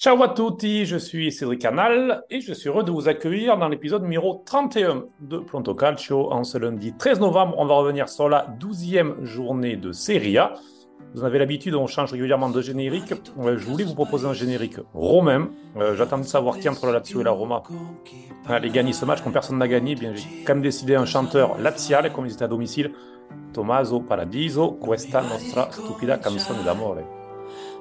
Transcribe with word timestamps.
Ciao 0.00 0.22
à 0.22 0.30
tutti, 0.30 0.86
je 0.86 0.96
suis 0.96 1.30
Cédric 1.30 1.60
Canal 1.60 2.24
et 2.30 2.40
je 2.40 2.54
suis 2.54 2.70
heureux 2.70 2.84
de 2.84 2.90
vous 2.90 3.06
accueillir 3.06 3.58
dans 3.58 3.68
l'épisode 3.68 4.02
numéro 4.02 4.42
31 4.46 5.04
de 5.20 5.36
Pronto 5.36 5.74
Calcio. 5.74 6.32
En 6.32 6.42
ce 6.42 6.56
lundi 6.56 6.94
13 6.96 7.20
novembre, 7.20 7.54
on 7.58 7.66
va 7.66 7.74
revenir 7.74 8.08
sur 8.08 8.26
la 8.30 8.46
12e 8.58 9.22
journée 9.24 9.76
de 9.76 9.92
Serie 9.92 10.38
A. 10.38 10.54
Vous 11.12 11.20
en 11.20 11.26
avez 11.26 11.38
l'habitude, 11.38 11.74
on 11.74 11.86
change 11.86 12.12
régulièrement 12.12 12.48
de 12.48 12.62
générique. 12.62 13.12
Euh, 13.40 13.58
je 13.58 13.66
voulais 13.66 13.84
vous 13.84 13.94
proposer 13.94 14.26
un 14.26 14.32
générique 14.32 14.78
romain. 14.94 15.50
Euh, 15.76 15.94
j'attends 15.94 16.16
de 16.16 16.22
savoir 16.22 16.56
qui 16.58 16.70
entre 16.70 16.86
la 16.86 16.92
Lazio 16.92 17.20
et 17.20 17.24
la 17.24 17.32
Roma 17.32 17.62
allait 18.48 18.70
gagner 18.70 18.94
ce 18.94 19.04
match. 19.04 19.20
Comme 19.20 19.34
personne 19.34 19.58
n'a 19.58 19.68
gagné, 19.68 19.96
bien 19.96 20.14
j'ai 20.14 20.44
quand 20.46 20.54
même 20.54 20.62
décidé 20.62 20.94
un 20.94 21.04
chanteur 21.04 21.58
laziale, 21.58 22.10
comme 22.10 22.24
ils 22.24 22.32
étaient 22.32 22.44
à 22.44 22.48
domicile. 22.48 22.92
Tommaso 23.52 24.00
Paradiso, 24.00 24.78
questa 24.82 25.20
nostra 25.20 25.70
stupida 25.70 26.16
canzone 26.16 26.64
d'amore. 26.64 27.19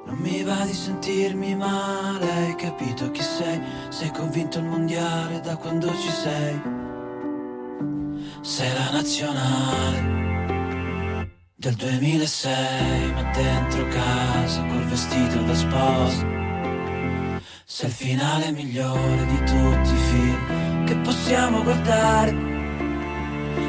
Non 0.05 0.17
mi 0.17 0.43
va 0.43 0.65
di 0.65 0.73
sentirmi 0.73 1.55
male, 1.55 2.29
hai 2.31 2.55
capito 2.55 3.11
chi 3.11 3.21
sei? 3.21 3.61
Sei 3.89 4.11
convinto 4.11 4.59
il 4.59 4.65
mondiale 4.65 5.39
da 5.41 5.55
quando 5.55 5.87
ci 5.87 6.09
sei. 6.09 6.61
Sei 8.41 8.73
la 8.73 8.89
nazionale 8.91 10.17
del 11.55 11.75
2006, 11.75 13.11
ma 13.13 13.23
dentro 13.31 13.87
casa 13.87 14.63
col 14.65 14.85
vestito 14.85 15.41
da 15.43 15.53
sposa. 15.53 16.25
Sei 17.65 17.87
il 17.89 17.93
finale 17.93 18.51
migliore 18.51 19.25
di 19.25 19.37
tutti 19.39 19.93
i 19.93 19.97
film 20.09 20.85
che 20.85 20.95
possiamo 20.97 21.61
guardare 21.61 22.31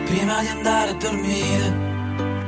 prima 0.06 0.41
di 0.41 0.47
andare 0.47 0.91
a 0.91 0.95
dormire. 0.95 1.89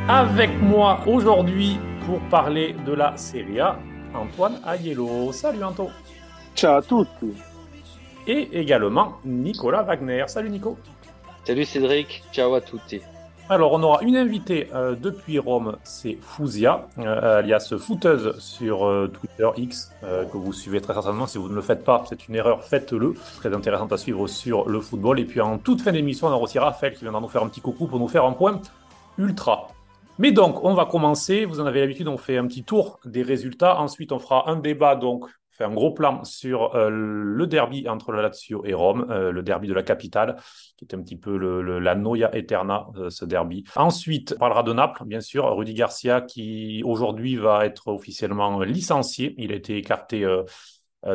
Avec 0.06 0.50
moi 0.60 0.98
aujourd'hui 1.06 1.78
pour 2.06 2.20
parler 2.30 2.74
de 2.87 2.92
la 2.92 3.16
Serie 3.16 3.61
A, 3.61 3.79
Antoine 4.15 4.61
Aiello. 4.66 5.33
Salut 5.33 5.62
Anto. 5.62 5.91
Ciao 6.55 6.78
à 6.78 6.83
tutti. 6.83 7.33
Et 8.27 8.48
également 8.52 9.15
Nicolas 9.25 9.83
Wagner. 9.83 10.25
Salut 10.27 10.50
Nico. 10.50 10.77
Salut 11.44 11.64
Cédric, 11.64 12.22
ciao 12.33 12.55
à 12.55 12.61
tutti. 12.61 13.00
Alors, 13.48 13.72
on 13.72 13.83
aura 13.83 14.03
une 14.03 14.17
invitée 14.17 14.70
euh, 14.72 14.94
depuis 14.94 15.39
Rome, 15.39 15.77
c'est 15.83 16.17
Fouzia, 16.20 16.86
euh, 16.98 17.39
alias 17.39 17.75
Fouteuse 17.77 18.39
sur 18.39 18.87
euh, 18.87 19.09
Twitter 19.12 19.48
X, 19.56 19.92
euh, 20.05 20.25
que 20.25 20.37
vous 20.37 20.53
suivez 20.53 20.81
très 20.81 20.94
certainement. 20.94 21.27
Si 21.27 21.39
vous 21.39 21.48
ne 21.48 21.55
le 21.55 21.61
faites 21.61 21.84
pas, 21.84 22.05
c'est 22.09 22.28
une 22.28 22.37
erreur, 22.37 22.62
faites-le. 22.62 23.14
Très 23.39 23.53
intéressante 23.53 23.92
à 23.92 23.98
suivre 23.98 24.28
sur 24.28 24.69
le 24.69 24.81
football. 24.81 25.19
Et 25.19 25.25
puis 25.25 25.41
en 25.41 25.59
toute 25.59 25.83
fin 25.83 25.92
d'émission, 25.92 26.28
on 26.28 26.31
aura 26.31 26.42
aussi 26.44 26.59
Raphaël 26.59 26.94
qui 26.94 27.03
viendra 27.03 27.20
nous 27.20 27.28
faire 27.28 27.42
un 27.42 27.48
petit 27.48 27.61
coucou 27.61 27.89
pour 27.89 27.98
nous 27.98 28.09
faire 28.09 28.25
un 28.25 28.33
point 28.33 28.61
ultra. 29.19 29.72
Mais 30.18 30.32
donc, 30.32 30.62
on 30.64 30.74
va 30.74 30.84
commencer. 30.84 31.44
Vous 31.44 31.60
en 31.60 31.66
avez 31.66 31.80
l'habitude, 31.80 32.08
on 32.08 32.18
fait 32.18 32.36
un 32.36 32.46
petit 32.46 32.64
tour 32.64 33.00
des 33.05 33.22
résultats. 33.22 33.78
Ensuite, 33.78 34.12
on 34.12 34.19
fera 34.19 34.50
un 34.50 34.56
débat, 34.56 34.94
donc, 34.94 35.27
fait 35.52 35.64
un 35.64 35.72
gros 35.72 35.92
plan 35.92 36.24
sur 36.24 36.74
euh, 36.74 36.88
le 36.91 37.46
derby 37.46 37.88
entre 37.88 38.12
la 38.12 38.22
Lazio 38.22 38.64
et 38.64 38.74
Rome, 38.74 39.06
euh, 39.10 39.30
le 39.30 39.42
derby 39.42 39.69
de 39.69 39.74
la 39.74 39.82
capitale, 39.82 40.36
qui 40.77 40.84
est 40.84 40.94
un 40.94 41.02
petit 41.02 41.16
peu 41.16 41.36
la 41.78 41.94
noia 41.94 42.34
eterna, 42.34 42.86
euh, 42.96 43.10
ce 43.10 43.24
derby. 43.24 43.64
Ensuite, 43.77 44.32
on 44.36 44.41
parlera 44.41 44.62
de 44.62 44.72
Naples, 44.72 45.04
bien 45.04 45.20
sûr. 45.20 45.44
Rudy 45.54 45.74
Garcia, 45.74 46.22
qui 46.22 46.82
aujourd'hui 46.84 47.36
va 47.36 47.66
être 47.66 47.88
officiellement 47.88 48.60
licencié. 48.62 49.34
Il 49.38 49.52
a 49.52 49.54
été 49.54 49.76
écarté. 49.76 50.26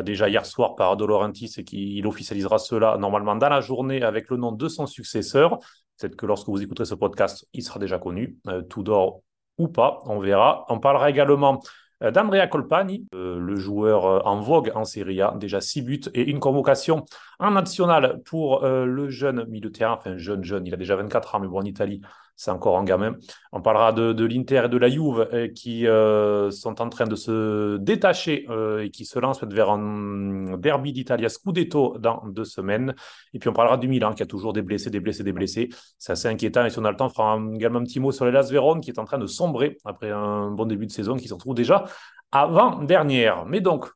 déjà 0.02 0.28
hier 0.28 0.44
soir 0.44 0.74
par 0.76 0.96
De 0.96 1.04
Laurentiis 1.04 1.54
et 1.56 1.64
il 1.72 2.06
officialisera 2.06 2.58
cela 2.58 2.98
normalement 2.98 3.36
dans 3.36 3.48
la 3.48 3.62
journée 3.62 4.02
avec 4.02 4.28
le 4.28 4.36
nom 4.36 4.52
de 4.52 4.68
son 4.68 4.86
successeur. 4.86 5.58
Peut-être 5.98 6.16
que 6.16 6.26
lorsque 6.26 6.48
vous 6.48 6.62
écouterez 6.62 6.84
ce 6.86 6.94
podcast, 6.94 7.46
il 7.52 7.62
sera 7.62 7.78
déjà 7.78 7.98
connu, 7.98 8.36
euh, 8.48 8.62
Tudor 8.62 9.22
ou 9.58 9.68
pas, 9.68 10.00
on 10.04 10.20
verra. 10.20 10.64
On 10.68 10.78
parlera 10.78 11.10
également 11.10 11.60
euh, 12.04 12.10
d'Andrea 12.12 12.46
Colpani, 12.46 13.06
euh, 13.14 13.38
le 13.38 13.56
joueur 13.56 14.26
en 14.26 14.40
vogue 14.40 14.70
en 14.74 14.84
Serie 14.84 15.20
A, 15.20 15.34
déjà 15.36 15.60
6 15.60 15.82
buts 15.82 16.00
et 16.14 16.30
une 16.30 16.38
convocation 16.38 17.04
en 17.40 17.50
national 17.50 18.22
pour 18.24 18.64
le 18.64 19.08
jeune 19.08 19.44
milieu 19.46 19.68
de 19.68 19.74
terrain, 19.74 19.94
enfin 19.94 20.16
jeune, 20.16 20.44
jeune, 20.44 20.66
il 20.66 20.74
a 20.74 20.76
déjà 20.76 20.96
24 20.96 21.34
ans, 21.34 21.40
mais 21.40 21.48
bon, 21.48 21.58
en 21.58 21.64
Italie, 21.64 22.00
c'est 22.38 22.52
encore 22.52 22.78
un 22.78 22.84
gamin. 22.84 23.16
On 23.50 23.60
parlera 23.60 23.92
de, 23.92 24.24
l'Inter 24.24 24.62
et 24.66 24.68
de 24.68 24.76
la 24.78 24.88
Juve 24.88 25.28
euh, 25.32 25.48
qui 25.48 25.88
euh, 25.88 26.52
sont 26.52 26.80
en 26.80 26.88
train 26.88 27.06
de 27.06 27.16
se 27.16 27.78
détacher 27.78 28.46
euh, 28.48 28.84
et 28.84 28.90
qui 28.90 29.04
se 29.04 29.18
lancent 29.18 29.42
vers 29.42 29.70
un 29.70 30.56
derby 30.56 30.92
d'Italia 30.92 31.28
Scudetto 31.28 31.98
dans 31.98 32.22
deux 32.28 32.44
semaines. 32.44 32.94
Et 33.34 33.40
puis 33.40 33.48
on 33.48 33.52
parlera 33.52 33.76
du 33.76 33.88
Milan 33.88 34.14
qui 34.14 34.22
a 34.22 34.26
toujours 34.26 34.52
des 34.52 34.62
blessés, 34.62 34.88
des 34.88 35.00
blessés, 35.00 35.24
des 35.24 35.32
blessés. 35.32 35.68
C'est 35.98 36.12
assez 36.12 36.28
inquiétant. 36.28 36.64
Et 36.64 36.70
si 36.70 36.78
on 36.78 36.84
a 36.84 36.92
le 36.92 36.96
temps, 36.96 37.06
on 37.06 37.10
fera 37.10 37.32
un- 37.32 37.54
également 37.54 37.80
un 37.80 37.84
petit 37.84 37.98
mot 37.98 38.12
sur 38.12 38.24
les 38.24 38.30
Las 38.30 38.52
Vérone 38.52 38.80
qui 38.80 38.90
est 38.90 39.00
en 39.00 39.04
train 39.04 39.18
de 39.18 39.26
sombrer 39.26 39.76
après 39.84 40.12
un 40.12 40.52
bon 40.52 40.64
début 40.64 40.86
de 40.86 40.92
saison 40.92 41.16
qui 41.16 41.26
se 41.26 41.34
retrouve 41.34 41.56
déjà 41.56 41.86
avant-dernière. 42.30 43.46
Mais 43.46 43.60
donc, 43.60 43.88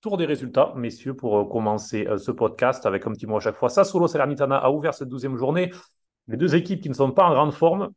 tour 0.00 0.16
des 0.16 0.26
résultats, 0.26 0.72
messieurs, 0.76 1.14
pour 1.14 1.48
commencer 1.48 2.06
ce 2.18 2.30
podcast 2.30 2.86
avec 2.86 3.04
un 3.08 3.10
petit 3.10 3.26
mot 3.26 3.38
à 3.38 3.40
chaque 3.40 3.56
fois. 3.56 3.68
Sassuolo 3.68 4.06
Salernitana 4.06 4.58
a 4.58 4.70
ouvert 4.70 4.94
cette 4.94 5.08
douzième 5.08 5.36
journée. 5.36 5.72
Les 6.28 6.36
deux 6.36 6.54
équipes 6.54 6.80
qui 6.80 6.88
ne 6.88 6.94
sont 6.94 7.10
pas 7.10 7.24
en 7.24 7.32
grande 7.32 7.52
forme. 7.52 7.90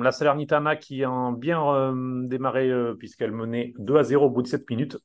La 0.00 0.12
Salernitana 0.12 0.76
qui 0.76 1.04
a 1.04 1.32
bien 1.36 1.66
euh, 1.74 2.26
démarré 2.26 2.68
euh, 2.70 2.94
puisqu'elle 2.94 3.32
menait 3.32 3.72
2 3.78 3.96
à 3.96 4.02
0 4.04 4.26
au 4.26 4.30
bout 4.30 4.42
de 4.42 4.46
7 4.46 4.68
minutes. 4.68 4.98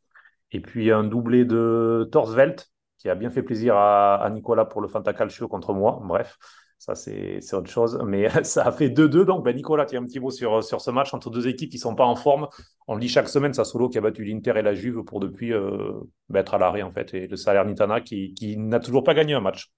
Et 0.51 0.59
puis 0.59 0.91
un 0.91 1.03
doublé 1.03 1.45
de 1.45 2.09
Torsvelt 2.11 2.69
qui 2.97 3.09
a 3.09 3.15
bien 3.15 3.29
fait 3.29 3.41
plaisir 3.41 3.75
à, 3.75 4.29
Nicolas 4.31 4.65
pour 4.65 4.81
le 4.81 4.87
Fanta 4.87 5.13
Calcio 5.13 5.47
contre 5.47 5.73
moi. 5.73 5.99
Bref, 6.03 6.37
ça 6.77 6.93
c'est 6.93 7.39
autre 7.53 7.69
chose. 7.69 7.99
Mais 8.05 8.29
ça 8.43 8.63
a 8.67 8.71
fait 8.71 8.89
2-2. 8.89 9.25
Donc 9.25 9.45
ben, 9.45 9.55
Nicolas, 9.55 9.85
tu 9.85 9.95
as 9.95 9.99
un 9.99 10.05
petit 10.05 10.19
mot 10.19 10.29
sur, 10.29 10.61
ce 10.63 10.91
match 10.91 11.13
entre 11.13 11.29
deux 11.29 11.47
équipes 11.47 11.69
qui 11.69 11.77
ne 11.77 11.81
sont 11.81 11.95
pas 11.95 12.05
en 12.05 12.15
forme. 12.15 12.47
On 12.87 12.95
le 12.95 12.99
dit 12.99 13.07
chaque 13.07 13.29
semaine, 13.29 13.53
Sassuolo 13.53 13.87
qui 13.89 13.97
a 13.97 14.01
battu 14.01 14.25
l'Inter 14.25 14.53
et 14.57 14.61
la 14.61 14.75
Juve 14.75 15.03
pour 15.03 15.19
depuis 15.19 15.53
euh, 15.53 15.93
ben, 16.29 16.41
être 16.41 16.53
à 16.53 16.57
l'arrêt 16.57 16.81
en 16.81 16.91
fait. 16.91 17.13
Et 17.13 17.27
le 17.27 17.37
Salernitana 17.37 18.01
qui 18.01 18.55
n'a 18.57 18.79
toujours 18.79 19.03
pas 19.03 19.13
gagné 19.13 19.33
un 19.33 19.41
match. 19.41 19.71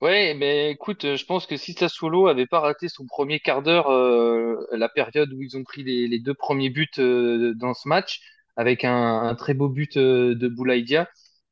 Ouais, 0.00 0.34
mais 0.34 0.70
écoute, 0.70 1.04
euh, 1.04 1.16
je 1.16 1.24
pense 1.24 1.46
que 1.46 1.56
si 1.56 1.72
Sassuolo 1.72 2.28
avait 2.28 2.46
pas 2.46 2.60
raté 2.60 2.88
son 2.88 3.04
premier 3.06 3.40
quart 3.40 3.62
d'heure, 3.62 3.90
euh, 3.90 4.54
la 4.70 4.88
période 4.88 5.32
où 5.32 5.42
ils 5.42 5.56
ont 5.56 5.64
pris 5.64 5.82
les, 5.82 6.20
deux 6.20 6.34
premiers 6.34 6.70
buts 6.70 6.86
euh, 7.00 7.52
dans 7.56 7.74
ce 7.74 7.88
match, 7.88 8.20
avec 8.56 8.84
un, 8.84 8.94
un 9.22 9.34
très 9.34 9.54
beau 9.54 9.68
but 9.68 9.96
euh, 9.96 10.36
de 10.36 10.46
Boulaïdia, 10.46 11.08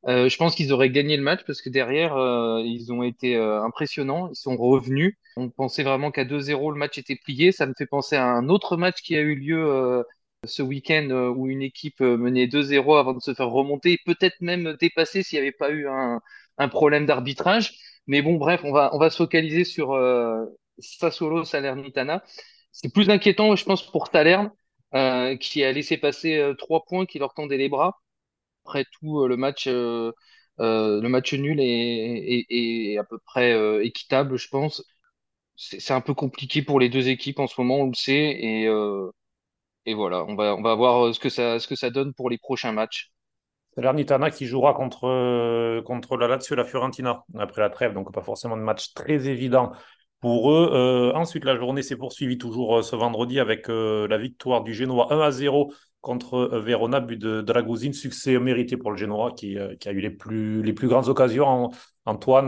euh, 0.07 0.29
je 0.29 0.37
pense 0.37 0.55
qu'ils 0.55 0.71
auraient 0.71 0.89
gagné 0.89 1.17
le 1.17 1.23
match 1.23 1.41
parce 1.45 1.61
que 1.61 1.69
derrière, 1.69 2.15
euh, 2.15 2.61
ils 2.63 2.93
ont 2.93 3.03
été 3.03 3.35
euh, 3.35 3.61
impressionnants, 3.63 4.29
ils 4.29 4.35
sont 4.37 4.55
revenus. 4.55 5.15
On 5.35 5.49
pensait 5.49 5.83
vraiment 5.83 6.11
qu'à 6.11 6.23
2-0, 6.23 6.71
le 6.71 6.77
match 6.77 6.97
était 6.97 7.17
plié. 7.17 7.51
Ça 7.51 7.65
me 7.65 7.73
fait 7.77 7.85
penser 7.85 8.15
à 8.15 8.25
un 8.27 8.47
autre 8.47 8.77
match 8.77 9.01
qui 9.01 9.15
a 9.17 9.19
eu 9.21 9.35
lieu 9.35 9.57
euh, 9.69 10.03
ce 10.45 10.61
week-end 10.61 11.07
euh, 11.11 11.27
où 11.29 11.47
une 11.47 11.61
équipe 11.61 11.99
menait 11.99 12.47
2-0 12.47 12.95
avant 12.97 13.13
de 13.13 13.19
se 13.21 13.33
faire 13.33 13.49
remonter, 13.49 13.99
peut-être 14.05 14.39
même 14.39 14.77
dépasser 14.79 15.21
s'il 15.23 15.37
n'y 15.39 15.41
avait 15.47 15.51
pas 15.51 15.69
eu 15.71 15.87
un, 15.89 16.21
un 16.57 16.69
problème 16.69 17.05
d'arbitrage. 17.05 17.73
Mais 18.07 18.21
bon, 18.21 18.35
bref, 18.37 18.61
on 18.63 18.71
va, 18.71 18.89
on 18.93 18.99
va 18.99 19.09
se 19.09 19.17
focaliser 19.17 19.63
sur 19.65 19.93
euh, 19.93 20.45
Sassuolo 20.79 21.43
Salernitana. 21.43 22.23
C'est 22.71 22.93
plus 22.93 23.09
inquiétant, 23.09 23.55
je 23.55 23.65
pense, 23.65 23.85
pour 23.91 24.07
Salerne, 24.07 24.51
euh, 24.95 25.35
qui 25.37 25.63
a 25.63 25.71
laissé 25.71 25.97
passer 25.97 26.37
euh, 26.37 26.53
trois 26.55 26.85
points 26.85 27.05
qui 27.05 27.19
leur 27.19 27.33
tendaient 27.33 27.57
les 27.57 27.69
bras. 27.69 27.99
Après 28.65 28.85
tout, 28.99 29.21
euh, 29.21 29.27
le 29.27 29.37
match, 29.37 29.67
euh, 29.67 30.11
le 30.59 31.07
match 31.09 31.33
nul 31.33 31.59
est, 31.61 32.97
à 32.99 33.03
peu 33.03 33.19
près 33.19 33.85
équitable, 33.85 34.37
je 34.37 34.47
pense. 34.49 34.83
C'est 35.57 35.93
un 35.93 36.01
peu 36.01 36.13
compliqué 36.15 36.61
pour 36.63 36.79
les 36.79 36.89
deux 36.89 37.09
équipes 37.09 37.39
en 37.39 37.47
ce 37.47 37.59
moment, 37.61 37.77
on 37.81 37.87
le 37.87 37.95
sait, 37.95 38.13
et, 38.41 38.67
et 39.87 39.93
voilà, 39.95 40.23
on 40.25 40.35
va, 40.35 40.55
on 40.55 40.61
va 40.61 40.75
voir 40.75 41.13
ce 41.15 41.19
que 41.19 41.29
ça, 41.29 41.59
ce 41.59 41.67
que 41.67 41.75
ça 41.75 41.89
donne 41.89 42.13
pour 42.13 42.29
les 42.29 42.37
prochains 42.37 42.71
matchs. 42.73 43.11
Salernitana 43.77 44.31
qui 44.31 44.47
jouera 44.47 44.73
contre, 44.73 45.07
euh, 45.07 45.81
la 46.19 46.27
Lazio 46.27 46.55
et 46.55 46.57
la 46.57 46.63
Fiorentina 46.63 47.23
après 47.37 47.61
la 47.61 47.69
trêve, 47.69 47.93
donc 47.93 48.11
pas 48.11 48.23
forcément 48.23 48.57
de 48.57 48.63
match 48.63 48.95
très 48.95 49.27
évident 49.27 49.71
pour 50.19 50.51
eux. 50.51 50.71
Euh, 50.73 51.13
ensuite, 51.13 51.45
la 51.45 51.55
journée 51.55 51.83
s'est 51.83 51.95
poursuivie 51.95 52.39
toujours 52.39 52.79
euh, 52.79 52.81
ce 52.81 52.95
vendredi 52.95 53.39
avec 53.39 53.67
la 53.67 54.17
victoire 54.17 54.63
du 54.63 54.73
Genoa 54.73 55.13
1 55.13 55.19
à 55.19 55.29
0 55.29 55.71
contre 56.01 56.57
Verona, 56.57 57.01
but 57.01 57.21
de 57.21 57.41
Dragousin, 57.41 57.91
succès 57.91 58.39
mérité 58.39 58.77
pour 58.77 58.89
le 58.89 58.97
Genoa 58.97 59.31
qui, 59.33 59.59
a 59.59 59.91
eu 59.91 59.99
les 59.99 60.09
plus, 60.09 60.87
grandes 60.87 61.07
occasions. 61.07 61.69
Antoine, 62.05 62.47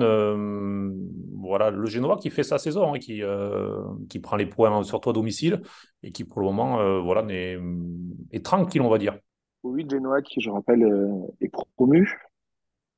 voilà, 1.35 1.69
le 1.69 1.85
Genoa 1.85 2.17
qui 2.17 2.31
fait 2.31 2.43
sa 2.43 2.57
saison, 2.57 2.95
hein, 2.95 2.99
qui, 2.99 4.19
prend 4.19 4.35
les 4.35 4.45
points 4.47 4.83
surtout 4.83 5.11
à 5.11 5.13
domicile 5.13 5.61
et 6.01 6.11
qui 6.11 6.23
pour 6.23 6.39
le 6.39 6.47
moment 6.47 7.01
voilà, 7.01 7.23
est 7.29 8.45
tranquille, 8.45 8.81
on 8.81 8.89
va 8.89 8.97
dire. 8.97 9.15
Oui, 9.63 9.85
Genoa, 9.89 10.21
qui, 10.21 10.41
je 10.41 10.49
rappelle, 10.49 10.83
euh, 10.83 11.27
est 11.41 11.49
promu, 11.75 12.19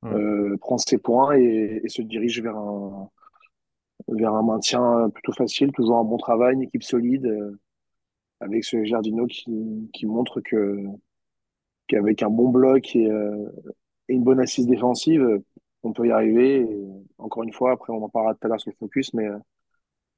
euh, 0.05 0.57
prend 0.59 0.77
ses 0.77 0.97
points 0.99 1.35
et, 1.37 1.81
et 1.83 1.89
se 1.89 2.01
dirige 2.01 2.41
vers 2.41 2.57
un, 2.57 3.09
vers 4.09 4.33
un 4.35 4.43
maintien 4.43 5.09
plutôt 5.09 5.33
facile, 5.33 5.71
toujours 5.71 5.97
un 5.97 6.03
bon 6.03 6.17
travail, 6.17 6.55
une 6.55 6.63
équipe 6.63 6.83
solide, 6.83 7.25
euh, 7.25 7.59
avec 8.41 8.63
ce 8.65 8.83
Giardino 8.83 9.27
qui, 9.27 9.89
qui 9.93 10.05
montre 10.07 10.41
que 10.41 10.83
qu'avec 11.87 12.23
un 12.23 12.29
bon 12.29 12.49
bloc 12.49 12.95
et, 12.95 13.09
euh, 13.09 13.49
et 14.09 14.13
une 14.13 14.23
bonne 14.23 14.39
assise 14.39 14.67
défensive, 14.67 15.41
on 15.83 15.93
peut 15.93 16.07
y 16.07 16.11
arriver. 16.11 16.61
Et 16.61 16.87
encore 17.17 17.43
une 17.43 17.53
fois, 17.53 17.71
après, 17.73 17.93
on 17.93 18.03
en 18.03 18.09
parlera 18.09 18.33
tout 18.35 18.45
à 18.45 18.49
l'heure 18.49 18.61
sur 18.61 18.71
le 18.71 18.77
focus, 18.77 19.13
mais 19.13 19.27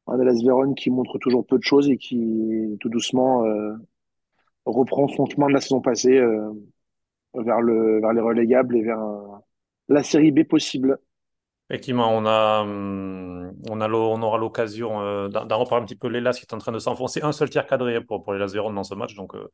un 0.07 0.19
Hellas 0.19 0.42
Vérone 0.44 0.75
qui 0.75 0.89
montre 0.89 1.18
toujours 1.19 1.46
peu 1.46 1.57
de 1.57 1.63
choses 1.63 1.89
et 1.89 1.98
qui, 1.98 2.78
tout 2.80 2.89
doucement, 2.89 3.44
reprend 4.65 5.07
son 5.07 5.27
de 5.48 5.54
la 5.54 5.62
saison 5.62 5.81
passée. 5.81 6.18
euh, 6.18 6.51
vers 7.36 7.62
le, 7.62 8.01
vers 8.01 8.13
les 8.13 8.21
relégables 8.21 8.77
et 8.77 8.83
vers 8.83 9.00
un, 9.00 9.42
la 9.89 10.04
série 10.04 10.31
B 10.31 10.44
possible. 10.44 11.00
Effectivement, 11.69 12.10
on 12.13 12.25
a, 12.25 12.62
hum, 12.62 13.54
on 13.69 14.21
aura 14.21 14.38
l'occasion 14.38 15.01
euh, 15.01 15.30
d'en 15.30 15.57
reparler 15.57 15.83
un 15.83 15.86
petit 15.86 15.95
peu. 15.95 16.10
L'Elas 16.10 16.33
qui 16.33 16.42
est 16.42 16.54
en 16.54 16.57
train 16.57 16.74
de 16.74 16.80
s'enfoncer. 16.80 17.21
Un 17.24 17.31
seul 17.31 17.50
tir 17.50 17.65
cadré 17.65 18.01
pour, 18.04 18.21
pour 18.21 18.33
les 18.33 18.39
Lazerons 18.39 18.74
dans 18.74 18.83
ce 18.83 18.94
match, 18.95 19.15
donc 19.15 19.33
euh, 19.33 19.48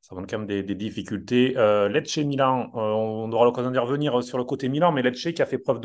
ça 0.00 0.14
montre 0.14 0.28
quand 0.30 0.38
même 0.38 0.46
des, 0.46 0.62
difficultés. 0.76 1.54
Euh, 1.56 1.88
Lecce 1.88 2.18
Milan, 2.18 2.70
euh, 2.76 2.78
on 2.78 3.32
aura 3.32 3.44
l'occasion 3.44 3.72
d'y 3.72 3.78
revenir 3.78 4.22
sur 4.22 4.38
le 4.38 4.44
côté 4.44 4.68
Milan, 4.68 4.92
mais 4.92 5.02
Lecce 5.02 5.32
qui 5.34 5.42
a 5.42 5.46
fait 5.46 5.58
preuve 5.58 5.80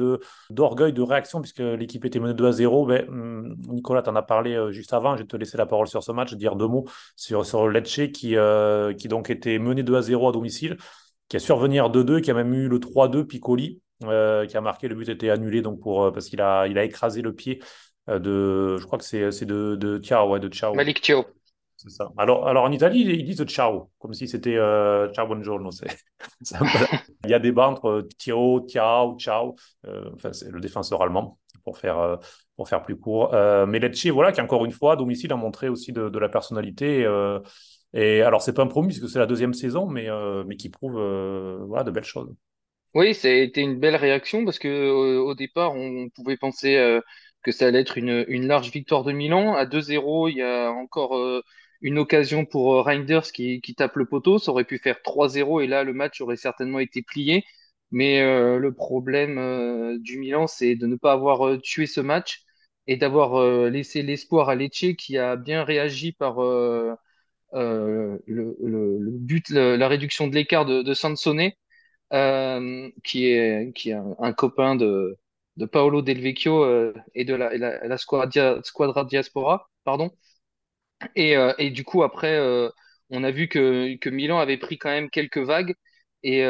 d'orgueil, 0.51 0.93
de 0.93 1.01
réaction, 1.01 1.41
puisque 1.41 1.59
l'équipe 1.59 2.05
était 2.05 2.19
menée 2.19 2.35
2 2.35 2.45
à 2.45 2.51
0. 2.51 2.85
Ben, 2.85 3.09
hum, 3.09 3.55
Nicolas, 3.67 4.03
tu 4.03 4.11
en 4.11 4.15
as 4.15 4.21
parlé 4.21 4.71
juste 4.71 4.93
avant, 4.93 5.15
je 5.15 5.23
vais 5.23 5.27
te 5.27 5.35
laisser 5.35 5.57
la 5.57 5.65
parole 5.65 5.87
sur 5.87 6.03
ce 6.03 6.11
match, 6.11 6.35
dire 6.35 6.55
deux 6.55 6.67
mots 6.67 6.85
sur, 7.15 7.43
sur 7.43 7.67
Lecce 7.67 8.11
qui, 8.13 8.35
qui 8.97 9.07
donc 9.07 9.31
était 9.31 9.57
mené 9.57 9.81
2 9.81 9.95
à 9.95 10.01
0 10.03 10.29
à 10.29 10.31
domicile 10.31 10.77
qui 11.27 11.37
a 11.37 11.39
survenir 11.39 11.89
2-2, 11.89 12.19
qui 12.19 12.29
a 12.29 12.33
même 12.33 12.53
eu 12.53 12.67
le 12.67 12.77
3-2 12.77 13.23
Piccoli, 13.23 13.79
euh, 14.03 14.45
qui 14.45 14.57
a 14.57 14.61
marqué. 14.61 14.87
Le 14.87 14.95
but 14.95 15.09
était 15.09 15.29
annulé 15.29 15.61
donc 15.61 15.79
pour, 15.79 16.03
euh, 16.03 16.11
parce 16.11 16.27
qu'il 16.27 16.41
a, 16.41 16.67
il 16.67 16.77
a 16.77 16.83
écrasé 16.83 17.21
le 17.21 17.33
pied 17.33 17.61
euh, 18.09 18.19
de. 18.19 18.77
Je 18.77 18.85
crois 18.85 18.97
que 18.99 19.05
c'est, 19.05 19.31
c'est 19.31 19.45
de, 19.45 19.75
de 19.75 19.97
Thiago, 19.97 20.31
ouais, 20.33 20.39
de 20.39 20.49
Ciao. 20.49 20.73
Malik 20.73 21.01
Thiaw. 21.01 21.25
C'est 21.77 21.89
ça. 21.89 22.11
Alors, 22.17 22.47
alors 22.47 22.63
en 22.65 22.71
Italie, 22.71 23.01
ils 23.01 23.23
disent 23.25 23.43
ciao, 23.45 23.89
comme 23.97 24.13
si 24.13 24.27
c'était 24.27 24.55
euh, 24.55 25.11
ciao 25.13 25.25
buongiorno. 25.25 25.71
C'est, 25.71 25.87
Il 27.25 27.29
y 27.29 27.33
a 27.33 27.39
des 27.39 27.51
bas 27.51 27.67
entre 27.67 28.07
Tio, 28.19 28.65
Ciao, 28.67 29.17
ciao. 29.17 29.55
Euh, 29.87 30.09
enfin, 30.13 30.31
c'est 30.31 30.51
le 30.51 30.59
défenseur 30.59 31.01
allemand 31.01 31.39
pour 31.63 31.77
faire, 31.79 32.19
pour 32.55 32.69
faire 32.69 32.83
plus 32.83 32.97
court. 32.97 33.33
Euh, 33.33 33.65
mais 33.65 33.79
Lecce, 33.79 34.07
voilà, 34.07 34.31
qui 34.31 34.41
encore 34.41 34.65
une 34.65 34.71
fois, 34.71 34.93
à 34.93 34.95
domicile, 34.95 35.31
a 35.33 35.35
montré 35.35 35.69
aussi 35.69 35.91
de, 35.91 36.09
de 36.09 36.19
la 36.19 36.29
personnalité. 36.29 37.03
euh, 37.05 37.39
et 37.93 38.21
alors, 38.21 38.41
c'est 38.41 38.53
pas 38.53 38.63
un 38.63 38.67
promis, 38.67 38.89
parce 38.89 38.99
que 38.99 39.07
c'est 39.07 39.19
la 39.19 39.25
deuxième 39.25 39.53
saison, 39.53 39.85
mais, 39.87 40.09
euh, 40.09 40.43
mais 40.45 40.55
qui 40.55 40.69
prouve 40.69 40.93
voilà, 41.67 41.83
de 41.83 41.91
belles 41.91 42.03
choses. 42.03 42.33
Oui, 42.93 43.15
ça 43.15 43.29
a 43.29 43.31
été 43.31 43.61
une 43.61 43.79
belle 43.79 43.95
réaction 43.95 44.43
parce 44.43 44.59
que 44.59 44.67
euh, 44.67 45.21
au 45.21 45.33
départ, 45.33 45.73
on 45.75 46.09
pouvait 46.09 46.35
penser 46.35 46.75
euh, 46.75 46.99
que 47.41 47.51
ça 47.53 47.67
allait 47.67 47.79
être 47.79 47.97
une, 47.97 48.47
large 48.47 48.69
victoire 48.71 49.03
de 49.05 49.13
Milan. 49.13 49.53
À 49.55 49.65
2-0, 49.65 50.27
il 50.29 50.37
y 50.37 50.41
a 50.41 50.71
encore 50.71 51.17
euh, 51.17 51.41
une 51.81 51.97
occasion 51.97 52.45
pour 52.45 52.83
Reinders 52.85 53.31
qui, 53.31 53.61
tape 53.77 53.95
le 53.95 54.05
poteau. 54.05 54.39
Ça 54.39 54.51
aurait 54.51 54.65
pu 54.65 54.77
faire 54.77 55.01
3-0 55.05 55.61
et 55.63 55.67
là, 55.67 55.83
le 55.85 55.93
match 55.93 56.19
aurait 56.19 56.35
certainement 56.35 56.79
été 56.79 57.01
plié. 57.01 57.45
Mais 57.91 58.21
le 58.57 58.73
problème 58.73 59.37
euh, 59.37 59.97
du 59.99 60.17
Milan, 60.17 60.47
c'est 60.47 60.75
de 60.75 60.87
ne 60.87 60.95
pas 60.95 61.13
avoir 61.13 61.59
tué 61.61 61.87
ce 61.87 62.01
match 62.01 62.43
et 62.87 62.97
d'avoir 62.97 63.69
laissé 63.69 64.01
l'espoir 64.01 64.49
à 64.49 64.55
Lecce 64.55 64.95
qui 64.97 65.17
a 65.17 65.35
bien 65.35 65.63
réagi 65.63 66.11
par 66.13 66.39
le, 66.41 66.97
but, 69.19 69.49
la 69.49 69.87
réduction 69.87 70.27
de 70.27 70.35
l'écart 70.35 70.65
de, 70.65 70.81
de 70.81 70.93
Sansone 70.93 71.51
euh, 72.13 72.89
qui 73.03 73.27
est, 73.27 73.73
qui 73.75 73.91
est 73.91 73.93
un, 74.19 74.33
copain 74.33 74.75
de, 74.75 75.17
de 75.57 75.65
Paolo 75.65 76.01
Del 76.01 76.21
Vecchio 76.21 76.63
euh, 76.63 76.93
et 77.15 77.25
de 77.25 77.33
la, 77.35 77.55
la, 77.57 77.85
la 77.87 77.97
Squadra, 77.97 78.61
Squadra 78.63 79.05
Diaspora, 79.05 79.69
pardon. 79.83 80.11
Et, 81.15 81.35
euh, 81.37 81.53
et 81.57 81.69
du 81.71 81.83
coup, 81.83 82.03
après, 82.03 82.35
euh, 82.37 82.69
on 83.09 83.23
a 83.23 83.31
vu 83.31 83.47
que, 83.47 83.95
que 83.97 84.09
Milan 84.09 84.39
avait 84.39 84.57
pris 84.57 84.77
quand 84.77 84.89
même 84.89 85.09
quelques 85.09 85.37
vagues 85.39 85.75
et 86.23 86.41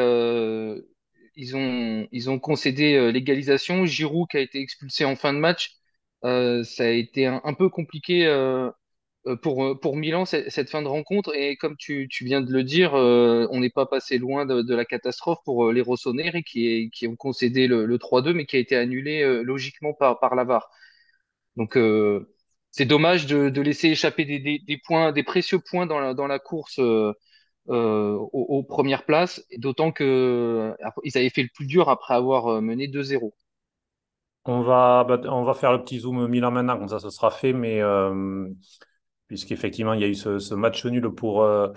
ils 1.36 1.56
ont, 1.56 2.06
ils 2.12 2.30
ont 2.30 2.38
concédé 2.38 3.10
l'égalisation. 3.12 3.86
Giroud 3.86 4.28
qui 4.30 4.36
a 4.36 4.40
été 4.40 4.60
expulsé 4.60 5.04
en 5.04 5.16
fin 5.16 5.32
de 5.32 5.38
match, 5.38 5.76
ça 6.22 6.84
a 6.84 6.88
été 6.88 7.26
un 7.26 7.54
peu 7.54 7.68
compliqué. 7.70 8.26
Euh, 9.26 9.36
euh, 9.46 9.74
pour, 9.74 9.96
Milan, 9.96 10.24
cette 10.24 10.68
fin 10.70 10.82
de 10.82 10.88
rencontre, 10.88 11.34
et 11.34 11.56
comme 11.56 11.76
tu, 11.76 12.08
viens 12.22 12.40
de 12.40 12.52
le 12.52 12.64
dire, 12.64 12.94
euh, 12.94 13.46
on 13.50 13.60
n'est 13.60 13.70
pas 13.70 13.86
passé 13.86 14.18
loin 14.18 14.46
de, 14.46 14.74
la 14.74 14.84
catastrophe 14.84 15.38
pour 15.44 15.70
les 15.72 15.80
Rossoneri 15.80 16.42
qui, 16.42 17.06
ont 17.06 17.16
concédé 17.16 17.66
le, 17.68 17.86
le 17.86 17.98
3-2, 17.98 18.32
mais 18.32 18.46
qui 18.46 18.56
a 18.56 18.58
été 18.58 18.76
annulé 18.76 19.42
logiquement 19.44 19.92
par, 19.94 20.18
par 20.18 20.34
la 20.34 20.44
VAR. 20.44 20.70
Donc, 21.56 21.78
c'est 22.70 22.86
dommage 22.86 23.26
de, 23.26 23.60
laisser 23.60 23.88
échapper 23.88 24.24
des, 24.24 24.80
points, 24.84 25.12
des 25.12 25.22
précieux 25.22 25.60
points 25.60 25.86
dans 25.86 26.00
la, 26.00 26.38
course 26.40 26.80
aux, 27.68 28.62
premières 28.68 29.04
places, 29.04 29.44
d'autant 29.56 29.92
que 29.92 30.04
euh, 30.04 30.74
après, 30.82 31.02
ils 31.04 31.16
avaient 31.16 31.30
fait 31.30 31.42
le 31.42 31.50
plus 31.54 31.66
dur 31.66 31.88
après 31.88 32.14
avoir 32.14 32.60
mené 32.60 32.88
2-0. 32.88 33.32
On 34.44 34.62
va, 34.62 35.04
bah, 35.04 35.20
on 35.26 35.44
va 35.44 35.54
faire 35.54 35.72
le 35.72 35.84
petit 35.84 36.00
zoom 36.00 36.26
Milan 36.26 36.50
maintenant, 36.50 36.76
comme 36.76 36.88
ça, 36.88 36.98
ce 36.98 37.10
sera 37.10 37.30
fait, 37.30 37.52
mais 37.52 37.80
puisqu'effectivement, 39.32 39.94
il 39.94 40.00
y 40.00 40.04
a 40.04 40.08
eu 40.08 40.14
ce, 40.14 40.54
match 40.54 40.84
nul 40.84 41.08
pour, 41.08 41.42
euh, 41.42 41.68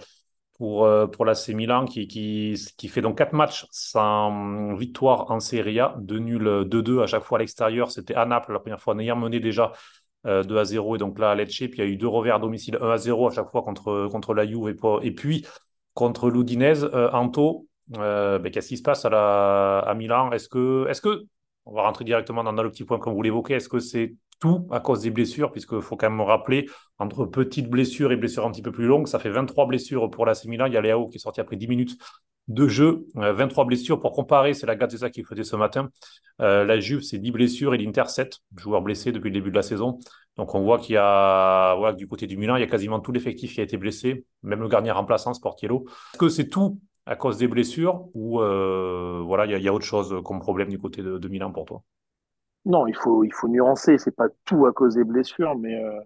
pour, 0.57 0.83
euh, 0.83 1.07
pour 1.07 1.23
l'AC 1.23 1.49
Milan 1.49 1.85
qui, 1.85 2.05
qui, 2.05 2.53
qui 2.77 2.89
fait 2.89 2.99
donc 2.99 3.17
quatre 3.17 3.31
matchs 3.31 3.65
sans 3.71 4.75
victoire 4.75 5.31
en 5.31 5.39
Serie 5.39 5.79
A, 5.79 5.95
de 5.97 6.19
nul 6.19 6.65
2-2 6.65 7.01
à 7.01 7.07
chaque 7.07 7.23
fois 7.23 7.37
à 7.37 7.39
l'extérieur. 7.39 7.91
C'était 7.91 8.15
à 8.15 8.25
Naples 8.25 8.51
la 8.51 8.59
première 8.59 8.81
fois, 8.81 8.93
en 8.93 8.99
ayant 8.99 9.15
mené 9.15 9.39
déjà 9.39 9.71
euh, 10.25 10.43
2 10.43 10.57
à 10.57 10.65
0 10.65 10.97
et 10.97 10.99
donc 10.99 11.17
là 11.17 11.31
à 11.31 11.35
Lecce. 11.35 11.55
Puis 11.57 11.69
il 11.75 11.77
y 11.77 11.81
a 11.81 11.85
eu 11.85 11.95
deux 11.95 12.09
revers 12.09 12.35
à 12.35 12.39
domicile, 12.39 12.77
1 12.81 12.89
à 12.89 12.97
0 12.97 13.29
à 13.29 13.31
chaque 13.31 13.49
fois 13.51 13.61
contre, 13.61 14.09
contre 14.11 14.33
la 14.33 14.45
Juve 14.45 14.75
et, 15.01 15.11
puis 15.11 15.45
contre 15.93 16.29
l'Udinese. 16.29 16.89
Euh, 16.93 17.09
Anto, 17.11 17.67
euh, 17.97 18.37
ben, 18.37 18.51
qu'est-ce 18.51 18.67
qui 18.67 18.77
se 18.77 18.83
passe 18.83 19.05
à, 19.05 19.09
la, 19.09 19.79
à 19.79 19.93
Milan? 19.93 20.33
Est-ce 20.33 20.49
que, 20.49 20.87
est-ce 20.89 21.01
que, 21.01 21.25
on 21.65 21.73
va 21.73 21.83
rentrer 21.83 22.03
directement 22.03 22.43
dans 22.43 22.51
le 22.51 22.69
petit 22.69 22.83
point 22.83 22.99
comme 22.99 23.13
vous 23.13 23.21
l'évoquez, 23.21 23.53
est-ce 23.55 23.69
que 23.69 23.79
c'est 23.79 24.13
tout 24.39 24.67
à 24.71 24.79
cause 24.79 25.01
des 25.01 25.11
blessures 25.11 25.51
Puisqu'il 25.51 25.81
faut 25.81 25.95
quand 25.95 26.09
même 26.09 26.21
rappeler, 26.21 26.67
entre 26.99 27.25
petites 27.25 27.69
blessures 27.69 28.11
et 28.11 28.15
blessures 28.15 28.45
un 28.45 28.51
petit 28.51 28.61
peu 28.61 28.71
plus 28.71 28.85
longues, 28.85 29.07
ça 29.07 29.19
fait 29.19 29.29
23 29.29 29.65
blessures 29.67 30.09
pour 30.09 30.25
l'AC 30.25 30.45
Milan. 30.45 30.65
Il 30.65 30.73
y 30.73 30.77
a 30.77 30.81
Léao 30.81 31.07
qui 31.07 31.17
est 31.17 31.19
sorti 31.19 31.41
après 31.41 31.55
10 31.55 31.67
minutes 31.67 31.97
de 32.47 32.67
jeu, 32.67 33.07
euh, 33.17 33.33
23 33.33 33.65
blessures. 33.65 33.99
Pour 33.99 34.11
comparer, 34.11 34.53
c'est 34.53 34.67
la 34.67 34.75
Gazzetta 34.75 35.09
qui 35.09 35.23
faisait 35.23 35.43
ce 35.43 35.55
matin. 35.55 35.89
Euh, 36.41 36.63
la 36.63 36.79
Juve, 36.79 37.01
c'est 37.01 37.17
10 37.17 37.31
blessures 37.31 37.73
et 37.73 37.77
l'Inter 37.77 38.03
7 38.07 38.39
joueurs 38.57 38.81
blessés 38.81 39.11
depuis 39.11 39.29
le 39.29 39.33
début 39.33 39.49
de 39.49 39.55
la 39.55 39.63
saison. 39.63 39.99
Donc 40.37 40.53
on 40.53 40.61
voit 40.61 40.79
qu'il 40.79 40.95
y 40.95 40.97
a, 40.99 41.93
du 41.93 42.07
côté 42.07 42.27
du 42.27 42.37
Milan, 42.37 42.57
il 42.57 42.59
y 42.59 42.63
a 42.63 42.67
quasiment 42.67 42.99
tout 42.99 43.11
l'effectif 43.11 43.53
qui 43.53 43.61
a 43.61 43.63
été 43.63 43.77
blessé, 43.77 44.25
même 44.43 44.59
le 44.59 44.67
gardien 44.67 44.93
remplaçant, 44.93 45.33
Sportiello. 45.33 45.85
Est-ce 46.13 46.19
que 46.19 46.29
c'est 46.29 46.49
tout 46.49 46.79
à 47.05 47.15
cause 47.15 47.37
des 47.37 47.47
blessures 47.47 48.05
ou 48.13 48.41
euh, 48.41 49.21
voilà, 49.23 49.45
il 49.45 49.63
y, 49.63 49.67
a, 49.67 49.73
autre 49.73 49.85
chose 49.85 50.21
comme 50.25 50.39
problème 50.39 50.69
du 50.69 50.77
côté 50.77 51.01
de 51.01 51.27
Milan 51.29 51.51
pour 51.51 51.65
toi? 51.65 51.83
Non, 52.65 52.87
il 52.87 52.95
faut, 52.95 53.23
il 53.23 53.31
faut 53.33 53.47
nuancer. 53.47 53.97
C'est 53.97 54.15
pas 54.15 54.27
tout 54.45 54.65
à 54.65 54.73
cause 54.73 54.95
des 54.95 55.03
blessures, 55.03 55.55
mais, 55.57 55.75
euh, 55.83 55.99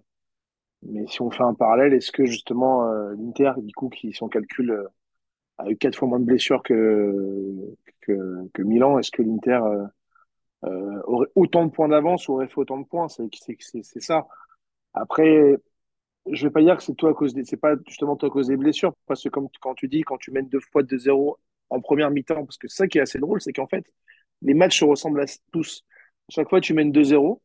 mais 0.83 1.07
si 1.07 1.21
on 1.21 1.31
fait 1.31 1.43
un 1.43 1.53
parallèle, 1.53 1.93
est-ce 1.93 2.11
que 2.11 2.25
justement 2.25 2.85
euh, 2.91 3.13
l'Inter, 3.17 3.53
du 3.59 3.73
coup, 3.75 3.89
qui 3.89 4.13
son 4.13 4.29
calcul 4.29 4.71
euh, 4.71 4.87
a 5.59 5.69
eu 5.71 5.77
quatre 5.77 5.97
fois 5.97 6.07
moins 6.09 6.19
de 6.19 6.25
blessures 6.25 6.63
que, 6.63 7.55
que, 8.01 8.49
que 8.53 8.63
Milan, 8.63 8.99
est-ce 8.99 9.11
que 9.11 9.23
l'Inter 9.23 9.59
euh, 9.63 9.85
euh, 10.65 11.01
aurait 11.05 11.29
autant 11.35 11.65
de 11.65 11.71
points 11.71 11.89
d'avance 11.89 12.27
ou 12.29 12.33
aurait 12.33 12.47
fait 12.47 12.59
autant 12.59 12.79
de 12.79 12.85
points? 12.85 13.07
C'est, 13.09 13.29
ça. 14.01 14.27
Après, 14.93 15.57
je 16.31 16.47
vais 16.47 16.51
pas 16.51 16.61
dire 16.61 16.77
que 16.77 16.83
c'est 16.83 16.95
tout 16.95 17.07
à 17.07 17.13
cause 17.13 17.33
des, 17.33 17.43
c'est 17.45 17.57
pas 17.57 17.75
justement 17.87 18.15
tout 18.15 18.25
à 18.25 18.29
cause 18.29 18.47
des 18.47 18.57
blessures, 18.57 18.93
parce 19.07 19.23
que 19.23 19.29
comme 19.29 19.47
quand 19.61 19.75
tu 19.75 19.87
dis, 19.87 20.01
quand 20.03 20.17
tu 20.17 20.31
mènes 20.31 20.47
deux 20.49 20.59
fois 20.59 20.83
2-0 20.83 21.37
en 21.69 21.81
première 21.81 22.11
mi-temps, 22.11 22.45
parce 22.45 22.57
que 22.57 22.67
ça 22.67 22.87
qui 22.87 22.97
est 22.99 23.01
assez 23.01 23.19
drôle, 23.19 23.41
c'est 23.41 23.53
qu'en 23.53 23.67
fait, 23.67 23.85
les 24.41 24.53
matchs 24.53 24.79
se 24.79 24.85
ressemblent 24.85 25.21
à 25.21 25.25
tous. 25.51 25.85
Chaque 26.29 26.49
fois, 26.49 26.61
tu 26.61 26.73
mènes 26.73 26.91
2-0 26.91 27.41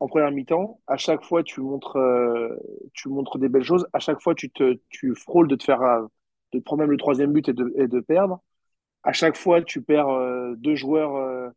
en 0.00 0.08
première 0.08 0.30
mi-temps. 0.32 0.80
À 0.86 0.96
chaque 0.96 1.24
fois, 1.24 1.42
tu 1.42 1.60
montres, 1.60 1.96
euh, 1.98 2.56
tu 2.94 3.08
montres 3.08 3.38
des 3.38 3.48
belles 3.48 3.64
choses. 3.64 3.86
À 3.92 4.00
chaque 4.00 4.20
fois, 4.22 4.34
tu 4.34 4.50
te, 4.50 4.80
tu 4.90 5.14
frôles 5.14 5.48
de 5.48 5.56
te 5.56 5.64
faire, 5.64 5.82
euh, 5.82 6.06
de 6.52 6.60
prendre 6.60 6.82
même 6.82 6.90
le 6.92 6.96
troisième 6.98 7.32
but 7.32 7.48
et 7.48 7.52
de, 7.54 7.72
et 7.76 7.88
de 7.88 8.00
perdre. 8.00 8.40
À 9.04 9.12
chaque 9.12 9.36
fois, 9.36 9.62
tu 9.62 9.82
perds 9.82 10.08
euh, 10.10 10.54
deux 10.56 10.76
joueurs 10.76 11.52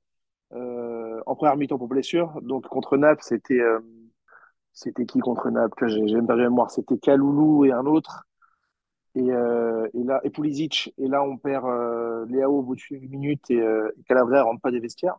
en 1.25 1.35
première 1.35 1.57
mi-temps 1.57 1.77
pour 1.77 1.87
blessure. 1.87 2.39
Donc 2.41 2.67
contre 2.67 2.97
Naples, 2.97 3.23
c'était, 3.23 3.59
c'était 4.73 5.05
qui 5.05 5.19
contre 5.19 5.49
Naples? 5.49 5.87
J'ai 5.87 6.15
même 6.15 6.27
perdu 6.27 6.43
la 6.43 6.49
mémoire. 6.49 6.71
C'était 6.71 6.97
Kaloulou 6.97 7.65
et 7.65 7.71
un 7.71 7.85
autre. 7.85 8.23
Et, 9.15 9.21
et 9.27 10.03
là, 10.03 10.21
et 10.23 10.29
Pulisic. 10.29 10.93
Et 10.97 11.07
là, 11.07 11.23
on 11.23 11.37
perd 11.37 11.65
Léao 12.29 12.59
au 12.59 12.63
bout 12.63 12.75
de 12.75 12.81
8 12.81 13.07
minutes 13.09 13.49
et, 13.51 13.57
et 13.57 14.03
Calabria 14.07 14.43
rentre 14.43 14.61
pas 14.61 14.71
des 14.71 14.79
vestiaires. 14.79 15.17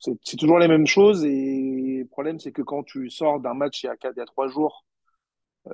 C'est 0.00 0.36
toujours 0.36 0.58
les 0.58 0.68
mêmes 0.68 0.86
choses 0.86 1.24
et 1.24 1.98
le 2.00 2.06
problème, 2.06 2.38
c'est 2.40 2.52
que 2.52 2.62
quand 2.62 2.82
tu 2.84 3.10
sors 3.10 3.38
d'un 3.40 3.54
match 3.54 3.82
il 3.82 3.86
y 3.86 3.88
a, 3.90 3.96
il 4.02 4.16
y 4.16 4.20
a 4.20 4.24
trois 4.26 4.48
jours 4.48 4.84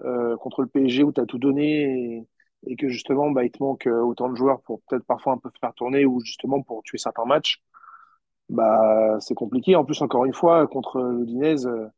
euh, 0.04 0.37
contre 0.38 0.62
le 0.62 0.68
PSG 0.68 1.04
où 1.04 1.12
tu 1.12 1.21
as 1.21 1.26
tout 1.26 1.38
donné 1.38 2.16
et, 2.16 2.73
et 2.73 2.76
que 2.76 2.88
justement, 2.88 3.30
bah, 3.30 3.45
il 3.45 3.50
te 3.52 3.62
manque 3.62 3.87
euh, 3.87 4.00
autant 4.02 4.28
de 4.28 4.37
joueurs 4.37 4.61
pour 4.62 4.80
peut-être 4.88 5.04
parfois 5.06 5.35
un 5.35 5.38
peu 5.38 5.50
faire 5.61 5.75
tourner 5.75 6.06
ou 6.06 6.21
justement 6.21 6.62
pour 6.62 6.83
tuer 6.83 6.99
certains 6.99 7.25
matchs, 7.25 7.62
bah, 8.49 9.18
c'est 9.21 9.35
compliqué. 9.35 9.76
En 9.76 9.85
plus, 9.85 10.00
encore 10.02 10.25
une 10.25 10.35
fois, 10.35 10.66
contre 10.66 11.00
l'Udinese, 11.00 11.66
euh, 11.66 11.88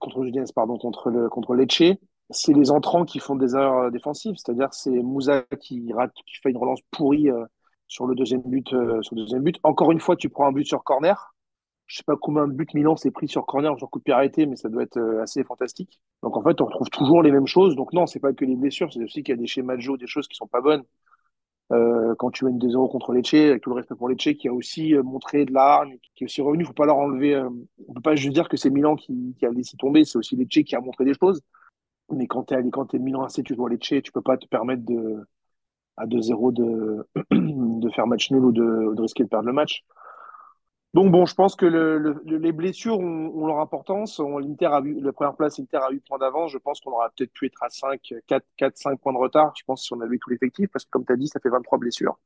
contre 0.00 0.22
l'Udinese, 0.22 0.52
pardon, 0.52 0.78
contre 0.78 1.10
le, 1.10 1.28
contre 1.28 1.54
Lecce, 1.54 1.82
c'est 2.30 2.52
les 2.52 2.70
entrants 2.70 3.04
qui 3.04 3.18
font 3.20 3.36
des 3.36 3.54
erreurs 3.54 3.84
euh, 3.86 3.90
défensives. 3.90 4.34
C'est-à-dire, 4.36 4.72
c'est 4.72 4.90
Moussa 4.90 5.44
qui 5.60 5.92
rate, 5.92 6.12
qui 6.26 6.36
fait 6.42 6.50
une 6.50 6.56
relance 6.58 6.80
pourrie 6.90 7.30
euh, 7.30 7.44
sur 7.88 8.06
le 8.06 8.14
deuxième 8.14 8.42
but, 8.42 8.72
euh, 8.72 9.02
sur 9.02 9.14
le 9.16 9.22
deuxième 9.22 9.42
but. 9.42 9.58
Encore 9.62 9.92
une 9.92 10.00
fois, 10.00 10.16
tu 10.16 10.28
prends 10.28 10.46
un 10.46 10.52
but 10.52 10.66
sur 10.66 10.82
corner. 10.84 11.35
Je 11.86 11.98
sais 11.98 12.02
pas 12.04 12.16
combien 12.16 12.48
de 12.48 12.52
buts 12.52 12.66
Milan 12.74 12.96
s'est 12.96 13.10
pris 13.12 13.28
sur 13.28 13.46
corner, 13.46 13.76
sur 13.78 13.88
coup 13.90 13.98
de 14.00 14.04
pied 14.04 14.12
arrêté, 14.14 14.46
mais 14.46 14.56
ça 14.56 14.68
doit 14.68 14.82
être 14.82 14.96
euh, 14.98 15.22
assez 15.22 15.44
fantastique. 15.44 16.00
Donc 16.22 16.36
en 16.36 16.42
fait, 16.42 16.60
on 16.60 16.66
retrouve 16.66 16.90
toujours 16.90 17.22
les 17.22 17.30
mêmes 17.32 17.46
choses. 17.46 17.76
Donc 17.76 17.92
non, 17.92 18.06
c'est 18.06 18.20
pas 18.20 18.32
que 18.32 18.44
les 18.44 18.56
blessures, 18.56 18.92
c'est 18.92 19.02
aussi 19.04 19.22
qu'il 19.22 19.34
y 19.34 19.38
a 19.38 19.40
des 19.40 19.46
schémas 19.46 19.76
de 19.76 19.80
jeu, 19.82 19.96
des 19.96 20.06
choses 20.08 20.26
qui 20.28 20.36
sont 20.36 20.48
pas 20.48 20.60
bonnes. 20.60 20.82
euh, 21.72 22.14
quand 22.18 22.30
tu 22.30 22.44
mènes 22.44 22.58
2-0 22.58 22.88
contre 22.88 23.12
Lecce, 23.12 23.34
avec 23.34 23.62
tout 23.62 23.70
le 23.70 23.76
respect 23.76 23.96
pour 23.96 24.08
Lecce, 24.08 24.36
qui 24.38 24.48
a 24.48 24.52
aussi 24.52 24.94
euh, 24.94 25.02
montré 25.02 25.44
de 25.44 25.52
l'arme, 25.52 25.92
qui 26.14 26.24
est 26.24 26.26
aussi 26.26 26.40
revenu. 26.40 26.64
Faut 26.64 26.72
pas 26.72 26.86
leur 26.86 26.96
enlever. 26.98 27.34
Euh, 27.34 27.50
on 27.88 27.94
peut 27.94 28.00
pas 28.02 28.16
juste 28.16 28.34
dire 28.34 28.48
que 28.48 28.56
c'est 28.56 28.70
Milan 28.70 28.94
qui, 28.96 29.34
qui 29.38 29.46
a 29.46 29.50
laissé 29.50 29.76
tomber, 29.76 30.04
c'est 30.04 30.18
aussi 30.18 30.36
Lecce 30.36 30.64
qui 30.64 30.76
a 30.76 30.80
montré 30.80 31.04
des 31.04 31.14
choses. 31.14 31.42
Mais 32.12 32.26
quand 32.28 32.44
tu 32.44 32.54
es, 32.54 32.70
quand 32.70 32.94
es 32.94 32.98
Milan 33.00 33.24
AC, 33.24 33.42
tu 33.42 33.54
joues 33.56 33.68
Lecce, 33.68 34.02
tu 34.02 34.12
peux 34.12 34.22
pas 34.22 34.36
te 34.38 34.46
permettre 34.46 34.84
de, 34.84 35.26
à 35.96 36.06
2-0 36.06 36.52
de, 36.52 37.06
de 37.32 37.90
faire 37.90 38.06
match 38.08 38.30
nul 38.32 38.44
ou 38.44 38.52
de, 38.52 38.94
de 38.94 39.02
risquer 39.02 39.24
de 39.24 39.28
perdre 39.28 39.46
le 39.48 39.52
match. 39.54 39.84
Donc 40.96 41.12
bon, 41.12 41.26
je 41.26 41.34
pense 41.34 41.56
que 41.56 41.66
le, 41.66 41.98
le, 41.98 42.22
les 42.24 42.52
blessures 42.52 42.98
ont, 42.98 43.46
leur 43.46 43.60
importance. 43.60 44.18
On, 44.18 44.38
L'Inter 44.38 44.70
a 44.72 44.80
eu, 44.80 44.98
la 45.02 45.12
première 45.12 45.36
place, 45.36 45.60
Inter 45.60 45.76
a 45.86 45.90
8 45.90 46.00
points 46.08 46.16
d'avance. 46.16 46.50
Je 46.50 46.56
pense 46.56 46.80
qu'on 46.80 46.92
aurait 46.92 47.08
peut-être 47.14 47.34
pu 47.34 47.44
être 47.44 47.62
à 47.62 47.68
5, 47.68 48.00
4, 48.26 48.42
4, 48.56 48.78
5 48.78 48.98
points 48.98 49.12
de 49.12 49.18
retard. 49.18 49.52
Je 49.58 49.64
pense 49.66 49.84
si 49.84 49.92
on 49.92 50.00
avait 50.00 50.16
tout 50.16 50.30
l'effectif, 50.30 50.70
parce 50.72 50.86
que 50.86 50.90
comme 50.90 51.04
tu 51.04 51.12
as 51.12 51.16
dit, 51.16 51.28
ça 51.28 51.38
fait 51.38 51.50
23 51.50 51.76
blessures. 51.76 52.18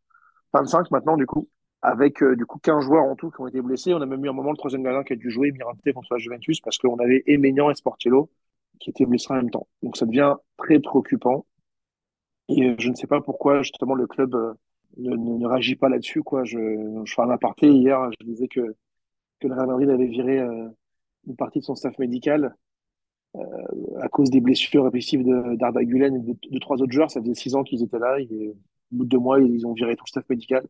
25 0.52 0.88
maintenant, 0.92 1.16
du 1.16 1.26
coup, 1.26 1.48
avec 1.82 2.22
euh, 2.22 2.36
du 2.36 2.46
coup 2.46 2.60
15 2.60 2.84
joueurs 2.84 3.02
en 3.02 3.16
tout 3.16 3.32
qui 3.32 3.40
ont 3.40 3.48
été 3.48 3.60
blessés. 3.60 3.92
On 3.92 4.02
a 4.02 4.06
même 4.06 4.24
eu 4.24 4.28
un 4.28 4.32
moment 4.32 4.52
le 4.52 4.56
troisième 4.56 4.84
gardien 4.84 5.02
qui 5.02 5.14
a 5.14 5.16
dû 5.16 5.32
jouer 5.32 5.50
Mirante 5.50 5.80
contre 5.92 6.14
la 6.14 6.18
Juventus 6.18 6.60
parce 6.60 6.78
qu'on 6.78 6.98
avait 7.00 7.24
Emenian 7.26 7.70
et 7.70 7.74
Sportiello 7.74 8.30
qui 8.78 8.90
étaient 8.90 9.04
blessés 9.04 9.32
en 9.32 9.34
même 9.34 9.50
temps. 9.50 9.66
Donc 9.82 9.96
ça 9.96 10.06
devient 10.06 10.36
très 10.58 10.78
préoccupant. 10.78 11.44
Et 12.48 12.68
euh, 12.68 12.76
je 12.78 12.88
ne 12.88 12.94
sais 12.94 13.08
pas 13.08 13.20
pourquoi 13.20 13.62
justement 13.62 13.96
le 13.96 14.06
club 14.06 14.32
euh, 14.36 14.54
ne, 14.96 15.10
ne, 15.10 15.38
ne 15.38 15.46
réagit 15.46 15.76
pas 15.76 15.88
là-dessus. 15.88 16.22
Quoi. 16.22 16.44
Je, 16.44 16.58
je 17.04 17.14
fais 17.14 17.22
un 17.22 17.30
aparté 17.30 17.68
hier, 17.68 18.10
je 18.20 18.26
disais 18.26 18.48
que, 18.48 18.74
que 19.40 19.48
le 19.48 19.54
Real 19.54 19.66
Madrid 19.66 19.90
avait 19.90 20.06
viré 20.06 20.40
euh, 20.40 20.68
une 21.26 21.36
partie 21.36 21.60
de 21.60 21.64
son 21.64 21.74
staff 21.74 21.98
médical 21.98 22.54
euh, 23.36 23.40
à 24.00 24.08
cause 24.08 24.30
des 24.30 24.40
blessures 24.40 24.84
répétitives 24.84 25.24
d'Arda 25.56 25.84
Gulen 25.84 26.16
et 26.16 26.20
de, 26.20 26.36
de, 26.50 26.58
trois 26.58 26.82
autres 26.82 26.92
joueurs. 26.92 27.10
Ça 27.10 27.20
faisait 27.20 27.34
six 27.34 27.54
ans 27.54 27.62
qu'ils 27.62 27.82
étaient 27.82 27.98
là. 27.98 28.18
Et, 28.18 28.54
au 28.92 28.96
bout 28.96 29.04
de 29.04 29.10
deux 29.10 29.18
mois, 29.18 29.40
ils 29.40 29.66
ont 29.66 29.72
viré 29.72 29.94
tout 29.96 30.04
le 30.06 30.10
staff 30.10 30.28
médical. 30.28 30.66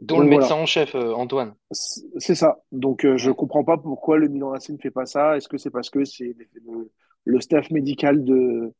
Dont 0.00 0.16
Donc, 0.16 0.24
le 0.24 0.30
médecin 0.30 0.48
voilà. 0.48 0.62
en 0.62 0.66
chef, 0.66 0.94
euh, 0.94 1.14
Antoine. 1.14 1.54
C'est 1.70 2.34
ça. 2.34 2.58
Donc 2.72 3.04
euh, 3.04 3.16
je 3.16 3.30
comprends 3.30 3.64
pas 3.64 3.78
pourquoi 3.78 4.18
le 4.18 4.28
Milan 4.28 4.52
AC 4.52 4.68
ne 4.68 4.76
fait 4.76 4.90
pas 4.90 5.06
ça. 5.06 5.36
Est-ce 5.36 5.48
que 5.48 5.56
c'est 5.56 5.70
parce 5.70 5.88
que 5.88 6.04
c'est 6.04 6.36
le, 6.66 6.90
le, 7.24 7.40
staff 7.40 7.70
médical 7.70 8.22
de, 8.24 8.74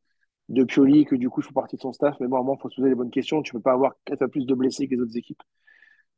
de 0.48 0.64
Pioli 0.64 1.04
que 1.04 1.16
du 1.16 1.28
coup 1.28 1.40
il 1.40 1.44
faut 1.44 1.52
partie 1.52 1.76
de 1.76 1.80
son 1.80 1.92
staff 1.92 2.16
Mais 2.20 2.28
bon, 2.28 2.36
à 2.36 2.40
un 2.40 2.42
moment, 2.42 2.56
il 2.58 2.62
faut 2.62 2.70
se 2.70 2.76
poser 2.76 2.88
les 2.88 2.94
bonnes 2.94 3.10
questions. 3.10 3.42
Tu 3.42 3.52
peux 3.52 3.60
pas 3.60 3.72
avoir 3.72 3.94
quatre 4.04 4.18
fois 4.18 4.28
plus 4.28 4.46
de 4.46 4.54
blessés 4.54 4.86
que 4.86 4.94
les 4.94 5.00
autres 5.00 5.16
équipes. 5.16 5.42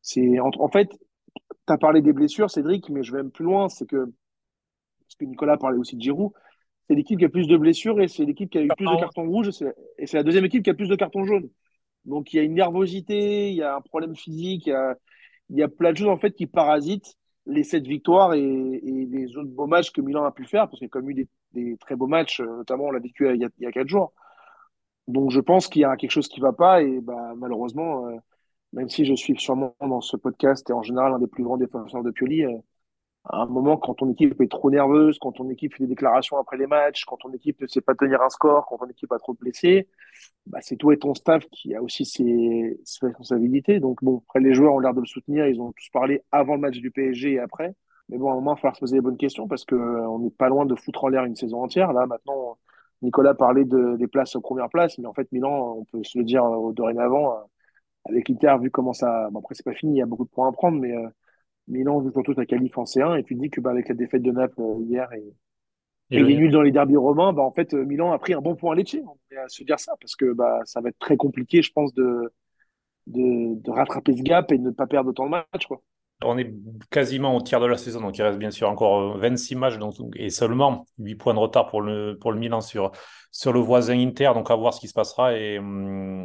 C'est 0.02 0.38
en, 0.40 0.50
en, 0.58 0.68
fait, 0.68 0.88
tu 0.90 1.72
as 1.72 1.78
parlé 1.78 2.02
des 2.02 2.12
blessures, 2.12 2.50
Cédric, 2.50 2.88
mais 2.90 3.02
je 3.02 3.12
vais 3.12 3.18
même 3.18 3.30
plus 3.30 3.44
loin. 3.44 3.68
C'est 3.68 3.86
que 3.86 4.12
parce 5.08 5.16
que 5.18 5.24
Nicolas 5.24 5.56
parlait 5.56 5.78
aussi 5.78 5.96
de 5.96 6.02
Giroud. 6.02 6.32
C'est 6.86 6.94
l'équipe 6.94 7.18
qui 7.18 7.24
a 7.24 7.28
plus 7.28 7.46
de 7.46 7.56
blessures 7.56 8.00
et 8.00 8.08
c'est 8.08 8.24
l'équipe 8.24 8.50
qui 8.50 8.58
a 8.58 8.62
eu 8.62 8.68
plus 8.68 8.86
de 8.86 9.00
cartons 9.00 9.26
rouges 9.26 9.48
et 9.98 10.06
c'est 10.06 10.16
la 10.16 10.22
deuxième 10.22 10.44
équipe 10.44 10.62
qui 10.62 10.70
a 10.70 10.74
plus 10.74 10.88
de 10.88 10.96
cartons 10.96 11.24
jaunes. 11.24 11.48
Donc 12.04 12.32
il 12.32 12.36
y 12.36 12.40
a 12.40 12.42
une 12.42 12.54
nervosité, 12.54 13.50
il 13.50 13.56
y 13.56 13.62
a 13.62 13.76
un 13.76 13.80
problème 13.82 14.16
physique, 14.16 14.66
il 14.66 14.70
y 14.70 14.72
a, 14.72 14.96
il 15.50 15.56
y 15.58 15.62
a 15.62 15.68
plein 15.68 15.92
de 15.92 15.98
choses 15.98 16.08
en 16.08 16.16
fait 16.16 16.32
qui 16.32 16.46
parasitent 16.46 17.16
les 17.48 17.64
sept 17.64 17.86
victoires 17.86 18.34
et, 18.34 18.40
et 18.40 19.06
les 19.06 19.36
autres 19.36 19.50
beaux 19.50 19.66
matchs 19.66 19.90
que 19.90 20.00
Milan 20.00 20.24
a 20.24 20.32
pu 20.32 20.44
faire, 20.44 20.68
parce 20.68 20.78
qu'il 20.78 20.86
y 20.86 20.90
a 20.90 20.90
quand 20.90 21.00
même 21.00 21.10
eu 21.10 21.14
des, 21.14 21.28
des 21.52 21.76
très 21.78 21.96
beaux 21.96 22.06
matchs, 22.06 22.40
notamment 22.40 22.84
on 22.84 22.90
l'a 22.92 23.00
vécu 23.00 23.28
il 23.34 23.40
y, 23.40 23.44
a, 23.44 23.48
il 23.58 23.64
y 23.64 23.66
a 23.66 23.72
quatre 23.72 23.88
jours. 23.88 24.12
Donc 25.08 25.30
je 25.30 25.40
pense 25.40 25.68
qu'il 25.68 25.82
y 25.82 25.84
a 25.84 25.96
quelque 25.96 26.10
chose 26.10 26.28
qui 26.28 26.40
va 26.40 26.52
pas 26.52 26.82
et 26.82 27.00
bah, 27.00 27.34
malheureusement, 27.36 28.06
euh, 28.08 28.16
même 28.74 28.88
si 28.90 29.04
je 29.06 29.14
suis 29.14 29.38
sûrement 29.38 29.74
dans 29.80 30.00
ce 30.02 30.16
podcast 30.16 30.68
et 30.70 30.72
en 30.74 30.82
général 30.82 31.14
un 31.14 31.18
des 31.18 31.26
plus 31.26 31.42
grands 31.44 31.56
défenseurs 31.56 32.02
de 32.02 32.10
Pioli, 32.10 32.44
euh, 32.44 32.58
à 33.28 33.42
un 33.42 33.46
moment 33.46 33.76
quand 33.76 33.94
ton 33.94 34.10
équipe 34.10 34.40
est 34.40 34.50
trop 34.50 34.70
nerveuse, 34.70 35.18
quand 35.18 35.32
ton 35.32 35.48
équipe 35.50 35.74
fait 35.74 35.84
des 35.84 35.88
déclarations 35.88 36.38
après 36.38 36.56
les 36.56 36.66
matchs, 36.66 37.04
quand 37.04 37.16
ton 37.18 37.32
équipe 37.32 37.60
ne 37.60 37.66
sait 37.66 37.80
pas 37.80 37.94
tenir 37.94 38.22
un 38.22 38.30
score, 38.30 38.66
quand 38.66 38.78
ton 38.78 38.88
équipe 38.88 39.12
a 39.12 39.18
trop 39.18 39.34
de 39.34 39.38
blessés, 39.38 39.88
bah, 40.46 40.58
c'est 40.62 40.76
toi 40.76 40.94
et 40.94 40.98
ton 40.98 41.14
staff 41.14 41.44
qui 41.50 41.74
a 41.74 41.82
aussi 41.82 42.04
ses, 42.04 42.78
responsabilités. 43.02 43.80
Donc 43.80 44.02
bon, 44.02 44.22
après 44.26 44.40
les 44.40 44.54
joueurs 44.54 44.74
ont 44.74 44.80
l'air 44.80 44.94
de 44.94 45.00
le 45.00 45.06
soutenir, 45.06 45.46
ils 45.46 45.60
ont 45.60 45.72
tous 45.72 45.88
parlé 45.92 46.22
avant 46.32 46.54
le 46.54 46.60
match 46.60 46.78
du 46.78 46.90
PSG 46.90 47.34
et 47.34 47.38
après. 47.40 47.74
Mais 48.08 48.18
bon, 48.18 48.30
à 48.30 48.32
un 48.32 48.36
moment, 48.36 48.52
il 48.52 48.56
va 48.56 48.60
falloir 48.60 48.76
se 48.76 48.80
poser 48.80 48.96
les 48.96 49.02
bonnes 49.02 49.18
questions 49.18 49.48
parce 49.48 49.64
que 49.64 49.74
euh, 49.74 50.18
n'est 50.18 50.30
pas 50.30 50.48
loin 50.48 50.66
de 50.66 50.74
foutre 50.74 51.04
en 51.04 51.08
l'air 51.08 51.24
une 51.24 51.36
saison 51.36 51.62
entière. 51.62 51.92
Là, 51.92 52.06
maintenant, 52.06 52.58
Nicolas 53.02 53.34
parlait 53.34 53.64
de, 53.64 53.96
des 53.96 54.06
places 54.08 54.34
aux 54.36 54.40
premières 54.40 54.68
places, 54.68 54.98
mais 54.98 55.06
en 55.06 55.14
fait, 55.14 55.30
Milan, 55.32 55.76
on 55.78 55.84
peut 55.84 56.02
se 56.04 56.18
le 56.18 56.24
dire 56.24 56.44
euh, 56.44 56.72
dorénavant, 56.72 57.34
euh, 57.36 57.40
avec 58.06 58.28
l'Inter, 58.28 58.56
vu 58.60 58.70
comment 58.70 58.92
ça. 58.92 59.28
Bon, 59.30 59.40
après, 59.40 59.54
c'est 59.54 59.64
pas 59.64 59.74
fini, 59.74 59.94
il 59.94 59.98
y 59.98 60.02
a 60.02 60.06
beaucoup 60.06 60.24
de 60.24 60.30
points 60.30 60.48
à 60.48 60.52
prendre, 60.52 60.78
mais 60.80 60.92
euh, 60.96 61.08
Milan 61.68 62.02
joue 62.02 62.12
surtout 62.12 62.34
sa 62.34 62.46
qualif 62.46 62.76
en 62.78 62.84
C1, 62.84 63.16
et 63.18 63.24
tu 63.24 63.34
dis 63.34 63.50
que 63.50 63.60
bah, 63.60 63.70
avec 63.70 63.88
la 63.88 63.94
défaite 63.94 64.22
de 64.22 64.32
Naples 64.32 64.62
hier 64.80 65.12
et, 65.12 65.24
et, 66.10 66.18
et 66.18 66.22
les 66.22 66.36
nuls 66.36 66.50
dans 66.50 66.62
les 66.62 66.72
derbies 66.72 66.96
romains, 66.96 67.32
bah, 67.32 67.42
en 67.42 67.52
fait, 67.52 67.74
Milan 67.74 68.12
a 68.12 68.18
pris 68.18 68.34
un 68.34 68.40
bon 68.40 68.56
point 68.56 68.72
à 68.72 68.76
Lecce. 68.76 68.96
On 69.06 69.16
peut 69.30 69.36
se 69.48 69.64
dire 69.64 69.78
ça, 69.80 69.94
parce 70.00 70.16
que 70.16 70.32
bah, 70.32 70.60
ça 70.64 70.80
va 70.80 70.90
être 70.90 70.98
très 70.98 71.16
compliqué, 71.16 71.62
je 71.62 71.72
pense, 71.72 71.94
de, 71.94 72.32
de, 73.08 73.60
de 73.62 73.70
rattraper 73.70 74.16
ce 74.16 74.22
gap 74.22 74.52
et 74.52 74.58
de 74.58 74.64
ne 74.64 74.70
pas 74.70 74.86
perdre 74.86 75.10
autant 75.10 75.26
de 75.26 75.30
matchs. 75.30 75.66
Quoi. 75.66 75.82
On 76.24 76.36
est 76.36 76.52
quasiment 76.90 77.36
au 77.36 77.40
tiers 77.40 77.60
de 77.60 77.66
la 77.66 77.76
saison, 77.76 78.00
donc 78.00 78.18
il 78.18 78.22
reste 78.22 78.38
bien 78.38 78.50
sûr 78.50 78.68
encore 78.68 79.16
26 79.18 79.54
matchs 79.54 79.78
donc, 79.78 79.94
et 80.16 80.30
seulement 80.30 80.84
8 80.98 81.14
points 81.14 81.34
de 81.34 81.38
retard 81.38 81.66
pour 81.66 81.80
le, 81.80 82.18
pour 82.20 82.32
le 82.32 82.38
Milan 82.40 82.60
sur, 82.60 82.90
sur 83.30 83.52
le 83.52 83.60
voisin 83.60 83.96
Inter, 83.96 84.32
donc 84.34 84.50
à 84.50 84.56
voir 84.56 84.74
ce 84.74 84.80
qui 84.80 84.88
se 84.88 84.94
passera, 84.94 85.36
et, 85.36 85.60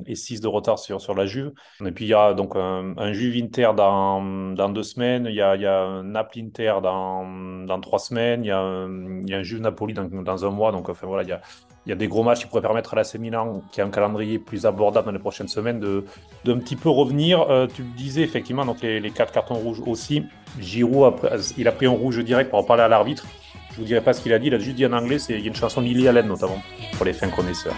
et 0.08 0.16
6 0.16 0.42
de 0.42 0.48
retard 0.48 0.80
sur, 0.80 1.00
sur 1.00 1.14
la 1.14 1.28
Juve. 1.28 1.52
Et 1.86 1.92
puis 1.92 2.06
il 2.06 2.08
y 2.08 2.14
a 2.16 2.34
donc 2.34 2.56
un, 2.56 3.14
Juve 3.14 3.36
Inter 3.44 3.70
dans, 3.78 4.56
dans 4.56 4.70
deux 4.70 4.82
semaines, 4.82 5.28
il 5.30 5.36
y 5.36 5.42
a, 5.42 5.56
il 5.56 5.62
y 5.62 5.68
a 5.68 5.82
un 5.84 6.04
Naples 6.04 6.40
Inter 6.40 6.76
dans, 6.82 7.66
dans 7.66 7.80
trois 7.80 8.00
semaines, 8.00 8.44
il 8.44 8.48
y 8.48 8.52
a 8.52 8.60
un, 8.60 9.22
il 9.22 9.30
y 9.30 9.36
a 9.36 9.38
un 9.38 9.44
Juve 9.44 9.62
Napoli 9.62 9.94
dans, 9.94 10.06
dans 10.06 10.46
un 10.46 10.50
mois, 10.50 10.72
donc 10.72 10.90
enfin 10.90 11.06
voilà, 11.06 11.22
il 11.22 11.30
y 11.30 11.34
a, 11.34 11.42
il 11.86 11.90
y 11.90 11.92
a 11.92 11.96
des 11.96 12.08
gros 12.08 12.24
matchs 12.24 12.42
qui 12.42 12.46
pourraient 12.48 12.62
permettre 12.62 12.94
à 12.94 12.96
l'AC 12.96 13.16
Milan, 13.16 13.62
qui 13.72 13.82
a 13.82 13.86
un 13.86 13.90
calendrier 13.90 14.40
plus 14.40 14.66
abordable 14.66 15.06
dans 15.06 15.12
les 15.12 15.20
prochaines 15.20 15.48
semaines, 15.48 15.80
de 15.80 16.06
d'un 16.46 16.58
petit 16.60 16.76
peu 16.76 16.90
revenir. 16.90 17.42
Euh, 17.50 17.68
tu 17.68 17.84
le 17.84 17.90
disais 17.90 18.22
effectivement, 18.22 18.66
donc 18.66 18.82
les, 18.82 19.00
les, 19.00 19.12
quatre 19.12 19.34
cartons 19.34 19.56
rouges 19.56 19.82
aussi. 19.86 20.24
Giroud, 20.60 21.06
après, 21.06 21.38
il 21.58 21.68
a 21.68 21.72
pris 21.72 21.86
un 21.86 21.92
rouge 21.92 22.24
direct 22.24 22.50
pour 22.50 22.60
en 22.60 22.64
parler 22.64 22.84
à 22.84 22.88
l'arbitre. 22.88 23.26
Je 23.72 23.78
vous 23.78 23.86
dirai 23.86 24.02
pas 24.02 24.14
ce 24.14 24.22
qu'il 24.22 24.34
a 24.34 24.40
dit, 24.40 24.48
il 24.48 24.54
a 24.54 24.60
juste 24.60 24.76
dit 24.76 24.86
en 24.86 24.94
anglais, 24.94 25.20
c'est 25.20 25.34
il 25.34 25.42
y 25.42 25.46
a 25.46 25.48
une 25.48 25.56
chanson 25.56 25.82
de 25.82 25.88
Lily 25.88 26.08
Allen 26.08 26.28
notamment, 26.28 26.62
pour 26.96 27.06
les 27.06 27.14
fins 27.14 27.30
connaisseurs. 27.30 27.76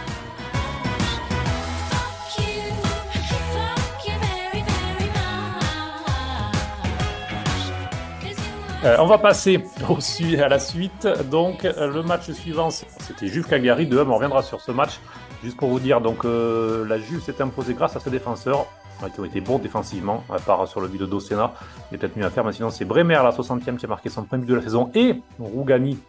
Euh, 8.85 8.97
on 8.99 9.07
va 9.07 9.17
passer 9.17 9.63
au, 9.89 9.97
à 10.39 10.47
la 10.47 10.59
suite. 10.59 11.07
Donc, 11.31 11.65
euh, 11.65 11.91
le 11.91 12.03
match 12.03 12.29
suivant, 12.31 12.69
c'était 12.69 13.27
Juve 13.27 13.47
Cagliari 13.47 13.87
2 13.87 14.05
On 14.07 14.13
reviendra 14.13 14.43
sur 14.43 14.61
ce 14.61 14.71
match. 14.71 14.99
Juste 15.43 15.57
pour 15.57 15.69
vous 15.69 15.79
dire, 15.79 16.01
donc 16.01 16.23
euh, 16.23 16.85
la 16.87 16.99
Juve 16.99 17.21
s'est 17.21 17.41
imposée 17.41 17.73
grâce 17.73 17.95
à 17.95 17.99
ses 17.99 18.11
défenseurs 18.11 18.67
qui 19.13 19.19
ont 19.19 19.25
été 19.25 19.41
bons 19.41 19.59
défensivement, 19.59 20.23
à 20.33 20.39
part 20.39 20.67
sur 20.67 20.81
le 20.81 20.87
but 20.87 20.99
de 20.99 21.05
Docena. 21.05 21.53
Il 21.91 21.95
a 21.95 21.97
peut-être 21.97 22.15
mieux 22.15 22.25
à 22.25 22.29
faire, 22.29 22.45
mais 22.45 22.53
sinon 22.53 22.69
c'est 22.69 22.85
Bremer, 22.85 23.15
la 23.15 23.31
60e, 23.31 23.75
qui 23.75 23.85
a 23.85 23.89
marqué 23.89 24.09
son 24.09 24.23
premier 24.23 24.45
but 24.45 24.51
de 24.51 24.55
la 24.55 24.61
saison, 24.61 24.89
et 24.95 25.21
Rougani, 25.37 25.99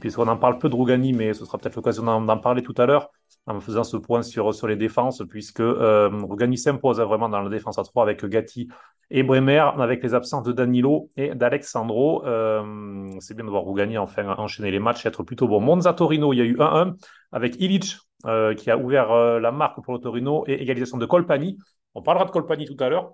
puisqu'on 0.00 0.26
en 0.26 0.36
parle 0.38 0.58
peu 0.58 0.70
de 0.70 0.74
Rougani, 0.74 1.12
mais 1.12 1.34
ce 1.34 1.44
sera 1.44 1.58
peut-être 1.58 1.76
l'occasion 1.76 2.02
d'en 2.02 2.38
parler 2.38 2.62
tout 2.62 2.74
à 2.78 2.86
l'heure, 2.86 3.10
en 3.46 3.60
faisant 3.60 3.84
ce 3.84 3.96
point 3.96 4.22
sur, 4.22 4.52
les 4.66 4.76
défenses, 4.76 5.22
puisque 5.28 5.60
euh, 5.60 6.10
s'impose 6.56 7.00
vraiment 7.00 7.28
dans 7.28 7.40
la 7.40 7.50
défense 7.50 7.78
à 7.78 7.82
3 7.82 8.04
avec 8.04 8.24
Gatti 8.24 8.68
et 9.10 9.22
Bremer, 9.22 9.64
avec 9.78 10.02
les 10.02 10.14
absences 10.14 10.44
de 10.44 10.52
Danilo 10.52 11.10
et 11.16 11.34
d'Alexandro. 11.34 12.24
Euh, 12.24 13.08
c'est 13.20 13.34
bien 13.34 13.44
de 13.44 13.50
voir 13.50 13.62
Rougani 13.62 13.98
enfin 13.98 14.34
enchaîner 14.38 14.70
les 14.70 14.78
matchs 14.78 15.04
et 15.04 15.08
être 15.08 15.22
plutôt 15.22 15.48
bon. 15.48 15.60
Monza 15.60 15.92
Torino, 15.92 16.32
il 16.32 16.38
y 16.38 16.40
a 16.40 16.44
eu 16.44 16.56
1-1 16.56 16.94
avec 17.32 17.60
Ilic 17.60 17.98
euh, 18.26 18.54
qui 18.54 18.70
a 18.70 18.78
ouvert 18.78 19.10
euh, 19.10 19.40
la 19.40 19.50
marque 19.50 19.82
pour 19.82 19.92
le 19.92 19.98
Torino 19.98 20.44
et 20.46 20.62
égalisation 20.62 20.96
de 20.96 21.06
Colpani. 21.06 21.58
On 21.94 22.02
parlera 22.02 22.24
de 22.24 22.30
Colpani 22.30 22.66
tout 22.66 22.76
à 22.78 22.88
l'heure. 22.88 23.12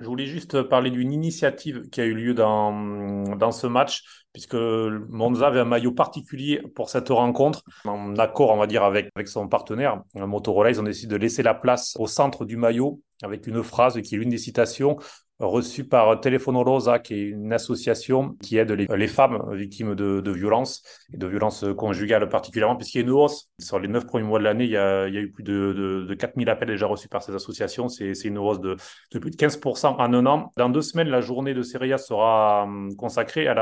Je 0.00 0.06
voulais 0.06 0.26
juste 0.26 0.62
parler 0.62 0.90
d'une 0.90 1.12
initiative 1.12 1.88
qui 1.90 2.00
a 2.00 2.04
eu 2.06 2.14
lieu 2.14 2.32
dans, 2.32 3.52
ce 3.52 3.66
match, 3.66 4.02
puisque 4.32 4.54
Monza 4.54 5.48
avait 5.48 5.60
un 5.60 5.66
maillot 5.66 5.92
particulier 5.92 6.62
pour 6.74 6.88
cette 6.88 7.10
rencontre. 7.10 7.62
En 7.84 8.16
accord, 8.16 8.50
on 8.50 8.56
va 8.56 8.66
dire, 8.66 8.82
avec, 8.82 9.10
avec 9.14 9.28
son 9.28 9.46
partenaire, 9.46 10.02
Motorola, 10.14 10.70
ils 10.70 10.80
ont 10.80 10.84
décidé 10.84 11.12
de 11.12 11.16
laisser 11.16 11.42
la 11.42 11.54
place 11.54 11.96
au 11.98 12.06
centre 12.06 12.46
du 12.46 12.56
maillot 12.56 13.02
avec 13.22 13.46
une 13.46 13.62
phrase 13.62 14.00
qui 14.02 14.14
est 14.14 14.18
l'une 14.18 14.30
des 14.30 14.38
citations 14.38 14.98
reçu 15.40 15.84
par 15.84 16.20
Telefono 16.20 16.62
Rosa, 16.62 16.98
qui 16.98 17.14
est 17.14 17.28
une 17.28 17.52
association 17.52 18.36
qui 18.42 18.58
aide 18.58 18.70
les, 18.72 19.08
femmes 19.08 19.42
victimes 19.54 19.94
de, 19.94 20.30
violences, 20.30 20.82
et 21.12 21.16
de 21.16 21.26
violences 21.26 21.64
conjugales 21.76 22.28
particulièrement, 22.28 22.76
puisqu'il 22.76 22.98
y 22.98 23.00
a 23.00 23.04
une 23.04 23.10
hausse. 23.10 23.48
Sur 23.58 23.78
les 23.78 23.88
neuf 23.88 24.06
premiers 24.06 24.24
mois 24.24 24.38
de 24.38 24.44
l'année, 24.44 24.64
il, 24.64 24.70
y 24.70 24.76
a 24.76 25.08
eu 25.08 25.30
plus 25.30 25.42
de, 25.42 25.72
de, 25.72 26.06
de 26.06 26.14
4000 26.14 26.48
appels 26.50 26.68
déjà 26.68 26.86
reçus 26.86 27.08
par 27.08 27.22
ces 27.22 27.34
associations. 27.34 27.88
C'est 27.88 28.12
une 28.24 28.38
hausse 28.38 28.60
de, 28.60 28.76
plus 29.10 29.30
de 29.30 29.36
15% 29.36 29.86
en 29.86 29.98
un 29.98 30.26
an. 30.26 30.52
Dans 30.56 30.68
deux 30.68 30.82
semaines, 30.82 31.08
la 31.08 31.20
journée 31.20 31.54
de 31.54 31.62
Seria 31.62 31.98
sera 31.98 32.64
hum, 32.64 32.94
consacrée 32.96 33.48
à 33.48 33.54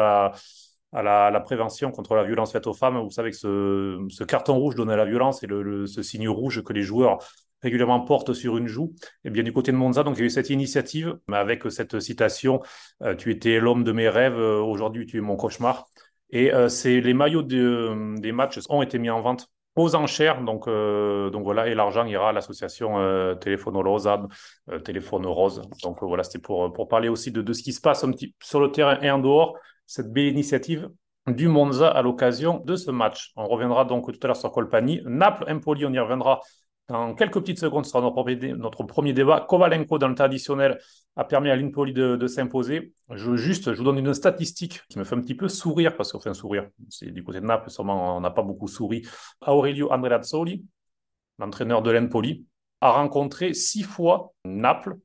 la 0.93 1.41
prévention 1.41 1.93
contre 1.93 2.17
la 2.17 2.25
violence 2.25 2.53
faite 2.53 2.67
aux 2.67 2.75
femmes. 2.75 2.99
Vous 2.99 3.11
savez 3.11 3.31
que 3.31 3.37
ce, 3.37 4.25
carton 4.25 4.57
rouge 4.57 4.75
donné 4.75 4.95
à 4.95 4.97
la 4.97 5.05
violence 5.05 5.45
et 5.45 5.47
ce 5.49 6.03
signe 6.03 6.29
rouge 6.29 6.63
que 6.65 6.73
les 6.73 6.83
joueurs 6.83 7.19
régulièrement 7.63 8.01
porte 8.01 8.33
sur 8.33 8.57
une 8.57 8.67
joue. 8.67 8.95
Et 9.25 9.31
bien 9.31 9.43
du 9.43 9.53
côté 9.53 9.73
de 9.73 9.77
Monza, 9.77 10.03
donc 10.05 10.17
il 10.17 10.21
y 10.21 10.23
a 10.23 10.27
eu 10.27 10.31
cette 10.31 10.51
initiative 10.51 11.19
avec 11.33 11.71
cette 11.71 12.01
citation 12.01 12.61
euh, 13.03 13.15
"Tu 13.15 13.31
étais 13.31 13.61
l'homme 13.61 13.85
de 13.85 13.93
mes 13.93 14.09
rêves, 14.09 14.39
aujourd'hui 14.39 15.07
tu 15.07 15.19
es 15.19 15.21
mon 15.21 15.37
cauchemar". 15.37 15.87
Et 16.31 16.53
euh, 16.53 16.69
c'est 16.69 17.01
les 17.01 17.15
maillots 17.15 17.43
de, 17.43 18.21
des 18.21 18.33
matchs 18.33 18.61
ont 18.69 18.83
été 18.83 18.99
mis 18.99 19.11
en 19.11 19.21
vente 19.21 19.49
aux 19.77 19.95
enchères. 19.95 20.43
Donc, 20.43 20.67
euh, 20.67 21.31
donc 21.31 21.45
voilà, 21.45 21.69
et 21.69 21.75
l'argent 21.75 22.05
ira 22.05 22.31
à 22.31 22.33
l'association 22.33 22.99
euh, 22.99 23.35
Téléphone 23.35 23.77
Rosa, 23.77 24.27
euh, 24.71 24.79
Téléphone 24.81 25.27
Rose. 25.27 25.63
Donc 25.83 26.03
voilà, 26.03 26.25
c'était 26.25 26.41
pour, 26.41 26.73
pour 26.73 26.89
parler 26.89 27.09
aussi 27.09 27.31
de, 27.33 27.43
de 27.43 27.53
ce 27.53 27.63
qui 27.63 27.73
se 27.73 27.81
passe 27.81 28.05
un 28.05 28.11
petit, 28.11 28.35
sur 28.43 28.61
le 28.61 28.71
terrain 28.73 28.99
et 29.01 29.11
en 29.11 29.19
dehors, 29.19 29.57
cette 29.87 30.13
belle 30.13 30.27
initiative 30.27 30.91
du 31.29 31.49
Monza 31.49 31.89
à 31.89 32.03
l'occasion 32.03 32.61
de 32.65 32.75
ce 32.77 32.91
match. 32.91 33.33
On 33.37 33.47
reviendra 33.47 33.85
donc 33.85 34.13
tout 34.13 34.19
à 34.23 34.27
l'heure 34.27 34.37
sur 34.37 34.51
Colpani. 34.51 35.01
Naples, 35.05 35.45
Empoli, 35.49 35.87
on 35.87 35.93
y 35.93 35.99
reviendra 35.99 36.41
dans 36.89 37.15
quelques 37.15 37.41
petites 37.41 37.59
secondes, 37.59 37.85
ce 37.85 37.93
sera 37.93 38.01
notre 38.01 38.83
premier, 38.85 39.13
débat. 39.13 39.45
Kovalenko, 39.47 39.99
dans 39.99 40.09
le 40.09 40.15
temps 40.15 40.25
additionnel, 40.25 40.79
a 41.17 41.25
permis 41.25 41.51
à 41.51 41.57
l'Impoli 41.57 41.93
de, 41.93 42.27
s'imposer. 42.27 42.95
Je, 43.11 43.37
juste, 43.37 43.75
je 43.75 43.79
vous 43.79 43.85
donne 43.85 43.99
une 43.99 44.15
statistique 44.15 44.81
qui 44.89 44.99
me 44.99 45.05
fait 45.05 45.15
un 45.15 45.21
petit 45.21 45.35
peu 45.35 45.49
sourire, 45.49 45.97
parce 45.97 46.13
qu'on 46.13 46.21
fait 46.21 46.31
un 46.31 46.35
sourire, 46.35 46.69
c'est 46.89 47.11
du 47.11 47.23
côté 47.23 47.41
de 47.41 47.47
Naples, 47.47 47.71
sûrement 47.71 48.17
on 48.17 48.21
n'a 48.21 48.31
pas 48.31 48.43
beaucoup 48.43 48.69
souri. 48.69 49.07
Aurelio 49.47 49.93
Andreazzoli, 49.93 50.65
l'entraîneur 51.39 51.83
de 51.83 51.91
l'Empoli, 51.91 52.47
a 52.81 52.93
rencontré 52.93 53.53
six 53.53 53.83
fois 53.83 54.33
Naples 54.45 54.97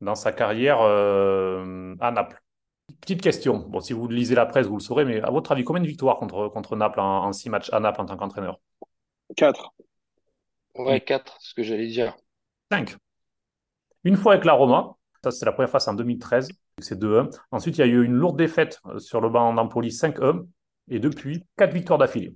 dans 0.00 0.16
sa 0.16 0.32
carrière 0.32 0.80
euh, 0.80 1.94
à 2.00 2.10
Naples. 2.10 2.42
Petite 3.00 3.22
question, 3.22 3.58
bon, 3.68 3.78
si 3.78 3.92
vous 3.92 4.08
lisez 4.08 4.34
la 4.34 4.46
presse, 4.46 4.66
vous 4.66 4.78
le 4.78 4.82
saurez, 4.82 5.04
mais 5.04 5.20
à 5.20 5.30
votre 5.30 5.52
avis, 5.52 5.62
combien 5.62 5.82
de 5.82 5.86
victoires 5.86 6.16
contre, 6.16 6.48
contre 6.48 6.74
Naples 6.74 6.98
en 6.98 7.32
six 7.32 7.50
matchs 7.50 7.72
à 7.72 7.78
Naples 7.78 8.00
en 8.00 8.06
tant 8.06 8.16
qu'entraîneur? 8.16 8.58
Quatre. 9.36 9.72
Ouais, 10.76 11.00
4, 11.00 11.36
ce 11.40 11.54
que 11.54 11.62
j'allais 11.62 11.88
dire. 11.88 12.16
5. 12.70 12.96
Une 14.04 14.16
fois 14.16 14.34
avec 14.34 14.44
la 14.44 14.52
Roma, 14.52 14.96
ça 15.22 15.30
c'est 15.30 15.44
la 15.44 15.52
première 15.52 15.80
c'est 15.80 15.90
en 15.90 15.94
2013, 15.94 16.50
c'est 16.78 16.98
2-1. 16.98 17.30
Ensuite, 17.50 17.78
il 17.78 17.80
y 17.80 17.84
a 17.84 17.86
eu 17.86 18.04
une 18.04 18.14
lourde 18.14 18.38
défaite 18.38 18.80
euh, 18.86 18.98
sur 18.98 19.20
le 19.20 19.28
banc 19.28 19.52
d'Empoli, 19.52 19.90
5-1. 19.90 20.46
Et 20.88 20.98
depuis, 20.98 21.44
4 21.56 21.72
victoires 21.72 21.98
d'affilée. 21.98 22.34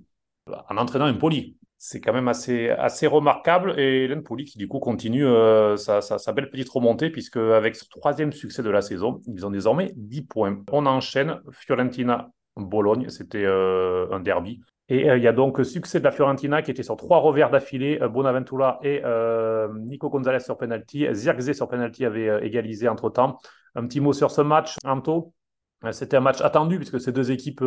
En 0.69 0.77
entraînant 0.77 1.09
Empoli. 1.09 1.57
C'est 1.77 1.99
quand 1.99 2.13
même 2.13 2.27
assez, 2.27 2.69
assez 2.69 3.05
remarquable. 3.05 3.79
Et 3.79 4.07
l'Empoli 4.07 4.45
qui, 4.45 4.57
du 4.57 4.67
coup, 4.67 4.79
continue 4.79 5.25
euh, 5.25 5.75
sa, 5.77 6.01
sa, 6.01 6.31
belle 6.31 6.49
petite 6.49 6.69
remontée, 6.69 7.09
puisque 7.09 7.37
avec 7.37 7.75
ce 7.75 7.85
troisième 7.89 8.31
succès 8.31 8.63
de 8.63 8.69
la 8.69 8.81
saison, 8.81 9.21
ils 9.27 9.45
ont 9.45 9.51
désormais 9.51 9.91
10 9.95 10.21
points. 10.23 10.63
On 10.71 10.85
enchaîne 10.85 11.41
Fiorentina-Bologne. 11.51 13.09
C'était 13.09 13.43
euh, 13.43 14.07
un 14.11 14.19
derby. 14.19 14.61
Et 14.87 15.09
euh, 15.09 15.17
il 15.17 15.23
y 15.23 15.27
a 15.27 15.33
donc 15.33 15.63
succès 15.65 15.99
de 15.99 16.03
la 16.03 16.11
Fiorentina 16.11 16.61
qui 16.61 16.69
était 16.71 16.83
sur 16.83 16.95
trois 16.95 17.17
revers 17.17 17.49
d'affilée, 17.49 17.97
euh, 18.01 18.07
Bonaventura 18.07 18.79
et 18.83 19.01
euh, 19.03 19.67
Nico 19.79 20.09
Gonzalez 20.09 20.41
sur 20.41 20.57
penalty. 20.57 21.07
Zirkzee 21.11 21.55
sur 21.55 21.67
penalty 21.67 22.05
avait 22.05 22.45
égalisé 22.45 22.87
entre-temps. 22.87 23.37
Un 23.73 23.87
petit 23.87 23.99
mot 23.99 24.13
sur 24.13 24.31
ce 24.31 24.41
match, 24.41 24.77
Anto? 24.85 25.33
C'était 25.91 26.17
un 26.17 26.21
match 26.21 26.41
attendu 26.41 26.77
puisque 26.77 26.99
ces 26.99 27.11
deux 27.11 27.31
équipes 27.31 27.63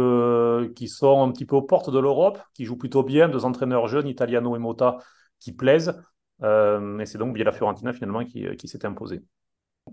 qui 0.75 0.89
sont 0.89 1.23
un 1.23 1.31
petit 1.31 1.45
peu 1.45 1.55
aux 1.55 1.63
portes 1.63 1.91
de 1.91 2.01
l'Europe, 2.01 2.41
qui 2.55 2.65
jouent 2.65 2.79
plutôt 2.79 3.05
bien, 3.05 3.29
deux 3.29 3.45
entraîneurs 3.45 3.87
jeunes, 3.87 4.09
Italiano 4.09 4.57
et 4.57 4.59
Mota, 4.59 4.97
qui 5.39 5.53
plaisent. 5.53 6.03
et 6.43 7.05
c'est 7.05 7.19
donc 7.19 7.35
bien 7.35 7.45
la 7.45 7.53
Fiorentina 7.53 7.93
finalement 7.93 8.25
qui, 8.25 8.45
qui 8.57 8.67
s'est 8.67 8.85
imposée. 8.85 9.23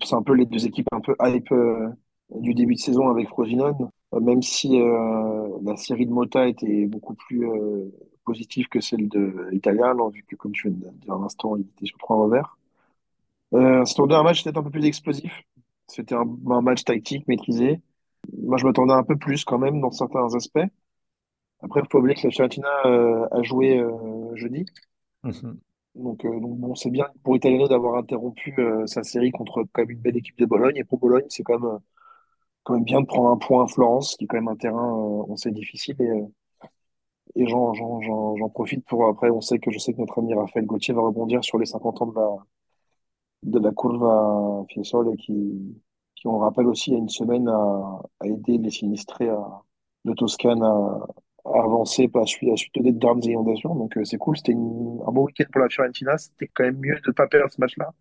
C'est 0.03 0.15
un 0.15 0.23
peu 0.23 0.33
les 0.33 0.45
deux 0.45 0.65
équipes 0.65 0.87
un 0.91 1.01
peu 1.01 1.13
hype 1.21 1.53
du 2.29 2.53
début 2.53 2.75
de 2.75 2.79
saison 2.79 3.09
avec 3.09 3.27
Frosinone, 3.29 3.89
euh, 4.13 4.19
même 4.19 4.41
si 4.41 4.79
euh, 4.79 5.34
la 5.63 5.75
série 5.75 6.05
de 6.05 6.11
Mota 6.11 6.47
était 6.47 6.85
beaucoup 6.85 7.13
plus 7.13 7.47
euh, 7.47 7.91
positive 8.25 8.67
que 8.67 8.79
celle 8.79 9.07
de 9.07 9.47
l'Italien, 9.51 9.95
vu 10.11 10.23
que, 10.27 10.35
comme 10.35 10.51
tu 10.51 10.69
viens 10.69 10.91
de 10.91 10.97
dire 10.97 11.13
à 11.13 11.19
l'instant, 11.19 11.55
il 11.55 11.61
était 11.61 11.85
sur 11.85 11.97
trois 11.97 12.17
revers. 12.17 12.57
Euh, 13.53 13.85
C'était 13.85 14.13
un 14.13 14.23
match 14.23 14.43
peut-être 14.43 14.57
un 14.57 14.63
peu 14.63 14.69
plus 14.69 14.85
explosif. 14.85 15.43
C'était 15.87 16.15
un, 16.15 16.25
match 16.61 16.83
tactique, 16.83 17.27
maîtrisé. 17.27 17.81
Moi, 18.37 18.57
je 18.57 18.65
m'attendais 18.65 18.93
un 18.93 19.03
peu 19.03 19.15
plus 19.15 19.45
quand 19.45 19.59
même 19.59 19.79
dans 19.81 19.91
certains 19.91 20.33
aspects. 20.33 20.65
Après, 21.61 21.81
il 21.81 21.87
faut 21.91 21.99
oublier 21.99 22.15
que 22.15 22.27
la 22.27 22.31
Fiorentina 22.31 22.67
a 23.31 23.41
joué 23.43 23.83
jeudi. 24.33 24.65
Mhm. 25.23 25.59
Donc, 25.95 26.23
donc, 26.23 26.57
bon, 26.57 26.75
c'est 26.75 26.89
bien 26.89 27.07
pour 27.23 27.35
Italiano 27.37 27.67
d'avoir 27.67 27.97
interrompu 27.97 28.55
sa 28.87 29.03
série 29.03 29.31
contre 29.31 29.63
quand 29.71 29.83
même 29.83 29.91
une 29.91 29.99
belle 29.99 30.17
équipe 30.17 30.37
de 30.37 30.45
Bologne. 30.45 30.75
Et 30.75 30.83
pour 30.83 30.99
Bologne, 30.99 31.25
c'est 31.29 31.43
quand 31.43 31.59
même 31.59 31.79
quand 32.65 32.75
même 32.75 32.83
bien 32.83 33.01
de 33.01 33.07
prendre 33.07 33.29
un 33.29 33.37
point 33.37 33.63
à 33.65 33.67
Florence, 33.67 34.15
qui 34.17 34.25
est 34.25 34.27
quand 34.27 34.37
même 34.37 34.49
un 34.49 34.57
terrain, 34.57 34.89
euh, 34.89 35.25
on 35.29 35.37
sait, 35.37 35.51
difficile. 35.51 35.95
Et, 36.01 36.09
euh, 36.09 36.25
et 37.35 37.47
j'en, 37.47 37.73
j'en, 37.73 38.01
j'en, 38.01 38.49
profite 38.49 38.85
pour 38.85 39.07
après, 39.07 39.29
on 39.29 39.41
sait 39.41 39.59
que 39.59 39.71
je 39.71 39.79
sais 39.79 39.93
que 39.93 39.99
notre 39.99 40.19
ami 40.19 40.33
Raphaël 40.33 40.65
Gauthier 40.65 40.93
va 40.93 41.01
rebondir 41.01 41.43
sur 41.43 41.57
les 41.59 41.65
50 41.65 42.01
ans 42.01 42.07
de 42.07 42.15
la, 42.15 42.29
de 43.43 43.59
la 43.59 43.71
Curva 43.71 44.65
Fiesole 44.69 45.15
qui, 45.17 45.33
qui, 46.15 46.27
on 46.27 46.39
rappelle 46.39 46.67
aussi, 46.67 46.91
il 46.91 46.93
y 46.93 46.95
a 46.97 46.99
une 46.99 47.09
semaine, 47.09 47.47
a, 47.47 48.01
a 48.19 48.27
aidé 48.27 48.57
les 48.57 48.71
sinistrés 48.71 49.29
à, 49.29 49.63
de 50.05 50.13
Toscane 50.13 50.63
à, 50.63 50.99
à 51.45 51.63
avancer 51.63 52.09
à 52.13 52.25
suite, 52.25 52.51
à 52.51 52.55
suite 52.55 52.81
des 52.81 52.91
drames 52.91 53.21
et 53.23 53.31
inondations. 53.31 53.75
Donc 53.75 53.97
euh, 53.97 54.05
c'est 54.05 54.17
cool, 54.17 54.37
c'était 54.37 54.53
un 54.53 55.11
bon 55.11 55.25
week-end 55.25 55.45
pour 55.51 55.61
la 55.61 55.69
Fiorentina. 55.69 56.17
C'était 56.17 56.47
quand 56.47 56.63
même 56.63 56.77
mieux 56.79 56.95
de 56.95 57.07
ne 57.07 57.13
pas 57.13 57.27
perdre 57.27 57.51
ce 57.51 57.61
match-là 57.61 57.91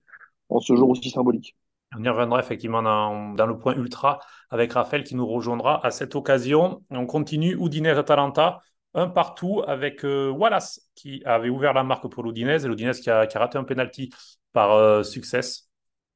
en 0.48 0.61
ce 0.61 0.74
jour 0.74 0.90
aussi 0.90 1.11
symbolique. 1.11 1.57
On 1.96 2.03
y 2.03 2.09
reviendra 2.09 2.40
effectivement 2.40 2.83
dans, 2.83 3.46
le 3.46 3.59
point 3.59 3.74
ultra 3.74 4.18
avec 4.50 4.72
Raphaël 4.72 5.04
qui 5.04 5.14
nous 5.14 5.26
rejoindra 5.26 5.85
à 5.85 5.90
cette 5.90 6.14
occasion. 6.14 6.83
On 6.90 7.07
continue 7.07 7.57
Udinese-Atalanta, 7.57 8.61
un 8.94 9.09
partout 9.09 9.62
avec 9.66 10.04
euh, 10.04 10.30
Wallace 10.30 10.80
qui 10.94 11.22
avait 11.24 11.48
ouvert 11.48 11.72
la 11.72 11.83
marque 11.83 12.09
pour 12.09 12.22
l'Udinese 12.22 12.64
et 12.64 12.68
l'Udinese 12.68 13.00
qui 13.00 13.11
a, 13.11 13.26
raté 13.35 13.59
un 13.59 13.64
penalty 13.64 14.11
par 14.52 14.72
euh, 14.72 15.02
succès. 15.02 15.40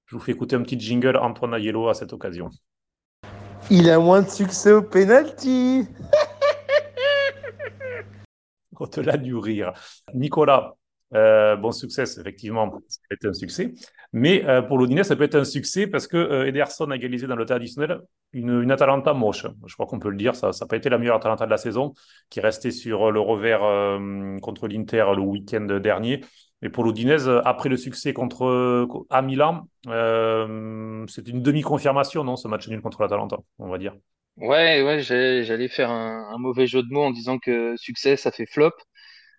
Je 0.07 0.17
vous 0.17 0.21
fais 0.21 0.33
écouter 0.33 0.57
un 0.57 0.63
petit 0.63 0.79
jingle 0.79 1.17
Antoine 1.17 1.55
Aiello 1.55 1.89
à 1.89 1.95
cette 1.95 2.13
occasion. 2.13 2.51
Il 3.71 3.91
a 3.91 3.99
moins 3.99 4.23
de 4.23 4.31
succès 4.31 4.73
au 4.73 4.83
penalty 4.83 5.87
Au-delà 8.79 9.17
du 9.17 9.35
rire. 9.35 9.73
Nicolas, 10.15 10.77
euh, 11.15 11.57
bon 11.57 11.73
succès, 11.73 12.05
effectivement, 12.05 12.71
ça 12.87 13.01
a 13.11 13.15
été 13.15 13.27
un 13.27 13.33
succès. 13.33 13.75
Mais 14.13 14.45
euh, 14.47 14.63
pour 14.63 14.79
l'Odinès, 14.79 15.07
ça 15.07 15.17
peut 15.17 15.25
être 15.25 15.35
un 15.35 15.45
succès 15.45 15.87
parce 15.87 16.07
que 16.07 16.17
euh, 16.17 16.47
Ederson 16.47 16.91
a 16.91 16.97
égalisé 16.97 17.27
dans 17.27 17.37
le 17.37 17.45
temps 17.45 17.55
additionnel 17.55 18.01
une, 18.33 18.71
Atalanta 18.71 19.13
moche. 19.13 19.47
Je 19.67 19.75
crois 19.75 19.87
qu'on 19.87 19.99
peut 19.99 20.09
le 20.09 20.17
dire, 20.17 20.35
ça 20.35 20.51
n'a 20.59 20.67
pas 20.67 20.77
été 20.77 20.89
la 20.89 20.99
meilleure 20.99 21.17
Atalanta 21.17 21.45
de 21.45 21.51
la 21.51 21.59
saison, 21.59 21.93
qui 22.31 22.39
est 22.39 22.43
restée 22.43 22.71
sur 22.71 23.11
le 23.11 23.21
revers 23.21 23.61
contre 24.41 24.69
l'Inter 24.69 25.07
le 25.15 25.23
week-end 25.23 25.79
dernier. 25.81 26.21
Mais 26.61 26.71
pour 26.71 26.85
l'Odinez, 26.85 27.17
après 27.45 27.69
le 27.69 27.77
succès 27.77 28.13
contre, 28.13 28.87
à 29.11 29.23
Milan, 29.23 29.69
c'est 29.87 31.29
une 31.29 31.43
demi-confirmation, 31.43 32.25
non, 32.25 32.37
ce 32.37 32.49
match 32.49 32.69
nul 32.69 32.83
contre 32.83 33.03
l'Atalanta, 33.03 33.39
on 33.59 33.69
va 33.69 33.79
dire. 33.79 33.95
Ouais, 34.37 34.83
ouais, 34.83 35.01
j'allais 35.03 35.69
faire 35.69 35.91
un, 35.91 36.39
mauvais 36.39 36.67
jeu 36.69 36.83
de 36.83 36.89
mots 36.91 37.05
en 37.05 37.11
disant 37.11 37.39
que 37.39 37.75
succès, 37.77 38.17
ça 38.17 38.31
fait 38.31 38.47
flop. 38.47 38.73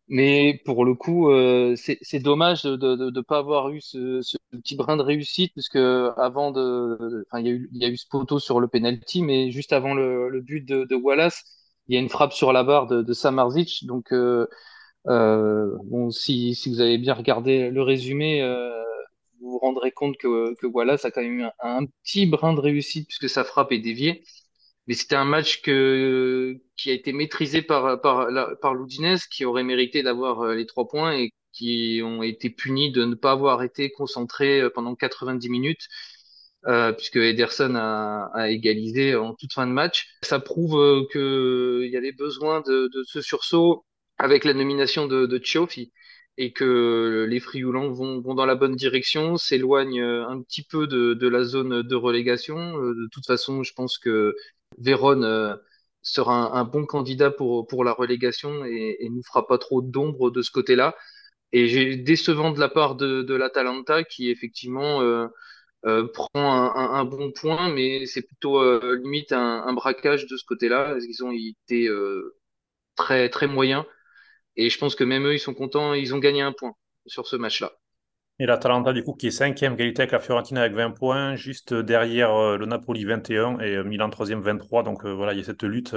Mais 0.09 0.59
pour 0.65 0.85
le 0.85 0.95
coup, 0.95 1.29
euh, 1.29 1.75
c'est 1.75 2.19
dommage 2.19 2.63
de 2.63 2.95
ne 3.11 3.21
pas 3.21 3.37
avoir 3.37 3.69
eu 3.69 3.79
ce, 3.79 4.21
petit 4.51 4.75
brin 4.75 4.97
de 4.97 5.03
réussite, 5.03 5.53
puisque 5.53 5.75
avant 5.75 6.51
de, 6.51 7.25
enfin, 7.27 7.39
il 7.41 7.67
y 7.73 7.85
a 7.85 7.89
eu, 7.89 7.97
ce 7.97 8.07
poteau 8.09 8.39
sur 8.39 8.59
le 8.59 8.67
penalty, 8.67 9.21
mais 9.21 9.51
juste 9.51 9.71
avant 9.71 9.93
le, 9.93 10.41
but 10.41 10.65
de, 10.65 10.95
Wallace, 10.95 11.43
il 11.87 11.93
y 11.95 11.97
a 11.97 12.01
une 12.01 12.09
frappe 12.09 12.33
sur 12.33 12.51
la 12.53 12.63
barre 12.63 12.87
de, 12.87 13.03
de 13.03 13.13
Samarzic. 13.13 13.85
Donc, 13.85 14.11
euh, 14.11 14.47
euh, 15.07 15.77
si, 16.11 16.55
vous 16.67 16.81
avez 16.81 16.97
bien 16.97 17.13
regardé 17.13 17.69
le 17.69 17.81
résumé, 17.83 18.41
vous 19.41 19.51
vous 19.51 19.59
rendrez 19.59 19.91
compte 19.91 20.17
que, 20.17 20.65
Wallace 20.65 21.05
a 21.05 21.11
quand 21.11 21.21
même 21.21 21.39
eu 21.39 21.45
un 21.59 21.85
petit 22.03 22.25
brin 22.25 22.53
de 22.53 22.59
réussite, 22.59 23.07
puisque 23.07 23.29
sa 23.29 23.43
frappe 23.43 23.71
est 23.71 23.79
déviée 23.79 24.23
mais 24.89 24.95
c'était 24.95 25.15
un 25.15 25.23
match 25.23 25.61
qui 25.61 25.69
a 26.89 26.93
été 26.93 27.13
maîtrisé 27.13 27.61
par, 27.61 28.01
par, 28.01 28.27
par 28.59 28.73
qui 29.31 29.45
aurait 29.45 29.63
mérité 29.63 30.01
d'avoir 30.01 30.41
euh, 30.41 30.55
les 30.55 30.65
trois 30.65 30.87
points 30.87 31.13
et 31.15 31.31
qui 31.53 32.01
ont 32.03 32.23
été 32.23 32.49
punis 32.49 32.91
de 32.91 33.05
ne 33.05 33.13
pas 33.13 33.33
avoir 33.33 33.61
été 33.61 33.91
concentrés 33.91 34.61
euh, 34.61 34.71
pendant 34.73 34.95
90 34.95 35.47
minutes, 35.49 35.87
euh, 36.65 36.91
puisque 36.91 37.17
Ederson 37.17 37.75
a, 37.75 38.49
égalisé 38.49 39.15
en 39.15 39.35
toute 39.35 39.53
fin 39.53 39.67
de 39.67 39.71
match. 39.71 40.07
Ça 40.23 40.39
prouve 40.39 41.07
qu'il 41.11 41.89
y 41.91 41.95
avait 41.95 42.11
besoin 42.11 42.61
de, 42.61 42.89
ce 43.05 43.21
sursaut 43.21 43.85
avec 44.17 44.43
la 44.43 44.55
nomination 44.55 45.05
de, 45.05 45.27
de 45.27 45.39
Chiofi 45.43 45.93
et 46.37 46.51
que 46.51 47.27
les 47.29 47.39
Frioulans 47.39 47.91
vont, 47.91 48.21
dans 48.33 48.45
la 48.47 48.55
bonne 48.55 48.75
direction, 48.75 49.37
s'éloignent 49.37 50.01
un 50.01 50.41
petit 50.41 50.63
peu 50.63 50.87
de 50.87 51.27
la 51.27 51.43
zone 51.43 51.83
de 51.83 51.95
relégation. 51.95 52.77
De 52.77 53.07
toute 53.11 53.27
façon, 53.27 53.61
je 53.61 53.73
pense 53.73 53.97
que 53.97 54.33
Vérone 54.77 55.23
euh, 55.25 55.55
sera 56.01 56.57
un, 56.57 56.63
bon 56.63 56.85
candidat 56.85 57.31
pour, 57.31 57.67
pour 57.67 57.83
la 57.83 57.93
relégation 57.93 58.65
et, 58.65 58.97
et 58.99 59.09
nous 59.09 59.23
fera 59.23 59.47
pas 59.47 59.57
trop 59.57 59.81
d'ombre 59.81 60.31
de 60.31 60.41
ce 60.41 60.51
côté-là. 60.51 60.95
Et 61.51 61.67
j'ai 61.67 61.95
décevant 61.97 62.51
de 62.51 62.59
la 62.59 62.69
part 62.69 62.95
de, 62.95 63.23
de 63.23 63.35
l'Atalanta 63.35 64.03
qui 64.03 64.29
effectivement 64.29 65.01
euh, 65.01 65.27
euh, 65.85 66.07
prend 66.07 66.29
un, 66.35 67.05
bon 67.05 67.31
point, 67.31 67.73
mais 67.73 68.05
c'est 68.05 68.21
plutôt 68.23 68.61
limite 68.95 69.31
un, 69.31 69.63
un, 69.65 69.73
braquage 69.73 70.27
de 70.27 70.37
ce 70.37 70.45
côté-là. 70.45 70.97
Ils 71.01 71.23
ont 71.23 71.31
été 71.31 71.89
très 72.95 73.29
très 73.29 73.47
moyens 73.47 73.85
et 74.57 74.69
je 74.69 74.77
pense 74.79 74.95
que 74.95 75.03
même 75.03 75.27
eux 75.27 75.35
ils 75.35 75.39
sont 75.39 75.55
contents. 75.55 75.93
Ils 75.95 76.15
ont 76.15 76.19
gagné 76.19 76.41
un 76.41 76.53
point 76.53 76.75
sur 77.07 77.27
ce 77.27 77.35
match-là. 77.37 77.78
Et 78.41 78.45
l'Atalanta, 78.45 78.93
du 78.93 79.03
coup, 79.03 79.13
qui 79.13 79.27
est 79.27 79.31
cinquième, 79.31 79.75
qualité 79.75 80.01
avec 80.03 80.13
la 80.13 80.19
Fiorentina 80.19 80.61
avec 80.61 80.73
20 80.73 80.91
points, 80.91 81.35
juste 81.35 81.73
derrière 81.73 82.33
euh, 82.33 82.57
le 82.57 82.65
Napoli 82.65 83.03
21 83.03 83.59
et 83.59 83.75
euh, 83.75 83.83
Milan 83.83 84.09
troisième 84.09 84.41
23. 84.41 84.83
Donc 84.83 85.03
euh, 85.03 85.11
voilà, 85.13 85.33
il 85.33 85.39
y 85.39 85.41
a 85.41 85.43
cette 85.43 85.63
lutte 85.63 85.93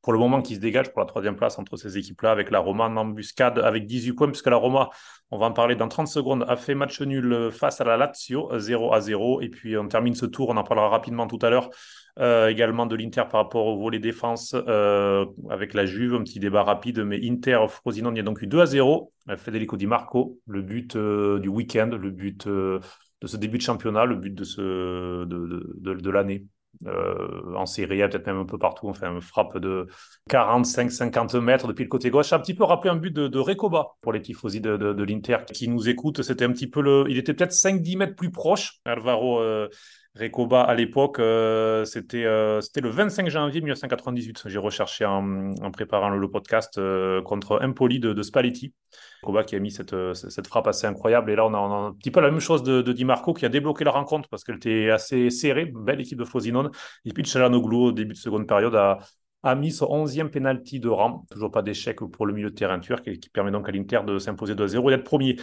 pour 0.00 0.12
le 0.12 0.18
moment 0.20 0.40
qui 0.40 0.54
se 0.54 0.60
dégage 0.60 0.92
pour 0.92 1.00
la 1.00 1.06
troisième 1.06 1.34
place 1.34 1.58
entre 1.58 1.76
ces 1.76 1.98
équipes-là, 1.98 2.30
avec 2.30 2.50
la 2.52 2.60
Roma 2.60 2.84
en 2.84 2.96
embuscade 2.96 3.58
avec 3.58 3.86
18 3.86 4.12
points, 4.12 4.28
puisque 4.28 4.46
la 4.46 4.56
Roma, 4.56 4.90
on 5.30 5.38
va 5.38 5.46
en 5.46 5.52
parler 5.52 5.76
dans 5.76 5.88
30 5.88 6.08
secondes, 6.08 6.44
a 6.48 6.56
fait 6.56 6.74
match 6.74 7.00
nul 7.00 7.50
face 7.52 7.80
à 7.80 7.84
la 7.84 7.96
Lazio, 7.96 8.50
0 8.58 8.92
à 8.92 9.00
0. 9.00 9.40
Et 9.40 9.48
puis 9.48 9.76
on 9.76 9.86
termine 9.86 10.14
ce 10.14 10.26
tour, 10.26 10.48
on 10.48 10.56
en 10.56 10.64
parlera 10.64 10.88
rapidement 10.88 11.26
tout 11.28 11.38
à 11.42 11.50
l'heure, 11.50 11.70
euh, 12.18 12.48
également 12.48 12.86
de 12.86 12.96
l'Inter 12.96 13.22
par 13.30 13.42
rapport 13.42 13.66
au 13.66 13.78
volet 13.78 14.00
défense 14.00 14.54
euh, 14.54 15.24
avec 15.48 15.72
la 15.72 15.86
Juve, 15.86 16.14
un 16.14 16.22
petit 16.22 16.40
débat 16.40 16.64
rapide, 16.64 16.98
mais 17.00 17.20
Inter, 17.22 17.66
Frosinone, 17.68 18.16
il 18.16 18.18
y 18.18 18.20
a 18.20 18.24
donc 18.24 18.42
eu 18.42 18.46
2 18.46 18.60
à 18.60 18.66
0. 18.66 19.10
Federico 19.36 19.76
Di 19.76 19.86
Marco, 19.86 20.40
le 20.46 20.62
but 20.62 20.96
euh, 20.96 21.38
du 21.38 21.48
week-end, 21.48 21.90
le 21.90 22.10
but 22.10 22.48
de 22.48 22.80
ce 23.24 23.36
début 23.36 23.58
de 23.58 23.62
championnat, 23.62 24.06
le 24.06 24.16
but 24.16 24.34
de 24.34 26.10
l'année. 26.10 26.44
Euh, 26.86 27.54
en 27.56 27.66
série 27.66 28.02
A, 28.02 28.08
peut-être 28.08 28.26
même 28.26 28.38
un 28.38 28.44
peu 28.44 28.58
partout. 28.58 28.88
Enfin, 28.88 29.12
une 29.12 29.20
frappe 29.20 29.58
de 29.58 29.86
45-50 30.28 31.38
mètres 31.40 31.68
depuis 31.68 31.84
le 31.84 31.88
côté 31.88 32.10
gauche. 32.10 32.32
Un 32.32 32.38
petit 32.38 32.54
peu 32.54 32.64
rappelé 32.64 32.90
un 32.90 32.96
but 32.96 33.12
de, 33.12 33.28
de 33.28 33.38
Recoba 33.38 33.88
pour 34.00 34.12
les 34.12 34.22
tifosi 34.22 34.60
de, 34.60 34.76
de, 34.76 34.92
de 34.92 35.02
l'Inter 35.02 35.38
qui 35.52 35.68
nous 35.68 35.88
écoutent. 35.88 36.22
C'était 36.22 36.44
un 36.44 36.52
petit 36.52 36.68
peu 36.68 36.80
le. 36.80 37.04
Il 37.08 37.18
était 37.18 37.34
peut-être 37.34 37.52
5-10 37.52 37.98
mètres 37.98 38.16
plus 38.16 38.30
proche. 38.30 38.78
Alvaro 38.84 39.40
euh, 39.40 39.68
Recoba 40.16 40.62
à 40.62 40.74
l'époque, 40.74 41.20
euh, 41.20 41.84
c'était 41.84 42.24
euh, 42.24 42.60
c'était 42.60 42.80
le 42.80 42.90
25 42.90 43.28
janvier 43.28 43.60
1998. 43.60 44.42
J'ai 44.46 44.58
recherché 44.58 45.04
en, 45.04 45.52
préparant 45.72 46.10
le, 46.10 46.28
podcast 46.28 46.78
euh, 46.78 47.22
contre 47.22 47.60
Impoli 47.62 48.00
de, 48.00 48.12
de 48.12 48.22
Spalletti. 48.22 48.74
Koba 49.22 49.44
qui 49.44 49.54
a 49.54 49.60
mis 49.60 49.70
cette, 49.70 49.94
cette 50.14 50.48
frappe 50.48 50.66
assez 50.66 50.86
incroyable. 50.88 51.30
Et 51.30 51.36
là, 51.36 51.46
on 51.46 51.54
a, 51.54 51.58
un 51.58 51.92
petit 51.92 52.10
peu 52.10 52.20
la 52.20 52.30
même 52.30 52.40
chose 52.40 52.64
de, 52.64 52.82
Di 52.92 53.04
Marco 53.04 53.32
qui 53.34 53.46
a 53.46 53.48
débloqué 53.48 53.84
la 53.84 53.92
rencontre 53.92 54.28
parce 54.28 54.42
qu'elle 54.42 54.56
était 54.56 54.90
assez 54.90 55.30
serrée. 55.30 55.66
Belle 55.66 56.00
équipe 56.00 56.18
de 56.18 56.24
Frosinone. 56.24 56.70
Et 57.04 57.12
puis 57.12 57.24
Chalanoglu, 57.24 57.76
au 57.76 57.92
début 57.92 58.14
de 58.14 58.18
seconde 58.18 58.48
période, 58.48 58.74
a, 58.74 58.98
a 59.44 59.54
mis 59.54 59.70
son 59.70 59.86
11e 59.86 60.30
penalty 60.30 60.80
de 60.80 60.88
rang. 60.88 61.24
Toujours 61.30 61.52
pas 61.52 61.62
d'échec 61.62 62.00
pour 62.00 62.26
le 62.26 62.32
milieu 62.32 62.50
de 62.50 62.54
terrain 62.56 62.80
turc 62.80 63.04
qui, 63.04 63.20
qui 63.20 63.30
permet 63.30 63.52
donc 63.52 63.68
à 63.68 63.72
l'Inter 63.72 64.00
de 64.04 64.18
s'imposer 64.18 64.54
2-0 64.54 64.88
et 64.90 64.96
d'être 64.96 65.04
premier. 65.04 65.36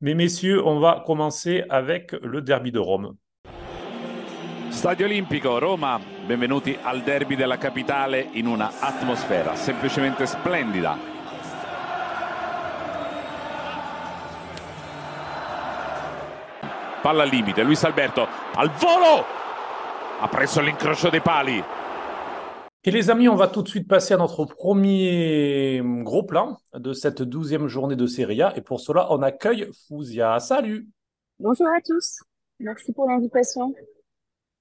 Mais 0.00 0.14
messieurs, 0.14 0.64
on 0.64 0.78
va 0.78 1.02
commencer 1.04 1.64
avec 1.68 2.12
le 2.22 2.40
derby 2.40 2.70
de 2.70 2.78
Rome. 2.78 3.16
Stadio 4.72 5.04
Olimpico, 5.04 5.58
Roma, 5.58 6.00
benvenuti 6.26 6.76
al 6.82 7.02
derby 7.02 7.36
della 7.36 7.58
capitale 7.58 8.30
in 8.32 8.46
una 8.46 8.80
atmosfera 8.80 9.54
semplicemente 9.54 10.26
splendida. 10.26 10.96
Palla 17.00 17.22
al 17.22 17.28
limite, 17.28 17.62
Luis 17.62 17.84
Alberto 17.84 18.26
al 18.54 18.70
volo! 18.70 19.24
Ha 20.20 20.28
preso 20.28 20.60
l'incrocio 20.60 21.10
dei 21.10 21.20
pali. 21.20 21.62
Et 22.80 22.90
les 22.90 23.08
amis, 23.10 23.28
on 23.28 23.36
va 23.36 23.48
tout 23.48 23.62
de 23.62 23.68
suite 23.68 23.86
passer 23.86 24.14
à 24.14 24.16
notre 24.16 24.46
premier 24.46 25.80
gros 26.02 26.24
plan 26.24 26.58
de 26.72 26.92
cette 26.92 27.22
douzième 27.22 27.68
journée 27.68 27.94
de 27.94 28.06
Serie 28.06 28.42
A. 28.42 28.56
Et 28.56 28.62
pour 28.62 28.80
cela, 28.80 29.12
on 29.12 29.22
accueille 29.22 29.70
Fouzia. 29.86 30.40
Salut 30.40 30.88
Bonjour 31.38 31.68
à 31.68 31.80
tous. 31.84 32.20
Merci 32.58 32.92
pour 32.92 33.06
l'invitation. 33.06 33.72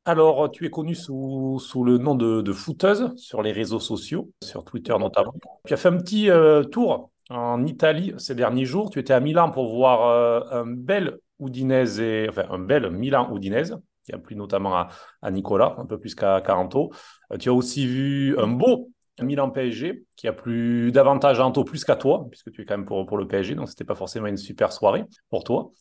Alors, 0.05 0.49
tu 0.49 0.65
es 0.65 0.69
connue 0.69 0.95
sous, 0.95 1.59
le 1.85 1.97
nom 1.97 2.15
de, 2.15 2.41
de 2.41 2.53
footeuse 2.53 3.13
sur 3.17 3.41
les 3.41 3.51
réseaux 3.51 3.79
sociaux, 3.79 4.31
sur 4.43 4.63
Twitter 4.63 4.95
notamment. 4.97 5.33
Tu 5.65 5.73
as 5.73 5.77
fait 5.77 5.89
un 5.89 5.97
petit 5.97 6.29
euh, 6.29 6.63
tour 6.63 7.11
en 7.29 7.65
Italie 7.65 8.13
ces 8.17 8.33
derniers 8.33 8.65
jours. 8.65 8.89
Tu 8.89 8.99
étais 8.99 9.13
à 9.13 9.19
Milan 9.19 9.51
pour 9.51 9.73
voir 9.73 10.07
euh, 10.07 10.41
un 10.51 10.65
bel 10.65 11.19
Udinese, 11.39 12.01
enfin 12.29 12.45
un 12.49 12.59
bel 12.59 12.89
Milan 12.89 13.31
Udinese, 13.35 13.77
qui 14.03 14.11
a 14.11 14.17
plu 14.17 14.35
notamment 14.35 14.75
à, 14.75 14.89
à 15.21 15.29
Nicolas, 15.29 15.75
un 15.77 15.85
peu 15.85 15.99
plus 15.99 16.15
qu'à 16.15 16.41
Caranto. 16.41 16.91
Euh, 17.31 17.37
tu 17.37 17.49
as 17.49 17.53
aussi 17.53 17.85
vu 17.85 18.37
un 18.39 18.47
beau 18.47 18.89
Milan 19.21 19.51
PSG, 19.51 20.05
qui 20.15 20.27
a 20.27 20.33
plu 20.33 20.91
davantage 20.91 21.39
à 21.39 21.45
Anto 21.45 21.63
plus 21.63 21.83
qu'à 21.83 21.95
toi, 21.95 22.25
puisque 22.29 22.51
tu 22.51 22.61
es 22.61 22.65
quand 22.65 22.77
même 22.77 22.85
pour, 22.85 23.05
pour 23.05 23.17
le 23.17 23.27
PSG, 23.27 23.55
donc 23.55 23.69
c'était 23.69 23.83
pas 23.83 23.95
forcément 23.95 24.27
une 24.27 24.37
super 24.37 24.71
soirée 24.71 25.05
pour 25.29 25.43
toi. 25.43 25.71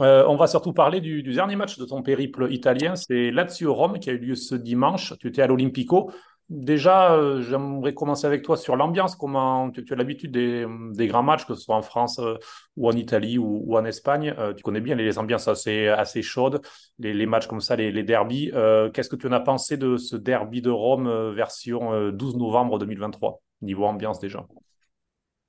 Euh, 0.00 0.24
on 0.26 0.36
va 0.36 0.46
surtout 0.46 0.72
parler 0.72 1.00
du, 1.00 1.22
dernier 1.22 1.56
match 1.56 1.78
de 1.78 1.84
ton 1.84 2.02
périple 2.02 2.48
italien, 2.50 2.96
c'est 2.96 3.30
Lazio-Rome 3.30 3.98
qui 4.00 4.10
a 4.10 4.12
eu 4.12 4.18
lieu 4.18 4.34
ce 4.34 4.54
dimanche. 4.54 5.14
Tu 5.20 5.28
étais 5.28 5.42
à 5.42 5.46
l'Olympico. 5.46 6.10
Déjà, 6.50 7.14
euh, 7.14 7.40
j'aimerais 7.40 7.94
commencer 7.94 8.26
avec 8.26 8.42
toi 8.42 8.58
sur 8.58 8.76
l'ambiance. 8.76 9.16
Comment 9.16 9.70
tu, 9.70 9.82
as 9.90 9.96
l'habitude 9.96 10.30
des, 10.30 11.06
grands 11.06 11.22
matchs, 11.22 11.46
que 11.46 11.54
ce 11.54 11.62
soit 11.62 11.74
en 11.74 11.80
France 11.82 12.18
euh, 12.18 12.34
ou 12.76 12.86
en 12.86 12.92
Italie 12.92 13.38
ou, 13.38 13.76
en 13.76 13.84
Espagne. 13.86 14.34
Tu 14.56 14.62
connais 14.62 14.82
bien 14.82 14.94
les, 14.94 15.18
ambiances 15.18 15.48
assez, 15.48 15.88
assez 15.88 16.20
chaudes, 16.20 16.60
les, 16.98 17.26
matchs 17.26 17.46
comme 17.46 17.60
ça, 17.60 17.76
les, 17.76 17.90
les 17.90 18.02
derbys. 18.02 18.50
Euh, 18.52 18.90
qu'est-ce 18.90 19.08
que 19.08 19.16
tu 19.16 19.26
en 19.26 19.32
as 19.32 19.40
pensé 19.40 19.78
de 19.78 19.96
ce 19.96 20.16
derby 20.16 20.60
de 20.60 20.70
Rome 20.70 21.32
version 21.34 22.10
12 22.10 22.36
novembre 22.36 22.78
2023, 22.78 23.40
niveau 23.62 23.86
ambiance 23.86 24.20
déjà? 24.20 24.46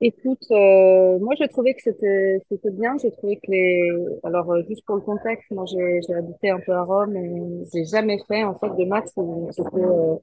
Écoute, 0.02 0.44
euh, 0.50 1.18
moi 1.20 1.34
j'ai 1.38 1.48
trouvé 1.48 1.74
que 1.74 1.80
c'était 1.82 2.38
c'était 2.50 2.70
bien. 2.70 2.96
J'ai 3.00 3.10
trouvé 3.12 3.36
que 3.36 3.50
les 3.50 3.90
alors 4.24 4.50
euh, 4.52 4.62
juste 4.68 4.84
pour 4.84 4.96
le 4.96 5.00
contexte, 5.02 5.50
moi 5.50 5.64
j'ai 5.66 6.00
j'ai 6.06 6.14
habité 6.14 6.50
un 6.50 6.60
peu 6.60 6.72
à 6.72 6.82
Rome 6.82 7.16
et 7.16 7.64
j'ai 7.72 7.84
jamais 7.86 8.18
fait 8.28 8.44
en 8.44 8.54
fait 8.58 8.68
de 8.76 8.84
match 8.84 9.06
où 9.16 9.48
c'était 9.52 9.80
euh, 9.80 10.16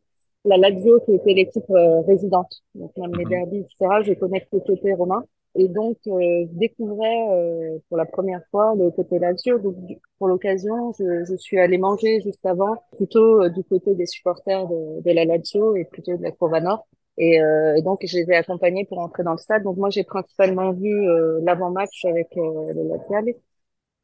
la 0.46 0.58
Lazio 0.58 1.00
qui 1.06 1.16
était 1.16 1.34
l'équipe 1.34 1.64
euh, 1.72 2.02
résidente. 2.02 2.62
Donc 2.76 2.96
même 2.98 3.16
les 3.16 3.26
derbys 3.26 3.62
etc. 3.62 4.04
Je 4.04 4.14
connais 4.14 4.42
que 4.42 4.48
le 4.54 4.60
côté 4.60 4.94
romain 4.94 5.24
et 5.56 5.68
donc 5.68 5.98
euh, 6.06 6.46
je 6.52 6.58
découvrais 6.60 7.80
pour 7.90 7.98
la 7.98 8.06
première 8.06 8.42
fois 8.52 8.76
le 8.76 8.92
côté 8.92 9.18
Lazio. 9.18 9.58
Donc 9.58 9.76
pour 10.20 10.28
l'occasion, 10.28 10.94
je 11.00 11.26
je 11.28 11.36
suis 11.36 11.58
allée 11.60 11.80
manger 11.80 12.22
juste 12.22 12.46
avant, 12.46 12.76
plutôt 12.96 13.50
du 13.50 13.64
côté 13.64 13.96
des 13.96 14.06
supporters 14.06 14.68
de, 14.68 15.02
de 15.02 15.12
la 15.12 15.26
Lazio 15.26 15.76
et 15.76 15.86
plutôt 15.86 16.16
de 16.16 16.22
la 16.22 16.32
Curva 16.32 16.62
Nord. 16.62 16.86
Et, 17.18 17.42
euh, 17.42 17.82
donc, 17.82 18.00
je 18.06 18.18
les 18.18 18.32
ai 18.32 18.36
accompagnés 18.36 18.86
pour 18.86 19.00
entrer 19.00 19.24
dans 19.24 19.32
le 19.34 19.38
stade. 19.38 19.64
Donc, 19.64 19.78
moi, 19.78 19.90
j'ai 19.90 20.04
principalement 20.04 20.72
vu 20.74 20.90
euh, 21.10 21.40
l'avant-match 21.44 22.06
avec 22.06 22.28
euh, 22.38 22.74
le 22.74 22.90
Laziale. 22.90 23.34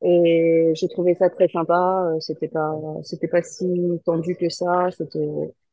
Et 0.04 0.72
j'ai 0.76 0.88
trouvé 0.90 1.16
ça 1.16 1.30
très 1.30 1.48
sympa. 1.50 2.10
C'était 2.22 2.48
pas, 2.50 2.74
c'était 3.04 3.28
pas 3.28 3.42
si 3.44 3.66
tendu 4.06 4.36
que 4.36 4.50
ça. 4.50 4.90
C'était, 4.92 5.28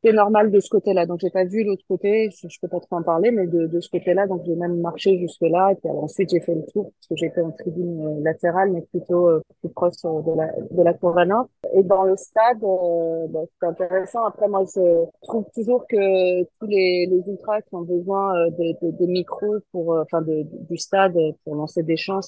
c'est 0.07 0.12
normal 0.12 0.51
de 0.53 0.61
ce 0.61 0.69
côté-là. 0.69 1.05
Donc, 1.07 1.19
j'ai 1.21 1.31
pas 1.31 1.45
vu 1.45 1.64
l'autre 1.64 1.85
côté. 1.88 2.31
Je, 2.31 2.49
je, 2.49 2.59
peux 2.61 2.69
pas 2.69 2.79
trop 2.79 2.97
en 2.97 3.03
parler, 3.03 3.31
mais 3.33 3.47
de, 3.47 3.66
de 3.66 3.81
ce 3.81 3.88
côté-là, 3.90 4.27
donc 4.27 4.42
j'ai 4.47 4.55
même 4.55 4.81
marché 4.81 5.19
jusque 5.19 5.40
là. 5.42 5.73
Et 5.73 5.75
puis 5.75 5.90
ensuite, 5.90 6.31
j'ai 6.31 6.40
fait 6.40 6.55
le 6.55 6.64
tour 6.73 6.92
parce 6.92 7.09
que 7.09 7.16
j'étais 7.16 7.40
en 7.40 7.51
tribune 7.51 8.23
latérale, 8.23 8.71
mais 8.73 8.83
plutôt 8.83 9.29
euh, 9.29 9.42
plus 9.61 9.71
proche 9.71 9.95
de 10.03 10.37
la 10.37 10.53
de 10.71 10.83
la 10.83 10.95
cour 10.95 11.14
nord. 11.27 11.49
Et 11.75 11.83
dans 11.83 12.05
le 12.05 12.16
stade, 12.16 12.62
euh, 12.62 13.27
bah, 13.31 13.40
c'est 13.61 13.66
intéressant. 13.66 14.25
Après, 14.25 14.49
moi, 14.49 14.64
je 14.75 15.05
trouve 15.23 15.47
toujours 15.55 15.87
que 15.88 16.45
tous 16.59 16.66
les, 16.66 17.07
les 17.11 17.23
ultras 17.29 17.61
qui 17.62 17.75
ont 17.75 17.83
besoin 17.83 18.49
de, 18.51 18.87
de, 18.87 18.97
de 18.97 19.07
micros 19.07 19.57
pour, 19.73 19.95
euh, 19.95 20.03
enfin, 20.03 20.23
de, 20.23 20.45
du 20.69 20.77
stade 20.79 21.16
pour 21.45 21.57
lancer 21.57 21.83
des 21.83 21.97
chants, 21.97 22.21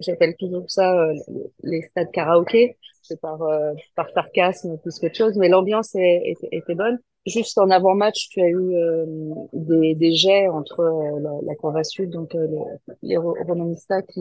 j'appelle 0.00 0.34
toujours 0.36 0.68
ça 0.68 0.92
euh, 0.92 1.14
les 1.62 1.82
stades 1.82 2.10
karaoké. 2.10 2.76
C'est 3.04 3.20
par 3.20 3.40
par 3.96 4.08
sarcasme 4.10 4.78
plus 4.78 5.00
qu'autre 5.00 5.16
chose, 5.16 5.36
mais 5.36 5.48
l'ambiance 5.48 5.96
était 5.96 6.74
bonne 6.76 7.00
juste 7.26 7.58
en 7.58 7.70
avant-match, 7.70 8.28
tu 8.30 8.40
as 8.40 8.48
eu 8.48 8.54
euh, 8.76 9.06
des, 9.52 9.94
des 9.94 10.12
jets 10.14 10.48
entre 10.48 10.80
euh, 10.80 11.20
la, 11.20 11.30
la 11.44 11.54
Courva 11.56 11.84
Sud, 11.84 12.10
donc 12.10 12.34
euh, 12.34 12.46
les, 13.02 13.08
les 13.10 13.18
qui, 14.08 14.20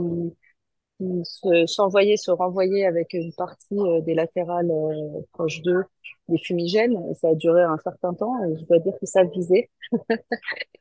qui 1.02 1.68
s'envoyaient, 1.68 2.18
se, 2.18 2.26
se 2.26 2.32
renvoyaient 2.32 2.86
avec 2.86 3.14
une 3.14 3.34
partie 3.34 3.80
des 4.06 4.14
latérales 4.14 4.72
proches 5.34 5.62
d'eux, 5.62 5.84
des 6.32 6.38
fumigènes. 6.38 6.98
Et 7.12 7.16
ça 7.16 7.30
a 7.30 7.36
duré 7.36 7.64
un 7.64 7.78
certain 7.78 8.14
temps 8.14 8.34
et 8.44 8.58
je 8.58 8.66
dois 8.66 8.80
dire 8.80 8.94
que 9.00 9.06
ça 9.06 9.24
visait. 9.24 9.70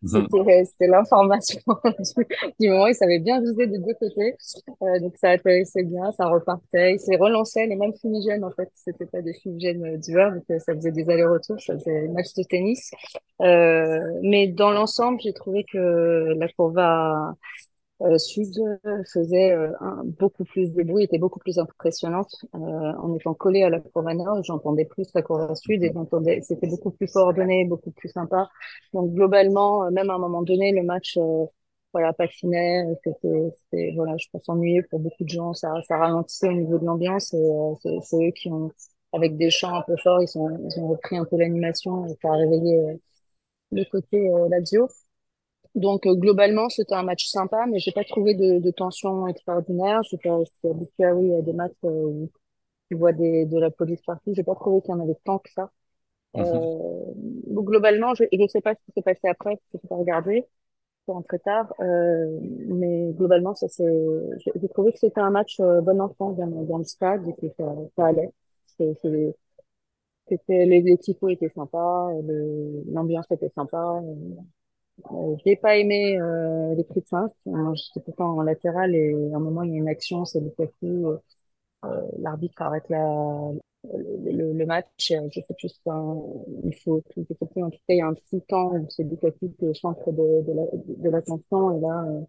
C'était 0.03 0.87
l'information 0.87 1.61
du, 1.85 2.27
du, 2.61 2.69
moment. 2.71 2.87
Ils 2.87 2.95
savaient 2.95 3.19
bien 3.19 3.41
viser 3.41 3.67
des 3.67 3.79
deux 3.79 3.95
côtés. 3.95 4.35
Euh, 4.83 5.01
donc 5.01 5.17
ça 5.17 5.31
atterrissait 5.31 5.83
bien, 5.83 6.11
ça 6.13 6.27
repartait. 6.29 6.95
Ils 6.95 7.01
se 7.01 7.19
relançaient 7.19 7.67
les 7.67 7.77
mêmes 7.77 7.95
fumigènes 8.01 8.45
en 8.45 8.51
fait. 8.51 8.71
C'était 8.75 9.07
pas 9.07 9.21
des 9.21 9.35
fumigènes 9.35 9.85
euh, 9.85 9.97
d'hiver, 9.97 10.33
donc 10.33 10.45
ça 10.61 10.75
faisait 10.75 10.93
des 10.93 11.09
allers-retours, 11.09 11.61
ça 11.61 11.75
faisait 11.79 12.09
un 12.09 12.13
match 12.13 12.33
de 12.35 12.43
tennis. 12.45 12.91
Euh, 13.43 14.01
mais 14.23 14.49
dans 14.49 14.71
l'ensemble, 14.71 15.21
j'ai 15.21 15.33
trouvé 15.33 15.65
que 15.71 16.35
la 16.39 16.49
Courva 16.49 17.35
euh, 18.03 18.19
Sud 18.19 18.55
faisait 19.13 19.53
euh, 19.53 19.73
un, 19.81 20.03
beaucoup 20.05 20.45
plus 20.45 20.73
de 20.73 20.83
bruit, 20.83 21.05
était 21.05 21.19
beaucoup 21.19 21.39
plus 21.39 21.59
impressionnante 21.59 22.35
euh, 22.55 22.59
en 22.59 23.15
étant 23.15 23.35
collée 23.35 23.63
à 23.63 23.71
la 23.71 23.81
Nord. 24.15 24.43
J'entendais 24.45 24.85
plus 24.85 25.09
la 25.15 25.23
Courva 25.23 25.55
Sud 25.55 25.83
et 25.83 25.93
j'entendais, 25.93 26.41
c'était 26.43 26.67
beaucoup 26.69 26.91
plus 26.91 27.11
coordonné, 27.13 27.65
beaucoup 27.67 27.91
plus 27.91 28.09
sympa. 28.09 28.49
Donc 28.95 29.13
globalement, 29.13 29.85
euh, 29.85 29.91
même 29.91 30.11
à 30.11 30.15
un 30.15 30.19
moment 30.19 30.43
donné, 30.43 30.73
le 30.73 30.83
match, 30.83 31.17
euh, 31.19 31.45
voilà, 31.93 32.13
patinait. 32.13 32.85
C'était, 33.05 33.93
voilà, 33.97 34.17
je 34.17 34.27
pense 34.33 34.49
ennuyé 34.49 34.83
pour 34.83 35.01
beaucoup 35.01 35.25
de 35.25 35.29
gens. 35.29 35.53
Ça, 35.55 35.73
ça 35.87 35.99
ralentissait 35.99 36.49
au 36.49 36.53
niveau 36.53 36.79
de 36.79 36.85
l'ambiance 36.87 37.35
et 37.35 37.39
c'est 38.03 38.17
eux 38.29 38.31
qui 38.33 38.49
ont, 38.51 38.71
avec 39.13 39.37
des 39.37 39.51
chants 39.51 39.75
un 39.75 39.83
peu 39.83 39.97
forts, 39.97 40.23
ils 40.23 40.29
sont, 40.29 40.49
ils 40.65 40.81
ont 40.81 40.89
repris 40.89 41.17
un 41.17 41.25
peu 41.25 41.37
l'animation 41.37 42.05
a 42.05 42.33
réveillé 42.33 43.01
le 43.73 43.85
côté 43.91 44.31
Lazio. 44.51 44.89
Donc 45.75 46.07
euh, 46.07 46.15
globalement, 46.15 46.69
c'était 46.69 46.95
un 46.95 47.03
match 47.05 47.27
sympa, 47.27 47.67
mais 47.69 47.79
j'ai 47.79 47.93
pas 47.93 48.05
trouvé 48.05 48.35
de, 48.35 48.59
de 48.61 48.71
tension 48.71 49.27
extraordinaire. 49.29 50.03
Je 50.05 50.17
suis 50.17 50.29
habituée 50.69 51.05
à, 51.05 51.15
oui, 51.15 51.35
à 51.35 51.43
des 51.43 51.53
matchs 51.53 51.73
euh, 51.85 51.89
où 51.91 52.31
tu 52.91 52.97
vois 52.97 53.13
des, 53.13 53.47
de 53.47 53.59
la 53.59 53.71
police 53.71 54.03
partout. 54.03 54.33
J'ai 54.35 54.45
pas 54.45 54.55
trouvé 54.57 54.83
qu'il 54.83 54.91
y 54.93 54.95
en 54.95 55.01
avait 55.01 55.17
tant 55.25 55.39
que 55.41 55.51
ça. 55.53 55.71
Euh, 56.37 56.43
Mhm. 56.43 56.71
donc 57.49 57.67
globalement, 57.67 58.15
je 58.15 58.25
ne 58.33 58.47
sais 58.49 58.61
pas 58.63 58.75
ce 58.75 58.83
qui 58.85 58.93
s'est 58.95 59.03
passé 59.03 59.29
après, 59.29 59.57
parce 59.57 59.69
que 59.73 59.79
je 59.83 59.89
pas 59.89 59.97
regardé, 59.97 60.47
c'est 61.07 61.13
rentré 61.13 61.39
tard, 61.41 61.75
euh, 61.81 62.39
mais 62.69 63.13
globalement, 63.13 63.55
ça 63.55 63.69
c'est, 63.69 63.85
j'ai 64.57 64.69
trouvé 64.71 64.93
que 64.93 64.99
c'était 64.99 65.21
un 65.21 65.31
match 65.31 65.61
euh, 65.61 65.81
bon 65.83 66.01
enfant 66.01 66.33
dans, 66.33 66.47
dans 66.65 66.79
le 66.79 66.85
stade 66.85 67.27
et 67.29 67.35
que 67.35 67.49
ça, 67.59 67.65
ça 67.97 68.07
allait. 68.07 68.33
C'était, 70.29 70.65
les, 70.65 70.81
les 70.83 70.97
tifos 70.99 71.29
étaient 71.29 71.49
sympas, 71.51 72.09
l'ambiance 72.93 73.27
était 73.31 73.51
sympa. 73.55 74.01
Euh, 75.13 75.37
j'ai 75.45 75.57
pas 75.57 75.77
aimé 75.77 76.19
euh, 76.21 76.75
les 76.75 76.85
coups 76.85 77.09
de. 77.09 77.31
Euh, 77.47 77.75
J'étais 77.75 78.01
pourtant 78.05 78.37
en 78.39 78.43
latéral 78.43 78.95
et 78.95 79.13
à 79.33 79.37
un 79.37 79.41
moment 79.41 79.63
il 79.63 79.71
y 79.73 79.75
a 79.75 79.79
une 79.79 79.89
action, 79.89 80.25
c'est 80.25 80.41
Lukaku, 80.41 81.07
euh, 81.09 81.19
euh, 81.87 82.03
l'arbitre 82.19 82.63
arrête 82.63 82.85
la, 82.91 82.99
le, 83.85 84.33
le, 84.33 84.53
le 84.55 84.67
match. 84.67 85.11
euh, 85.13 85.29
Je 85.33 85.41
sais 85.41 85.55
plus, 85.59 85.69
un- 85.87 86.23
il 86.65 86.75
faut, 86.85 87.03
je 87.17 87.23
sais 87.25 87.35
plus, 87.47 87.63
en 87.63 87.71
tout 87.71 87.79
cas 87.89 87.95
il 87.95 87.99
y 87.99 88.03
a 88.03 88.07
un 88.09 88.15
petit 88.15 88.41
temps 88.43 88.73
où 88.75 88.87
c'est 88.91 89.05
Lukaku 89.05 89.51
qui 89.59 89.65
est 89.67 89.69
au 89.69 89.75
centre 89.75 90.13
de, 90.13 90.43
de 90.47 90.53
la, 90.55 90.65
l'attention 91.11 91.77
et 91.79 91.81
là, 91.81 92.05
euh, 92.09 92.23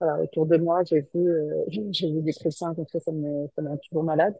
voilà, 0.00 0.22
autour 0.22 0.46
de 0.46 0.56
moi 0.58 0.84
j'ai 0.84 1.02
vu, 1.14 1.28
euh, 1.30 1.64
j'ai 1.92 2.12
vu 2.12 2.22
des 2.22 2.32
cinq, 2.52 2.76
donc 2.76 2.90
ça, 2.90 3.00
ça 3.00 3.12
me, 3.12 3.48
ça 3.56 3.62
m'a 3.62 3.76
toujours 3.78 4.04
malade. 4.04 4.36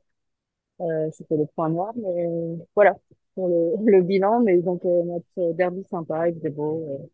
C'était 1.12 1.36
le 1.36 1.46
point 1.46 1.68
noir, 1.68 1.92
mais 1.96 2.28
voilà 2.74 2.96
pour 3.34 3.48
le, 3.48 3.74
le 3.84 4.02
bilan. 4.02 4.40
Mais 4.40 4.58
donc 4.62 4.84
notre 4.84 5.52
derby 5.54 5.84
sympa, 5.90 6.28
il 6.28 6.34
faisait 6.36 6.50
beau. 6.50 7.10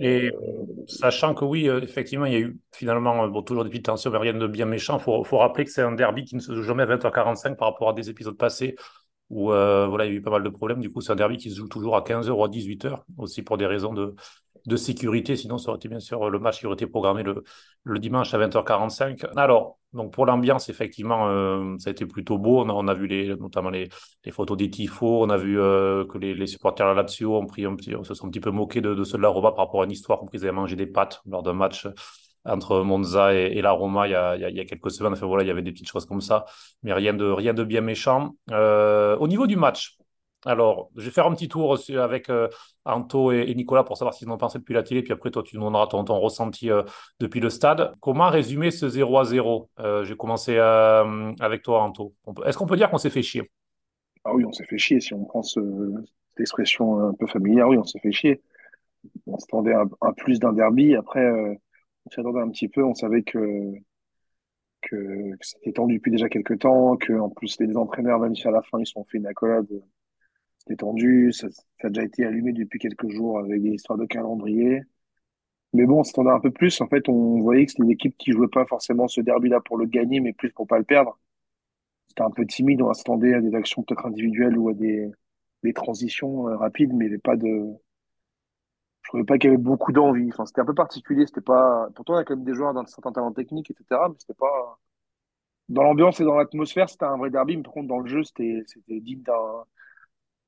Et 0.00 0.30
euh, 0.30 0.84
sachant 0.86 1.34
que 1.34 1.44
oui, 1.44 1.68
euh, 1.68 1.80
effectivement, 1.80 2.26
il 2.26 2.32
y 2.32 2.36
a 2.36 2.40
eu 2.40 2.58
finalement 2.72 3.24
euh, 3.24 3.28
bon, 3.28 3.42
toujours 3.42 3.64
des 3.64 3.70
petites 3.70 3.86
tensions, 3.86 4.10
mais 4.10 4.18
rien 4.18 4.34
de 4.34 4.46
bien 4.46 4.66
méchant. 4.66 4.98
Il 4.98 5.02
faut, 5.02 5.38
rappeler 5.38 5.64
que 5.64 5.70
c'est 5.70 5.82
un 5.82 5.92
derby 5.92 6.24
qui 6.24 6.36
ne 6.36 6.40
se 6.40 6.54
joue 6.54 6.62
jamais 6.62 6.82
à 6.82 6.86
20h45 6.86 7.56
par 7.56 7.68
rapport 7.68 7.88
à 7.90 7.92
des 7.94 8.10
épisodes 8.10 8.36
passés 8.36 8.76
où 9.30 9.46
voilà, 9.48 10.06
il 10.06 10.12
y 10.12 10.14
a 10.14 10.18
eu 10.18 10.22
pas 10.22 10.30
mal 10.30 10.42
de 10.42 10.48
problèmes. 10.48 10.80
Du 10.80 10.90
coup, 10.90 11.00
c'est 11.00 11.12
un 11.12 11.16
derby 11.16 11.36
qui 11.36 11.50
se 11.50 11.56
joue 11.56 11.68
toujours 11.68 11.96
à 11.96 12.02
15h 12.02 12.38
ou 12.38 12.44
à 12.44 12.48
18h, 12.48 13.04
aussi 13.18 13.42
pour 13.42 13.58
des 13.58 13.66
raisons 13.66 13.92
de, 13.92 14.14
de 14.66 14.76
sécurité. 14.76 15.36
Sinon, 15.36 15.58
ça 15.58 15.70
aurait 15.70 15.76
été 15.78 15.88
bien 15.88 16.00
sûr 16.00 16.30
le 16.30 16.38
match 16.38 16.60
qui 16.60 16.66
aurait 16.66 16.74
été 16.74 16.86
programmé 16.86 17.22
le, 17.22 17.44
le 17.84 17.98
dimanche 17.98 18.32
à 18.32 18.38
20h45. 18.38 19.26
Alors, 19.36 19.77
donc 19.94 20.12
pour 20.12 20.26
l'ambiance, 20.26 20.68
effectivement, 20.68 21.28
euh, 21.28 21.76
ça 21.78 21.88
a 21.88 21.92
été 21.92 22.04
plutôt 22.04 22.36
beau. 22.36 22.62
On 22.62 22.88
a, 22.88 22.94
vu 22.94 23.08
notamment 23.40 23.70
les, 23.70 23.88
photos 24.30 24.56
des 24.56 24.70
tifos. 24.70 25.22
On 25.22 25.30
a 25.30 25.38
vu 25.38 25.58
euh, 25.58 26.04
que 26.04 26.18
les, 26.18 26.46
supporters 26.46 26.86
de 26.86 26.94
la 26.94 27.02
Lazio 27.02 27.36
ont 27.36 27.46
pris 27.46 27.64
un 27.64 27.74
se 28.02 28.14
sont 28.14 28.26
un 28.26 28.30
petit 28.30 28.40
peu 28.40 28.50
moqués 28.50 28.82
de, 28.82 29.02
ceux 29.04 29.16
de 29.16 29.22
la 29.22 29.28
Roma 29.28 29.50
par 29.52 29.66
rapport 29.66 29.82
à 29.82 29.84
une 29.84 29.90
histoire 29.90 30.22
où 30.22 30.28
ils 30.32 30.42
avaient 30.42 30.52
mangé 30.52 30.76
des 30.76 30.86
pâtes 30.86 31.22
lors 31.26 31.42
d'un 31.42 31.54
match 31.54 31.88
entre 32.44 32.80
Monza 32.82 33.34
et, 33.34 33.60
la 33.60 33.72
Roma 33.72 34.06
il 34.06 34.10
y 34.12 34.60
a 34.60 34.64
quelques 34.64 34.90
semaines. 34.90 35.14
Enfin, 35.14 35.26
voilà, 35.26 35.42
il 35.42 35.46
y 35.46 35.50
avait 35.50 35.62
des 35.62 35.72
petites 35.72 35.88
choses 35.88 36.06
comme 36.06 36.20
ça, 36.20 36.44
mais 36.82 36.92
rien 36.92 37.14
de, 37.14 37.24
rien 37.24 37.54
de 37.54 37.64
bien 37.64 37.80
méchant. 37.80 38.34
Euh, 38.50 39.16
au 39.16 39.28
niveau 39.28 39.46
du 39.46 39.56
match, 39.56 39.96
alors, 40.48 40.90
je 40.96 41.04
vais 41.04 41.10
faire 41.10 41.26
un 41.26 41.34
petit 41.34 41.46
tour 41.46 41.76
avec 41.98 42.30
euh, 42.30 42.48
Anto 42.86 43.32
et, 43.32 43.54
Nicolas 43.54 43.84
pour 43.84 43.98
savoir 43.98 44.14
s'ils 44.14 44.30
ont 44.30 44.38
pensé 44.38 44.58
depuis 44.58 44.72
la 44.72 44.82
télé, 44.82 45.02
puis 45.02 45.12
après, 45.12 45.30
toi, 45.30 45.42
tu 45.42 45.56
nous 45.56 45.62
donneras 45.62 45.86
ton, 45.88 46.02
ressenti 46.18 46.70
euh, 46.70 46.84
depuis 47.20 47.38
le 47.38 47.50
stade. 47.50 47.92
Comment 48.00 48.30
résumer 48.30 48.70
ce 48.70 48.88
0 48.88 49.18
à 49.18 49.24
0 49.24 49.68
euh, 49.78 50.04
J'ai 50.04 50.16
commencé 50.16 50.56
avec 50.58 51.62
toi, 51.62 51.82
Anto. 51.82 52.14
Est-ce 52.46 52.56
qu'on 52.56 52.64
peut 52.64 52.78
dire 52.78 52.88
qu'on 52.90 52.96
s'est 52.96 53.10
fait 53.10 53.20
chier? 53.20 53.50
Ah 54.24 54.34
oui, 54.34 54.46
on 54.46 54.52
s'est 54.52 54.64
fait 54.64 54.78
chier. 54.78 55.00
Si 55.00 55.12
on 55.12 55.26
prend 55.26 55.42
ce, 55.42 55.60
cette 56.30 56.40
expression 56.40 56.98
un 56.98 57.12
peu 57.12 57.26
familière, 57.26 57.68
oui, 57.68 57.76
on 57.76 57.84
s'est 57.84 58.00
fait 58.00 58.12
chier. 58.12 58.40
On 59.26 59.38
s'attendait 59.38 59.74
à 59.74 59.84
un 60.00 60.12
plus 60.14 60.38
d'un 60.38 60.54
derby. 60.54 60.94
Après, 60.96 61.30
on 62.06 62.10
s'attendait 62.10 62.40
un 62.40 62.48
petit 62.48 62.68
peu. 62.68 62.82
On 62.82 62.94
savait 62.94 63.22
que, 63.22 63.74
c'était 65.42 65.72
tendu 65.72 65.96
depuis 65.96 66.10
déjà 66.10 66.30
quelques 66.30 66.60
temps, 66.60 66.96
que 66.96 67.12
en 67.12 67.28
plus 67.28 67.60
les 67.60 67.76
entraîneurs, 67.76 68.18
même 68.18 68.34
si 68.34 68.48
à 68.48 68.50
la 68.50 68.62
fin 68.62 68.78
ils 68.78 68.86
sont 68.86 69.04
fait 69.04 69.18
une 69.18 69.26
accolade, 69.26 69.66
tendu. 70.76 71.32
Ça, 71.32 71.48
a 71.82 71.88
déjà 71.88 72.04
été 72.04 72.24
allumé 72.24 72.52
depuis 72.52 72.78
quelques 72.78 73.08
jours 73.10 73.38
avec 73.38 73.62
des 73.62 73.70
histoires 73.70 73.98
de 73.98 74.06
calendrier. 74.06 74.82
Mais 75.72 75.86
bon, 75.86 76.00
on 76.00 76.04
s'attendait 76.04 76.30
un 76.30 76.40
peu 76.40 76.50
plus. 76.50 76.80
En 76.80 76.88
fait, 76.88 77.08
on 77.08 77.40
voyait 77.40 77.66
que 77.66 77.72
c'était 77.72 77.82
une 77.84 77.90
équipe 77.90 78.16
qui 78.18 78.32
jouait 78.32 78.48
pas 78.48 78.64
forcément 78.66 79.08
ce 79.08 79.20
derby-là 79.20 79.60
pour 79.60 79.76
le 79.78 79.86
gagner, 79.86 80.20
mais 80.20 80.32
plus 80.32 80.50
pour 80.52 80.66
pas 80.66 80.78
le 80.78 80.84
perdre. 80.84 81.18
C'était 82.08 82.22
un 82.22 82.30
peu 82.30 82.46
timide. 82.46 82.82
On 82.82 82.92
s'attendait 82.94 83.34
à 83.34 83.40
des 83.40 83.54
actions 83.54 83.82
peut-être 83.82 84.06
individuelles 84.06 84.58
ou 84.58 84.68
à 84.70 84.74
des, 84.74 85.10
transitions 85.74 86.48
euh, 86.48 86.56
rapides, 86.56 86.92
mais 86.94 87.06
il 87.06 87.08
n'y 87.08 87.14
avait 87.14 87.18
pas 87.18 87.36
de, 87.36 87.74
je 89.08 89.10
trouvais 89.10 89.24
pas 89.24 89.38
qu'il 89.38 89.50
y 89.50 89.54
avait 89.54 89.62
beaucoup 89.62 89.90
d'envie. 89.92 90.28
Enfin, 90.32 90.44
c'était 90.44 90.60
un 90.60 90.66
peu 90.66 90.74
particulier. 90.74 91.26
C'était 91.26 91.40
pas. 91.40 91.88
Pourtant, 91.94 92.14
il 92.14 92.18
y 92.18 92.20
a 92.20 92.24
quand 92.24 92.36
même 92.36 92.44
des 92.44 92.54
joueurs 92.54 92.74
d'un 92.74 92.84
certain 92.84 93.10
talent 93.10 93.32
technique, 93.32 93.70
etc. 93.70 94.02
Mais 94.08 94.16
c'était 94.18 94.34
pas. 94.34 94.78
Dans 95.70 95.82
l'ambiance 95.82 96.20
et 96.20 96.24
dans 96.24 96.36
l'atmosphère, 96.36 96.90
c'était 96.90 97.06
un 97.06 97.16
vrai 97.16 97.30
derby. 97.30 97.56
Mais 97.56 97.62
par 97.62 97.72
contre, 97.72 97.88
dans 97.88 98.00
le 98.00 98.06
jeu, 98.06 98.22
c'était 98.22 98.64
digne 98.88 99.22
d'un 99.22 99.64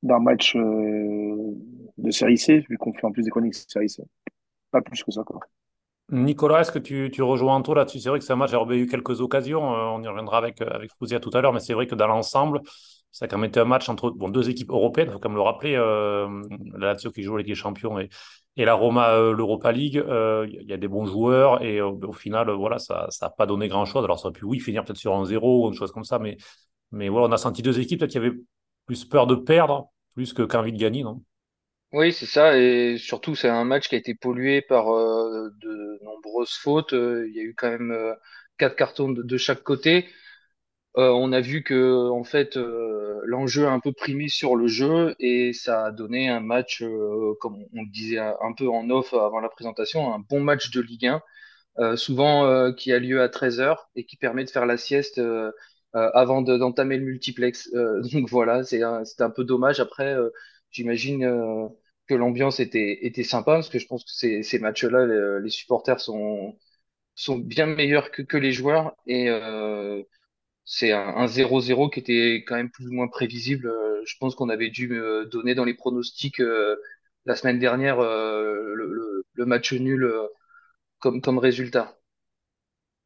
d'un 0.02 0.18
match 0.18 0.56
euh, 0.56 1.54
de 1.98 2.10
série 2.10 2.38
C, 2.38 2.64
vu 2.68 2.78
qu'on 2.78 2.92
fait 2.92 3.04
en 3.04 3.12
plus 3.12 3.22
des 3.22 3.30
chroniques 3.30 3.54
série 3.54 3.88
C. 3.88 4.02
Pas 4.70 4.80
plus 4.80 5.02
que 5.02 5.10
ça, 5.10 5.22
quoi. 5.24 5.40
Nicolas, 6.12 6.62
est-ce 6.62 6.72
que 6.72 6.78
tu, 6.80 7.08
tu 7.12 7.22
rejoins 7.22 7.54
Anto 7.54 7.72
là-dessus? 7.72 8.00
C'est 8.00 8.08
vrai 8.08 8.18
que 8.18 8.32
un 8.32 8.36
match, 8.36 8.52
a 8.52 8.74
eu 8.74 8.86
quelques 8.86 9.20
occasions, 9.20 9.74
euh, 9.74 9.96
on 9.96 10.02
y 10.02 10.08
reviendra 10.08 10.38
avec, 10.38 10.60
avec 10.60 10.90
Fouzia 10.98 11.20
tout 11.20 11.30
à 11.34 11.40
l'heure, 11.40 11.52
mais 11.52 11.60
c'est 11.60 11.74
vrai 11.74 11.86
que 11.86 11.94
dans 11.94 12.08
l'ensemble, 12.08 12.60
ça 13.12 13.24
a 13.24 13.28
quand 13.28 13.38
même 13.38 13.48
été 13.48 13.60
un 13.60 13.64
match 13.64 13.88
entre 13.88 14.10
bon, 14.10 14.28
deux 14.28 14.50
équipes 14.50 14.70
européennes, 14.70 15.08
il 15.10 15.12
faut 15.12 15.18
quand 15.18 15.28
même 15.28 15.36
le 15.36 15.42
rappeler, 15.42 15.76
euh, 15.76 16.28
la 16.74 16.92
Lazio 16.92 17.10
qui 17.10 17.22
joue 17.22 17.36
Ligue 17.36 17.46
des 17.46 17.54
Champions 17.54 17.98
et, 17.98 18.08
et 18.56 18.64
la 18.64 18.74
Roma 18.74 19.10
euh, 19.10 19.32
l'Europa 19.32 19.72
League. 19.72 19.94
Il 20.04 20.10
euh, 20.10 20.46
y 20.48 20.72
a 20.72 20.76
des 20.76 20.88
bons 20.88 21.06
joueurs 21.06 21.62
et 21.62 21.78
euh, 21.78 21.90
au 21.90 22.12
final, 22.12 22.50
voilà, 22.50 22.78
ça 22.78 23.08
n'a 23.22 23.30
pas 23.30 23.46
donné 23.46 23.68
grand-chose. 23.68 24.04
Alors 24.04 24.18
ça 24.18 24.28
aurait 24.28 24.38
pu, 24.38 24.44
oui, 24.44 24.60
finir 24.60 24.84
peut-être 24.84 24.98
sur 24.98 25.14
un 25.14 25.24
zéro 25.24 25.64
ou 25.66 25.68
une 25.68 25.74
chose 25.74 25.92
comme 25.92 26.04
ça, 26.04 26.18
mais, 26.18 26.36
mais 26.90 27.08
voilà, 27.08 27.28
on 27.28 27.32
a 27.32 27.36
senti 27.36 27.62
deux 27.62 27.78
équipes 27.78 28.06
qui 28.06 28.18
avaient 28.18 28.32
plus 28.90 29.04
peur 29.04 29.28
de 29.28 29.36
perdre 29.36 29.88
plus 30.14 30.32
que 30.32 30.42
qu'envie 30.42 30.72
de 30.72 30.78
gagner, 30.78 31.04
non? 31.04 31.22
Oui, 31.92 32.12
c'est 32.12 32.26
ça. 32.26 32.58
Et 32.58 32.98
surtout, 32.98 33.36
c'est 33.36 33.48
un 33.48 33.62
match 33.62 33.88
qui 33.88 33.94
a 33.94 33.98
été 33.98 34.16
pollué 34.16 34.62
par 34.62 34.92
euh, 34.92 35.48
de 35.60 36.02
nombreuses 36.02 36.54
fautes. 36.54 36.90
Il 36.90 37.32
y 37.32 37.38
a 37.38 37.42
eu 37.44 37.54
quand 37.56 37.70
même 37.70 37.92
euh, 37.92 38.12
quatre 38.58 38.74
cartons 38.74 39.10
de, 39.10 39.36
chaque 39.36 39.62
côté. 39.62 40.08
Euh, 40.96 41.10
on 41.10 41.30
a 41.32 41.40
vu 41.40 41.62
que 41.62 42.10
en 42.10 42.24
fait 42.24 42.58
l'enjeu 43.24 43.68
a 43.68 43.70
un 43.70 43.78
peu 43.78 43.92
primé 43.92 44.26
sur 44.26 44.56
le 44.56 44.66
jeu 44.66 45.14
et 45.20 45.52
ça 45.52 45.86
a 45.86 45.92
donné 45.92 46.28
un 46.28 46.40
match, 46.40 46.82
comme 47.40 47.64
on 47.72 47.82
le 47.82 47.90
disait 47.92 48.18
un 48.18 48.52
peu 48.58 48.68
en 48.68 48.90
off 48.90 49.14
avant 49.14 49.38
la 49.38 49.50
présentation, 49.50 50.12
un 50.12 50.18
bon 50.18 50.40
match 50.40 50.72
de 50.72 50.80
Ligue 50.80 51.06
1, 51.06 51.22
euh, 51.78 51.96
souvent 51.96 52.72
qui 52.72 52.92
a 52.92 52.98
lieu 52.98 53.22
à 53.22 53.28
13h 53.28 53.76
et 53.94 54.04
qui 54.04 54.16
permet 54.16 54.44
de 54.44 54.50
faire 54.50 54.66
la 54.66 54.76
sieste 54.76 55.20
euh, 55.96 56.10
avant 56.14 56.42
de- 56.42 56.56
d'entamer 56.58 56.96
le 56.98 57.04
multiplex. 57.04 57.70
Euh, 57.74 58.02
donc 58.12 58.28
voilà, 58.30 58.64
c'est 58.64 58.80
c'était 59.04 59.22
un 59.24 59.30
peu 59.30 59.44
dommage. 59.44 59.80
Après, 59.80 60.14
euh, 60.14 60.30
j'imagine 60.70 61.24
que 62.08 62.14
l'ambiance 62.14 62.60
était, 62.60 63.06
était 63.06 63.22
sympa 63.24 63.54
parce 63.54 63.68
que 63.68 63.78
je 63.78 63.86
pense 63.86 64.04
que 64.04 64.10
ces, 64.12 64.42
ces 64.42 64.58
matchs-là, 64.58 65.06
les, 65.06 65.40
les 65.42 65.50
supporters 65.50 66.00
sont, 66.00 66.58
sont 67.16 67.38
bien 67.38 67.66
meilleurs 67.66 68.10
que, 68.12 68.22
que 68.22 68.36
les 68.38 68.52
joueurs 68.52 68.96
et 69.06 69.28
c'est 70.64 70.92
un 70.92 71.08
un 71.16 71.26
0-0 71.26 71.88
qui 71.90 72.00
était 72.00 72.44
quand 72.46 72.56
même 72.56 72.70
plus 72.70 72.86
ou 72.88 72.92
moins 72.92 73.08
prévisible. 73.08 73.72
Je 74.06 74.14
pense 74.18 74.34
qu'on 74.34 74.48
avait 74.48 74.70
dû 74.70 74.88
donner 75.30 75.54
dans 75.54 75.64
les 75.64 75.74
pronostics 75.74 76.40
euh, 76.40 76.76
la 77.26 77.36
semaine 77.36 77.58
dernière 77.58 77.98
euh, 78.00 78.74
le, 78.74 78.86
le- 78.92 79.24
le 79.34 79.46
match 79.46 79.72
nul 79.72 80.04
euh, 80.04 80.26
comme, 81.00 81.20
comme 81.22 81.38
résultat. 81.38 81.98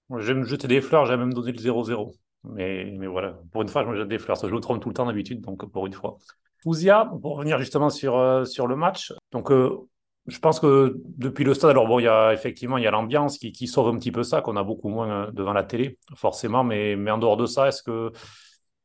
Je 0.08 0.32
vais 0.32 0.32
me 0.32 0.44
jeter 0.46 0.66
des 0.66 0.80
fleurs, 0.80 1.04
j'ai 1.04 1.18
même 1.18 1.34
donné 1.34 1.52
le 1.52 1.58
0-0. 1.58 2.14
Mais, 2.44 2.92
mais 2.98 3.06
voilà, 3.06 3.38
pour 3.52 3.62
une 3.62 3.68
fois, 3.68 3.82
je 3.84 3.88
me 3.88 3.96
jette 3.96 4.08
des 4.08 4.18
fleurs. 4.18 4.36
Je 4.36 4.46
me 4.54 4.60
trompe 4.60 4.82
tout 4.82 4.88
le 4.88 4.94
temps 4.94 5.06
d'habitude, 5.06 5.40
donc 5.40 5.64
pour 5.70 5.86
une 5.86 5.92
fois. 5.92 6.18
Fouzia, 6.62 7.10
pour 7.22 7.36
revenir 7.36 7.58
justement 7.58 7.90
sur, 7.90 8.16
euh, 8.16 8.44
sur 8.44 8.66
le 8.66 8.76
match. 8.76 9.12
Donc, 9.32 9.50
euh, 9.50 9.76
je 10.26 10.38
pense 10.38 10.60
que 10.60 10.96
depuis 11.18 11.44
le 11.44 11.54
stade, 11.54 11.70
alors 11.70 11.86
bon, 11.86 11.98
il 11.98 12.04
y 12.04 12.08
a 12.08 12.32
effectivement 12.32 12.78
il 12.78 12.84
y 12.84 12.86
a 12.86 12.90
l'ambiance 12.90 13.38
qui, 13.38 13.52
qui 13.52 13.66
sauve 13.66 13.88
un 13.94 13.98
petit 13.98 14.12
peu 14.12 14.22
ça, 14.22 14.40
qu'on 14.40 14.56
a 14.56 14.62
beaucoup 14.64 14.88
moins 14.88 15.28
euh, 15.28 15.30
devant 15.32 15.52
la 15.52 15.64
télé, 15.64 15.98
forcément. 16.16 16.64
Mais, 16.64 16.96
mais 16.96 17.10
en 17.10 17.18
dehors 17.18 17.36
de 17.36 17.46
ça, 17.46 17.68
est-ce 17.68 17.82
que, 17.82 18.12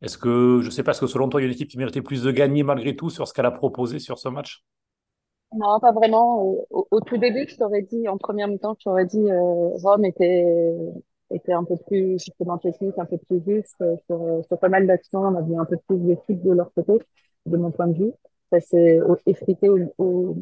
est-ce 0.02 0.18
que, 0.18 0.62
je 0.64 0.70
sais 0.70 0.84
pas, 0.84 0.92
est-ce 0.92 1.02
que 1.02 1.08
selon 1.08 1.30
toi, 1.30 1.42
il 1.42 1.46
y 1.46 1.48
a 1.48 1.50
une 1.50 1.54
équipe 1.56 1.70
qui 1.70 1.78
méritait 1.78 2.02
plus 2.02 2.24
de 2.24 2.32
gagner 2.32 2.64
malgré 2.64 2.96
tout 2.96 3.10
sur 3.10 3.28
ce 3.28 3.34
qu'elle 3.34 3.46
a 3.46 3.52
proposé 3.52 4.00
sur 4.00 4.20
ce 4.20 4.30
match? 4.30 4.64
Non, 5.54 5.80
pas 5.80 5.92
vraiment. 5.92 6.44
Au, 6.44 6.68
au- 6.70 6.88
au 6.92 7.02
tout 7.02 7.18
début, 7.18 7.48
je 7.50 7.58
t'aurais 7.58 7.82
dit, 7.82 8.08
en 8.08 8.18
première 8.18 8.48
mi-temps, 8.48 8.76
je 8.80 8.84
t'aurais 8.84 9.06
dit, 9.06 9.18
euh, 9.32 9.70
Rome 9.82 10.06
était, 10.06 10.46
était 11.32 11.54
un 11.54 11.64
peu 11.64 11.76
plus, 11.88 12.20
justement, 12.20 12.58
technique, 12.58 12.98
un 12.98 13.06
peu 13.06 13.18
plus 13.18 13.42
juste 13.46 13.76
euh, 13.82 13.96
sur, 14.08 14.22
euh, 14.22 14.42
sur 14.44 14.60
pas 14.60 14.70
mal 14.70 14.88
d'actions. 14.88 15.20
On 15.22 15.36
a 15.36 15.42
vu 15.42 15.56
un 15.60 15.66
peu 15.66 15.78
plus 15.88 15.98
de 16.00 16.16
foot 16.26 16.42
de 16.42 16.52
leur 16.52 16.74
côté, 16.74 16.94
de 17.46 17.58
mon 17.58 17.72
point 17.72 17.88
de 17.88 17.98
vue. 17.98 18.12
Ça 18.52 18.60
s'est 18.62 19.00
effrité 19.28 19.70
au, 19.70 19.78
au, 20.00 20.36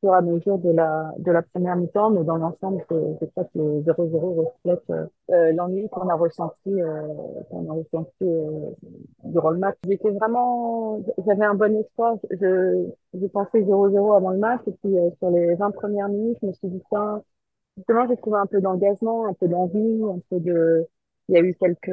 fur 0.00 0.12
et 0.14 0.16
à 0.16 0.20
mesure 0.22 0.58
de 0.58 0.70
la, 0.70 1.12
de 1.18 1.30
la 1.32 1.42
première 1.42 1.76
mi-temps, 1.76 2.10
mais 2.10 2.24
dans 2.24 2.36
l'ensemble, 2.36 2.84
je 2.90 2.96
je 3.20 3.26
crois 3.26 3.44
que 3.44 3.58
le 3.58 3.82
0-0 3.82 4.52
reflète 4.64 4.82
euh, 4.90 5.06
euh, 5.30 5.52
l'ennui 5.52 5.88
qu'on 5.88 6.08
a 6.08 6.14
ressenti, 6.14 6.70
euh, 6.80 7.02
qu'on 7.50 7.68
a 7.70 7.74
ressenti 7.74 8.12
euh, 8.22 8.70
durant 9.24 9.50
le 9.50 9.58
match. 9.58 9.76
J'étais 9.88 10.10
vraiment, 10.10 11.02
j'avais 11.26 11.44
un 11.44 11.54
bon 11.54 11.74
espoir. 11.76 12.16
Je, 12.30 12.86
j'ai 13.14 13.28
pensé 13.28 13.62
0-0 13.62 14.16
avant 14.16 14.30
le 14.30 14.38
match 14.38 14.60
et 14.66 14.72
puis 14.82 14.94
sur 15.18 15.30
les 15.30 15.54
20 15.56 15.70
premières 15.72 16.08
minutes, 16.08 16.38
je 16.42 16.46
me 16.46 16.52
suis 16.52 16.68
dit, 16.68 16.82
tiens, 16.88 17.22
justement, 17.80 18.06
j'ai 18.08 18.16
trouvé 18.16 18.38
un 18.38 18.46
peu 18.46 18.60
d'engagement, 18.60 19.26
un 19.26 19.34
peu 19.34 19.48
d'envie, 19.48 20.02
un 20.04 20.20
peu 20.30 20.40
de, 20.40 20.86
il 21.28 21.34
y 21.36 21.38
a 21.38 21.42
eu 21.42 21.54
quelques, 21.54 21.90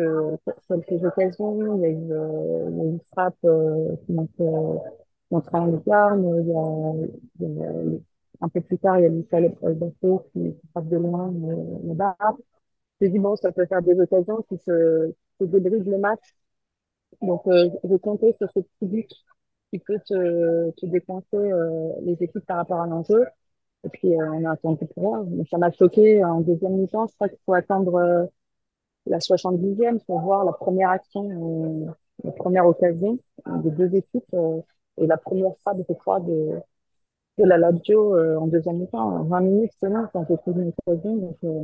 quelques 0.69 1.03
occasions, 1.05 1.77
il 1.77 1.81
y 1.81 1.85
a 1.85 1.89
eu, 1.89 2.11
euh, 2.13 2.69
une 2.69 2.99
frappe 3.13 3.35
euh, 3.45 3.95
qui 4.05 4.13
m'a 4.13 4.23
fait, 4.37 4.43
contre 5.29 5.55
un 5.55 5.67
Lucarne, 5.71 6.25
il 6.41 6.47
y 6.49 6.53
a, 6.53 7.45
un 8.41 8.49
peu 8.49 8.61
plus 8.61 8.77
tard, 8.77 8.99
il 8.99 9.03
y 9.03 9.05
a 9.05 9.09
Michel 9.09 9.55
Alberto 9.63 10.25
qui 10.33 10.55
frappe 10.71 10.87
de 10.89 10.97
loin 10.97 11.31
le, 11.31 11.87
le 11.89 11.93
bar. 11.95 12.15
Je 13.01 13.07
ça 13.37 13.51
peut 13.51 13.65
faire 13.67 13.81
des 13.83 13.99
occasions 13.99 14.43
qui 14.49 14.57
se, 14.59 15.13
se 15.39 15.45
débrident 15.45 15.89
le 15.91 15.97
match. 15.99 16.21
Donc, 17.21 17.41
euh, 17.47 17.69
je 17.83 17.95
comptais 17.97 18.33
sur 18.33 18.49
ce 18.51 18.59
petit 18.59 18.85
but 18.85 19.09
qui 19.71 19.79
peut 19.79 19.99
te, 20.07 20.71
te 20.71 20.85
décoincer 20.85 21.37
euh, 21.37 21.89
les 22.01 22.13
équipes 22.23 22.45
par 22.45 22.57
rapport 22.57 22.81
à 22.81 22.87
l'enjeu. 22.87 23.25
Et 23.87 23.89
puis, 23.89 24.13
euh, 24.19 24.31
on 24.33 24.45
a 24.45 24.51
attendu 24.53 24.85
pour 24.87 25.03
voir. 25.03 25.23
Mais 25.25 25.45
ça 25.49 25.57
m'a 25.57 25.71
choqué 25.71 26.23
en 26.23 26.41
deuxième 26.41 26.73
mi-temps. 26.77 27.07
Je 27.07 27.15
crois 27.15 27.29
qu'il 27.29 27.39
faut 27.45 27.53
attendre 27.53 27.95
euh, 27.95 28.25
la 29.07 29.19
70e 29.19 29.99
pour 30.05 30.21
voir 30.21 30.45
la 30.45 30.53
première 30.53 30.91
action, 30.91 31.87
euh, 31.87 31.91
la 32.23 32.31
première 32.33 32.67
occasion 32.67 33.17
des 33.63 33.71
deux 33.71 33.95
équipes 33.95 34.35
et 34.97 35.07
la 35.07 35.17
première 35.17 35.53
frappe, 35.59 35.77
je 35.87 35.93
crois, 35.93 36.19
de, 36.21 36.59
de 37.39 37.45
la 37.45 37.57
Lazio 37.57 38.15
euh, 38.15 38.37
en 38.37 38.47
deuxième 38.47 38.77
mi-temps. 38.79 39.23
20 39.25 39.41
minutes 39.41 39.73
seulement, 39.79 40.07
quand 40.13 40.25
j'ai 40.29 40.37
pris 40.37 40.51
une 40.51 40.73
occasion. 40.87 41.17
Donc, 41.17 41.37
euh, 41.45 41.63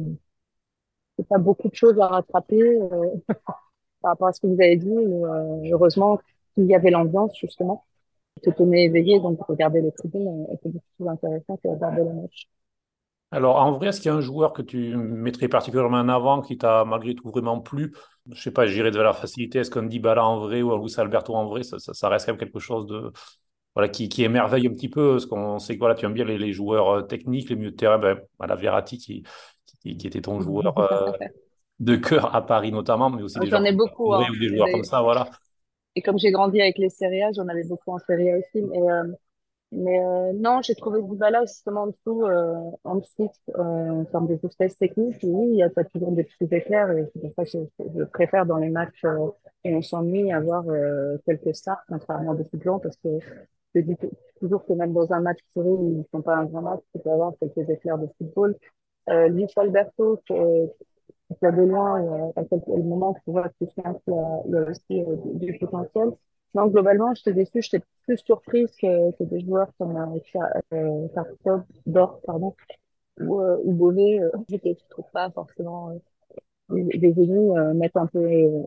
c'est 1.18 1.28
pas 1.28 1.38
beaucoup 1.38 1.70
de 1.70 1.76
choses 1.76 2.00
à 2.00 2.08
rattraper 2.08 2.80
par 4.02 4.12
rapport 4.12 4.28
à 4.28 4.34
ce 4.34 4.42
que 4.42 4.48
vous 4.48 4.62
avez 4.62 4.78
dit. 4.78 4.96
Heureusement 5.72 6.20
qu'il 6.56 6.66
y 6.66 6.76
avait 6.76 6.92
l'ambiance, 6.92 7.38
justement. 7.40 7.86
Se 8.44 8.50
tenait 8.50 8.86
éveillé, 8.86 9.20
donc 9.20 9.42
regarder 9.44 9.82
les 9.82 9.92
tribunes 9.92 10.46
était 10.52 10.70
beaucoup 10.70 10.86
plus 10.98 11.08
intéressant 11.08 11.58
que 11.58 11.68
regarder 11.68 12.04
le 12.04 12.14
match. 12.14 12.48
Alors, 13.32 13.56
en 13.56 13.72
vrai, 13.72 13.88
est-ce 13.88 14.00
qu'il 14.00 14.12
y 14.12 14.14
a 14.14 14.18
un 14.18 14.22
joueur 14.22 14.54
que 14.54 14.62
tu 14.62 14.96
mettrais 14.96 15.48
particulièrement 15.48 15.98
en 15.98 16.10
avant 16.10 16.42
qui 16.42 16.58
t'a 16.58 16.86
malgré 16.86 17.16
tout 17.16 17.30
vraiment 17.30 17.60
plu? 17.60 17.92
Je 18.32 18.40
sais 18.40 18.52
pas, 18.52 18.68
j'irais 18.68 18.92
de 18.92 19.00
la 19.00 19.14
facilité. 19.14 19.60
Est-ce 19.60 19.72
qu'un 19.72 19.84
Dybala 19.84 20.24
en 20.24 20.40
vrai 20.40 20.62
ou 20.62 20.72
un 20.72 20.78
Luis 20.80 20.94
Alberto 20.98 21.34
en 21.34 21.46
vrai, 21.46 21.64
ça, 21.64 21.80
ça, 21.80 21.94
ça 21.94 22.10
reste 22.10 22.28
quand 22.28 22.34
même 22.34 22.40
quelque 22.40 22.60
chose 22.60 22.86
de, 22.86 23.12
voilà, 23.76 23.90
qui, 23.90 24.08
qui 24.08 24.24
émerveille 24.24 24.68
un 24.68 24.74
petit 24.74 24.90
peu, 24.90 25.14
parce 25.14 25.26
qu'on 25.26 25.58
sait 25.60 25.74
que 25.74 25.80
voilà, 25.80 25.96
tu 25.96 26.06
aimes 26.06 26.14
bien 26.14 26.26
les, 26.26 26.38
les 26.38 26.54
joueurs 26.54 26.90
euh, 26.90 27.02
techniques, 27.02 27.50
les 27.50 27.56
milieux 27.56 27.72
de 27.72 27.76
terrain, 27.76 27.98
ben, 27.98 28.20
voilà, 28.38 28.56
Verratti 28.56 28.98
qui, 28.98 29.24
qui, 29.82 29.98
qui 29.98 30.08
était 30.08 30.22
ton 30.22 30.40
joueur 30.42 30.78
euh, 30.78 31.12
de 31.80 31.96
cœur 31.96 32.36
à 32.36 32.46
Paris 32.46 32.72
notamment, 32.72 33.10
mais 33.10 33.24
aussi 33.24 33.40
des 33.40 33.48
joueurs 33.48 33.66
ai 33.66 33.70
comme 33.70 33.78
beaucoup, 33.78 34.06
Touré 34.06 34.26
hein. 34.26 34.32
ou 34.32 34.40
des 34.40 34.50
joueurs 34.50 34.70
comme 34.72 34.84
ça, 34.84 35.02
voilà. 35.02 35.28
Et 35.96 36.02
comme 36.02 36.18
j'ai 36.18 36.32
grandi 36.32 36.60
avec 36.62 36.78
les 36.78 36.90
A, 37.04 37.32
j'en 37.34 37.48
avais 37.48 37.64
beaucoup 37.64 37.92
en 37.92 37.98
A 37.98 38.38
aussi. 38.38 38.62
Mais, 38.64 38.82
euh, 38.92 39.04
mais 39.72 40.00
euh, 40.00 40.34
non, 40.36 40.62
j'ai 40.64 40.76
trouvé 40.76 41.02
Dybala 41.02 41.42
justement 41.46 41.84
en 41.84 41.88
dessous, 41.88 42.24
euh, 42.26 42.56
en 42.84 42.96
dessous 42.98 43.32
euh, 43.58 43.62
en 43.62 44.06
termes 44.06 44.28
de 44.28 44.38
justesse 44.44 44.78
technique. 44.78 45.18
Oui, 45.24 45.48
il 45.52 45.58
y 45.58 45.64
a 45.64 45.70
pas 45.70 45.84
toujours 45.86 46.12
des 46.14 46.24
petits 46.26 46.54
éclairs. 46.56 46.92
Et 46.92 47.06
c'est 47.14 47.22
pour 47.22 47.32
ça 47.34 47.46
que 47.46 47.52
je, 48.00 48.04
préfère 48.06 48.46
dans 48.46 48.58
les 48.58 48.70
matchs 48.70 49.04
euh, 49.06 49.18
où 49.18 49.36
on 49.66 49.82
s'ennuie 49.82 50.32
avoir 50.34 50.66
euh, 50.70 51.18
quelques 51.26 51.56
stars, 51.56 51.84
contrairement 51.88 52.32
à 52.32 52.36
beaucoup 52.36 52.58
de 52.58 52.64
parce 52.82 52.98
que 52.98 53.10
je 53.76 53.82
dis 53.82 53.96
tou- 53.98 54.12
toujours 54.40 54.66
que 54.66 54.74
même 54.74 54.94
dans 54.94 55.12
un 55.14 55.22
match 55.22 55.40
où 55.56 55.90
ils 55.92 55.98
ne 56.00 56.04
font 56.12 56.22
pas 56.22 56.36
un 56.38 56.46
grand 56.46 56.62
match, 56.62 56.82
tu 56.94 57.00
peux 57.02 57.12
avoir 57.12 57.34
quelques 57.40 57.70
éclairs 57.70 57.98
de 57.98 58.08
football. 58.18 58.56
Euh, 59.10 59.28
Luis 59.30 59.48
Alberto, 59.58 60.22
que, 61.34 61.40
qui 61.40 61.46
a 61.46 61.52
de 61.52 61.62
loin, 61.64 62.02
euh, 62.02 62.32
à 62.36 62.44
quel 62.46 62.62
quel 62.66 62.84
moment 62.84 63.14
tu 63.26 63.32
vois 63.32 63.50
que 63.50 63.66
quelqu'un 63.66 63.94
qui 64.06 64.12
a, 64.12 64.42
il 64.48 64.52
y 64.54 64.58
a 64.58 64.62
aussi 64.70 65.02
euh, 65.04 65.16
du, 65.36 65.58
potentiel. 65.60 66.10
Non, 66.56 66.68
globalement, 66.68 67.14
j'étais 67.16 67.34
déçue, 67.34 67.62
j'étais 67.62 67.84
plus 68.06 68.18
surprise 68.20 68.70
que, 68.82 69.12
que 69.18 69.24
des 69.24 69.42
joueurs 69.42 69.70
comme 69.80 69.98
euh, 69.98 70.20
euh, 70.74 71.08
Dor, 71.86 72.22
pardon, 72.26 72.56
ou, 73.22 73.42
euh, 73.42 73.58
ou 73.64 73.74
Beauvais, 73.74 74.20
euh, 74.22 74.32
que 74.50 74.58
je 74.70 74.88
trouve 74.90 75.06
pas 75.14 75.32
forcément 75.32 75.92
euh, 75.92 76.84
des 76.98 77.14
euh, 77.20 77.74
mettre 77.74 77.98
un 77.98 78.08
peu, 78.08 78.20
euh, 78.20 78.64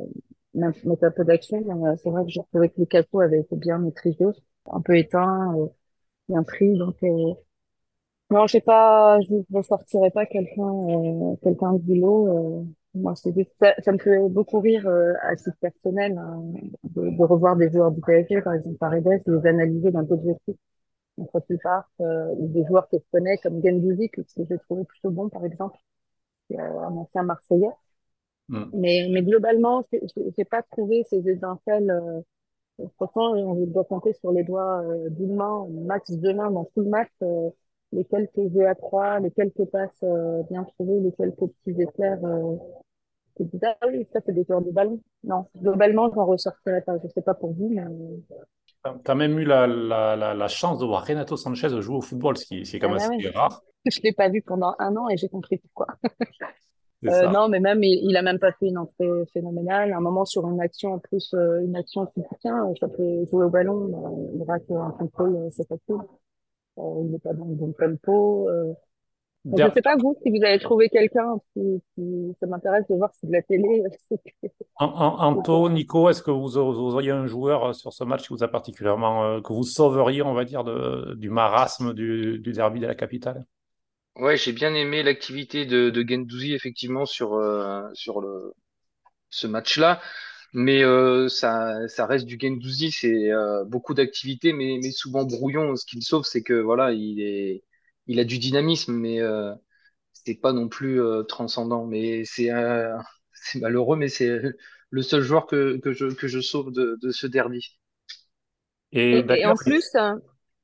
mettre 0.54 1.04
un 1.04 1.10
peu 1.10 1.24
d'action. 1.24 1.58
euh, 1.86 1.96
C'est 2.02 2.10
vrai 2.10 2.24
que 2.24 2.30
j'ai 2.30 2.42
trouvé 2.52 2.70
que 2.70 2.80
Lukaku 2.80 3.20
avait 3.20 3.40
été 3.40 3.56
bien 3.56 3.78
maîtrisé, 3.78 4.24
un 4.70 4.80
peu 4.80 4.96
éteint, 4.96 5.54
euh, 5.58 5.66
bien 6.28 6.42
pris, 6.44 6.76
donc 6.78 6.96
euh, 7.04 7.34
non, 8.30 8.46
j'ai 8.46 8.60
pas, 8.60 9.20
je 9.20 9.32
ne 9.34 9.42
ressortirai 9.56 10.10
pas 10.10 10.26
quelqu'un, 10.26 10.62
euh, 10.64 11.36
quelqu'un 11.42 11.74
du 11.74 12.00
lot. 12.00 12.28
euh, 12.62 12.64
moi, 12.94 13.14
c'est 13.14 13.32
juste, 13.36 13.50
ça, 13.60 13.74
ça 13.84 13.92
me 13.92 13.98
fait 13.98 14.18
beaucoup 14.28 14.58
rire 14.60 14.86
euh, 14.88 15.12
à 15.22 15.36
titre 15.36 15.56
personnel 15.60 16.16
hein, 16.18 16.42
de, 16.84 17.10
de 17.16 17.22
revoir 17.24 17.54
des 17.56 17.70
joueurs 17.70 17.92
du 17.92 18.00
PSG, 18.00 18.42
par 18.42 18.54
exemple 18.54 18.76
Paredes, 18.78 19.06
et 19.06 19.30
les 19.30 19.46
analyser 19.46 19.90
d'un 19.92 20.00
autre 20.02 20.14
objectif. 20.14 20.56
Entre 21.18 21.40
Pulpar, 21.40 21.90
euh, 22.00 22.34
ou 22.38 22.48
des 22.48 22.64
joueurs 22.66 22.88
que 22.88 22.98
je 22.98 23.04
connais 23.12 23.38
comme 23.38 23.62
Gendouzi, 23.64 24.10
que 24.10 24.22
que 24.22 24.44
j'ai 24.48 24.58
trouvé 24.60 24.84
plutôt 24.84 25.10
bon, 25.10 25.28
par 25.30 25.44
exemple, 25.46 25.78
qui 26.48 26.54
est 26.54 26.60
un 26.60 26.96
ancien 26.96 27.24
Marseillais. 27.24 27.70
Hmm. 28.48 28.72
Mais, 28.72 29.08
mais 29.10 29.22
globalement, 29.22 29.84
c'est- 29.90 30.02
j'ai 30.14 30.22
j'ai 30.36 30.44
pas 30.44 30.62
trouvé 30.62 31.04
ces 31.10 31.28
étincelles. 31.28 31.90
Euh, 31.90 32.20
franchement, 32.96 33.32
on 33.32 33.66
doit 33.66 33.84
compter 33.84 34.12
sur 34.14 34.32
les 34.32 34.44
doigts 34.44 34.82
euh, 34.84 35.10
d'une 35.10 35.34
main, 35.36 35.66
max 35.86 36.10
deux 36.12 36.34
mains 36.34 36.50
dans 36.50 36.64
tout 36.66 36.82
le 36.82 36.90
match. 36.90 37.10
euh, 37.22 37.50
les 37.96 38.04
quelques 38.04 38.52
jeux 38.54 38.66
à 38.68 38.74
trois, 38.74 39.18
les 39.20 39.30
quelques 39.30 39.64
passes 39.64 40.02
euh, 40.02 40.42
bien 40.50 40.64
trouvées, 40.64 41.00
les 41.00 41.12
quelques 41.12 41.36
petits 41.36 41.80
éclairs. 41.80 42.24
Euh, 42.24 42.56
que 43.36 43.42
tu 43.42 43.56
dis, 43.56 43.60
ah 43.64 43.86
oui, 43.88 44.06
ça 44.12 44.20
c'est 44.24 44.32
des 44.32 44.44
joueurs 44.44 44.62
de 44.62 44.70
ballon. 44.70 45.00
Non, 45.24 45.46
globalement, 45.60 46.10
j'en 46.14 46.24
ressortirais 46.24 46.82
pas. 46.82 46.96
Je 47.02 47.08
sais 47.08 47.22
pas 47.22 47.34
pour 47.34 47.52
vous, 47.52 47.68
mais 47.70 47.82
Tu 49.04 49.10
as 49.10 49.14
même 49.14 49.38
eu 49.38 49.44
la, 49.44 49.66
la, 49.66 50.16
la, 50.16 50.34
la 50.34 50.48
chance 50.48 50.78
de 50.78 50.86
voir 50.86 51.04
Renato 51.04 51.36
Sanchez 51.36 51.68
jouer 51.80 51.96
au 51.96 52.00
football, 52.00 52.36
ce 52.36 52.46
qui, 52.46 52.60
est 52.60 52.78
quand 52.78 52.86
ah 52.86 52.90
même 52.92 52.98
bah 52.98 53.14
assez 53.14 53.26
ouais, 53.26 53.34
rare. 53.34 53.62
je 53.84 54.00
l'ai 54.02 54.12
pas 54.12 54.28
vu 54.28 54.42
pendant 54.42 54.74
un 54.78 54.96
an 54.96 55.08
et 55.08 55.16
j'ai 55.16 55.28
compris 55.28 55.58
pourquoi. 55.58 55.86
Euh, 57.04 57.28
non, 57.28 57.48
mais 57.48 57.60
même 57.60 57.84
il, 57.84 58.00
il 58.08 58.16
a 58.16 58.22
même 58.22 58.38
pas 58.38 58.52
fait 58.52 58.66
une 58.66 58.78
entrée 58.78 59.06
phénoménale. 59.32 59.92
Un 59.92 60.00
moment 60.00 60.24
sur 60.24 60.48
une 60.48 60.60
action 60.60 60.94
en 60.94 60.98
plus, 60.98 61.32
euh, 61.34 61.60
une 61.60 61.76
action 61.76 62.06
qui 62.06 62.22
tient, 62.40 62.72
ça 62.80 62.88
peut 62.88 63.24
jouer 63.30 63.44
au 63.44 63.50
ballon. 63.50 63.86
euh, 63.86 64.30
il 64.34 64.42
rate 64.44 64.68
un 64.70 64.90
contrôle, 64.92 65.48
c'est 65.52 65.68
facile. 65.68 65.96
Euh, 66.78 67.02
il 67.04 67.10
n'est 67.12 67.18
pas 67.18 67.32
dans 67.34 67.46
le 67.46 67.54
bon 67.54 67.72
tempo. 67.72 68.48
Euh, 68.50 68.72
donc, 69.50 69.62
je 69.62 69.68
Der- 69.68 69.74
sais 69.74 69.82
pas 69.82 69.96
vous 69.96 70.16
si 70.22 70.30
vous 70.30 70.44
avez 70.44 70.58
trouvé 70.60 70.88
quelqu'un 70.90 71.36
qui, 71.54 71.82
qui 71.94 72.34
ça 72.40 72.46
m'intéresse 72.46 72.86
de 72.90 72.96
voir 72.96 73.12
si 73.14 73.26
de 73.26 73.32
la 73.32 73.42
télé. 73.42 73.82
Anto, 74.78 75.68
Nico, 75.70 76.08
est-ce 76.10 76.22
que 76.22 76.30
vous, 76.30 76.48
vous 76.48 76.94
auriez 76.94 77.10
un 77.10 77.26
joueur 77.26 77.64
euh, 77.68 77.72
sur 77.72 77.92
ce 77.92 78.04
match 78.04 78.22
qui 78.22 78.28
vous 78.34 78.42
a 78.42 78.48
particulièrement, 78.48 79.24
euh, 79.24 79.40
que 79.40 79.52
vous 79.52 79.64
sauveriez, 79.64 80.22
on 80.22 80.34
va 80.34 80.44
dire, 80.44 80.64
de, 80.64 81.14
du 81.16 81.30
marasme 81.30 81.94
du, 81.94 82.38
du 82.40 82.52
derby 82.52 82.80
de 82.80 82.86
la 82.86 82.94
capitale? 82.94 83.46
Ouais, 84.16 84.36
j'ai 84.38 84.52
bien 84.52 84.74
aimé 84.74 85.02
l'activité 85.02 85.66
de, 85.66 85.90
de 85.90 86.54
effectivement 86.54 87.04
sur 87.04 87.34
euh, 87.34 87.82
sur 87.92 88.20
le 88.20 88.52
ce 89.30 89.46
match-là, 89.46 90.00
mais 90.56 90.82
euh, 90.84 91.28
ça 91.28 91.88
ça 91.88 92.06
reste 92.06 92.26
du 92.26 92.38
Guendouzi, 92.38 92.92
c'est 92.92 93.30
euh, 93.32 93.64
beaucoup 93.64 93.94
d'activité, 93.94 94.52
mais 94.54 94.78
mais 94.82 94.92
souvent 94.92 95.24
brouillon. 95.24 95.76
Ce 95.76 95.86
qui 95.86 95.96
le 95.96 96.02
sauve, 96.02 96.24
c'est 96.26 96.42
que 96.42 96.54
voilà, 96.54 96.92
il 96.92 97.20
est 97.20 97.64
il 98.08 98.20
a 98.20 98.24
du 98.24 98.38
dynamisme, 98.38 98.94
mais 98.94 99.20
euh, 99.20 99.54
c'est 100.14 100.36
pas 100.36 100.52
non 100.54 100.68
plus 100.68 101.00
euh, 101.02 101.24
transcendant. 101.24 101.86
Mais 101.86 102.24
c'est 102.26 102.50
euh, 102.52 102.96
malheureux, 103.56 103.96
mais 103.96 104.08
c'est 104.08 104.40
le 104.90 105.02
seul 105.02 105.22
joueur 105.22 105.46
que 105.46 105.78
que 105.78 105.92
je 105.92 106.06
que 106.14 106.28
je 106.28 106.40
sauve 106.40 106.72
de 106.72 106.98
de 107.02 107.10
ce 107.12 107.26
derby. 107.28 107.78
Et 109.10 109.22
Et, 109.22 109.24
et 109.40 109.46
d'ailleurs, 109.46 109.46
en 109.46 109.56
plus, 109.56 109.84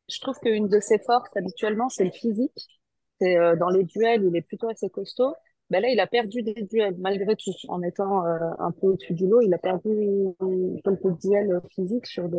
je 0.09 0.21
trouve 0.21 0.39
qu'une 0.41 0.69
de 0.69 0.81
ses 0.81 0.99
forces 0.99 1.37
habituellement, 1.37 1.89
c'est 1.89 2.05
le 2.05 2.11
physique. 2.11 2.81
C'est 3.21 3.37
euh, 3.37 3.57
dans 3.57 3.69
les 3.69 3.85
duels, 3.85 4.25
il 4.25 4.37
est 4.37 4.43
plutôt 4.43 4.69
assez 4.69 4.91
costaud. 4.91 5.35
Ben 5.73 5.83
là, 5.83 5.89
il 5.91 6.01
a 6.01 6.07
perdu 6.07 6.43
des 6.43 6.55
duels 6.55 6.97
malgré 6.99 7.37
tout, 7.37 7.53
en 7.69 7.83
étant 7.83 8.27
euh, 8.27 8.39
un 8.61 8.73
peu 8.73 8.89
au-dessus 8.89 9.15
du 9.15 9.27
lot. 9.27 9.41
Il 9.43 9.55
a 9.55 9.59
perdu 9.59 9.91
quelques 10.85 11.19
duels 11.21 11.61
physiques 11.71 12.07
sur 12.07 12.29
des 12.29 12.39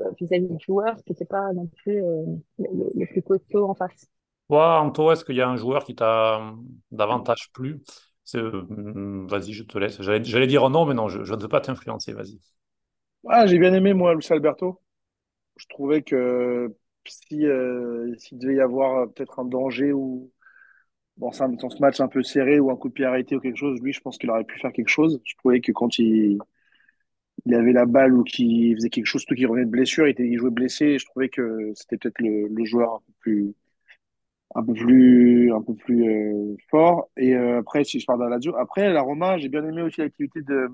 euh, 0.00 0.10
vis-à-vis 0.20 0.48
de 0.48 0.58
joueurs 0.60 0.96
qui 1.04 1.12
n'étaient 1.12 1.24
pas 1.26 1.52
non 1.52 1.66
plus 1.68 2.02
euh, 2.02 2.24
les, 2.58 2.68
les 2.94 3.06
plus 3.06 3.22
costauds 3.22 3.68
en 3.70 3.74
face. 3.74 4.08
toi, 4.48 4.80
Anto, 4.80 5.12
est-ce 5.12 5.24
qu'il 5.24 5.36
y 5.36 5.40
a 5.42 5.48
un 5.48 5.56
joueur 5.56 5.84
qui 5.84 5.94
t'a 5.94 6.54
davantage 6.90 7.50
plu? 7.52 7.82
C'est, 8.24 8.38
euh, 8.38 9.26
vas-y, 9.28 9.52
je 9.52 9.64
te 9.64 9.78
laisse. 9.78 10.00
J'allais, 10.02 10.24
j'allais 10.24 10.46
dire 10.46 10.68
non, 10.70 10.86
mais 10.86 10.94
non, 10.94 11.08
je, 11.08 11.24
je 11.24 11.34
ne 11.34 11.40
veux 11.42 11.48
pas 11.48 11.60
t'influencer, 11.60 12.12
vas-y. 12.12 12.40
Ah, 13.28 13.46
j'ai 13.46 13.58
bien 13.58 13.72
aimé, 13.74 13.94
moi, 13.94 14.14
Luis 14.14 14.26
Alberto. 14.30 14.80
Je 15.58 15.66
trouvais 15.68 16.02
que 16.02 16.74
si, 17.06 17.46
euh, 17.46 18.14
s'il 18.18 18.38
devait 18.38 18.56
y 18.56 18.60
avoir 18.62 19.08
peut-être 19.12 19.40
un 19.40 19.46
danger 19.46 19.92
ou 19.94 20.32
dans, 21.16 21.30
dans 21.48 21.70
ce 21.70 21.80
match 21.80 22.00
un 22.00 22.08
peu 22.08 22.22
serré 22.22 22.60
ou 22.60 22.70
un 22.70 22.76
coup 22.76 22.88
de 22.88 22.94
pied 22.94 23.04
arrêté 23.04 23.36
ou 23.36 23.40
quelque 23.40 23.56
chose, 23.58 23.80
lui, 23.82 23.92
je 23.92 24.00
pense 24.00 24.18
qu'il 24.18 24.30
aurait 24.30 24.44
pu 24.44 24.58
faire 24.58 24.72
quelque 24.72 24.88
chose. 24.88 25.20
Je 25.24 25.34
trouvais 25.36 25.60
que 25.60 25.72
quand 25.72 25.98
il, 25.98 26.38
il 27.46 27.54
avait 27.54 27.72
la 27.72 27.86
balle 27.86 28.14
ou 28.14 28.22
qu'il 28.24 28.74
faisait 28.76 28.90
quelque 28.90 29.06
chose, 29.06 29.22
surtout 29.22 29.34
qu'il 29.34 29.46
revenait 29.46 29.64
de 29.66 29.70
blessure, 29.70 30.06
il, 30.06 30.10
était, 30.10 30.26
il 30.28 30.38
jouait 30.38 30.50
blessé. 30.50 30.98
Je 30.98 31.04
trouvais 31.06 31.28
que 31.28 31.72
c'était 31.74 31.96
peut-être 31.98 32.20
le, 32.20 32.48
le 32.48 32.64
joueur 32.64 32.94
un 32.94 33.00
peu 33.06 33.12
plus, 33.20 33.54
un 34.54 34.62
peu 34.64 34.72
plus, 34.74 35.52
un 35.52 35.62
peu 35.62 35.74
plus 35.74 36.08
euh, 36.08 36.56
fort. 36.70 37.10
Et 37.16 37.34
euh, 37.34 37.58
après, 37.58 37.84
si 37.84 38.00
je 38.00 38.06
parle 38.06 38.20
de 38.24 38.48
la 38.50 38.60
après 38.60 38.92
la 38.92 39.02
Roma, 39.02 39.38
j'ai 39.38 39.48
bien 39.48 39.64
aimé 39.64 39.82
aussi 39.82 40.00
l'activité 40.00 40.42
de, 40.42 40.68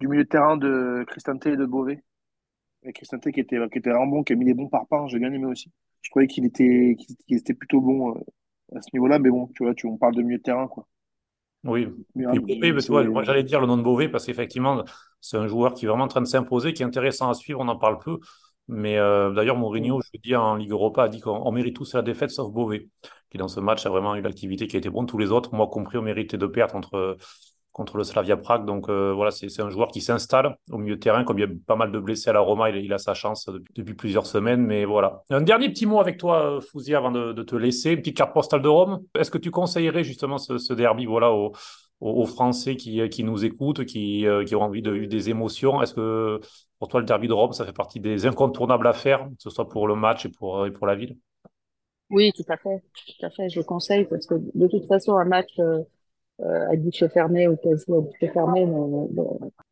du 0.00 0.08
milieu 0.08 0.24
de 0.24 0.28
terrain 0.28 0.56
de 0.56 1.04
Cristante 1.06 1.46
et 1.46 1.56
de 1.56 1.64
Beauvais. 1.66 2.02
Et 2.84 2.92
Cristante 2.92 3.30
qui 3.32 3.40
était, 3.40 3.58
qui 3.72 3.78
était 3.78 3.90
vraiment 3.90 4.06
bon, 4.08 4.24
qui 4.24 4.32
a 4.34 4.36
mis 4.36 4.46
des 4.46 4.54
bons 4.54 4.68
parpaings, 4.68 5.08
j'ai 5.08 5.18
bien 5.18 5.32
aimé 5.32 5.46
aussi. 5.46 5.72
Je 6.02 6.10
trouvais 6.10 6.26
qu'il 6.28 6.44
était, 6.46 6.96
qu'il 6.98 7.16
qu'il 7.16 7.36
était 7.38 7.54
plutôt 7.54 7.80
bon 7.80 8.16
euh, 8.16 8.20
à 8.74 8.82
ce 8.82 8.88
niveau-là, 8.94 9.18
mais 9.18 9.30
bon, 9.30 9.48
tu 9.54 9.64
vois, 9.64 9.74
tu, 9.74 9.86
on 9.86 9.96
parle 9.96 10.14
de 10.14 10.22
milieu 10.22 10.38
de 10.38 10.42
terrain, 10.42 10.66
quoi. 10.68 10.86
Oui. 11.64 11.88
Mais, 12.14 12.24
Beauvais, 12.38 12.72
mais 12.72 12.80
vois, 12.86 13.04
moi 13.04 13.24
j'allais 13.24 13.42
dire 13.42 13.60
le 13.60 13.66
nom 13.66 13.76
de 13.76 13.82
Beauvais 13.82 14.08
parce 14.08 14.26
qu'effectivement, 14.26 14.84
c'est 15.20 15.36
un 15.36 15.48
joueur 15.48 15.74
qui 15.74 15.84
est 15.84 15.88
vraiment 15.88 16.04
en 16.04 16.08
train 16.08 16.20
de 16.20 16.26
s'imposer, 16.26 16.72
qui 16.72 16.82
est 16.82 16.86
intéressant 16.86 17.28
à 17.28 17.34
suivre, 17.34 17.60
on 17.60 17.68
en 17.68 17.76
parle 17.76 17.98
peu. 17.98 18.18
Mais 18.68 18.98
euh, 18.98 19.32
d'ailleurs, 19.32 19.56
Mourinho, 19.56 20.00
je 20.00 20.08
veux 20.12 20.20
dire, 20.20 20.42
en 20.42 20.56
Ligue 20.56 20.70
Europa, 20.70 21.04
a 21.04 21.08
dit 21.08 21.20
qu'on 21.20 21.50
mérite 21.52 21.76
tous 21.76 21.94
la 21.94 22.02
défaite 22.02 22.30
sauf 22.30 22.52
Beauvais, 22.52 22.88
qui 23.30 23.38
dans 23.38 23.48
ce 23.48 23.60
match 23.60 23.86
a 23.86 23.90
vraiment 23.90 24.14
eu 24.16 24.20
l'activité 24.22 24.66
qui 24.66 24.76
a 24.76 24.78
été 24.78 24.90
bonne. 24.90 25.06
Tous 25.06 25.18
les 25.18 25.32
autres, 25.32 25.54
moi 25.54 25.66
compris, 25.68 25.98
ont 25.98 26.02
mérité 26.02 26.36
de 26.36 26.46
perdre 26.46 26.72
contre, 26.72 27.16
contre 27.76 27.98
le 27.98 28.04
Slavia 28.04 28.38
Prague. 28.38 28.64
Donc 28.64 28.88
euh, 28.88 29.12
voilà, 29.12 29.30
c'est 29.30 29.60
un 29.60 29.68
joueur 29.68 29.88
qui 29.88 30.00
s'installe 30.00 30.56
au 30.70 30.78
milieu 30.78 30.96
de 30.96 31.00
terrain. 31.00 31.24
Comme 31.24 31.38
il 31.38 31.42
y 31.42 31.44
a 31.44 31.54
pas 31.66 31.76
mal 31.76 31.92
de 31.92 31.98
blessés 31.98 32.30
à 32.30 32.32
la 32.32 32.40
Roma, 32.40 32.70
il, 32.70 32.90
a 32.90 32.96
sa 32.96 33.12
chance 33.12 33.50
depuis, 33.74 33.92
plusieurs 33.92 34.24
semaines. 34.24 34.64
Mais 34.64 34.86
voilà. 34.86 35.22
Un 35.28 35.42
dernier 35.42 35.68
petit 35.68 35.84
mot 35.84 36.00
avec 36.00 36.16
toi, 36.16 36.58
Fouzi, 36.62 36.94
avant 36.94 37.10
de, 37.10 37.42
te 37.42 37.54
laisser. 37.54 37.90
Une 37.90 37.98
petite 37.98 38.16
carte 38.16 38.32
postale 38.32 38.62
de 38.62 38.68
Rome. 38.68 39.02
Est-ce 39.14 39.30
que 39.30 39.36
tu 39.36 39.50
conseillerais 39.50 40.04
justement 40.04 40.38
ce, 40.38 40.72
derby 40.72 41.04
voilà, 41.04 41.30
aux, 41.32 42.24
Français 42.24 42.76
qui, 42.76 43.06
qui, 43.10 43.24
nous 43.24 43.44
écoutent, 43.44 43.84
qui, 43.84 44.26
euh, 44.26 44.42
qui 44.42 44.54
ont 44.56 44.62
envie 44.62 44.80
de 44.80 44.92
vivre 44.92 45.08
des 45.08 45.28
émotions? 45.28 45.82
Est-ce 45.82 45.92
que 45.92 46.40
pour 46.78 46.88
toi, 46.88 47.00
le 47.00 47.06
derby 47.06 47.28
de 47.28 47.34
Rome, 47.34 47.52
ça 47.52 47.66
fait 47.66 47.74
partie 47.74 48.00
des 48.00 48.24
incontournables 48.24 48.86
à 48.86 48.94
faire, 48.94 49.26
que 49.26 49.42
ce 49.42 49.50
soit 49.50 49.68
pour 49.68 49.86
le 49.86 49.96
match 49.96 50.24
et 50.24 50.30
pour, 50.30 50.66
pour 50.72 50.86
la 50.86 50.94
ville? 50.94 51.18
Oui, 52.08 52.32
tout 52.34 52.44
à 52.48 52.56
fait. 52.56 52.82
Tout 53.18 53.26
à 53.26 53.30
fait. 53.30 53.50
Je 53.50 53.58
le 53.60 53.64
conseille 53.64 54.06
parce 54.06 54.26
que 54.26 54.34
de 54.54 54.66
toute 54.66 54.86
façon, 54.86 55.16
un 55.16 55.24
match 55.24 55.50
euh, 55.58 55.82
euh 56.40 56.68
à 56.70 56.76
guichet 56.76 57.08
fermé 57.08 57.48
ou 57.48 57.56
quasi 57.56 57.84
à 57.92 58.00
guichet 58.00 58.28
fermé, 58.28 58.66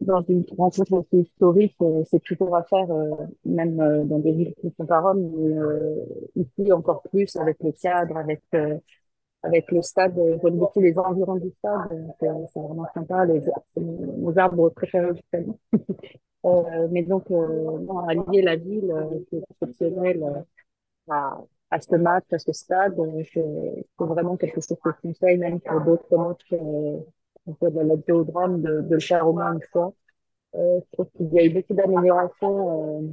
dans 0.01 0.23
une 0.23 0.45
rencontre 0.57 0.93
aussi 0.93 1.19
historique, 1.23 1.77
euh, 1.83 2.03
c'est 2.11 2.23
toujours 2.23 2.57
à 2.57 2.62
faire, 2.65 2.89
même 3.45 3.77
dans 4.07 4.19
des 4.19 4.33
villes 4.33 4.55
qui 4.61 4.73
sont 4.77 4.87
pas 4.87 5.01
Rome, 5.01 5.31
mais 6.37 6.43
ici 6.43 6.73
encore 6.73 7.03
plus 7.03 7.37
avec 7.37 7.59
le 7.62 7.73
cadre, 7.73 8.17
avec 8.17 8.43
avec 9.45 9.71
le 9.71 9.83
stade, 9.83 10.15
j'aime 10.43 10.57
beaucoup 10.59 10.81
les 10.81 10.97
environs 10.99 11.37
du 11.37 11.51
stade, 11.59 12.15
c'est 12.19 12.27
vraiment 12.61 12.87
sympa, 12.95 13.27
les, 13.27 13.43
nos 13.77 14.39
arbres 14.39 14.71
préférés 14.71 15.15
justement. 15.15 15.59
euh, 16.47 16.89
mais 16.91 17.03
donc, 17.03 17.31
euh, 17.31 17.79
non, 17.81 17.99
allier 18.09 18.43
la 18.43 18.57
ville, 18.57 18.91
euh, 18.91 19.19
c'est 19.31 19.43
exceptionnel 19.51 20.23
euh, 20.23 20.41
à, 21.12 21.39
à 21.71 21.81
ce 21.81 21.97
match, 21.97 22.25
à 22.33 22.39
ce 22.39 22.53
stade, 22.53 22.97
c'est 23.33 23.87
vraiment 23.99 24.37
quelque 24.37 24.55
chose 24.55 24.67
que 24.67 24.91
je 24.91 25.09
conseille, 25.09 25.39
même 25.39 25.61
pour 25.61 25.81
d'autres 25.81 26.17
matchs, 26.17 26.53
euh, 26.53 26.99
de 27.47 27.81
la 27.81 27.95
Géodrome, 28.07 28.62
de, 28.62 28.81
de 28.83 28.95
le 28.95 29.01
faire 29.01 29.27
au 29.29 29.33
moins 29.33 29.53
une 29.53 29.62
fois. 29.73 29.93
Euh, 30.55 30.81
je 30.81 30.93
trouve 30.93 31.11
qu'il 31.17 31.33
y 31.35 31.39
a 31.41 31.45
eu 31.45 31.51
beaucoup 31.51 31.75
d'améliorations 31.75 33.01
euh, 33.01 33.09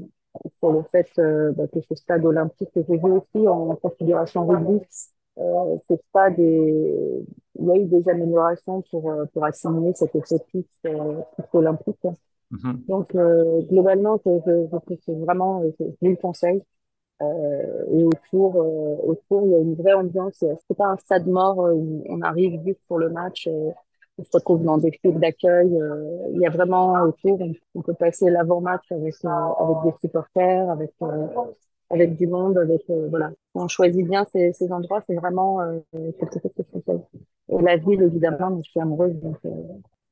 sur 0.60 0.72
le 0.72 0.84
fait 0.84 1.10
euh, 1.20 1.52
bah, 1.54 1.68
que 1.68 1.82
ce 1.82 1.96
stade 1.96 2.26
olympique 2.26 2.72
que 2.74 2.82
j'ai 2.88 2.98
vu 2.98 3.12
aussi 3.12 3.48
en 3.48 3.76
configuration 3.76 4.46
rugby 4.48 4.80
euh, 5.38 5.78
c'est 5.88 6.02
pas 6.12 6.30
des, 6.30 7.26
il 7.60 7.66
y 7.66 7.72
a 7.72 7.76
eu 7.78 7.86
des 7.86 8.08
améliorations 8.10 8.84
pour, 8.92 9.10
euh, 9.12 9.26
pour 9.34 9.46
assimiler 9.46 9.94
cette 9.96 10.16
effectif 10.16 10.66
euh, 10.86 11.22
olympique. 11.54 12.06
Mm-hmm. 12.52 12.86
Donc, 12.88 13.16
euh, 13.16 13.62
globalement, 13.70 14.20
je, 14.26 14.32
je, 14.46 15.12
vraiment, 15.12 15.64
je, 15.80 15.86
je 16.02 16.08
le 16.10 16.16
conseille. 16.18 16.62
Euh, 17.22 17.86
et 17.92 18.04
autour, 18.04 18.56
euh, 18.62 18.96
autour, 19.04 19.46
il 19.46 19.52
y 19.52 19.56
a 19.56 19.60
une 19.60 19.76
vraie 19.76 19.94
ambiance. 19.94 20.44
C'est 20.68 20.78
pas 20.78 20.88
un 20.88 20.98
stade 20.98 21.28
mort 21.28 21.58
où 21.58 22.04
on 22.08 22.22
arrive 22.22 22.62
juste 22.66 22.82
pour 22.88 23.00
le 23.00 23.10
match. 23.10 23.48
Et 23.48 23.72
on 24.18 24.24
se 24.24 24.30
retrouve 24.34 24.64
dans 24.64 24.78
des 24.78 24.92
files 24.92 25.20
d'accueil. 25.20 25.80
il 26.34 26.40
y 26.40 26.46
a 26.46 26.50
vraiment 26.50 26.94
autour, 27.04 27.40
on, 27.76 27.82
peut 27.82 27.94
passer 27.94 28.30
l'avant-match 28.30 28.92
avec, 28.92 29.16
avec 29.24 29.78
des 29.84 29.94
supporters, 30.02 30.70
avec 30.70 30.92
avec 31.92 32.16
du 32.16 32.28
monde, 32.28 32.58
avec 32.58 32.82
euh, 32.90 33.08
voilà. 33.10 33.32
On 33.54 33.68
choisit 33.68 34.08
bien 34.08 34.26
ces, 34.32 34.54
ces 34.54 34.72
endroits, 34.72 35.02
c'est 35.06 35.16
vraiment 35.16 35.62
euh, 35.62 35.80
quelque 35.92 36.40
chose 36.42 36.52
que 36.56 36.64
je 36.64 36.80
conseille. 36.80 37.02
Et 37.50 37.62
la 37.62 37.78
ville, 37.78 38.02
évidemment, 38.02 38.62
je 38.64 38.70
suis 38.70 38.80
amoureuse. 38.80 39.14
Donc, 39.16 39.38
euh... 39.46 39.50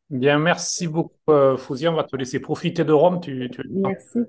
Bien, 0.10 0.40
merci 0.40 0.88
beaucoup, 0.88 1.14
euh, 1.30 1.56
Fouzi. 1.58 1.88
On 1.88 1.94
va 1.94 2.04
te 2.04 2.16
laisser 2.16 2.40
profiter 2.40 2.84
de 2.84 2.92
Rome. 2.92 3.22
Tu, 3.22 3.50
tu... 3.50 3.62
Merci. 3.70 4.20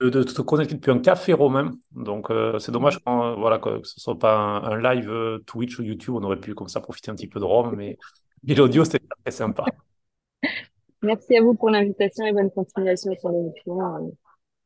De, 0.00 0.08
de, 0.08 0.22
te 0.22 0.40
connaître 0.40 0.72
depuis 0.72 0.90
un 0.90 0.98
café 0.98 1.32
romain. 1.34 1.72
Donc, 1.92 2.30
euh, 2.30 2.58
c'est 2.58 2.72
dommage 2.72 2.98
voilà, 3.04 3.58
que, 3.58 3.82
ce 3.84 3.94
ne 3.98 4.00
soit 4.00 4.18
pas 4.18 4.34
un, 4.34 4.62
un, 4.64 4.94
live 4.94 5.40
Twitch 5.46 5.78
ou 5.78 5.82
YouTube. 5.82 6.14
On 6.14 6.22
aurait 6.22 6.40
pu 6.40 6.54
comme 6.54 6.68
ça 6.68 6.80
profiter 6.80 7.10
un 7.10 7.14
petit 7.14 7.28
peu 7.28 7.38
de 7.38 7.44
Rome, 7.44 7.74
mais, 7.76 7.98
mais 8.42 8.54
l'audio, 8.54 8.84
c'était 8.84 9.00
très 9.24 9.30
sympa. 9.30 9.64
Merci 11.02 11.36
à 11.36 11.42
vous 11.42 11.54
pour 11.54 11.70
l'invitation 11.70 12.24
et 12.24 12.32
bonne 12.32 12.50
continuation 12.50 13.14
sur 13.18 13.30
l'émission 13.30 14.12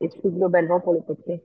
et 0.00 0.08
plus 0.08 0.30
globalement 0.30 0.80
pour 0.80 0.94
le 0.94 1.00
podcast. 1.00 1.44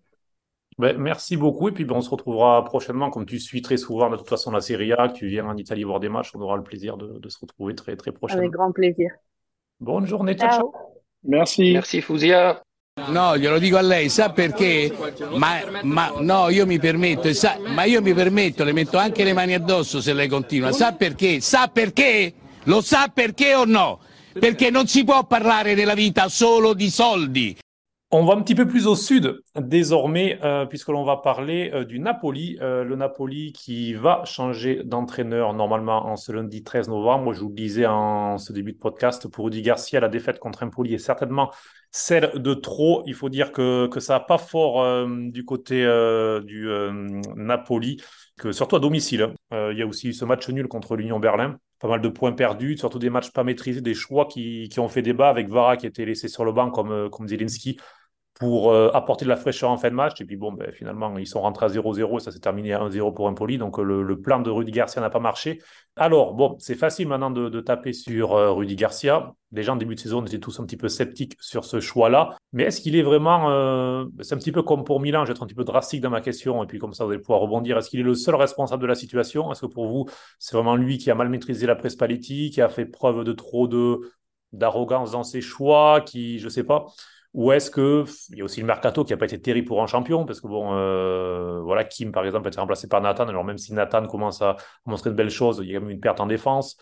Ben, 0.80 0.98
merci 0.98 1.36
beaucoup. 1.36 1.68
Et 1.68 1.72
puis, 1.74 1.84
ben, 1.84 1.96
on 1.96 2.02
se 2.02 2.10
retrouvera 2.10 2.64
prochainement. 2.64 3.10
Comme 3.10 3.26
tu 3.26 3.38
suis 3.38 3.62
très 3.62 3.76
souvent, 3.76 4.10
de 4.10 4.16
toute 4.16 4.30
façon, 4.30 4.50
la 4.50 4.62
Serie 4.62 4.94
A, 4.94 5.10
que 5.10 5.14
tu 5.14 5.28
viens 5.28 5.46
en 5.46 5.58
Italie 5.58 5.84
voir 5.84 6.00
des 6.00 6.08
matchs, 6.08 6.32
on 6.36 6.40
aura 6.40 6.56
le 6.56 6.64
plaisir 6.64 6.96
de, 6.96 7.20
de 7.20 7.30
se 7.30 7.38
retrouver 7.40 7.76
très, 7.76 7.96
très 7.98 8.12
prochainement. 8.12 8.44
Avec 8.44 8.52
grand 8.52 8.72
plaisir. 8.72 9.12
Bonne 9.80 10.06
journée. 10.06 10.36
Ciao. 10.36 10.50
ciao. 10.50 10.74
Merci. 11.24 11.74
Merci, 11.74 12.02
Fusia. 12.02 12.62
No, 13.08 13.38
glielo 13.38 13.60
dico 13.60 13.78
a 13.78 13.82
lei, 13.82 14.10
sa 14.10 14.30
perché? 14.30 14.96
Ma, 15.36 15.62
ma, 15.84 16.14
no, 16.20 16.50
io 16.50 16.66
mi 16.66 16.80
permetto, 16.80 17.32
sa, 17.34 17.58
ma 17.66 17.84
io 17.84 18.02
mi 18.02 18.14
permetto, 18.14 18.64
le 18.64 18.74
metto 18.74 18.98
anche 18.98 19.24
le 19.24 19.34
mani 19.34 19.54
addosso 19.54 20.02
se 20.02 20.14
lei 20.14 20.28
continua. 20.28 20.72
Sa 20.72 20.94
perché? 20.94 21.40
Sa 21.40 21.68
perché? 21.68 22.34
Lo 22.64 22.82
sa 22.82 23.10
perché 23.14 23.56
o 23.56 23.66
no? 23.66 24.00
Perché 24.38 24.70
non 24.70 24.88
si 24.88 25.04
può 25.04 25.26
parlare 25.26 25.74
nella 25.74 25.96
vita 25.96 26.28
solo 26.30 26.74
di 26.74 26.90
soldi. 26.90 27.58
On 28.12 28.26
va 28.26 28.34
un 28.34 28.42
petit 28.42 28.56
peu 28.56 28.68
plus 28.68 28.88
au 28.88 28.96
sud 28.96 29.40
désormais, 29.56 30.40
euh, 30.44 30.66
puisque 30.66 30.88
l'on 30.88 31.04
va 31.04 31.18
parler 31.18 31.70
euh, 31.76 31.86
du 31.86 32.00
Napoli. 32.00 32.58
Euh, 32.60 32.84
le 32.84 32.96
Napoli 32.96 33.54
qui 33.54 33.94
va 33.94 34.24
changer 34.26 34.82
d'entraîneur 34.84 35.54
normalement 35.54 36.08
en 36.08 36.16
ce 36.16 36.32
lundi 36.32 36.64
13 36.64 36.90
novembre. 36.90 37.34
Je 37.34 37.42
vous 37.42 37.50
le 37.50 37.54
disais 37.54 37.86
en 37.86 38.40
ce 38.40 38.52
début 38.52 38.74
de 38.74 38.80
podcast, 38.80 39.28
pour 39.28 39.46
Rudy 39.46 39.62
Garcia, 39.62 40.00
la 40.00 40.10
défaite 40.10 40.40
contre 40.40 40.64
Empoli 40.64 40.96
est 40.96 40.98
certainement 40.98 41.52
celle 41.92 42.32
de 42.34 42.56
trop. 42.56 43.04
Il 43.06 43.14
faut 43.14 43.30
dire 43.30 43.52
que, 43.52 43.88
ça 44.00 44.14
n'a 44.14 44.20
pas 44.22 44.40
fort 44.40 45.08
du 45.08 45.46
côté 45.46 45.84
du 46.44 46.68
Napoli, 47.36 48.02
que 48.40 48.52
surtout 48.52 48.76
à 48.76 48.80
domicile. 48.80 49.34
Hein. 49.52 49.70
Il 49.72 49.78
y 49.78 49.84
a 49.84 49.88
aussi 49.88 50.16
ce 50.16 50.26
match 50.26 50.50
nul 50.50 50.68
contre 50.68 50.96
l'Union 50.96 51.20
Berlin. 51.20 51.58
Pas 51.80 51.88
mal 51.88 52.02
de 52.02 52.10
points 52.10 52.34
perdus, 52.34 52.78
surtout 52.78 53.00
des 53.00 53.10
matchs 53.10 53.32
pas 53.32 53.44
maîtrisés, 53.44 53.82
des 53.82 53.94
choix 53.94 54.26
qui, 54.26 54.70
ont 54.80 54.90
fait 54.90 55.02
débat 55.02 55.30
avec 55.30 55.48
Vara 55.48 55.78
qui 55.78 55.86
était 55.86 56.06
laissé 56.06 56.28
sur 56.28 56.44
le 56.44 56.52
banc 56.52 56.72
comme, 56.72 57.10
comme 57.10 57.28
Zelensky 57.28 57.78
pour 58.40 58.72
euh, 58.72 58.90
apporter 58.94 59.26
de 59.26 59.30
la 59.30 59.36
fraîcheur 59.36 59.70
en 59.70 59.78
fin 59.78 59.90
de 59.90 59.96
match. 59.96 60.20
Et 60.22 60.26
puis 60.26 60.38
bon, 60.38 60.54
ben, 60.54 60.72
finalement, 60.72 61.16
ils 61.18 61.28
sont 61.28 61.42
rentrés 61.42 61.66
à 61.66 61.70
0-0 61.70 62.20
ça 62.20 62.32
s'est 62.32 62.40
terminé 62.40 62.74
à 62.74 62.80
1-0 62.80 63.14
pour 63.14 63.26
Empoli. 63.26 63.58
Donc 63.58 63.78
euh, 63.78 63.84
le, 63.84 64.22
plan 64.22 64.40
de 64.40 64.50
Rudy 64.50 64.72
Garcia 64.72 65.02
n'a 65.02 65.10
pas 65.10 65.20
marché. 65.20 65.62
Alors, 65.98 66.34
bon, 66.34 66.56
c'est 66.58 66.76
facile 66.76 67.10
maintenant 67.10 67.32
de, 67.32 67.60
taper 67.60 67.92
sur 67.92 68.34
euh, 68.34 68.54
Rudy 68.54 68.78
Garcia. 68.78 69.34
Les 69.52 69.70
en 69.70 69.76
début 69.76 69.96
de 69.96 70.00
saison, 70.00 70.20
on 70.20 70.26
était 70.26 70.40
tous 70.40 70.58
un 70.62 70.66
petit 70.66 70.78
peu 70.78 70.88
sceptiques 70.88 71.36
sur 71.42 71.66
ce 71.66 71.82
choix-là. 71.82 72.38
Mais 72.54 72.64
est-ce 72.64 72.80
qu'il 72.80 72.96
est 72.96 73.02
vraiment. 73.02 73.52
Euh, 73.52 74.06
c'est 74.22 74.36
un 74.36 74.38
petit 74.38 74.54
peu 74.54 74.64
comme 74.64 74.86
pour 74.86 75.02
Milan, 75.02 75.26
je 75.26 75.32
vais 75.32 75.36
être 75.36 75.44
un 75.44 75.48
petit 75.48 75.56
peu 75.56 75.66
drastique 75.66 76.00
dans 76.00 76.10
ma 76.10 76.22
question, 76.22 76.64
et 76.64 76.68
puis 76.68 76.80
comme 76.80 76.94
ça, 76.94 77.04
vous 77.04 77.12
allez 77.12 77.20
pouvoir 77.20 77.42
rebondir. 77.42 77.78
Est-ce 77.78 77.90
qu'il 77.90 78.00
est 78.00 78.04
le 78.04 78.16
seul 78.16 78.36
responsable 78.36 78.82
de 78.82 78.88
la 78.88 78.96
situation? 78.96 79.52
Est-ce 79.52 79.62
que 79.62 79.66
pour 79.66 79.88
vous, 79.88 80.06
c'est 80.38 80.56
vraiment 80.56 80.78
lui 80.78 80.98
qui 80.98 81.12
a 81.12 81.16
mal 81.16 81.28
maîtrisé 81.28 81.66
la 81.68 81.76
presse 81.76 81.98
Paletti, 81.98 82.52
qui 82.52 82.62
a 82.62 82.70
fait 82.70 82.86
preuve 82.86 83.26
de 83.26 83.34
trop 83.34 83.68
de 83.68 84.00
d'arrogance 84.54 85.12
dans 85.12 85.24
ses 85.24 85.42
choix, 85.42 86.02
qui, 86.02 86.40
je 86.40 86.50
sais 86.50 86.64
pas. 86.64 86.86
Ou 87.34 87.52
est-ce 87.52 87.70
que 87.70 88.06
il 88.30 88.40
y 88.40 88.42
a 88.42 88.44
aussi 88.44 88.60
le 88.60 88.66
mercato 88.66 89.04
qui 89.04 89.14
n'a 89.14 89.18
pas 89.18 89.26
été 89.26 89.40
terrible 89.40 89.68
pour 89.68 89.84
un 89.84 89.88
champion 89.88 90.26
parce 90.26 90.42
que 90.42 90.48
bon, 90.48 90.74
euh, 90.74 91.62
voilà, 91.62 91.84
Kim 91.84 92.12
par 92.12 92.26
exemple 92.26 92.48
a 92.48 92.50
été 92.50 92.60
remplacé 92.60 92.88
par 92.88 93.02
Nathan. 93.02 93.28
Alors 93.28 93.44
même 93.44 93.60
si 93.60 93.74
Nathan 93.74 94.08
commence 94.08 94.42
à 94.42 94.56
montrer 94.86 95.12
de 95.12 95.16
belles 95.16 95.30
choses, 95.30 95.60
il 95.64 95.70
y 95.70 95.76
a 95.76 95.80
quand 95.80 95.86
même 95.86 95.92
une 95.92 96.00
perte 96.00 96.20
en 96.20 96.26
défense. 96.26 96.78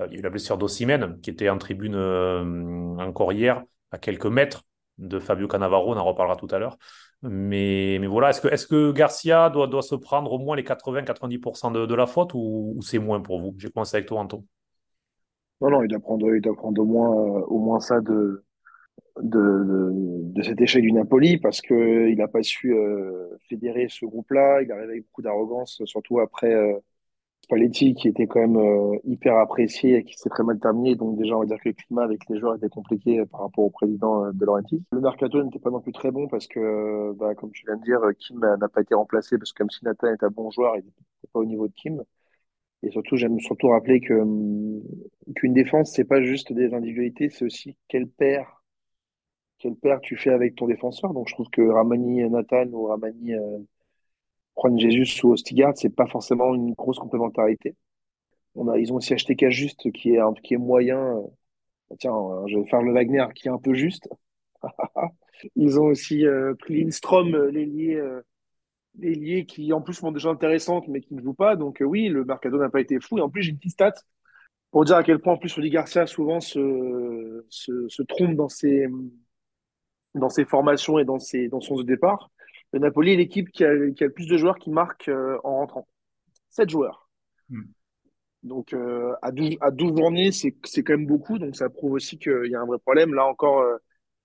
Euh, 0.00 0.06
il 0.08 0.14
y 0.14 0.16
a 0.16 0.18
eu 0.18 0.22
la 0.22 0.30
blessure 0.30 0.58
d'Ossimène 0.58 1.20
qui 1.20 1.30
était 1.30 1.48
en 1.48 1.58
tribune 1.58 1.94
euh, 1.94 2.96
encore 2.98 3.32
hier 3.32 3.62
à 3.92 3.98
quelques 3.98 4.26
mètres 4.26 4.64
de 4.98 5.20
Fabio 5.20 5.46
Cannavaro. 5.46 5.92
On 5.92 5.96
en 5.96 6.04
reparlera 6.04 6.36
tout 6.36 6.48
à 6.50 6.58
l'heure. 6.58 6.76
Mais, 7.22 7.98
mais 8.00 8.08
voilà, 8.08 8.30
est-ce 8.30 8.40
que, 8.40 8.48
est 8.48 8.68
que 8.68 8.90
Garcia 8.90 9.50
doit, 9.50 9.68
doit 9.68 9.82
se 9.82 9.94
prendre 9.94 10.32
au 10.32 10.40
moins 10.40 10.56
les 10.56 10.64
80-90% 10.64 11.70
de, 11.70 11.86
de, 11.86 11.94
la 11.94 12.06
faute 12.06 12.32
ou, 12.34 12.80
c'est 12.82 12.98
moins 12.98 13.20
pour 13.20 13.40
vous? 13.40 13.54
J'ai 13.58 13.70
commencé 13.70 13.96
avec 13.96 14.08
toi, 14.08 14.20
Anto. 14.20 14.44
Non, 15.60 15.70
non, 15.70 15.82
il 15.84 15.88
doit 15.88 16.00
prendre, 16.00 16.34
il 16.34 16.40
doit 16.40 16.56
prendre 16.56 16.82
au 16.82 16.84
moins, 16.84 17.08
au 17.46 17.60
moins 17.60 17.78
ça 17.78 18.00
de, 18.00 18.44
de, 19.20 19.90
de, 20.34 20.42
cet 20.42 20.60
échec 20.60 20.82
du 20.82 20.92
Napoli 20.92 21.38
parce 21.38 21.60
que 21.60 22.08
il 22.08 22.16
n'a 22.16 22.28
pas 22.28 22.42
su 22.42 22.74
euh, 22.74 23.28
fédérer 23.48 23.86
ce 23.88 24.06
groupe-là. 24.06 24.62
Il 24.62 24.72
arrivé 24.72 24.92
avec 24.92 25.02
beaucoup 25.04 25.22
d'arrogance, 25.22 25.82
surtout 25.84 26.20
après 26.20 26.52
euh, 26.54 26.78
Spalletti 27.42 27.94
qui 27.94 28.08
était 28.08 28.26
quand 28.26 28.40
même 28.40 28.56
euh, 28.56 28.96
hyper 29.04 29.36
apprécié 29.36 29.96
et 29.98 30.04
qui 30.04 30.14
s'est 30.16 30.30
très 30.30 30.44
mal 30.44 30.58
terminé. 30.58 30.94
Donc 30.96 31.18
déjà, 31.18 31.36
on 31.36 31.40
va 31.40 31.46
dire 31.46 31.58
que 31.58 31.68
le 31.68 31.74
climat 31.74 32.04
avec 32.04 32.22
les 32.28 32.38
joueurs 32.40 32.56
était 32.56 32.68
compliqué 32.68 33.24
par 33.26 33.42
rapport 33.42 33.64
au 33.64 33.70
président 33.70 34.32
de 34.32 34.44
Laurentiis. 34.44 34.82
Le 34.92 35.00
mercato 35.00 35.42
n'était 35.42 35.58
pas 35.58 35.70
non 35.70 35.80
plus 35.80 35.92
très 35.92 36.10
bon 36.10 36.28
parce 36.28 36.46
que, 36.46 37.12
bah, 37.14 37.34
comme 37.34 37.52
tu 37.52 37.64
viens 37.66 37.76
de 37.76 37.82
dire, 37.82 38.00
Kim 38.18 38.40
n'a 38.40 38.68
pas 38.68 38.80
été 38.80 38.94
remplacé 38.94 39.38
parce 39.38 39.52
que 39.52 39.62
même 39.62 39.70
si 39.70 39.84
Nathan 39.84 40.08
est 40.08 40.22
un 40.22 40.30
bon 40.30 40.50
joueur, 40.50 40.76
il 40.76 40.84
n'était 40.84 41.28
pas 41.32 41.40
au 41.40 41.44
niveau 41.44 41.68
de 41.68 41.74
Kim. 41.74 42.02
Et 42.82 42.90
surtout, 42.90 43.16
j'aime 43.16 43.38
surtout 43.40 43.68
rappeler 43.68 44.00
que 44.00 44.14
hum, 44.14 44.82
qu'une 45.36 45.54
défense, 45.54 45.92
c'est 45.92 46.04
pas 46.04 46.22
juste 46.22 46.52
des 46.52 46.74
individualités, 46.74 47.30
c'est 47.30 47.44
aussi 47.44 47.76
quel 47.88 48.08
père 48.08 48.61
quelle 49.62 49.76
paire 49.76 50.00
tu 50.00 50.16
fais 50.16 50.30
avec 50.30 50.56
ton 50.56 50.66
défenseur. 50.66 51.14
Donc 51.14 51.28
je 51.28 51.34
trouve 51.34 51.48
que 51.50 51.62
Ramani 51.62 52.28
Nathan 52.28 52.66
ou 52.72 52.86
Ramani 52.86 53.34
euh, 53.34 53.58
Juan 54.56 54.78
Jesus 54.78 55.24
ou 55.24 55.32
Ostigard, 55.32 55.72
c'est 55.76 55.94
pas 55.94 56.06
forcément 56.06 56.54
une 56.54 56.72
grosse 56.74 56.98
complémentarité. 56.98 57.76
On 58.54 58.68
a, 58.68 58.78
ils 58.78 58.92
ont 58.92 58.96
aussi 58.96 59.14
acheté 59.14 59.36
Cajuste 59.36 59.90
qui 59.92 60.14
est, 60.14 60.20
qui 60.42 60.54
est 60.54 60.58
moyen. 60.58 61.22
Tiens, 61.98 62.12
je 62.48 62.58
vais 62.58 62.66
faire 62.66 62.82
le 62.82 62.92
Wagner 62.92 63.26
qui 63.34 63.48
est 63.48 63.50
un 63.50 63.58
peu 63.58 63.74
juste. 63.74 64.08
Ils 65.56 65.78
ont 65.80 65.86
aussi 65.86 66.26
euh, 66.26 66.54
pris 66.54 66.82
Lindstrom, 66.82 67.34
euh, 67.34 67.50
l'ailier, 67.50 67.96
euh, 67.96 69.44
qui 69.44 69.72
en 69.72 69.80
plus 69.80 69.94
sont 69.94 70.12
déjà 70.12 70.30
intéressantes, 70.30 70.88
mais 70.88 71.00
qui 71.00 71.14
ne 71.14 71.22
joue 71.22 71.34
pas. 71.34 71.56
Donc 71.56 71.82
euh, 71.82 71.84
oui, 71.84 72.08
le 72.08 72.24
mercato 72.24 72.58
n'a 72.58 72.70
pas 72.70 72.80
été 72.80 73.00
fou. 73.00 73.18
Et 73.18 73.20
en 73.20 73.30
plus, 73.30 73.42
j'ai 73.42 73.50
une 73.50 73.58
petite 73.58 73.72
stat 73.72 73.94
pour 74.70 74.84
dire 74.84 74.96
à 74.96 75.04
quel 75.04 75.20
point 75.20 75.34
en 75.34 75.38
plus 75.38 75.54
Rudy 75.54 75.70
Garcia 75.70 76.06
souvent 76.06 76.40
se, 76.40 77.44
se 77.48 78.02
trompe 78.02 78.36
dans 78.36 78.48
ses, 78.48 78.88
dans 80.14 80.28
ses 80.28 80.44
formations 80.44 80.98
et 80.98 81.04
dans, 81.04 81.18
ses, 81.18 81.48
dans 81.48 81.60
son 81.60 81.82
départ. 81.82 82.30
Le 82.72 82.78
Napoli 82.78 83.12
est 83.12 83.16
l'équipe 83.16 83.50
qui 83.50 83.64
a, 83.64 83.90
qui 83.90 84.04
a 84.04 84.06
le 84.06 84.12
plus 84.12 84.26
de 84.26 84.36
joueurs 84.36 84.58
qui 84.58 84.70
marquent 84.70 85.08
euh, 85.08 85.38
en 85.44 85.56
rentrant. 85.56 85.88
7 86.50 86.70
joueurs. 86.70 87.08
Hmm. 87.50 87.62
Donc 88.42 88.72
euh, 88.72 89.14
à 89.22 89.30
12, 89.30 89.56
à 89.60 89.70
12 89.70 89.96
journées, 89.96 90.32
c'est 90.32 90.56
c'est 90.64 90.82
quand 90.82 90.94
même 90.94 91.06
beaucoup. 91.06 91.38
Donc 91.38 91.54
ça 91.56 91.68
prouve 91.70 91.92
aussi 91.92 92.18
qu'il 92.18 92.46
y 92.46 92.54
a 92.54 92.60
un 92.60 92.66
vrai 92.66 92.78
problème. 92.78 93.14
Là 93.14 93.26
encore, 93.26 93.60
euh, 93.60 93.76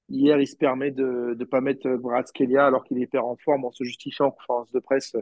hier, 0.09 0.39
il 0.39 0.47
se 0.47 0.55
permet 0.55 0.91
de 0.91 1.35
ne 1.38 1.45
pas 1.45 1.61
mettre 1.61 1.88
Kvaratskhelia 1.97 2.65
alors 2.65 2.83
qu'il 2.83 3.01
est 3.01 3.15
en 3.17 3.35
forme 3.38 3.65
en 3.65 3.71
se 3.71 3.83
justifiant 3.83 4.27
en 4.27 4.31
conférence 4.31 4.71
de 4.71 4.79
presse. 4.79 5.15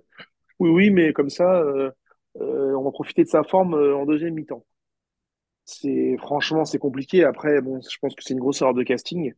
Oui, 0.60 0.70
oui, 0.70 0.90
mais 0.90 1.14
comme 1.14 1.30
ça, 1.30 1.58
euh, 1.60 1.92
euh, 2.42 2.74
on 2.76 2.84
va 2.84 2.92
profiter 2.92 3.24
de 3.24 3.30
sa 3.30 3.44
forme 3.44 3.74
euh, 3.76 3.96
en 3.96 4.06
deuxième 4.06 4.34
mi-temps. 4.34 4.66
C'est 5.66 6.18
franchement, 6.20 6.66
c'est 6.66 6.78
compliqué. 6.80 7.24
Après, 7.24 7.62
bon, 7.62 7.82
je 7.82 7.98
pense 8.00 8.16
que 8.16 8.24
c'est 8.24 8.34
une 8.34 8.40
grosse 8.40 8.62
erreur 8.62 8.74
de 8.74 8.84
casting. 8.84 9.34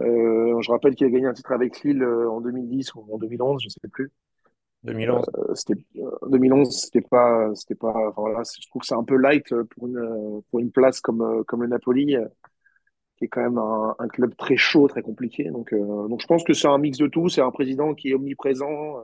Euh, 0.00 0.60
je 0.60 0.70
rappelle 0.70 0.94
qu'il 0.94 1.06
a 1.06 1.10
gagné 1.10 1.26
un 1.26 1.32
titre 1.32 1.52
avec 1.52 1.82
Lille 1.82 2.02
euh, 2.02 2.30
en 2.30 2.40
2010 2.40 2.94
ou 2.94 3.06
en 3.12 3.18
2011, 3.18 3.60
je 3.62 3.66
ne 3.66 3.70
sais 3.70 3.88
plus. 3.90 4.10
2011. 4.84 5.24
Euh, 5.36 5.54
c'était 5.54 5.74
euh, 5.96 6.10
2011, 6.28 6.70
c'était 6.84 7.00
pas, 7.00 7.50
c'était 7.54 7.74
pas. 7.74 7.90
Enfin, 8.08 8.12
voilà, 8.22 8.42
je 8.44 8.68
trouve 8.68 8.80
que 8.82 8.86
c'est 8.86 8.94
un 8.94 9.04
peu 9.04 9.16
light 9.16 9.50
euh, 9.52 9.64
pour 9.64 9.88
une 9.88 9.98
euh, 9.98 10.40
pour 10.50 10.60
une 10.60 10.70
place 10.70 11.00
comme 11.00 11.20
euh, 11.22 11.42
comme 11.44 11.62
le 11.62 11.68
Napoli, 11.68 12.16
euh, 12.16 12.26
qui 13.16 13.24
est 13.24 13.28
quand 13.28 13.42
même 13.42 13.58
un, 13.58 13.96
un 13.98 14.08
club 14.08 14.36
très 14.36 14.56
chaud, 14.56 14.86
très 14.88 15.02
compliqué. 15.02 15.44
Donc 15.50 15.72
euh, 15.72 16.08
donc 16.08 16.20
je 16.22 16.26
pense 16.26 16.44
que 16.44 16.52
c'est 16.54 16.68
un 16.68 16.78
mix 16.78 16.98
de 16.98 17.08
tout. 17.08 17.28
C'est 17.28 17.42
un 17.42 17.50
président 17.50 17.94
qui 17.94 18.10
est 18.10 18.14
omniprésent 18.14 18.98
euh, 18.98 19.02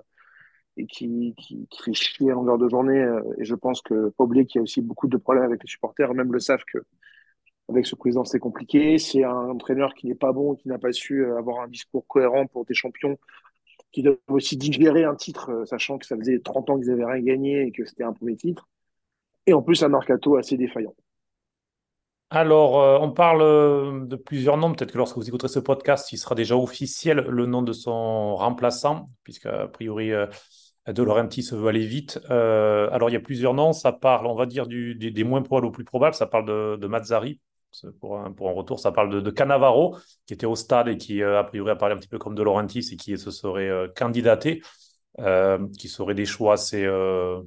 et 0.77 0.87
qui 0.87 1.35
qui, 1.39 1.67
qui 1.71 1.83
fait 1.83 1.95
chier 1.95 2.31
à 2.31 2.35
longueur 2.35 2.59
de 2.59 2.69
journée. 2.69 3.01
euh, 3.03 3.23
et 3.39 3.45
je 3.45 3.55
pense 3.57 3.83
que 3.83 4.11
pas 4.11 4.25
oublier 4.25 4.47
qu'il 4.47 4.61
y 4.61 4.61
a 4.61 4.63
aussi 4.63 4.81
beaucoup 4.83 5.09
de 5.09 5.17
problèmes 5.17 5.45
avec 5.45 5.63
les 5.63 5.69
supporters. 5.69 6.15
Même 6.15 6.33
le 6.33 6.39
savent 6.41 6.65
que 6.73 6.79
avec 7.69 7.87
ce 7.87 7.95
président 7.95 8.25
c'est 8.25 8.39
compliqué. 8.39 8.99
C'est 8.99 9.25
un 9.25 9.51
entraîneur 9.51 9.95
qui 9.95 10.07
n'est 10.07 10.15
pas 10.15 10.33
bon, 10.33 10.55
qui 10.55 10.69
n'a 10.69 10.79
pas 10.79 10.93
su 10.93 11.25
euh, 11.25 11.39
avoir 11.39 11.61
un 11.61 11.69
discours 11.69 12.07
cohérent 12.07 12.47
pour 12.47 12.65
des 12.65 12.75
champions 12.75 13.19
qui 13.95 14.03
doivent 14.03 14.19
aussi 14.29 14.57
digérer 14.57 15.05
un 15.05 15.15
titre, 15.15 15.51
euh, 15.51 15.65
sachant 15.65 15.99
que 15.99 16.05
ça 16.05 16.17
faisait 16.17 16.41
30 16.41 16.69
ans 16.69 16.79
qu'ils 16.79 16.91
avaient 16.91 17.05
rien 17.05 17.23
gagné 17.23 17.63
et 17.63 17.71
que 17.71 17.85
c'était 17.87 18.03
un 18.03 18.13
premier 18.13 18.37
titre. 18.37 18.69
Et 19.47 19.55
en 19.55 19.63
plus, 19.63 19.83
un 19.85 19.89
mercato 19.89 20.37
assez 20.37 20.57
défaillant. 20.57 20.95
Alors, 22.31 22.81
euh, 22.81 22.99
on 23.01 23.13
parle 23.13 24.09
de 24.09 24.17
plusieurs 24.17 24.57
noms. 24.57 24.73
Peut-être 24.73 24.91
que 24.91 24.99
lorsque 24.99 25.17
vous 25.17 25.29
écouterez 25.29 25.49
ce 25.49 25.61
podcast, 25.61 26.11
il 26.13 26.19
sera 26.19 26.35
déjà 26.35 26.57
officiel 26.57 27.19
le 27.29 27.47
nom 27.47 27.63
de 27.63 27.73
son 27.73 28.35
remplaçant, 28.35 29.11
puisque 29.23 29.47
a 29.47 29.69
priori, 29.69 30.11
euh, 30.11 30.27
Laurentiis 30.89 31.51
veut 31.53 31.69
aller 31.69 31.87
vite. 31.87 32.19
Alors, 32.29 33.11
il 33.11 33.13
y 33.13 33.17
a 33.17 33.21
plusieurs 33.21 33.55
noms. 33.55 33.73
Ça 33.73 33.93
parle, 33.93 34.27
on 34.27 34.35
va 34.35 34.47
dire, 34.47 34.67
des, 34.67 35.25
moins 35.25 35.43
probables 35.43 35.67
aux 35.67 35.71
plus 35.71 35.85
probables. 35.85 36.17
Ça 36.17 36.27
parle 36.27 36.79
de 36.81 36.87
Mazzari. 36.89 37.41
Pour 38.01 38.19
un, 38.19 38.53
retour, 38.53 38.79
ça 38.79 38.93
parle 38.93 39.11
de, 39.11 39.21
de 39.21 39.31
Cannavaro, 39.31 39.97
qui 40.27 40.35
était 40.35 40.47
au 40.47 40.57
stade 40.57 40.89
et 40.89 40.97
qui, 40.97 41.23
euh, 41.23 41.39
a 41.39 41.45
priori, 41.45 41.71
a 41.71 41.77
parlé 41.77 41.95
un 41.95 41.99
petit 41.99 42.09
peu 42.09 42.19
comme 42.19 42.35
De 42.35 42.43
Laurentiis 42.43 42.89
et 42.93 42.97
qui 42.97 43.17
se 43.19 43.31
serait 43.31 43.69
euh, 43.69 43.89
candidaté, 43.95 44.63
euh, 45.21 45.67
qui 45.79 45.89
serait 45.89 46.15
des 46.15 46.27
choix 46.27 46.55
assez, 46.55 46.85
euh, 46.85 47.41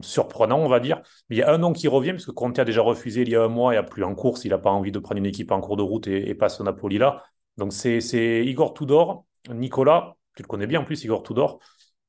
surprenant, 0.00 0.58
on 0.58 0.68
va 0.68 0.80
dire. 0.80 1.02
Mais 1.28 1.36
il 1.36 1.38
y 1.38 1.42
a 1.42 1.52
un 1.52 1.58
nom 1.58 1.72
qui 1.72 1.88
revient, 1.88 2.12
puisque 2.12 2.32
Conte 2.32 2.58
a 2.58 2.64
déjà 2.64 2.80
refusé 2.82 3.22
il 3.22 3.28
y 3.28 3.36
a 3.36 3.42
un 3.42 3.48
mois 3.48 3.74
et 3.74 3.76
a 3.76 3.82
plus 3.82 4.04
en 4.04 4.14
course. 4.14 4.44
Il 4.44 4.50
n'a 4.50 4.58
pas 4.58 4.70
envie 4.70 4.92
de 4.92 4.98
prendre 4.98 5.18
une 5.18 5.26
équipe 5.26 5.52
en 5.52 5.60
cours 5.60 5.76
de 5.76 5.82
route 5.82 6.06
et, 6.06 6.28
et 6.28 6.34
passe 6.34 6.60
au 6.60 6.64
Napoli 6.64 6.98
là. 6.98 7.22
Donc 7.58 7.72
c'est 7.72 8.44
Igor 8.44 8.74
Tudor. 8.74 9.26
Nicolas, 9.50 10.16
tu 10.36 10.42
le 10.42 10.48
connais 10.48 10.66
bien 10.66 10.80
en 10.80 10.84
plus, 10.84 11.02
Igor 11.04 11.22
Tudor, 11.22 11.58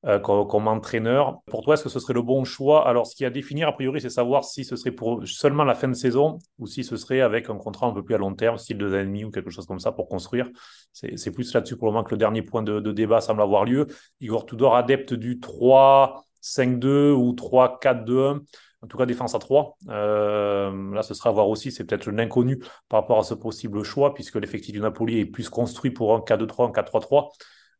euh, 0.06 0.20
comme, 0.20 0.68
entraîneur. 0.68 1.40
Pour 1.48 1.64
toi, 1.64 1.76
est-ce 1.76 1.84
que 1.84 1.90
ce 1.90 2.00
serait 2.00 2.14
le 2.14 2.22
bon 2.22 2.44
choix? 2.44 2.88
Alors, 2.88 3.08
ce 3.08 3.16
qui 3.16 3.24
est 3.24 3.28
à 3.28 3.30
définir, 3.30 3.68
a 3.68 3.72
priori, 3.72 4.02
c'est 4.02 4.10
savoir 4.10 4.44
si 4.44 4.66
ce 4.66 4.76
serait 4.76 4.92
pour 4.92 5.26
seulement 5.26 5.64
la 5.64 5.76
fin 5.76 5.88
de 5.88 5.94
saison 5.94 6.40
ou 6.60 6.68
si 6.68 6.84
ce 6.84 6.98
serait 6.98 7.22
avec 7.22 7.50
un 7.50 7.56
contrat 7.56 7.88
un 7.88 7.94
peu 7.94 8.04
plus 8.04 8.16
à 8.16 8.18
long 8.18 8.34
terme, 8.34 8.58
style 8.58 8.78
deux 8.78 8.94
ans 8.94 9.00
et 9.00 9.06
demi 9.06 9.24
ou 9.24 9.32
quelque 9.32 9.50
chose 9.50 9.66
comme 9.66 9.80
ça 9.80 9.92
pour 9.92 10.08
construire. 10.08 10.50
C'est 10.92 11.32
plus 11.32 11.54
là-dessus 11.54 11.78
pour 11.78 11.88
le 11.88 11.94
moment 11.94 12.04
que 12.04 12.12
le 12.12 12.18
dernier 12.18 12.42
point 12.42 12.64
de, 12.64 12.80
débat 12.92 13.22
semble 13.22 13.42
avoir 13.42 13.66
lieu. 13.66 13.88
Igor 14.20 14.46
Tudor, 14.46 14.76
adepte 14.76 15.14
du 15.14 15.40
3. 15.40 16.24
5-2 16.44 17.12
ou 17.14 17.32
3-4-2-1, 17.34 18.42
en 18.82 18.88
tout 18.88 18.98
cas 18.98 19.06
défense 19.06 19.34
à 19.34 19.40
3. 19.40 19.78
Euh, 19.90 20.94
là, 20.94 21.02
ce 21.02 21.14
sera 21.14 21.30
à 21.30 21.34
voir 21.34 21.48
aussi, 21.48 21.72
c'est 21.72 21.86
peut-être 21.86 22.12
l'inconnu 22.12 22.60
par 22.90 23.02
rapport 23.02 23.20
à 23.20 23.24
ce 23.24 23.34
possible 23.34 23.84
choix, 23.84 24.14
puisque 24.14 24.36
l'effectif 24.36 24.74
du 24.74 24.82
Napoli 24.82 25.20
est 25.20 25.26
plus 25.26 25.50
construit 25.50 25.92
pour 25.92 26.14
un 26.14 26.20
4-2-3, 26.20 26.68
un 26.68 26.72
4-3-3, 26.72 27.16
euh, 27.16 27.30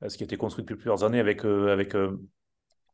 ce 0.08 0.18
qui 0.18 0.24
a 0.24 0.26
été 0.26 0.38
construit 0.38 0.64
depuis 0.64 0.76
plusieurs 0.76 1.04
années 1.04 1.20
avec, 1.20 1.46
euh, 1.46 1.72
avec 1.72 1.96
euh, 1.96 2.20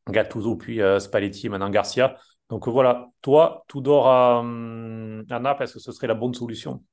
Gattuso, 0.10 0.56
puis 0.56 0.82
euh, 0.82 1.00
Spalletti 1.00 1.48
et 1.48 1.50
maintenant 1.50 1.70
Garcia. 1.70 2.18
Donc 2.50 2.68
euh, 2.68 2.72
voilà, 2.72 3.08
toi, 3.22 3.64
Tudor 3.68 4.08
à, 4.08 4.40
hum, 4.40 5.26
à 5.30 5.40
Naples, 5.40 5.64
est-ce 5.64 5.74
que 5.76 5.80
ce 5.80 5.92
serait 5.92 6.08
la 6.08 6.16
bonne 6.16 6.34
solution? 6.34 6.84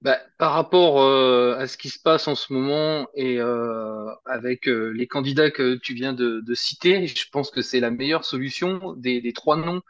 Bah, 0.00 0.18
par 0.36 0.52
rapport 0.52 1.00
euh, 1.00 1.56
à 1.58 1.66
ce 1.66 1.78
qui 1.78 1.88
se 1.88 1.98
passe 1.98 2.28
en 2.28 2.34
ce 2.34 2.52
moment 2.52 3.08
et 3.14 3.38
euh, 3.38 4.10
avec 4.26 4.68
euh, 4.68 4.90
les 4.90 5.06
candidats 5.06 5.50
que 5.50 5.76
tu 5.76 5.94
viens 5.94 6.12
de, 6.12 6.42
citer, 6.54 7.06
je 7.06 7.30
pense 7.30 7.50
que 7.50 7.62
c'est 7.62 7.80
la 7.80 7.90
meilleure 7.90 8.26
solution 8.26 8.92
des, 8.98 9.22
des 9.22 9.32
trois 9.32 9.56
noms 9.56 9.80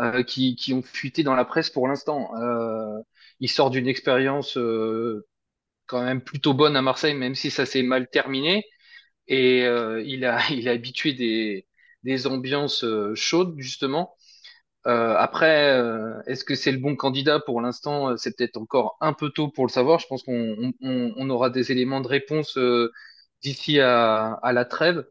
euh, 0.00 0.22
qui, 0.22 0.56
qui 0.56 0.74
ont 0.74 0.82
fuité 0.82 1.22
dans 1.22 1.34
la 1.34 1.46
presse 1.46 1.70
pour 1.70 1.88
l'instant. 1.88 2.30
Euh, 2.36 2.98
il 3.40 3.48
sort 3.48 3.70
d'une 3.70 3.88
expérience 3.88 4.58
euh, 4.58 5.26
quand 5.86 6.02
même 6.02 6.22
plutôt 6.22 6.54
bonne 6.54 6.76
à 6.76 6.82
Marseille, 6.82 7.14
même 7.14 7.34
si 7.34 7.50
ça 7.50 7.64
s'est 7.64 7.82
mal 7.82 8.08
terminé. 8.10 8.64
Et 9.32 9.64
euh, 9.64 10.02
il 10.04 10.24
a, 10.26 10.38
il 10.52 10.68
a 10.68 10.72
habitué 10.72 11.14
des, 11.14 11.66
des 12.04 12.26
ambiances 12.26 12.84
euh, 12.84 13.14
chaudes, 13.16 13.54
justement. 13.58 14.14
Euh, 14.86 15.16
après, 15.16 15.80
est-ce 16.26 16.44
que 16.44 16.54
c'est 16.56 16.72
le 16.72 16.78
bon 16.78 16.96
candidat? 16.96 17.40
Pour 17.40 17.60
l'instant? 17.62 18.16
C'est 18.16 18.36
peut-être 18.36 18.56
encore 18.58 18.96
un 19.00 19.12
peu 19.14 19.30
tôt 19.30 19.48
pour 19.48 19.66
le 19.66 19.72
savoir. 19.72 20.00
Je 20.00 20.06
pense 20.08 20.22
qu'on 20.24 20.72
on, 20.82 21.30
aura 21.30 21.50
des 21.50 21.72
éléments 21.72 22.00
de 22.02 22.08
réponse 22.08 22.58
d'ici 23.42 23.80
à, 23.80 24.34
à 24.34 24.52
la 24.52 24.64
trêve, 24.64 25.06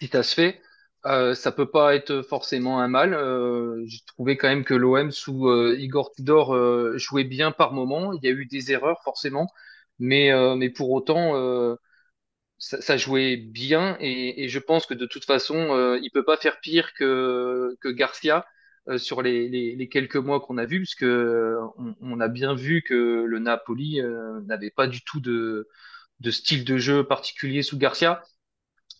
si 0.00 0.08
ça 0.08 0.22
se 0.22 0.34
fait. 0.34 0.60
Euh, 1.06 1.34
ça 1.34 1.52
peut 1.52 1.70
pas 1.70 1.94
être 1.94 2.22
forcément 2.22 2.80
un 2.80 2.88
mal. 2.88 3.12
J'ai 3.86 4.00
trouvé 4.06 4.36
quand 4.36 4.48
même 4.48 4.64
que 4.64 4.74
l'OM 4.74 5.10
sous 5.10 5.50
Igor 5.78 6.12
Tudor 6.12 6.54
jouait 6.98 7.24
bien 7.24 7.52
par 7.52 7.72
moment. 7.72 8.12
Il 8.14 8.24
y 8.24 8.28
a 8.28 8.32
eu 8.32 8.46
des 8.46 8.72
erreurs 8.72 9.02
forcément, 9.04 9.48
mais 9.98 10.30
mais 10.56 10.70
pour 10.70 10.90
autant. 10.90 11.76
Ça, 12.58 12.96
jouait 12.96 13.36
bien 13.36 13.96
et, 14.00 14.48
je 14.48 14.58
pense 14.58 14.86
que 14.86 14.94
de 14.94 15.06
toute 15.06 15.24
façon, 15.24 15.74
euh, 15.76 15.98
il 16.02 16.10
peut 16.10 16.24
pas 16.24 16.36
faire 16.36 16.60
pire 16.60 16.94
que, 16.94 17.76
Garcia 17.84 18.46
euh, 18.88 18.98
sur 18.98 19.20
les, 19.22 19.88
quelques 19.90 20.16
mois 20.16 20.40
qu'on 20.40 20.58
a 20.58 20.64
vus, 20.64 20.78
puisque 20.78 21.02
euh, 21.02 21.58
on, 21.78 21.94
on 22.00 22.20
a 22.20 22.28
bien 22.28 22.54
vu 22.54 22.82
que 22.82 23.24
le 23.26 23.38
Napoli 23.40 24.00
euh, 24.00 24.40
n'avait 24.42 24.70
pas 24.70 24.86
du 24.86 25.02
tout 25.02 25.20
de, 25.20 25.68
style 26.30 26.64
de 26.64 26.78
jeu 26.78 27.04
particulier 27.04 27.62
sous 27.62 27.78
Garcia. 27.78 28.22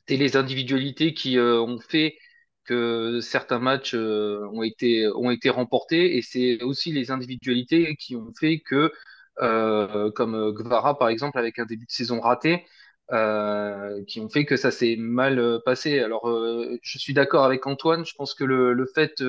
C'est 0.08 0.16
les 0.16 0.36
individualités 0.36 1.14
qui 1.14 1.38
ont 1.38 1.78
fait 1.80 2.18
que 2.64 3.20
certains 3.20 3.58
matchs 3.60 3.94
ont 3.94 4.62
été, 4.62 5.08
ont 5.08 5.30
été 5.30 5.50
remportés 5.50 6.16
et 6.16 6.22
c'est 6.22 6.62
aussi 6.62 6.92
les 6.92 7.10
individualités 7.10 7.96
qui 7.96 8.16
ont 8.16 8.32
fait 8.38 8.60
que, 8.60 8.92
comme 9.36 10.52
Gvara 10.52 10.98
par 10.98 11.08
exemple, 11.08 11.38
avec 11.38 11.58
un 11.58 11.66
début 11.66 11.86
de 11.86 11.90
saison 11.90 12.20
raté, 12.20 12.64
euh, 13.12 14.02
qui 14.06 14.20
ont 14.20 14.28
fait 14.28 14.44
que 14.44 14.56
ça 14.56 14.70
s'est 14.70 14.96
mal 14.98 15.38
euh, 15.38 15.58
passé. 15.64 16.00
Alors, 16.00 16.28
euh, 16.28 16.78
je 16.82 16.98
suis 16.98 17.14
d'accord 17.14 17.44
avec 17.44 17.66
Antoine. 17.66 18.04
Je 18.04 18.14
pense 18.14 18.34
que 18.34 18.44
le, 18.44 18.72
le 18.72 18.86
fait 18.86 19.22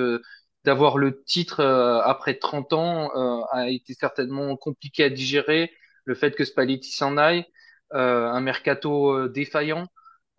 d'avoir 0.64 0.98
le 0.98 1.22
titre 1.24 1.62
après 2.04 2.34
30 2.34 2.72
ans 2.72 3.10
a 3.52 3.70
été 3.70 3.94
certainement 3.94 4.56
compliqué 4.56 5.04
à 5.04 5.10
digérer. 5.10 5.70
Le 6.04 6.14
fait 6.14 6.32
que 6.34 6.44
Spalletti 6.44 6.90
s'en 6.92 7.16
aille, 7.16 7.44
un 7.90 8.40
mercato 8.40 9.28
défaillant. 9.28 9.88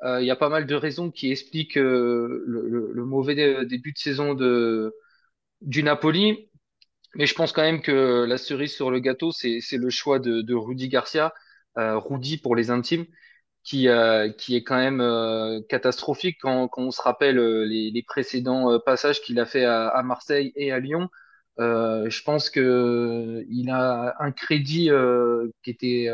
Il 0.05 0.23
y 0.25 0.31
a 0.31 0.35
pas 0.35 0.49
mal 0.49 0.65
de 0.67 0.75
raisons 0.75 1.11
qui 1.11 1.31
expliquent 1.31 1.75
le, 1.75 2.93
mauvais 3.05 3.35
dé- 3.35 3.65
début 3.65 3.93
de 3.93 3.97
saison 3.97 4.33
de, 4.33 4.93
du 5.61 5.83
Napoli. 5.83 6.49
Mais 7.15 7.25
je 7.25 7.33
pense 7.35 7.51
quand 7.53 7.61
même 7.63 7.81
que 7.81 8.25
la 8.27 8.37
cerise 8.37 8.73
sur 8.73 8.91
le 8.91 8.99
gâteau, 8.99 9.31
c'est 9.31 9.61
le 9.73 9.89
choix 9.89 10.19
de, 10.19 10.41
de 10.41 10.55
Rudy 10.55 10.89
Garcia, 10.89 11.33
euh, 11.77 11.97
Rudy 11.99 12.37
pour 12.37 12.55
les 12.55 12.71
intimes 12.71 13.05
qui, 13.63 13.87
euh, 13.89 14.29
qui 14.31 14.55
est 14.55 14.63
quand 14.63 14.77
même 14.77 15.01
euh, 15.01 15.61
catastrophique 15.69 16.37
quand, 16.41 16.67
quand 16.69 16.83
on 16.83 16.91
se 16.91 17.01
rappelle 17.01 17.37
euh, 17.39 17.65
les, 17.65 17.91
les 17.91 18.03
précédents 18.03 18.71
euh, 18.71 18.79
passages 18.79 19.21
qu'il 19.21 19.39
a 19.39 19.45
fait 19.45 19.65
à, 19.65 19.87
à 19.89 20.03
Marseille 20.03 20.51
et 20.55 20.71
à 20.71 20.79
Lyon. 20.79 21.09
Euh, 21.59 22.09
je 22.09 22.23
pense 22.23 22.49
que 22.49 23.45
il 23.49 23.69
a 23.69 24.15
un 24.19 24.31
crédit 24.31 24.89
qui 25.63 25.69
était 25.71 26.09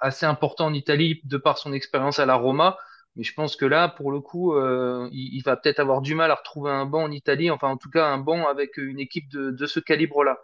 assez 0.00 0.26
important 0.26 0.66
en 0.66 0.74
Italie 0.74 1.20
de 1.24 1.36
par 1.36 1.58
son 1.58 1.72
expérience 1.72 2.18
à 2.18 2.26
la 2.26 2.34
Roma. 2.34 2.76
Mais 3.16 3.24
je 3.24 3.34
pense 3.34 3.56
que 3.56 3.66
là, 3.66 3.88
pour 3.88 4.10
le 4.10 4.20
coup, 4.20 4.54
euh, 4.54 5.08
il, 5.12 5.34
il 5.36 5.42
va 5.42 5.56
peut-être 5.56 5.80
avoir 5.80 6.00
du 6.00 6.14
mal 6.14 6.30
à 6.30 6.34
retrouver 6.34 6.70
un 6.70 6.86
banc 6.86 7.02
en 7.04 7.10
Italie, 7.10 7.50
enfin 7.50 7.68
en 7.68 7.76
tout 7.76 7.90
cas 7.90 8.06
un 8.06 8.16
banc 8.18 8.46
avec 8.48 8.78
une 8.78 9.00
équipe 9.00 9.28
de, 9.30 9.50
de 9.50 9.66
ce 9.66 9.80
calibre-là. 9.80 10.38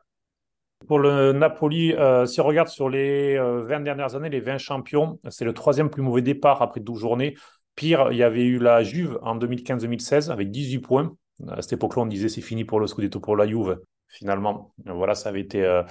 Pour 0.87 0.99
le 0.99 1.33
Napoli, 1.33 1.93
euh, 1.93 2.25
si 2.25 2.41
on 2.41 2.45
regarde 2.45 2.69
sur 2.69 2.89
les 2.89 3.37
20 3.37 3.81
dernières 3.81 4.15
années, 4.15 4.31
les 4.31 4.41
20 4.41 4.59
champions, 4.59 5.19
c'est 5.29 5.45
le 5.45 5.53
troisième 5.53 5.91
plus 5.91 6.03
mauvais 6.03 6.23
départ 6.23 6.63
après 6.63 6.81
12 6.81 7.01
journées. 7.01 7.35
Pire, 7.75 8.09
il 8.11 8.19
y 8.19 8.23
avait 8.23 8.45
eu 8.45 8.59
la 8.59 8.83
Juve 8.83 9.19
en 9.23 9.37
2015-2016 9.37 10.31
avec 10.31 10.51
18 10.51 10.79
points. 10.79 11.17
À 11.49 11.63
cette 11.63 11.75
époque-là, 11.75 12.03
on 12.03 12.07
disait 12.07 12.29
c'est 12.29 12.41
fini 12.41 12.65
pour 12.65 12.81
le 12.81 12.87
Scudetto 12.87 13.21
pour 13.21 13.37
la 13.37 13.47
Juve. 13.47 13.79
Finalement, 14.09 14.73
voilà, 14.87 15.15
ça 15.15 15.29
avait 15.29 15.41
été 15.41 15.65
euh, 15.65 15.83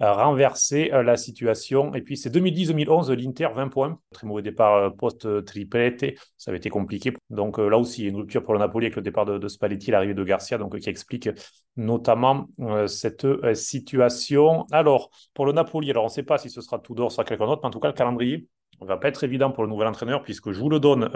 renversé 0.00 0.90
euh, 0.92 1.02
la 1.02 1.16
situation. 1.16 1.94
Et 1.94 2.02
puis 2.02 2.16
c'est 2.16 2.30
2010-2011, 2.30 3.12
l'Inter, 3.12 3.48
20 3.54 3.68
points. 3.68 3.98
Très 4.12 4.26
mauvais 4.26 4.42
départ 4.42 4.74
euh, 4.74 4.90
post-triplete. 4.90 6.18
Ça 6.36 6.50
avait 6.50 6.58
été 6.58 6.70
compliqué. 6.70 7.12
Donc 7.30 7.58
là 7.58 7.78
aussi, 7.78 8.04
a 8.04 8.08
une 8.08 8.16
rupture 8.16 8.44
pour 8.44 8.54
le 8.54 8.60
Napoli 8.60 8.86
avec 8.86 8.96
le 8.96 9.02
départ 9.02 9.24
de, 9.24 9.48
Spalletti, 9.48 9.90
l'arrivée 9.90 10.14
de 10.14 10.24
Garcia, 10.24 10.58
donc 10.58 10.78
qui 10.78 10.88
explique 10.88 11.28
notamment 11.76 12.48
cette 12.86 13.26
situation. 13.54 14.66
Alors, 14.70 15.10
pour 15.34 15.46
le 15.46 15.52
Napoli, 15.52 15.90
alors 15.90 16.04
on 16.04 16.08
ne 16.08 16.12
sait 16.12 16.22
pas 16.22 16.38
si 16.38 16.50
ce 16.50 16.60
sera 16.60 16.78
Tudor, 16.78 17.10
soit 17.12 17.24
quelqu'un 17.24 17.46
d'autre, 17.46 17.60
mais 17.62 17.68
en 17.68 17.70
tout 17.70 17.80
cas, 17.80 17.88
le 17.88 17.94
calendrier 17.94 18.46
ne 18.80 18.86
va 18.86 18.96
pas 18.96 19.08
être 19.08 19.24
évident 19.24 19.50
pour 19.50 19.62
le 19.64 19.68
nouvel 19.68 19.88
entraîneur, 19.88 20.22
puisque 20.22 20.52
je 20.52 20.60
vous 20.60 20.68
le 20.68 20.80
donne 20.80 21.08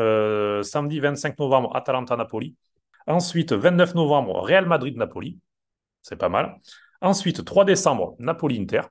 samedi 0.64 1.00
25 1.00 1.38
novembre, 1.38 1.74
Atalanta-Napoli. 1.76 2.56
Ensuite, 3.06 3.52
29 3.52 3.94
novembre, 3.94 4.40
Real 4.40 4.66
Madrid-Napoli. 4.66 5.38
C'est 6.02 6.16
pas 6.16 6.28
mal. 6.28 6.56
Ensuite, 7.02 7.44
3 7.44 7.64
décembre, 7.64 8.14
Napoli-Inter. 8.20 8.82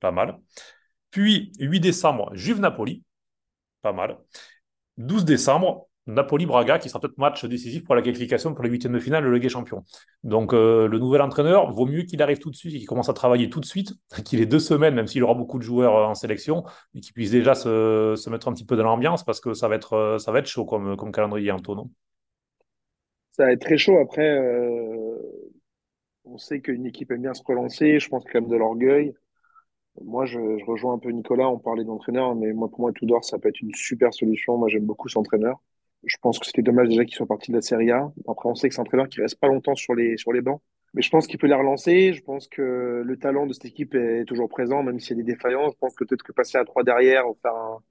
Pas 0.00 0.12
mal. 0.12 0.38
Puis, 1.10 1.52
8 1.58 1.80
décembre, 1.80 2.30
Juve-Napoli. 2.34 3.02
Pas 3.80 3.92
mal. 3.94 4.18
12 4.98 5.24
décembre, 5.24 5.88
Napoli-Braga, 6.06 6.78
qui 6.78 6.90
sera 6.90 7.00
peut-être 7.00 7.16
match 7.16 7.44
décisif 7.46 7.84
pour 7.84 7.94
la 7.94 8.02
qualification 8.02 8.52
pour 8.52 8.62
les 8.64 8.70
huitièmes 8.70 8.92
de 8.92 8.98
finale 8.98 9.24
de 9.24 9.30
Ligue 9.30 9.42
des 9.42 9.48
Champions. 9.48 9.82
Donc, 10.24 10.52
euh, 10.52 10.86
le 10.88 10.98
nouvel 10.98 11.22
entraîneur, 11.22 11.72
vaut 11.72 11.86
mieux 11.86 12.02
qu'il 12.02 12.20
arrive 12.20 12.38
tout 12.38 12.50
de 12.50 12.56
suite 12.56 12.74
et 12.74 12.78
qu'il 12.78 12.86
commence 12.86 13.08
à 13.08 13.14
travailler 13.14 13.48
tout 13.48 13.60
de 13.60 13.64
suite, 13.64 13.94
qu'il 14.24 14.40
ait 14.42 14.46
deux 14.46 14.58
semaines, 14.58 14.94
même 14.94 15.06
s'il 15.06 15.22
aura 15.22 15.34
beaucoup 15.34 15.58
de 15.58 15.64
joueurs 15.64 15.96
euh, 15.96 16.04
en 16.04 16.14
sélection, 16.14 16.64
et 16.94 17.00
qu'il 17.00 17.14
puisse 17.14 17.30
déjà 17.30 17.54
se, 17.54 18.28
mettre 18.28 18.48
un 18.48 18.52
petit 18.52 18.66
peu 18.66 18.76
dans 18.76 18.84
l'ambiance, 18.84 19.24
parce 19.24 19.40
que 19.40 19.54
ça 19.54 19.68
va 19.68 19.76
être, 19.76 19.94
euh, 19.94 20.18
ça 20.18 20.32
va 20.32 20.40
être 20.40 20.48
chaud 20.48 20.66
comme, 20.66 20.96
comme 20.96 21.12
calendrier, 21.12 21.50
Antonin. 21.50 21.88
Ça 23.30 23.46
va 23.46 23.52
être 23.52 23.62
très 23.62 23.78
chaud. 23.78 23.96
Après, 23.98 24.38
on 26.32 26.38
sait 26.38 26.60
qu'une 26.60 26.86
équipe 26.86 27.10
aime 27.10 27.22
bien 27.22 27.34
se 27.34 27.42
relancer. 27.44 27.98
Je 27.98 28.08
pense 28.08 28.22
qu'il 28.24 28.30
y 28.30 28.32
quand 28.34 28.40
même 28.40 28.50
de 28.50 28.56
l'orgueil. 28.56 29.14
Moi, 30.02 30.24
je, 30.24 30.38
rejoins 30.64 30.94
un 30.94 30.98
peu 30.98 31.10
Nicolas. 31.10 31.48
On 31.48 31.58
parlait 31.58 31.84
d'entraîneur, 31.84 32.34
mais 32.34 32.52
moi, 32.52 32.68
pour 32.68 32.80
moi, 32.80 32.92
Tudor, 32.92 33.24
ça 33.24 33.38
peut 33.38 33.48
être 33.48 33.60
une 33.60 33.74
super 33.74 34.14
solution. 34.14 34.56
Moi, 34.56 34.68
j'aime 34.68 34.86
beaucoup 34.86 35.08
cet 35.08 35.18
entraîneur. 35.18 35.60
Je 36.04 36.16
pense 36.20 36.38
que 36.38 36.46
c'était 36.46 36.62
dommage 36.62 36.88
déjà 36.88 37.04
qu'il 37.04 37.14
soit 37.14 37.26
parti 37.26 37.50
de 37.50 37.56
la 37.56 37.62
Serie 37.62 37.90
A. 37.90 38.10
Après, 38.26 38.48
on 38.48 38.54
sait 38.54 38.68
que 38.68 38.74
c'est 38.74 38.80
un 38.80 38.84
entraîneur 38.84 39.08
qui 39.08 39.20
reste 39.20 39.38
pas 39.38 39.48
longtemps 39.48 39.74
sur 39.74 39.94
les, 39.94 40.16
sur 40.16 40.32
les 40.32 40.40
bancs. 40.40 40.60
Mais 40.94 41.02
je 41.02 41.10
pense 41.10 41.26
qu'il 41.26 41.38
peut 41.38 41.46
la 41.46 41.58
relancer. 41.58 42.14
Je 42.14 42.22
pense 42.22 42.48
que 42.48 43.02
le 43.04 43.16
talent 43.18 43.46
de 43.46 43.52
cette 43.52 43.66
équipe 43.66 43.94
est 43.94 44.24
toujours 44.24 44.48
présent, 44.48 44.82
même 44.82 44.98
s'il 45.00 45.16
y 45.16 45.20
a 45.20 45.22
des 45.22 45.32
défaillances. 45.32 45.74
Je 45.74 45.78
pense 45.78 45.94
que 45.94 46.04
peut-être 46.04 46.22
que 46.22 46.32
passer 46.32 46.58
à 46.58 46.64
3 46.64 46.82
derrière 46.82 47.28
ou 47.28 47.36
faire 47.42 47.54
un, 47.54 47.82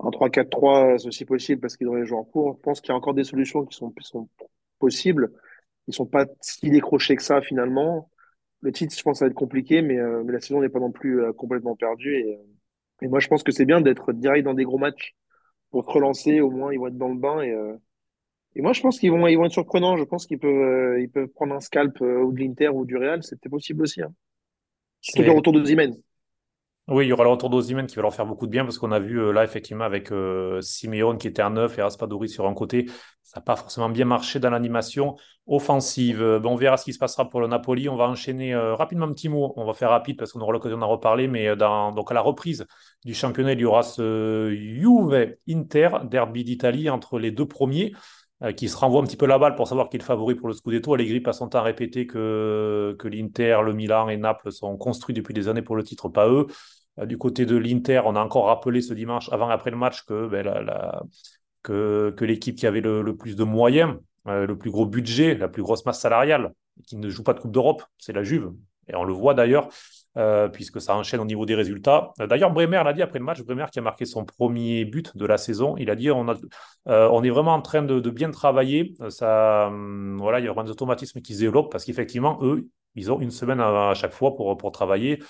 un 0.00 0.10
3-4-3, 0.10 0.98
c'est 0.98 1.08
aussi 1.08 1.24
possible 1.26 1.60
parce 1.60 1.76
qu'ils 1.76 1.88
ont 1.88 1.94
les 1.94 2.06
joueurs 2.06 2.26
pour. 2.26 2.54
Je 2.56 2.60
pense 2.60 2.80
qu'il 2.80 2.90
y 2.90 2.92
a 2.92 2.96
encore 2.96 3.14
des 3.14 3.24
solutions 3.24 3.64
qui 3.66 3.76
sont 3.76 3.92
possibles. 4.78 5.30
Ils 5.90 5.94
sont 5.94 6.06
pas 6.06 6.26
si 6.40 6.70
décrochés 6.70 7.16
que 7.16 7.22
ça 7.22 7.40
finalement. 7.40 8.10
Le 8.60 8.70
titre, 8.70 8.94
je 8.96 9.02
pense, 9.02 9.18
ça 9.18 9.24
va 9.24 9.30
être 9.30 9.34
compliqué, 9.34 9.82
mais, 9.82 9.98
euh, 9.98 10.22
mais 10.24 10.32
la 10.32 10.40
saison 10.40 10.60
n'est 10.60 10.68
pas 10.68 10.78
non 10.78 10.92
plus 10.92 11.20
euh, 11.20 11.32
complètement 11.32 11.74
perdue. 11.74 12.14
Et, 12.14 12.34
euh, 12.34 12.38
et, 13.02 13.08
moi, 13.08 13.18
je 13.18 13.26
pense 13.26 13.42
que 13.42 13.50
c'est 13.50 13.64
bien 13.64 13.80
d'être 13.80 14.12
direct 14.12 14.44
dans 14.44 14.54
des 14.54 14.64
gros 14.64 14.78
matchs 14.78 15.16
pour 15.70 15.84
se 15.84 15.90
relancer. 15.90 16.40
Au 16.40 16.50
moins, 16.50 16.72
ils 16.72 16.78
vont 16.78 16.86
être 16.86 16.98
dans 16.98 17.08
le 17.08 17.18
bain. 17.18 17.42
Et, 17.42 17.56
et 18.54 18.62
moi, 18.62 18.72
je 18.72 18.82
pense 18.82 19.00
qu'ils 19.00 19.10
vont, 19.10 19.26
ils 19.26 19.36
vont 19.36 19.46
être 19.46 19.52
surprenants. 19.52 19.96
Je 19.96 20.04
pense 20.04 20.26
qu'ils 20.26 20.38
peuvent, 20.38 21.00
ils 21.00 21.10
peuvent 21.10 21.28
prendre 21.28 21.54
un 21.54 21.60
scalp 21.60 22.00
ou 22.00 22.32
de 22.32 22.38
l'Inter 22.38 22.68
ou 22.68 22.84
du 22.84 22.96
Real. 22.96 23.22
C'était 23.24 23.48
possible 23.48 23.82
aussi. 23.82 24.02
Hein. 24.02 24.12
Surtout 25.00 25.22
le 25.22 25.32
retour 25.32 25.52
de 25.52 25.64
Zimen. 25.64 25.96
Oui, 26.90 27.06
il 27.06 27.08
y 27.08 27.12
aura 27.12 27.22
le 27.22 27.30
retour 27.30 27.50
d'Ozymen 27.50 27.86
qui 27.86 27.94
va 27.94 28.02
leur 28.02 28.12
faire 28.12 28.26
beaucoup 28.26 28.46
de 28.46 28.50
bien 28.50 28.64
parce 28.64 28.76
qu'on 28.76 28.90
a 28.90 28.98
vu 28.98 29.20
euh, 29.20 29.30
là, 29.30 29.44
effectivement, 29.44 29.84
avec 29.84 30.10
euh, 30.10 30.60
Simeone 30.60 31.18
qui 31.18 31.28
était 31.28 31.40
à 31.40 31.48
neuf 31.48 31.78
et 31.78 31.82
Raspadori 31.82 32.28
sur 32.28 32.48
un 32.48 32.54
côté, 32.54 32.86
ça 33.22 33.38
n'a 33.38 33.42
pas 33.44 33.54
forcément 33.54 33.88
bien 33.88 34.04
marché 34.04 34.40
dans 34.40 34.50
l'animation 34.50 35.14
offensive. 35.46 36.20
Euh, 36.20 36.40
on 36.42 36.56
verra 36.56 36.76
ce 36.78 36.84
qui 36.84 36.92
se 36.92 36.98
passera 36.98 37.30
pour 37.30 37.40
le 37.40 37.46
Napoli. 37.46 37.88
On 37.88 37.94
va 37.94 38.08
enchaîner 38.08 38.56
rapidement 38.56 39.06
un 39.06 39.12
petit 39.12 39.28
mot. 39.28 39.52
On 39.54 39.64
va 39.64 39.72
faire 39.72 39.90
rapide 39.90 40.18
parce 40.18 40.32
qu'on 40.32 40.40
aura 40.40 40.52
l'occasion 40.52 40.78
d'en 40.78 40.88
reparler. 40.88 41.28
Mais 41.28 41.54
donc 41.54 42.10
à 42.10 42.14
la 42.14 42.22
reprise 42.22 42.66
du 43.04 43.14
championnat, 43.14 43.52
il 43.52 43.60
y 43.60 43.64
aura 43.64 43.84
ce 43.84 44.52
Juve-Inter, 44.52 45.90
derby 46.10 46.42
d'Italie 46.42 46.90
entre 46.90 47.20
les 47.20 47.30
deux 47.30 47.46
premiers 47.46 47.92
qui 48.56 48.70
se 48.70 48.76
renvoie 48.76 49.02
un 49.02 49.04
petit 49.04 49.18
peu 49.18 49.26
la 49.26 49.38
balle 49.38 49.54
pour 49.54 49.68
savoir 49.68 49.90
qui 49.90 49.96
est 49.96 50.00
le 50.00 50.04
favori 50.04 50.34
pour 50.34 50.48
le 50.48 50.54
Scudetto. 50.54 50.94
Allegri 50.94 51.20
passe 51.20 51.38
son 51.38 51.48
temps 51.48 51.58
à 51.58 51.62
répéter 51.62 52.06
que, 52.06 52.96
que 52.98 53.06
l'Inter, 53.06 53.58
le 53.62 53.74
Milan 53.74 54.08
et 54.08 54.16
Naples 54.16 54.50
sont 54.50 54.76
construits 54.78 55.14
depuis 55.14 55.34
des 55.34 55.46
années 55.46 55.62
pour 55.62 55.76
le 55.76 55.84
titre, 55.84 56.08
pas 56.08 56.26
eux. 56.28 56.46
Euh, 56.98 57.06
du 57.06 57.18
côté 57.18 57.46
de 57.46 57.56
l'Inter, 57.56 58.02
on 58.04 58.16
a 58.16 58.20
encore 58.20 58.46
rappelé 58.46 58.80
ce 58.80 58.94
dimanche, 58.94 59.28
avant 59.32 59.48
après 59.48 59.70
le 59.70 59.76
match, 59.76 60.04
que, 60.04 60.26
ben, 60.28 62.24
l'équipe 62.26 62.56
qui 62.56 62.66
avait 62.66 62.80
le, 62.80 63.16
plus 63.16 63.36
de 63.36 63.44
moyens, 63.44 63.96
euh, 64.26 64.46
le 64.46 64.58
plus 64.58 64.70
gros 64.70 64.86
budget, 64.86 65.34
la 65.34 65.48
plus 65.48 65.62
grosse 65.62 65.84
masse 65.86 66.00
salariale, 66.00 66.52
qui 66.86 66.96
ne 66.96 67.08
joue 67.08 67.22
pas 67.22 67.34
de 67.34 67.40
Coupe 67.40 67.52
d'Europe, 67.52 67.82
c'est 67.98 68.12
la 68.12 68.22
Juve. 68.22 68.52
Et 68.88 68.96
on 68.96 69.04
le 69.04 69.12
voit 69.12 69.34
d'ailleurs, 69.34 69.68
euh, 70.16 70.48
puisque 70.48 70.80
ça 70.80 70.96
enchaîne 70.96 71.20
au 71.20 71.24
niveau 71.24 71.46
des 71.46 71.54
résultats. 71.54 72.12
D'ailleurs, 72.18 72.50
Bremer 72.50 72.82
l'a 72.84 72.92
dit 72.92 73.02
après 73.02 73.20
le 73.20 73.24
match, 73.24 73.40
Bremer 73.42 73.66
qui 73.70 73.78
a 73.78 73.82
marqué 73.82 74.04
son 74.04 74.24
premier 74.24 74.84
but 74.84 75.16
de 75.16 75.24
la 75.26 75.38
saison, 75.38 75.76
il 75.76 75.90
a 75.90 75.94
dit 75.94 76.10
on, 76.10 76.26
est 77.22 77.30
vraiment 77.30 77.54
en 77.54 77.62
train 77.62 77.82
de, 77.82 78.10
bien 78.10 78.30
travailler. 78.32 78.94
Ça, 79.10 79.68
hum, 79.68 80.16
voilà, 80.18 80.40
il 80.40 80.46
y 80.46 80.48
aura 80.48 80.64
des 80.64 80.70
automatismes 80.70 81.20
qui 81.20 81.34
se 81.34 81.40
développent 81.40 81.70
parce 81.70 81.84
qu'effectivement, 81.84 82.38
eux, 82.42 82.68
ils 82.96 83.12
ont 83.12 83.20
une 83.20 83.30
semaine 83.30 83.60
à, 83.60 83.92
chaque 83.94 84.12
fois 84.12 84.34
pour 84.34 84.72
travailler. 84.72 85.20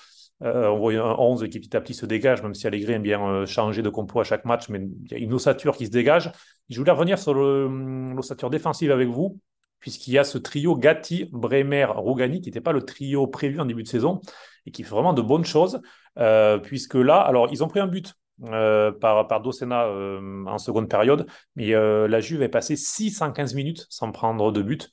Euh, 0.43 0.69
on 0.69 0.77
voit 0.77 0.93
un 0.93 1.15
11 1.17 1.47
qui 1.49 1.59
petit 1.59 1.75
à 1.75 1.81
petit 1.81 1.93
se 1.93 2.05
dégage, 2.05 2.41
même 2.41 2.53
si 2.53 2.65
Allegri 2.65 2.93
aime 2.93 3.03
bien 3.03 3.23
euh, 3.23 3.45
changer 3.45 3.81
de 3.81 3.89
compo 3.89 4.19
à 4.19 4.23
chaque 4.23 4.45
match, 4.45 4.69
mais 4.69 4.79
il 4.79 5.11
y 5.11 5.15
a 5.15 5.17
une 5.17 5.33
ossature 5.33 5.77
qui 5.77 5.85
se 5.85 5.91
dégage. 5.91 6.31
Je 6.69 6.77
voulais 6.79 6.91
revenir 6.91 7.19
sur 7.19 7.33
hum, 7.33 8.15
l'ossature 8.15 8.49
défensive 8.49 8.91
avec 8.91 9.07
vous, 9.07 9.39
puisqu'il 9.79 10.13
y 10.13 10.17
a 10.17 10.23
ce 10.23 10.37
trio 10.37 10.75
Gatti, 10.75 11.29
Bremer, 11.31 11.85
Rougani, 11.85 12.41
qui 12.41 12.49
n'était 12.49 12.61
pas 12.61 12.71
le 12.71 12.81
trio 12.81 13.27
prévu 13.27 13.59
en 13.59 13.65
début 13.65 13.83
de 13.83 13.87
saison, 13.87 14.19
et 14.65 14.71
qui 14.71 14.83
fait 14.83 14.91
vraiment 14.91 15.13
de 15.13 15.21
bonnes 15.21 15.45
choses, 15.45 15.81
euh, 16.17 16.57
puisque 16.57 16.95
là, 16.95 17.17
alors 17.17 17.49
ils 17.51 17.63
ont 17.63 17.67
pris 17.67 17.79
un 17.79 17.87
but 17.87 18.13
par, 18.99 19.27
par 19.27 19.41
Docena 19.41 19.87
en 19.87 20.57
seconde 20.57 20.89
période, 20.89 21.27
mais 21.55 21.73
la 21.73 22.19
Juve 22.19 22.41
est 22.41 22.49
passée 22.49 22.75
615 22.75 23.53
minutes 23.53 23.85
sans 23.89 24.11
prendre 24.11 24.51
de 24.51 24.63
but. 24.63 24.91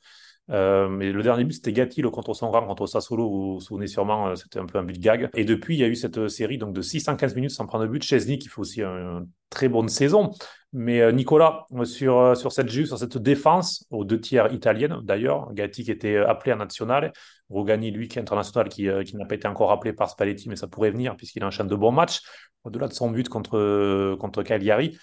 Euh, 0.51 0.89
mais 0.89 1.13
le 1.13 1.23
dernier 1.23 1.45
but, 1.45 1.55
c'était 1.55 1.73
Gatti, 1.73 2.01
le 2.01 2.11
contre 2.11 2.35
son 2.35 2.51
contre 2.51 2.87
Sassolo. 2.87 3.29
Vous 3.29 3.55
vous 3.55 3.61
souvenez 3.61 3.87
sûrement, 3.87 4.29
euh, 4.29 4.35
c'était 4.35 4.59
un 4.59 4.67
peu 4.67 4.79
un 4.79 4.83
but 4.83 4.99
gag. 4.99 5.29
Et 5.35 5.45
depuis, 5.45 5.77
il 5.77 5.81
y 5.81 5.85
a 5.85 5.89
eu 5.89 5.97
cette 5.97 6.19
euh, 6.19 6.29
série 6.29 6.59
donc 6.59 6.73
de 6.73 6.83
615 6.83 7.35
minutes 7.35 7.51
sans 7.51 7.67
prendre 7.67 7.85
de 7.85 7.91
but. 7.91 8.03
Chesney 8.03 8.39
qui 8.39 8.49
fait 8.49 8.61
aussi 8.61 8.83
une 8.83 9.29
très 9.51 9.69
bonne 9.69 9.89
saison. 9.89 10.31
Mais 10.75 11.11
Nicolas, 11.15 11.65
sur, 11.85 12.37
sur 12.37 12.53
cette 12.53 12.69
sur 12.69 12.99
cette 12.99 13.17
défense, 13.17 13.87
aux 13.91 14.05
deux 14.05 14.21
tiers 14.21 14.53
italiennes 14.53 15.01
d'ailleurs, 15.03 15.51
Gatti 15.55 15.83
qui 15.83 15.91
était 15.91 16.19
appelé 16.19 16.53
en 16.53 16.57
national, 16.57 17.11
Rogani, 17.49 17.91
lui, 17.91 18.07
qui 18.07 18.19
est 18.19 18.21
international, 18.21 18.69
qui, 18.69 18.87
qui 19.07 19.17
n'a 19.17 19.25
pas 19.25 19.35
été 19.35 19.49
encore 19.49 19.73
appelé 19.73 19.95
par 19.95 20.11
Spalletti, 20.11 20.51
mais 20.51 20.57
ça 20.57 20.67
pourrait 20.67 20.91
venir 20.91 21.17
puisqu'il 21.17 21.43
enchaîne 21.43 21.69
de 21.69 21.75
bons 21.75 21.91
matchs. 21.91 22.21
Au-delà 22.65 22.87
de 22.87 22.93
son 22.93 23.11
but 23.11 23.31
contre, 23.31 24.17
contre 24.17 24.43
Cagliari, 24.43 24.99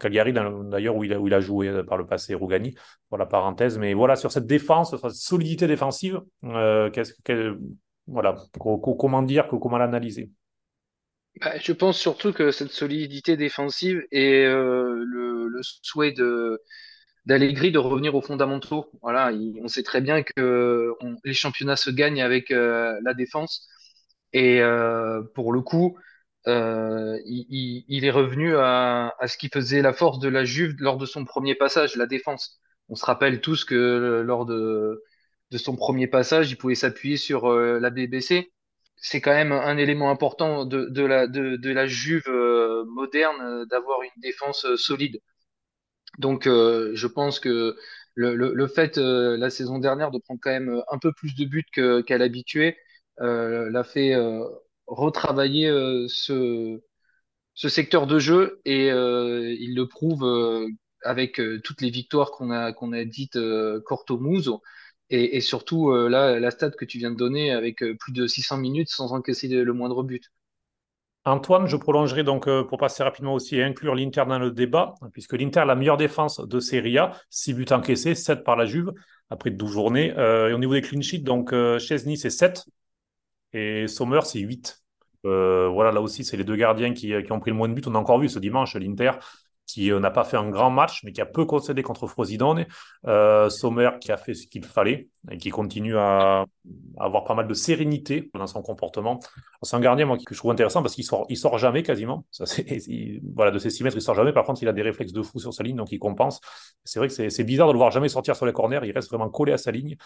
Cagliari, 0.00 0.32
d'ailleurs, 0.32 0.96
où, 0.96 1.04
il 1.04 1.34
a, 1.34 1.40
joué 1.40 1.68
euh, 1.68 1.84
par 1.84 1.96
le 1.96 2.06
passé, 2.06 2.34
Rougani, 2.34 2.74
pour 3.08 3.18
la 3.18 3.26
parenthèse. 3.26 3.78
Mais 3.78 3.94
voilà, 3.94 4.16
sur 4.16 4.32
cette 4.32 4.46
défense, 4.46 4.90
sur 4.90 5.00
cette 5.00 5.12
solidité 5.12 5.66
défensive, 5.66 6.20
euh, 6.44 6.90
qu'est-ce 6.90 7.14
que, 7.24 7.58
voilà, 8.06 8.36
comment 8.58 9.22
dire, 9.22 9.48
comment 9.48 9.78
l'analyser? 9.78 10.30
Bah, 11.40 11.58
Je 11.58 11.72
pense 11.72 11.98
surtout 11.98 12.32
que 12.32 12.50
cette 12.50 12.72
solidité 12.72 13.36
défensive 13.36 14.02
et 14.10 14.44
le, 14.44 15.60
souhait 15.62 16.12
de 16.12 16.60
de 17.26 17.78
revenir 17.78 18.14
aux 18.14 18.20
fondamentaux. 18.22 18.86
Voilà, 19.02 19.32
on 19.60 19.66
sait 19.66 19.82
très 19.82 20.00
bien 20.00 20.22
que 20.22 20.94
les 21.24 21.34
championnats 21.34 21.76
se 21.76 21.90
gagnent 21.90 22.22
avec 22.22 22.50
la 22.50 23.14
défense. 23.14 23.68
Et 24.32 24.60
pour 25.34 25.52
le 25.52 25.60
coup, 25.60 25.98
euh, 26.48 27.18
il, 27.24 28.04
est 28.04 28.10
revenu 28.10 28.56
à, 28.56 29.12
ce 29.26 29.36
qui 29.36 29.48
faisait 29.48 29.82
la 29.82 29.92
force 29.92 30.18
de 30.20 30.28
la 30.28 30.44
Juve 30.44 30.76
lors 30.78 30.96
de 30.96 31.06
son 31.06 31.24
premier 31.24 31.54
passage, 31.54 31.96
la 31.96 32.06
défense. 32.06 32.60
On 32.88 32.94
se 32.94 33.04
rappelle 33.04 33.40
tous 33.40 33.64
que 33.64 34.22
lors 34.24 34.46
de, 34.46 35.02
son 35.56 35.76
premier 35.76 36.06
passage, 36.06 36.50
il 36.50 36.56
pouvait 36.56 36.74
s'appuyer 36.76 37.16
sur 37.16 37.46
euh, 37.50 37.80
la 37.80 37.90
BBC. 37.90 38.52
C'est 38.96 39.20
quand 39.20 39.32
même 39.32 39.52
un 39.52 39.76
élément 39.76 40.10
important 40.10 40.64
de, 40.64 41.02
la, 41.04 41.86
Juve 41.86 42.28
euh, 42.28 42.84
moderne 42.86 43.66
d'avoir 43.66 44.02
une 44.02 44.20
défense 44.22 44.66
solide. 44.76 45.20
Donc, 46.18 46.44
je 46.44 47.06
pense 47.06 47.40
que 47.40 47.76
le, 48.14 48.66
fait 48.68 48.96
la 48.98 49.50
saison 49.50 49.78
dernière 49.78 50.10
de 50.10 50.18
prendre 50.18 50.40
quand 50.42 50.50
même 50.50 50.82
un 50.90 50.98
peu 50.98 51.12
plus 51.12 51.34
de 51.34 51.44
buts 51.44 51.64
qu'à 51.72 52.18
l'habitué 52.18 52.76
l'a 53.18 53.84
fait 53.84 54.14
retravailler 54.86 55.68
euh, 55.68 56.06
ce, 56.08 56.80
ce 57.54 57.68
secteur 57.68 58.06
de 58.06 58.18
jeu 58.18 58.60
et 58.64 58.90
euh, 58.90 59.54
il 59.58 59.74
le 59.74 59.86
prouve 59.86 60.24
euh, 60.24 60.68
avec 61.02 61.40
toutes 61.62 61.80
les 61.82 61.90
victoires 61.90 62.30
qu'on 62.30 62.50
a 62.50 62.72
qu'on 62.72 62.92
a 62.92 63.04
dites 63.04 63.38
Corto 63.84 64.18
Muso. 64.18 64.62
Et, 65.08 65.40
surtout, 65.40 65.92
là, 65.92 66.40
la 66.40 66.50
stat 66.50 66.70
que 66.70 66.84
tu 66.84 66.98
viens 66.98 67.12
de 67.12 67.16
donner 67.16 67.52
avec 67.52 67.84
plus 68.00 68.10
de 68.10 68.26
600 68.26 68.56
minutes 68.56 68.88
sans 68.88 69.12
encaisser 69.12 69.46
le, 69.46 69.72
moindre 69.72 70.02
but. 70.02 70.32
Antoine, 71.24 71.68
je 71.68 71.76
prolongerai 71.76 72.24
donc 72.24 72.50
pour 72.64 72.76
passer 72.76 73.04
rapidement 73.04 73.34
aussi 73.34 73.54
et 73.54 73.62
inclure 73.62 73.94
l'Inter 73.94 74.24
dans 74.26 74.40
le 74.40 74.50
débat, 74.50 74.94
puisque 75.12 75.34
l'Inter 75.34 75.60
a 75.60 75.64
la 75.64 75.76
meilleure 75.76 75.96
défense 75.96 76.40
de 76.40 76.58
Serie 76.58 76.98
A, 76.98 77.12
6 77.30 77.54
buts 77.54 77.66
encaissés, 77.70 78.16
7 78.16 78.42
par 78.42 78.56
la 78.56 78.64
Juve, 78.64 78.92
après 79.30 79.50
12 79.50 79.70
journées. 79.72 80.08
Et 80.08 80.52
au 80.52 80.58
niveau 80.58 80.72
des 80.72 80.82
clean 80.82 81.02
sheets, 81.02 81.22
donc 81.22 81.54
Chesney 81.78 82.16
c'est 82.16 82.30
7 82.30 82.64
et 83.56 83.88
Sommer 83.88 84.20
c'est 84.24 84.40
8. 84.40 84.82
Euh, 85.24 85.68
voilà, 85.68 85.90
là 85.92 86.00
aussi, 86.00 86.24
c'est 86.24 86.36
les 86.36 86.44
deux 86.44 86.56
gardiens 86.56 86.92
qui, 86.94 87.12
qui 87.24 87.32
ont 87.32 87.40
pris 87.40 87.50
le 87.50 87.56
moins 87.56 87.68
de 87.68 87.74
buts. 87.74 87.82
On 87.86 87.94
a 87.94 87.98
encore 87.98 88.18
vu 88.20 88.28
ce 88.28 88.38
dimanche 88.38 88.76
l'Inter 88.76 89.12
qui 89.66 89.90
euh, 89.90 90.00
n'a 90.00 90.10
pas 90.10 90.24
fait 90.24 90.36
un 90.36 90.48
grand 90.48 90.70
match, 90.70 91.02
mais 91.04 91.12
qui 91.12 91.20
a 91.20 91.26
peu 91.26 91.44
concédé 91.44 91.82
contre 91.82 92.06
Frosinone. 92.06 92.66
Euh, 93.06 93.50
Sommer 93.50 93.90
qui 94.00 94.12
a 94.12 94.16
fait 94.16 94.34
ce 94.34 94.46
qu'il 94.46 94.64
fallait 94.64 95.08
et 95.30 95.36
qui 95.38 95.50
continue 95.50 95.96
à, 95.98 96.44
avoir 96.98 97.24
pas 97.24 97.34
mal 97.34 97.48
de 97.48 97.54
sérénité 97.54 98.30
dans 98.34 98.46
son 98.46 98.62
comportement. 98.62 99.18
C'est 99.62 99.76
un 99.76 99.80
gardien 99.80 100.06
moi, 100.06 100.16
que 100.16 100.34
je 100.34 100.38
trouve 100.38 100.52
intéressant 100.52 100.82
parce 100.82 100.94
qu'il 100.94 101.04
sort, 101.04 101.26
il 101.28 101.36
sort 101.36 101.58
jamais 101.58 101.82
quasiment. 101.82 102.24
Voilà, 103.34 103.50
de 103.50 103.58
ses 103.58 103.70
6 103.70 103.84
mètres, 103.84 103.96
il 103.96 104.02
sort 104.02 104.14
jamais. 104.14 104.32
Par 104.32 104.44
contre, 104.44 104.62
il 104.62 104.68
a 104.68 104.72
des 104.72 104.82
réflexes 104.82 105.12
de 105.12 105.22
fou 105.22 105.38
sur 105.38 105.52
sa 105.52 105.62
ligne, 105.62 105.76
donc 105.76 105.92
il 105.92 105.98
compense. 105.98 106.40
C'est 106.84 106.98
vrai 106.98 107.08
que 107.08 107.28
c'est, 107.28 107.44
bizarre 107.44 107.68
de 107.68 107.72
le 107.72 107.78
voir 107.78 107.90
jamais 107.90 108.08
sortir 108.08 108.36
sur 108.36 108.46
les 108.46 108.52
corners. 108.52 108.80
Il 108.84 108.92
reste 108.92 109.08
vraiment 109.10 109.28
collé 109.28 109.52
à 109.52 109.58
sa 109.58 109.70
ligne. 109.70 109.96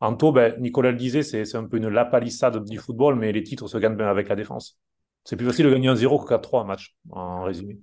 Anto, 0.00 0.32
ben, 0.32 0.54
Nicolas 0.58 0.90
le 0.90 0.96
disait, 0.96 1.22
c'est, 1.22 1.54
un 1.54 1.64
peu 1.64 1.76
une 1.76 1.88
lapalissade 1.88 2.64
du 2.64 2.78
football, 2.78 3.16
mais 3.16 3.32
les 3.32 3.42
titres 3.42 3.68
se 3.68 3.78
gagnent 3.78 3.96
bien 3.96 4.08
avec 4.08 4.28
la 4.28 4.36
défense. 4.36 4.78
C'est 5.24 5.36
plus 5.36 5.46
facile 5.46 5.66
de 5.66 5.70
gagner 5.70 5.88
un 5.88 5.94
0 5.94 6.18
que 6.24 6.34
4-3 6.34 6.62
un 6.62 6.64
match, 6.64 6.96
en 7.10 7.42
résumé. 7.42 7.78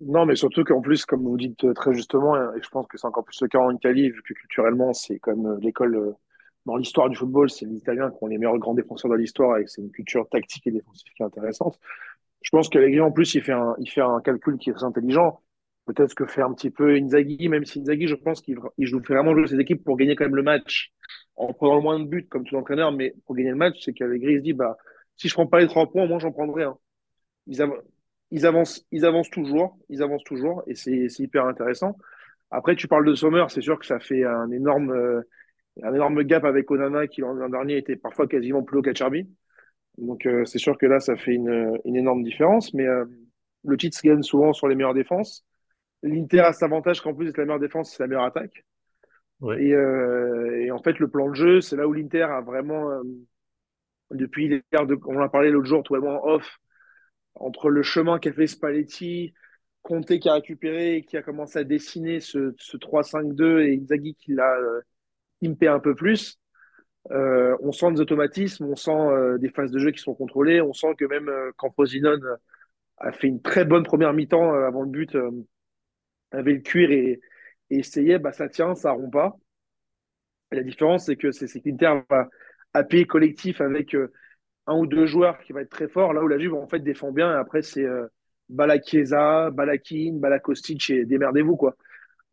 Non, 0.00 0.26
mais 0.26 0.36
surtout 0.36 0.62
qu'en 0.62 0.80
plus, 0.80 1.04
comme 1.04 1.24
vous 1.24 1.36
dites 1.36 1.74
très 1.74 1.92
justement, 1.92 2.36
et 2.36 2.62
je 2.62 2.68
pense 2.68 2.86
que 2.86 2.96
c'est 2.96 3.06
encore 3.06 3.24
plus 3.24 3.40
le 3.42 3.48
cas 3.48 3.58
en 3.58 3.72
Italie, 3.72 4.10
vu 4.10 4.22
que 4.22 4.32
culturellement, 4.32 4.92
c'est 4.92 5.18
comme 5.18 5.46
euh, 5.46 5.58
l'école 5.60 5.96
euh, 5.96 6.12
dans 6.66 6.76
l'histoire 6.76 7.08
du 7.08 7.16
football, 7.16 7.50
c'est 7.50 7.66
les 7.66 7.76
Italiens 7.76 8.10
qui 8.10 8.16
ont 8.20 8.28
les 8.28 8.38
meilleurs 8.38 8.58
grands 8.58 8.74
défenseurs 8.74 9.10
de 9.10 9.16
l'histoire 9.16 9.58
et 9.58 9.64
c'est 9.66 9.82
une 9.82 9.90
culture 9.90 10.28
tactique 10.28 10.66
et 10.68 10.70
défensive 10.70 11.12
qui 11.16 11.22
est 11.22 11.26
intéressante. 11.26 11.80
Je 12.42 12.50
pense 12.50 12.68
que 12.68 12.78
Allegri, 12.78 13.00
en 13.00 13.10
plus, 13.10 13.34
il 13.34 13.42
fait 13.42 13.52
un, 13.52 13.74
il 13.80 13.90
fait 13.90 14.00
un 14.00 14.20
calcul 14.20 14.58
qui 14.58 14.70
est 14.70 14.72
très 14.74 14.84
intelligent. 14.84 15.40
Peut-être 15.86 16.14
que 16.14 16.26
fait 16.26 16.42
un 16.42 16.52
petit 16.52 16.70
peu 16.70 16.94
Inzaghi, 16.94 17.48
même 17.48 17.64
si 17.64 17.80
Inzaghi, 17.80 18.06
je 18.06 18.14
pense 18.14 18.40
qu'il 18.40 18.58
il 18.76 18.86
joue 18.86 19.00
vraiment 19.00 19.34
jouer 19.34 19.48
ses 19.48 19.58
équipes 19.58 19.82
pour 19.82 19.96
gagner 19.96 20.14
quand 20.14 20.24
même 20.24 20.36
le 20.36 20.42
match 20.42 20.92
en 21.34 21.52
prenant 21.52 21.76
le 21.76 21.82
moins 21.82 21.98
de 21.98 22.04
buts 22.04 22.26
comme 22.28 22.44
tout 22.44 22.56
entraîneur, 22.56 22.92
mais 22.92 23.14
pour 23.26 23.34
gagner 23.34 23.50
le 23.50 23.56
match, 23.56 23.80
c'est 23.84 23.94
qu'Allegri 23.94 24.36
se 24.36 24.42
dit, 24.42 24.52
bah, 24.52 24.76
si 25.16 25.28
je 25.28 25.34
prends 25.34 25.46
pas 25.46 25.60
les 25.60 25.66
trois 25.68 25.90
points, 25.90 26.06
moi, 26.06 26.18
j'en 26.18 26.30
prendrai 26.30 26.64
un. 26.64 26.78
Ils 28.30 28.46
avancent, 28.46 28.86
ils 28.90 29.04
avancent 29.04 29.30
toujours, 29.30 29.78
ils 29.88 30.02
avancent 30.02 30.24
toujours, 30.24 30.62
et 30.66 30.74
c'est 30.74 31.06
hyper 31.18 31.46
intéressant. 31.46 31.96
Après, 32.50 32.76
tu 32.76 32.88
parles 32.88 33.06
de 33.06 33.14
Sommer, 33.14 33.44
c'est 33.48 33.60
sûr 33.60 33.78
que 33.78 33.86
ça 33.86 33.98
fait 33.98 34.24
un 34.24 34.50
énorme, 34.50 34.90
euh, 34.90 35.20
un 35.82 35.94
énorme 35.94 36.22
gap 36.22 36.44
avec 36.44 36.70
Onana 36.70 37.06
qui 37.06 37.20
l'an 37.20 37.48
dernier 37.48 37.76
était 37.76 37.96
parfois 37.96 38.26
quasiment 38.26 38.62
plus 38.62 38.78
haut 38.78 38.82
qu'Acherby. 38.82 39.28
Donc 39.98 40.26
euh, 40.26 40.44
c'est 40.44 40.58
sûr 40.58 40.78
que 40.78 40.86
là, 40.86 41.00
ça 41.00 41.16
fait 41.16 41.34
une, 41.34 41.78
une 41.84 41.96
énorme 41.96 42.22
différence, 42.22 42.72
mais 42.72 42.86
euh, 42.86 43.04
le 43.64 43.76
titre 43.76 43.98
se 43.98 44.06
gagne 44.06 44.22
souvent 44.22 44.52
sur 44.52 44.68
les 44.68 44.74
meilleures 44.74 44.94
défenses. 44.94 45.44
L'Inter 46.02 46.40
a 46.40 46.52
cet 46.52 46.62
avantage 46.62 47.00
qu'en 47.00 47.14
plus 47.14 47.26
d'être 47.26 47.38
la 47.38 47.44
meilleure 47.44 47.60
défense, 47.60 47.92
c'est 47.92 48.02
la 48.02 48.06
meilleure 48.06 48.24
attaque. 48.24 48.64
Et, 49.58 49.70
et 49.70 50.70
en 50.72 50.82
fait, 50.82 50.98
le 50.98 51.08
plan 51.08 51.28
de 51.28 51.34
jeu, 51.34 51.60
c'est 51.60 51.76
là 51.76 51.86
où 51.86 51.92
l'Inter 51.92 52.22
a 52.22 52.40
vraiment, 52.40 52.88
depuis 54.10 54.48
les 54.48 54.62
de, 54.72 54.98
on 55.06 55.16
en 55.16 55.22
a 55.22 55.28
parlé 55.28 55.50
l'autre 55.50 55.68
jour, 55.68 55.84
et 55.90 55.98
moi 55.98 56.20
en 56.20 56.34
off, 56.34 56.58
entre 57.38 57.70
le 57.70 57.82
chemin 57.82 58.18
qu'a 58.18 58.32
fait 58.32 58.46
Spalletti, 58.46 59.34
Conte 59.82 60.18
qui 60.18 60.28
a 60.28 60.34
récupéré 60.34 60.96
et 60.96 61.04
qui 61.04 61.16
a 61.16 61.22
commencé 61.22 61.58
à 61.58 61.64
dessiner 61.64 62.20
ce, 62.20 62.54
ce 62.58 62.76
3-5-2 62.76 63.60
et 63.60 63.78
Inzaghi 63.80 64.14
qui 64.16 64.34
l'a 64.34 64.54
euh, 64.56 64.80
impé 65.44 65.68
un 65.68 65.80
peu 65.80 65.94
plus, 65.94 66.38
euh, 67.10 67.56
on 67.60 67.72
sent 67.72 67.92
des 67.92 68.00
automatismes, 68.00 68.66
on 68.66 68.76
sent 68.76 68.90
euh, 68.90 69.38
des 69.38 69.48
phases 69.48 69.70
de 69.70 69.78
jeu 69.78 69.90
qui 69.92 70.00
sont 70.00 70.14
contrôlées, 70.14 70.60
on 70.60 70.72
sent 70.72 70.94
que 70.98 71.04
même 71.06 71.28
euh, 71.28 71.52
quand 71.56 71.70
Frosinone 71.70 72.22
a 72.98 73.12
fait 73.12 73.28
une 73.28 73.40
très 73.42 73.64
bonne 73.64 73.84
première 73.84 74.12
mi-temps 74.12 74.54
euh, 74.54 74.66
avant 74.66 74.82
le 74.82 74.90
but, 74.90 75.14
euh, 75.14 75.30
avait 76.32 76.54
le 76.54 76.60
cuir 76.60 76.90
et, 76.90 77.20
essayait, 77.70 78.18
bah, 78.18 78.32
ça 78.32 78.48
tient, 78.48 78.74
ça 78.74 78.92
rompt 78.92 79.12
pas. 79.12 79.36
La 80.50 80.62
différence, 80.62 81.06
c'est 81.06 81.16
que 81.16 81.30
c'est 81.30 81.46
l'Inter 81.64 82.00
va 82.08 82.28
appuyer 82.74 83.06
collectif 83.06 83.60
avec 83.60 83.94
euh, 83.94 84.12
un 84.68 84.76
ou 84.78 84.86
deux 84.86 85.06
joueurs 85.06 85.40
qui 85.40 85.52
va 85.54 85.62
être 85.62 85.70
très 85.70 85.88
fort, 85.88 86.12
là 86.14 86.22
où 86.22 86.28
la 86.28 86.38
Juve 86.38 86.54
en 86.54 86.68
fait 86.68 86.80
défend 86.80 87.12
bien, 87.12 87.32
et 87.32 87.36
après 87.36 87.62
c'est 87.62 87.84
euh, 87.84 88.06
Bala 88.50 88.80
Chiesa, 88.82 89.50
Balakin, 89.50 90.14
Bala 90.20 90.40
Kostic, 90.40 90.90
et 90.90 91.06
démerdez-vous 91.06 91.56
quoi. 91.56 91.76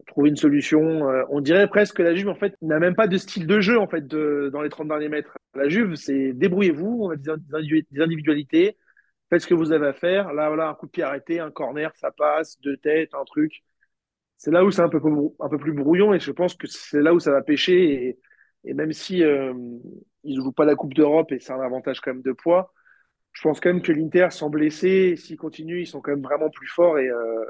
Trouver 0.07 0.29
une 0.29 0.36
solution. 0.36 1.09
euh, 1.09 1.23
on 1.29 1.41
dirait 1.41 1.67
presque 1.67 1.97
que 1.97 2.03
la 2.03 2.15
Juve 2.15 2.29
en 2.29 2.36
fait 2.36 2.55
n'a 2.61 2.79
même 2.79 2.95
pas 2.95 3.07
de 3.07 3.17
style 3.17 3.47
de 3.47 3.59
jeu 3.61 3.79
en 3.79 3.88
fait 3.88 4.05
dans 4.07 4.61
les 4.61 4.69
30 4.69 4.88
derniers 4.89 5.09
mètres. 5.09 5.38
La 5.55 5.69
Juve, 5.69 5.95
c'est 5.95 6.33
débrouillez-vous, 6.33 6.99
on 7.05 7.09
a 7.11 7.15
des, 7.15 7.29
individu- 7.53 7.88
des 7.91 8.01
individualités, 8.01 8.77
faites 9.29 9.41
ce 9.41 9.47
que 9.47 9.55
vous 9.55 9.71
avez 9.71 9.88
à 9.88 9.93
faire. 9.93 10.33
Là, 10.33 10.49
voilà, 10.49 10.69
un 10.69 10.75
coup 10.75 10.86
de 10.88 10.91
pied 10.91 11.03
arrêté, 11.03 11.39
un 11.39 11.51
corner, 11.51 11.91
ça 11.95 12.11
passe, 12.11 12.59
deux 12.61 12.77
têtes, 12.77 13.13
un 13.15 13.25
truc. 13.25 13.63
C'est 14.38 14.51
là 14.51 14.63
où 14.65 14.71
c'est 14.71 14.81
un 14.81 14.89
peu, 14.89 14.99
un 15.39 15.49
plus 15.57 15.73
brouillon 15.73 16.13
et 16.13 16.19
je 16.19 16.31
pense 16.31 16.55
que 16.55 16.67
c'est 16.67 17.01
là 17.01 17.13
où 17.13 17.19
ça 17.19 17.31
va 17.31 17.41
pêcher. 17.41 18.17
Et 18.66 18.74
même 18.74 18.93
si 18.93 19.24
euh, 19.24 19.53
ils 20.24 20.38
ne 20.38 20.43
jouent 20.43 20.51
pas 20.51 20.66
la 20.66 20.76
Coupe 20.76 20.93
d'Europe 20.93 21.32
et 21.32 21.39
c'est 21.39 21.53
un 21.53 21.61
avantage 21.61 22.01
quand 22.01 22.13
même 22.13 22.22
de 22.24 22.32
poids, 22.34 22.74
je 23.34 23.41
pense 23.43 23.59
quand 23.61 23.70
même 23.70 23.82
que 23.82 23.91
l'Inter, 23.91 24.28
sans 24.32 24.49
blesser, 24.49 25.16
s'ils 25.18 25.38
continuent, 25.38 25.82
ils 25.82 25.88
sont 25.88 26.01
quand 26.01 26.11
même 26.11 26.24
vraiment 26.24 26.49
plus 26.49 26.68
forts 26.68 26.99
et, 26.99 27.07
euh, 27.09 27.45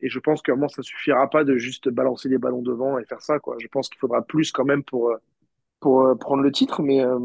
et 0.00 0.08
je 0.10 0.18
pense 0.20 0.42
qu'à 0.42 0.52
un 0.52 0.56
moment, 0.56 0.68
ça 0.68 0.82
suffira 0.82 1.28
pas 1.30 1.44
de 1.44 1.56
juste 1.56 1.88
balancer 1.88 2.28
les 2.28 2.38
ballons 2.38 2.62
devant 2.62 2.98
et 2.98 3.04
faire 3.06 3.22
ça, 3.22 3.38
quoi. 3.40 3.56
Je 3.60 3.68
pense 3.68 3.88
qu'il 3.88 3.98
faudra 3.98 4.22
plus 4.22 4.52
quand 4.52 4.64
même 4.64 4.84
pour, 4.84 5.10
euh, 5.10 5.16
pour 5.80 6.18
prendre 6.20 6.42
le 6.42 6.52
titre, 6.52 6.82
mais 6.82 7.04
euh, 7.04 7.18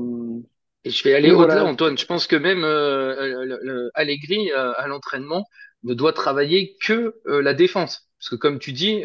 Et 0.86 0.92
je 0.92 1.04
vais 1.04 1.14
aller 1.14 1.32
au-delà, 1.32 1.66
voilà. 1.66 1.66
Antoine. 1.66 1.98
Je 1.98 2.06
pense 2.06 2.26
que 2.28 2.36
même 2.36 2.62
le, 2.62 3.60
le- 3.62 3.92
Allegri, 3.96 4.52
à 4.54 4.88
l'entraînement, 4.88 5.46
ne 5.84 5.94
doit 5.94 6.14
travailler 6.14 6.78
que 6.84 7.16
la 7.26 7.54
défense. 7.54 8.10
Parce 8.18 8.30
que 8.30 8.36
comme 8.36 8.60
tu 8.60 8.72
dis, 8.72 9.04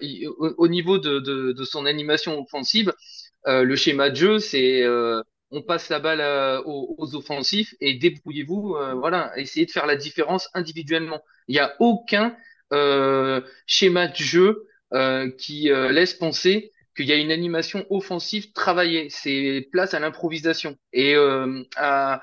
il- 0.00 0.28
au, 0.38 0.54
au 0.58 0.68
niveau 0.68 0.98
de, 0.98 1.20
de, 1.20 1.52
de 1.52 1.64
son 1.64 1.86
animation 1.86 2.40
offensive, 2.40 2.92
euh, 3.46 3.64
le 3.64 3.76
schéma 3.76 4.10
de 4.10 4.16
jeu, 4.16 4.38
c'est 4.38 4.82
euh, 4.82 5.22
on 5.50 5.62
passe 5.62 5.88
la 5.90 5.98
balle 6.00 6.20
à- 6.20 6.62
aux, 6.66 7.14
offensifs 7.14 7.74
et 7.80 7.94
débrouillez-vous. 7.94 8.74
euh, 8.76 8.94
voilà, 8.94 9.32
essayez 9.38 9.66
de 9.66 9.70
faire 9.70 9.86
la 9.86 9.96
différence 9.96 10.48
individuellement. 10.54 11.20
Il 11.48 11.52
n'y 11.54 11.58
a 11.60 11.74
aucun 11.80 12.36
euh, 12.72 13.40
schéma 13.66 14.08
de 14.08 14.16
jeu 14.16 14.66
euh, 14.94 15.30
qui 15.38 15.70
euh, 15.70 15.90
laisse 15.92 16.14
penser 16.14 16.72
qu'il 16.96 17.06
y 17.06 17.12
a 17.12 17.16
une 17.16 17.32
animation 17.32 17.86
offensive 17.90 18.52
travaillée. 18.52 19.08
C'est 19.10 19.68
place 19.72 19.94
à 19.94 20.00
l'improvisation 20.00 20.76
et 20.92 21.14
euh, 21.16 21.62
à, 21.76 22.20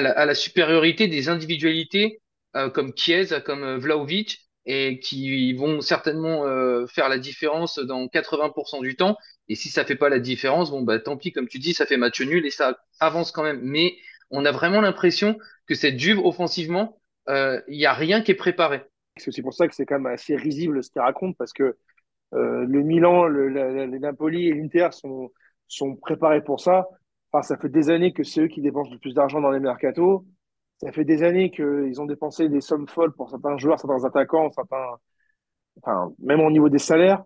la, 0.00 0.34
supériorité 0.34 1.08
des 1.08 1.28
individualités 1.28 2.20
euh, 2.56 2.70
comme 2.70 2.92
Chiesa, 2.96 3.40
comme 3.40 3.62
euh, 3.64 3.78
Vlahovic, 3.78 4.40
et 4.66 5.00
qui 5.00 5.52
vont 5.54 5.80
certainement 5.80 6.46
euh, 6.46 6.86
faire 6.86 7.08
la 7.08 7.18
différence 7.18 7.78
dans 7.78 8.06
80% 8.08 8.80
du 8.80 8.96
temps. 8.96 9.16
Et 9.48 9.54
si 9.56 9.68
ça 9.70 9.84
fait 9.84 9.96
pas 9.96 10.08
la 10.08 10.20
différence, 10.20 10.70
bon 10.70 10.82
bah 10.82 10.98
tant 11.00 11.16
pis, 11.16 11.32
comme 11.32 11.48
tu 11.48 11.58
dis, 11.58 11.74
ça 11.74 11.86
fait 11.86 11.96
match 11.96 12.20
nul 12.20 12.46
et 12.46 12.50
ça 12.50 12.78
avance 13.00 13.32
quand 13.32 13.42
même. 13.42 13.60
Mais 13.62 13.96
on 14.30 14.44
a 14.44 14.52
vraiment 14.52 14.80
l'impression 14.80 15.38
que 15.66 15.74
cette 15.74 15.98
Juve 15.98 16.18
offensivement, 16.20 17.00
euh, 17.28 17.60
il 17.68 17.76
y 17.78 17.86
a 17.86 17.92
rien 17.92 18.22
qui 18.22 18.30
est 18.32 18.34
préparé. 18.36 18.82
c'est 19.16 19.28
aussi 19.28 19.42
pour 19.42 19.54
ça 19.54 19.68
que 19.68 19.74
c'est 19.74 19.86
quand 19.86 19.98
même 19.98 20.12
assez 20.12 20.36
risible 20.36 20.82
ce 20.82 20.90
qu'il 20.90 21.00
raconte 21.02 21.36
parce 21.36 21.52
que 21.52 21.76
euh, 22.34 22.64
le 22.66 22.82
Milan, 22.82 23.26
le, 23.26 23.48
la- 23.48 23.86
les 23.86 23.98
Napoli 23.98 24.48
et 24.48 24.54
l'Inter 24.54 24.88
sont, 24.92 25.30
sont 25.68 25.96
préparés 25.96 26.42
pour 26.42 26.60
ça. 26.60 26.88
Enfin, 27.32 27.42
ça 27.42 27.56
fait 27.58 27.68
des 27.68 27.90
années 27.90 28.12
que 28.12 28.24
c'est 28.24 28.42
eux 28.42 28.48
qui 28.48 28.60
dépensent 28.62 28.90
le 28.92 28.98
plus 28.98 29.14
d'argent 29.14 29.40
dans 29.40 29.50
les 29.50 29.60
mercatos. 29.60 30.24
Ça 30.82 30.90
fait 30.92 31.04
des 31.04 31.22
années 31.22 31.50
qu'ils 31.50 32.00
ont 32.00 32.06
dépensé 32.06 32.48
des 32.48 32.60
sommes 32.60 32.88
folles 32.88 33.12
pour 33.12 33.30
certains 33.30 33.56
joueurs, 33.56 33.78
certains 33.78 34.04
attaquants, 34.04 34.50
certains, 34.50 34.98
enfin, 35.82 36.12
même 36.18 36.40
au 36.40 36.50
niveau 36.50 36.68
des 36.68 36.78
salaires. 36.78 37.24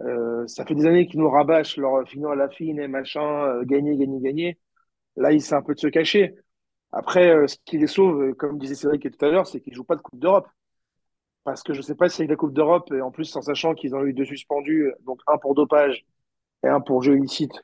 Euh, 0.00 0.46
ça 0.46 0.64
fait 0.66 0.74
des 0.74 0.86
années 0.86 1.06
qu'ils 1.06 1.20
nous 1.20 1.30
rabâchent 1.30 1.76
leur 1.78 2.06
finir 2.08 2.30
à 2.30 2.36
la 2.36 2.48
fine 2.48 2.78
et 2.80 2.88
machin, 2.88 3.22
euh, 3.46 3.64
gagner, 3.64 3.96
gagner, 3.96 4.20
gagner. 4.20 4.58
Là, 5.16 5.32
il 5.32 5.36
essaient 5.36 5.54
un 5.56 5.62
peu 5.62 5.74
de 5.74 5.80
se 5.80 5.88
cacher. 5.88 6.34
Après, 6.92 7.30
euh, 7.30 7.46
ce 7.48 7.56
qui 7.64 7.78
les 7.78 7.86
sauve, 7.86 8.34
comme 8.34 8.58
disait 8.58 8.74
Cédric 8.74 9.10
tout 9.10 9.24
à 9.24 9.30
l'heure, 9.30 9.46
c'est 9.46 9.60
qu'ils 9.60 9.74
jouent 9.74 9.84
pas 9.84 9.96
de 9.96 10.02
Coupe 10.02 10.20
d'Europe. 10.20 10.48
Parce 11.44 11.62
que 11.62 11.72
je 11.74 11.82
sais 11.82 11.94
pas 11.94 12.08
si 12.08 12.22
avec 12.22 12.30
la 12.30 12.36
Coupe 12.36 12.52
d'Europe, 12.52 12.92
et 12.92 13.00
en 13.00 13.10
plus 13.10 13.34
en 13.36 13.42
sachant 13.42 13.74
qu'ils 13.74 13.94
ont 13.94 14.04
eu 14.04 14.12
deux 14.12 14.24
suspendus, 14.26 14.92
donc 15.06 15.20
un 15.26 15.38
pour 15.38 15.54
dopage 15.54 16.04
et 16.64 16.68
un 16.68 16.80
pour 16.80 17.02
jeu 17.02 17.16
illicite, 17.16 17.54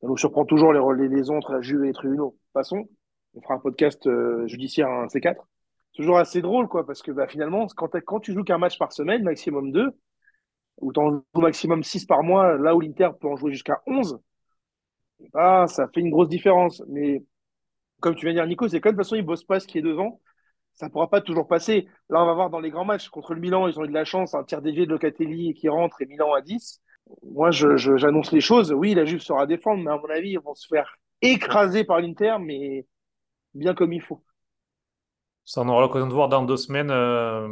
ça 0.00 0.06
nous 0.08 0.16
surprend 0.16 0.44
toujours 0.44 0.72
les 0.72 0.80
les 1.02 1.08
liaisons 1.08 1.38
entre 1.38 1.52
la 1.52 1.60
Juve 1.62 1.84
et 1.84 1.88
les 1.88 1.92
tribunaux. 1.94 2.36
Passons, 2.52 2.88
on 3.34 3.40
fera 3.42 3.54
un 3.54 3.58
podcast 3.58 4.06
euh, 4.06 4.46
judiciaire, 4.46 4.88
un 4.88 5.08
C4. 5.08 5.46
Toujours 5.94 6.18
assez 6.18 6.42
drôle, 6.42 6.68
quoi, 6.68 6.86
parce 6.86 7.02
que 7.02 7.12
bah, 7.12 7.28
finalement, 7.28 7.66
quand, 7.76 8.20
tu 8.20 8.32
joues 8.32 8.44
qu'un 8.44 8.58
match 8.58 8.78
par 8.78 8.92
semaine, 8.92 9.22
maximum 9.22 9.70
deux, 9.72 9.90
ou 10.78 10.92
t'en 10.92 11.10
joues 11.10 11.40
maximum 11.40 11.82
six 11.82 12.04
par 12.04 12.22
mois, 12.22 12.56
là 12.58 12.74
où 12.74 12.80
l'Inter 12.80 13.10
peut 13.20 13.28
en 13.28 13.36
jouer 13.36 13.52
jusqu'à 13.52 13.80
11, 13.86 14.18
ah, 15.34 15.66
ça 15.68 15.88
fait 15.94 16.00
une 16.00 16.10
grosse 16.10 16.28
différence. 16.28 16.82
Mais 16.88 17.22
comme 18.00 18.14
tu 18.14 18.26
viens 18.26 18.34
de 18.34 18.38
dire, 18.38 18.46
Nico, 18.46 18.68
c'est 18.68 18.80
quand 18.80 18.90
de 18.90 18.94
toute 18.96 19.04
façon, 19.04 19.16
ils 19.16 19.22
bossent 19.22 19.44
pas 19.44 19.60
ce 19.60 19.66
qui 19.66 19.78
est 19.78 19.82
devant. 19.82 20.20
Ça 20.74 20.90
pourra 20.90 21.08
pas 21.08 21.20
toujours 21.20 21.46
passer. 21.46 21.86
Là, 22.10 22.22
on 22.22 22.26
va 22.26 22.34
voir 22.34 22.50
dans 22.50 22.60
les 22.60 22.70
grands 22.70 22.84
matchs. 22.84 23.08
Contre 23.08 23.34
le 23.34 23.40
Milan, 23.40 23.68
ils 23.68 23.78
ont 23.78 23.84
eu 23.84 23.88
de 23.88 23.94
la 23.94 24.04
chance, 24.04 24.34
un 24.34 24.42
tir 24.42 24.60
dévié 24.60 24.86
de 24.86 24.90
Locatelli 24.90 25.54
qui 25.54 25.68
rentre 25.68 26.02
et 26.02 26.06
Milan 26.06 26.32
à 26.34 26.40
10. 26.40 26.80
moi, 27.22 27.50
je, 27.50 27.76
je- 27.76 27.96
j'annonce 27.96 28.32
les 28.32 28.40
choses. 28.40 28.72
Oui, 28.72 28.94
la 28.94 29.04
Juve 29.04 29.20
sera 29.20 29.46
défendre, 29.46 29.84
mais 29.84 29.90
à 29.92 29.96
mon 29.96 30.08
avis, 30.10 30.30
ils 30.32 30.40
vont 30.40 30.54
se 30.54 30.66
faire 30.66 30.96
écraser 31.22 31.84
par 31.84 32.00
l'Inter, 32.00 32.36
mais 32.40 32.86
bien 33.54 33.74
comme 33.74 33.92
il 33.92 34.02
faut. 34.02 34.22
Ça, 35.44 35.60
on 35.62 35.68
aura 35.68 35.80
l'occasion 35.82 36.06
de 36.08 36.12
voir 36.14 36.28
dans 36.28 36.42
deux 36.44 36.56
semaines. 36.56 36.90
euh, 36.90 37.48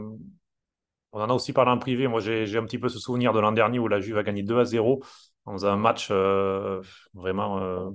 on 1.12 1.20
en 1.20 1.30
a 1.30 1.34
aussi 1.34 1.52
parlé 1.52 1.70
en 1.70 1.78
privé. 1.78 2.06
Moi, 2.08 2.20
j'ai 2.20 2.56
un 2.56 2.64
petit 2.64 2.78
peu 2.78 2.88
ce 2.88 2.98
souvenir 2.98 3.32
de 3.32 3.40
l'an 3.40 3.52
dernier 3.52 3.78
où 3.78 3.88
la 3.88 4.00
Juve 4.00 4.16
a 4.18 4.22
gagné 4.22 4.42
2 4.42 4.58
à 4.58 4.64
0 4.64 5.02
dans 5.46 5.66
un 5.66 5.76
match 5.76 6.08
euh, 6.10 6.80
vraiment 7.14 7.58
euh, 7.60 7.90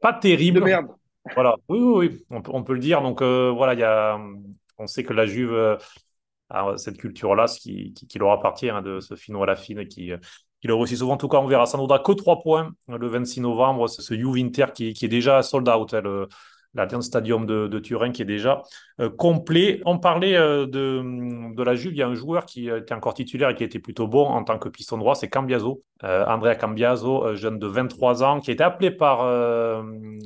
pas 0.00 0.12
De 0.12 0.20
terrible. 0.20 0.60
merde. 0.60 0.88
Voilà, 1.34 1.56
oui, 1.68 1.78
oui, 1.80 2.08
oui, 2.08 2.26
on 2.30 2.42
peut, 2.42 2.52
on 2.54 2.64
peut 2.64 2.74
le 2.74 2.80
dire. 2.80 3.02
Donc 3.02 3.22
voilà, 3.22 3.74
il 3.74 3.80
y 3.80 3.84
a, 3.84 4.18
on 4.78 4.86
sait 4.86 5.04
que 5.04 5.12
la 5.14 5.26
Juve 5.26 5.78
a 6.50 6.76
cette 6.78 6.98
culture-là, 6.98 7.46
ce 7.48 7.60
qui, 7.60 7.94
qui, 7.94 8.06
qui 8.06 8.18
leur 8.18 8.32
appartient, 8.32 8.70
hein, 8.70 8.82
de 8.82 9.00
ce 9.00 9.16
fino 9.16 9.42
à 9.42 9.46
la 9.46 9.56
fine, 9.56 9.86
qui, 9.88 10.12
qui 10.60 10.68
le 10.68 10.74
réussit 10.74 10.98
souvent. 10.98 11.14
En 11.14 11.16
tout 11.18 11.28
cas, 11.28 11.38
on 11.38 11.46
verra. 11.46 11.66
Ça 11.66 11.78
ne 11.78 11.82
vaudra 11.82 11.98
que 12.00 12.12
3 12.12 12.42
points 12.42 12.72
le 12.88 13.08
26 13.08 13.40
novembre. 13.40 13.88
C'est 13.88 14.02
ce 14.02 14.14
Juve 14.14 14.36
Inter 14.38 14.66
qui, 14.74 14.92
qui 14.94 15.06
est 15.06 15.08
déjà 15.08 15.42
sold 15.42 15.68
out, 15.68 15.94
hein, 15.94 16.02
le, 16.02 16.28
l'Allianz 16.74 17.06
Stadium 17.06 17.46
de, 17.46 17.68
de 17.68 17.78
Turin 17.78 18.10
qui 18.10 18.22
est 18.22 18.26
déjà 18.26 18.62
euh, 19.00 19.10
complet. 19.10 19.80
On 19.84 19.98
parlait 19.98 20.36
euh, 20.36 20.66
de, 20.66 21.54
de 21.54 21.62
la 21.62 21.74
Juve. 21.74 21.92
Il 21.92 21.98
y 21.98 22.02
a 22.02 22.08
un 22.08 22.14
joueur 22.14 22.46
qui 22.46 22.68
était 22.68 22.94
encore 22.94 23.14
titulaire 23.14 23.50
et 23.50 23.54
qui 23.54 23.64
était 23.64 23.78
plutôt 23.78 24.06
bon 24.06 24.26
en 24.26 24.44
tant 24.44 24.58
que 24.58 24.68
piston 24.68 24.98
droit, 24.98 25.14
c'est 25.14 25.28
Cambiaso. 25.28 25.82
Euh, 26.02 26.24
Andrea 26.26 26.56
Cambiaso, 26.56 27.24
euh, 27.24 27.34
jeune 27.36 27.58
de 27.58 27.66
23 27.66 28.22
ans, 28.22 28.40
qui 28.40 28.50
a 28.50 28.54
été 28.54 28.64
appelé 28.64 28.90
par 28.90 29.20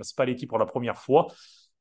Spalletti 0.02 0.46
pour 0.46 0.58
la 0.58 0.66
première 0.66 0.98
fois. 0.98 1.28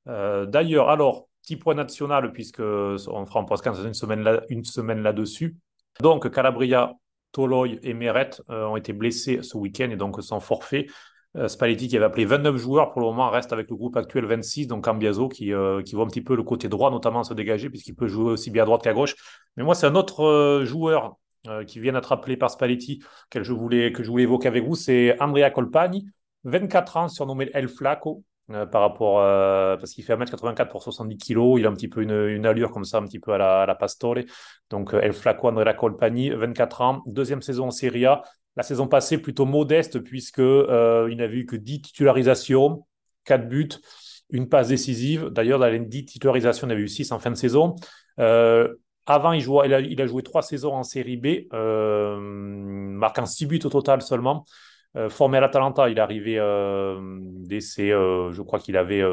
D'ailleurs, 0.06 0.90
alors, 0.90 1.28
petit 1.42 1.58
point 1.58 1.76
national, 1.76 2.32
puisque 2.32 2.62
on 2.62 3.26
fera 3.26 3.40
en 3.40 3.46
podcast 3.46 3.82
une 3.84 3.94
semaine, 3.94 4.22
là, 4.22 4.42
une 4.50 4.64
semaine 4.64 5.02
là-dessus. 5.02 5.58
Donc, 6.02 6.30
Calabria, 6.32 6.94
Toloy 7.34 7.78
et 7.84 7.94
Meret 7.94 8.30
ont 8.48 8.78
été 8.78 8.94
blessés 8.94 9.40
ce 9.42 9.58
week-end 9.58 9.90
et 9.92 9.98
donc 9.98 10.22
sont 10.24 10.40
forfaits. 10.40 10.88
Euh, 11.36 11.48
Spalletti, 11.48 11.88
qui 11.88 11.98
avait 11.98 12.06
appelé 12.06 12.26
29 12.26 12.58
joueurs, 12.58 12.92
pour 12.92 13.02
le 13.02 13.08
moment, 13.08 13.30
reste 13.30 13.54
avec 13.54 13.70
le 13.70 13.76
groupe 13.76 13.98
actuel 13.98 14.26
26, 14.26 14.68
donc 14.68 14.86
Cambiaso, 14.86 15.28
qui, 15.28 15.54
euh, 15.54 15.82
qui 15.84 15.96
voit 15.96 16.06
un 16.06 16.08
petit 16.08 16.22
peu 16.22 16.36
le 16.36 16.44
côté 16.44 16.70
droit, 16.70 16.90
notamment, 16.90 17.24
se 17.24 17.34
dégager, 17.34 17.70
puisqu'il 17.70 17.96
peut 17.96 18.08
jouer 18.08 18.32
aussi 18.32 18.50
bien 18.50 18.64
à 18.64 18.66
droite 18.66 18.84
qu'à 18.84 18.94
gauche. 18.94 19.16
Mais 19.56 19.64
moi, 19.64 19.76
c'est 19.76 19.88
un 19.88 19.96
autre 19.96 20.24
euh, 20.24 20.66
joueur 20.66 21.18
qui 21.66 21.80
vient 21.80 21.94
d'être 21.94 22.12
appelé 22.12 22.36
par 22.36 22.50
Spalletti, 22.52 23.02
que 23.30 23.42
je 23.42 23.54
voulais, 23.54 23.94
que 23.94 24.04
je 24.04 24.10
voulais 24.10 24.24
évoquer 24.24 24.50
avec 24.50 24.66
vous, 24.66 24.76
c'est 24.76 25.16
Andrea 25.22 25.50
Colpagni, 25.50 26.06
24 26.44 26.98
ans, 26.98 27.08
surnommé 27.08 27.50
El 27.54 27.70
Flaco, 27.70 28.26
par 28.48 28.82
rapport 28.82 29.20
parce 29.80 29.94
qu'il 29.94 30.04
fait 30.04 30.14
1m84 30.14 30.68
pour 30.68 30.84
70 30.84 31.18
kg, 31.18 31.58
il 31.58 31.66
a 31.66 31.70
un 31.70 31.74
petit 31.74 31.88
peu 31.88 32.02
une, 32.02 32.46
allure 32.46 32.72
comme 32.72 32.84
ça, 32.84 32.98
un 32.98 33.06
petit 33.06 33.20
peu 33.20 33.32
à 33.32 33.38
la, 33.38 33.62
à 33.62 33.66
la 33.66 33.76
Pastore. 33.76 34.18
Donc 34.70 34.94
El 34.94 35.14
Flaco 35.14 35.48
Andrea 35.48 35.74
Colpagni, 35.74 36.32
24 36.32 36.82
ans, 36.82 37.02
deuxième 37.06 37.42
saison 37.42 37.68
en 37.68 37.72
Serie 37.72 38.06
A. 38.08 38.24
La 38.58 38.64
saison 38.64 38.88
passée 38.88 39.20
plutôt 39.20 39.46
modeste 39.46 40.00
puisque 40.00 40.40
euh, 40.40 41.14
n'avait 41.16 41.38
eu 41.38 41.46
que 41.46 41.56
10 41.56 41.82
titularisations, 41.84 42.86
4 43.24 43.48
buts, 43.48 43.70
une 44.32 44.50
passe 44.50 44.70
décisive. 44.70 45.30
D'ailleurs, 45.30 45.60
dans 45.60 45.68
les 45.68 45.80
10 45.80 46.06
titularisations, 46.06 46.68
il 46.68 46.72
y 46.72 46.74
avait 46.74 46.82
eu 46.82 46.88
6 46.88 47.12
en 47.12 47.20
fin 47.20 47.30
de 47.30 47.36
saison. 47.36 47.76
Euh, 48.20 48.74
avant, 49.06 49.32
il, 49.32 49.48
a, 49.74 49.80
il 49.80 50.02
a 50.02 50.08
joué 50.08 50.24
3 50.24 50.42
saisons 50.42 50.74
en 50.74 50.82
Série 50.82 51.18
B, 51.18 51.48
euh, 51.54 52.18
marquant 52.20 53.28
6 53.28 53.46
buts 53.46 53.62
au 53.64 53.70
total 53.70 54.02
seulement. 54.02 54.44
Euh, 54.98 55.10
formé 55.10 55.38
à 55.38 55.42
l'Atalanta, 55.42 55.90
il 55.90 55.98
est 55.98 56.02
arrivé 56.02 56.40
euh, 56.40 57.00
euh, 57.80 58.32
je 58.32 58.42
crois 58.42 58.58
qu'il 58.58 58.76
avait 58.78 59.04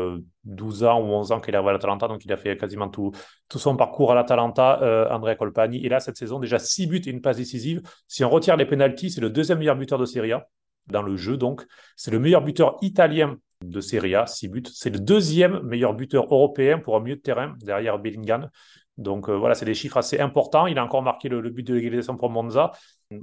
12 0.44 0.84
ans 0.84 1.00
ou 1.00 1.12
11 1.12 1.32
ans 1.32 1.40
qu'il 1.40 1.52
est 1.52 1.56
arrivé 1.56 1.70
à 1.70 1.72
l'Atalanta, 1.74 2.08
donc 2.08 2.24
il 2.24 2.32
a 2.32 2.38
fait 2.38 2.56
quasiment 2.56 2.88
tout, 2.88 3.12
son 3.54 3.76
parcours 3.76 4.10
à 4.10 4.14
l'Atalanta, 4.14 4.80
euh, 4.82 5.08
Andrea 5.10 5.34
Colpani. 5.36 5.84
Et 5.84 5.88
là, 5.90 6.00
cette 6.00 6.16
saison, 6.16 6.38
déjà 6.38 6.58
6 6.58 6.86
buts 6.86 7.02
et 7.04 7.10
une 7.10 7.20
passe 7.20 7.36
décisive. 7.36 7.82
Si 8.08 8.24
on 8.24 8.30
retire 8.30 8.56
les 8.56 8.64
pénalties, 8.64 9.10
c'est 9.10 9.20
le 9.20 9.30
deuxième 9.30 9.58
meilleur 9.58 9.76
buteur 9.76 9.98
de 9.98 10.06
Serie 10.06 10.32
A, 10.32 10.48
dans 10.88 11.02
le 11.02 11.16
jeu 11.16 11.36
donc. 11.36 11.66
C'est 11.96 12.10
le 12.10 12.18
meilleur 12.18 12.42
buteur 12.42 12.76
italien 12.80 13.36
de 13.68 13.80
Serie 13.80 14.14
A, 14.14 14.26
6 14.26 14.48
buts. 14.48 14.62
C'est 14.72 14.90
le 14.90 14.98
deuxième 14.98 15.60
meilleur 15.62 15.94
buteur 15.94 16.24
européen 16.24 16.78
pour 16.78 16.96
un 16.96 17.00
milieu 17.00 17.16
de 17.16 17.20
terrain, 17.20 17.54
derrière 17.62 17.98
Bellingham. 17.98 18.48
Donc 18.96 19.28
euh, 19.28 19.32
voilà, 19.32 19.54
c'est 19.54 19.64
des 19.64 19.74
chiffres 19.74 19.96
assez 19.96 20.20
importants. 20.20 20.66
Il 20.66 20.78
a 20.78 20.84
encore 20.84 21.02
marqué 21.02 21.28
le, 21.28 21.40
but 21.50 21.66
de 21.66 21.74
l'égalisation 21.74 22.16
pour 22.16 22.30
Monza. 22.30 22.72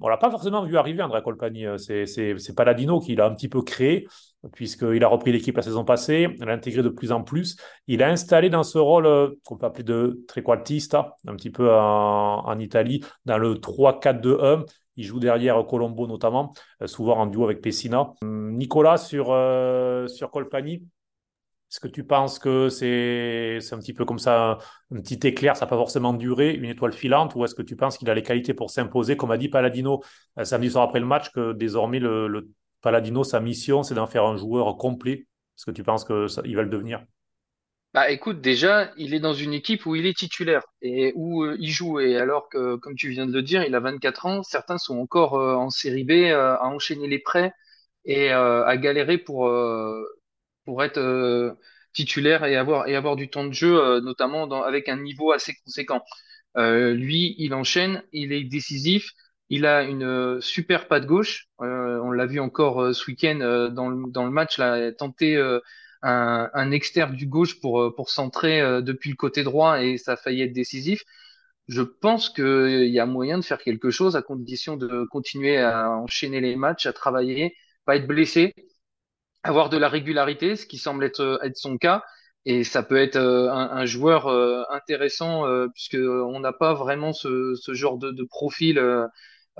On 0.01 0.07
l'a 0.07 0.17
pas 0.17 0.29
forcément 0.29 0.63
vu 0.63 0.77
arriver, 0.77 1.01
Andrea 1.01 1.21
Colpani. 1.21 1.65
C'est 1.77 2.53
Paladino 2.55 2.99
qui 2.99 3.15
l'a 3.15 3.25
un 3.25 3.33
petit 3.33 3.49
peu 3.49 3.61
créé, 3.61 4.07
puisqu'il 4.53 5.03
a 5.03 5.07
repris 5.07 5.31
l'équipe 5.31 5.55
la 5.55 5.63
saison 5.63 5.85
passée, 5.85 6.27
l'a 6.39 6.53
intégré 6.53 6.83
de 6.83 6.89
plus 6.89 7.11
en 7.11 7.23
plus. 7.23 7.55
Il 7.87 8.03
a 8.03 8.09
installé 8.09 8.49
dans 8.49 8.63
ce 8.63 8.77
rôle 8.77 9.05
euh, 9.05 9.29
qu'on 9.45 9.57
peut 9.57 9.65
appeler 9.65 9.83
de 9.83 10.23
trequartista, 10.27 11.15
un 11.27 11.35
petit 11.35 11.51
peu 11.51 11.73
en, 11.73 12.45
en 12.45 12.59
Italie, 12.59 13.03
dans 13.25 13.37
le 13.37 13.55
3-4-2-1. 13.55 14.65
Il 14.97 15.05
joue 15.05 15.19
derrière 15.19 15.65
Colombo 15.65 16.07
notamment, 16.07 16.53
euh, 16.81 16.87
souvent 16.87 17.17
en 17.17 17.25
duo 17.27 17.43
avec 17.45 17.61
Pessina. 17.61 18.13
Hum, 18.21 18.55
Nicolas 18.57 18.97
sur, 18.97 19.31
euh, 19.31 20.07
sur 20.07 20.31
Colpani, 20.31 20.83
est-ce 21.71 21.79
que 21.79 21.87
tu 21.87 22.03
penses 22.03 22.37
que 22.37 22.67
c'est 22.67 23.59
un 23.71 23.77
petit 23.79 23.93
peu 23.93 24.03
comme 24.03 24.19
ça, 24.19 24.57
un, 24.91 25.01
petit 25.01 25.25
éclair, 25.25 25.55
ça 25.55 25.65
n'a 25.65 25.69
pas 25.69 25.77
forcément 25.77 26.13
duré, 26.13 26.53
une 26.53 26.65
étoile 26.65 26.91
filante, 26.91 27.33
ou 27.35 27.45
est-ce 27.45 27.55
que 27.55 27.61
tu 27.61 27.77
penses 27.77 27.97
qu'il 27.97 28.09
a 28.09 28.13
les 28.13 28.23
qualités 28.23 28.53
pour 28.53 28.69
s'imposer, 28.69 29.15
comme 29.15 29.31
a 29.31 29.37
dit 29.37 29.47
Paladino 29.47 30.03
euh, 30.37 30.43
samedi 30.43 30.69
soir 30.69 30.83
après 30.83 30.99
le 30.99 31.05
match, 31.05 31.31
que 31.31 31.53
désormais 31.53 31.99
le, 31.99 32.27
le 32.27 32.49
Paladino, 32.81 33.23
sa 33.23 33.39
mission, 33.39 33.83
c'est 33.83 33.95
d'en 33.95 34.07
faire 34.07 34.25
un 34.25 34.35
joueur 34.35 34.75
complet. 34.75 35.27
Est-ce 35.57 35.65
que 35.65 35.71
tu 35.71 35.83
penses 35.83 36.03
qu'il 36.03 36.55
va 36.55 36.63
le 36.63 36.69
devenir? 36.69 37.05
Bah 37.93 38.09
écoute, 38.09 38.39
déjà, 38.39 38.91
il 38.95 39.13
est 39.13 39.19
dans 39.19 39.33
une 39.33 39.53
équipe 39.53 39.85
où 39.85 39.95
il 39.95 40.05
est 40.05 40.17
titulaire 40.17 40.63
et 40.81 41.11
où 41.15 41.43
euh, 41.43 41.57
il 41.59 41.69
joue. 41.71 41.99
Et 41.99 42.15
alors 42.17 42.47
que, 42.47 42.75
comme 42.77 42.95
tu 42.95 43.09
viens 43.09 43.25
de 43.25 43.33
le 43.33 43.41
dire, 43.41 43.63
il 43.63 43.75
a 43.75 43.81
24 43.81 44.25
ans, 44.25 44.43
certains 44.43 44.77
sont 44.77 44.97
encore 44.97 45.35
euh, 45.37 45.55
en 45.55 45.69
série 45.69 46.05
B 46.05 46.11
euh, 46.11 46.55
à 46.55 46.67
enchaîner 46.67 47.07
les 47.07 47.19
prêts 47.19 47.51
et 48.05 48.31
à 48.31 48.77
galérer 48.77 49.17
pour, 49.19 49.47
pour 50.65 50.83
être 50.83 51.55
titulaire 51.93 52.45
et 52.45 52.55
avoir, 52.55 52.87
et 52.87 52.95
avoir 52.95 53.15
du 53.15 53.29
temps 53.29 53.45
de 53.45 53.53
jeu, 53.53 53.99
notamment 53.99 54.49
avec 54.63 54.89
un 54.89 54.97
niveau 54.97 55.31
assez 55.31 55.53
conséquent. 55.65 56.03
Lui, 56.55 57.35
il 57.37 57.53
enchaîne, 57.53 58.03
il 58.11 58.33
est 58.33 58.43
décisif, 58.43 59.11
il 59.49 59.67
a 59.67 59.83
une 59.83 60.41
super 60.41 60.87
patte 60.87 61.05
gauche. 61.05 61.47
On 61.59 62.11
l'a 62.11 62.25
vu 62.25 62.39
encore 62.39 62.95
ce 62.95 63.05
week-end 63.11 63.69
dans 63.71 63.89
le, 63.89 64.11
dans 64.11 64.25
le 64.25 64.31
match, 64.31 64.57
là, 64.57 64.91
tenter 64.93 65.37
un, 66.03 66.49
un 66.53 66.71
externe 66.71 67.15
du 67.15 67.27
gauche 67.27 67.59
pour, 67.61 67.81
euh, 67.81 67.95
pour 67.95 68.09
centrer 68.09 68.61
euh, 68.61 68.81
depuis 68.81 69.09
le 69.11 69.15
côté 69.15 69.43
droit 69.43 69.81
et 69.83 69.97
ça 69.97 70.13
a 70.13 70.17
failli 70.17 70.41
être 70.43 70.53
décisif. 70.53 71.03
Je 71.67 71.81
pense 71.83 72.29
qu'il 72.29 72.89
y 72.89 72.99
a 72.99 73.05
moyen 73.05 73.37
de 73.39 73.43
faire 73.45 73.59
quelque 73.59 73.91
chose 73.91 74.15
à 74.15 74.21
condition 74.21 74.77
de 74.77 75.05
continuer 75.05 75.57
à 75.59 75.91
enchaîner 75.91 76.41
les 76.41 76.55
matchs, 76.55 76.85
à 76.87 76.93
travailler, 76.93 77.55
pas 77.85 77.95
être 77.97 78.07
blessé 78.07 78.53
avoir 79.43 79.69
de 79.69 79.77
la 79.77 79.89
régularité, 79.89 80.55
ce 80.55 80.65
qui 80.65 80.77
semble 80.77 81.03
être, 81.03 81.39
être 81.43 81.57
son 81.57 81.77
cas. 81.77 82.03
Et 82.45 82.63
ça 82.63 82.81
peut 82.83 82.97
être 82.97 83.17
euh, 83.17 83.51
un, 83.51 83.69
un 83.77 83.85
joueur 83.85 84.27
euh, 84.27 84.63
intéressant 84.71 85.45
euh, 85.47 85.67
puisque 85.73 85.95
on 85.95 86.39
n'a 86.39 86.53
pas 86.53 86.73
vraiment 86.73 87.13
ce, 87.13 87.53
ce 87.55 87.73
genre 87.73 87.97
de, 87.97 88.11
de 88.11 88.23
profil 88.23 88.79
euh, 88.79 89.05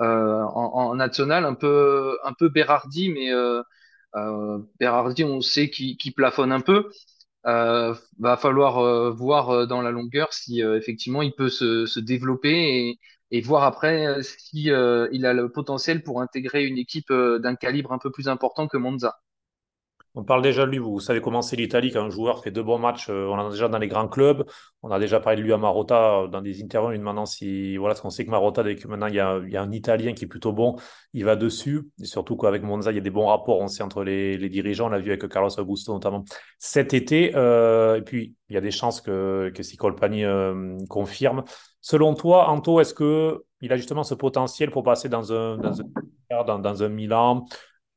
euh, 0.00 0.42
en, 0.42 0.90
en 0.90 0.94
national, 0.96 1.44
un 1.44 1.54
peu 1.54 2.16
un 2.24 2.32
peu 2.32 2.48
Berardi, 2.48 3.10
mais 3.10 3.32
euh, 3.32 3.62
euh, 4.16 4.58
on 5.24 5.40
sait 5.40 5.70
qu'il 5.70 6.14
plafonne 6.14 6.52
un 6.52 6.60
peu. 6.60 6.90
Euh, 7.46 7.94
va 8.20 8.36
falloir 8.36 8.78
euh, 8.78 9.10
voir 9.10 9.50
euh, 9.50 9.66
dans 9.66 9.82
la 9.82 9.90
longueur 9.90 10.32
si 10.32 10.60
effectivement 10.60 11.22
il 11.22 11.32
peut 11.34 11.48
se, 11.50 11.98
développer 11.98 12.50
et, 12.52 13.00
et 13.32 13.40
voir 13.40 13.64
après 13.64 14.22
si 14.22 14.64
il 14.64 15.26
a 15.26 15.32
le 15.32 15.50
potentiel 15.50 16.02
pour 16.04 16.20
intégrer 16.20 16.64
une 16.66 16.78
équipe 16.78 17.12
d'un 17.12 17.56
calibre 17.56 17.92
un 17.92 17.98
peu 17.98 18.10
plus 18.12 18.28
important 18.28 18.68
que 18.68 18.76
Monza. 18.76 19.18
On 20.14 20.24
parle 20.24 20.42
déjà 20.42 20.66
de 20.66 20.70
lui, 20.70 20.78
vous 20.78 21.00
savez 21.00 21.22
comment 21.22 21.40
c'est 21.40 21.56
l'Italie 21.56 21.90
quand 21.90 22.02
un 22.04 22.10
joueur 22.10 22.42
fait 22.42 22.50
deux 22.50 22.62
bons 22.62 22.78
matchs, 22.78 23.08
euh, 23.08 23.26
on 23.28 23.32
en 23.32 23.46
a 23.48 23.50
déjà 23.50 23.68
dans 23.68 23.78
les 23.78 23.88
grands 23.88 24.08
clubs, 24.08 24.44
on 24.82 24.90
a 24.90 24.98
déjà 24.98 25.20
parlé 25.20 25.38
de 25.38 25.42
lui 25.42 25.54
à 25.54 25.56
Marotta 25.56 26.24
euh, 26.24 26.28
dans 26.28 26.42
des 26.42 26.62
interviews, 26.62 26.90
lui 26.90 26.98
demandant 26.98 27.24
si, 27.24 27.78
voilà, 27.78 27.94
parce 27.94 28.02
qu'on 28.02 28.10
sait 28.10 28.26
que 28.26 28.30
Marotta, 28.30 28.62
dès 28.62 28.76
que 28.76 28.86
maintenant 28.88 29.06
il 29.06 29.14
y, 29.14 29.20
a, 29.20 29.62
un 29.62 29.72
Italien 29.72 30.12
qui 30.12 30.24
est 30.24 30.28
plutôt 30.28 30.52
bon, 30.52 30.76
il 31.14 31.24
va 31.24 31.34
dessus, 31.34 31.88
et 31.98 32.04
surtout 32.04 32.36
qu'avec 32.36 32.62
Monza, 32.62 32.92
il 32.92 32.96
y 32.96 32.98
a 32.98 33.02
des 33.02 33.08
bons 33.08 33.26
rapports, 33.26 33.58
on 33.60 33.68
sait, 33.68 33.82
entre 33.82 34.04
les, 34.04 34.36
dirigeants, 34.50 34.88
on 34.88 34.90
l'a 34.90 34.98
vu 34.98 35.10
avec 35.12 35.26
Carlos 35.28 35.58
Augusto 35.58 35.94
notamment 35.94 36.24
cet 36.58 36.92
été, 36.92 37.32
euh, 37.34 37.96
et 37.96 38.02
puis 38.02 38.34
il 38.50 38.54
y 38.54 38.58
a 38.58 38.60
des 38.60 38.70
chances 38.70 39.00
que, 39.00 39.50
que 39.54 39.62
si 39.62 39.78
confirme. 39.78 41.42
Selon 41.80 42.14
toi, 42.14 42.50
Anto, 42.50 42.80
est-ce 42.80 42.92
que 42.92 43.42
il 43.62 43.72
a 43.72 43.76
justement 43.76 44.02
ce 44.02 44.14
potentiel 44.14 44.70
pour 44.70 44.82
passer 44.82 45.08
dans 45.08 45.32
un 45.32 46.88
Milan? 46.90 47.46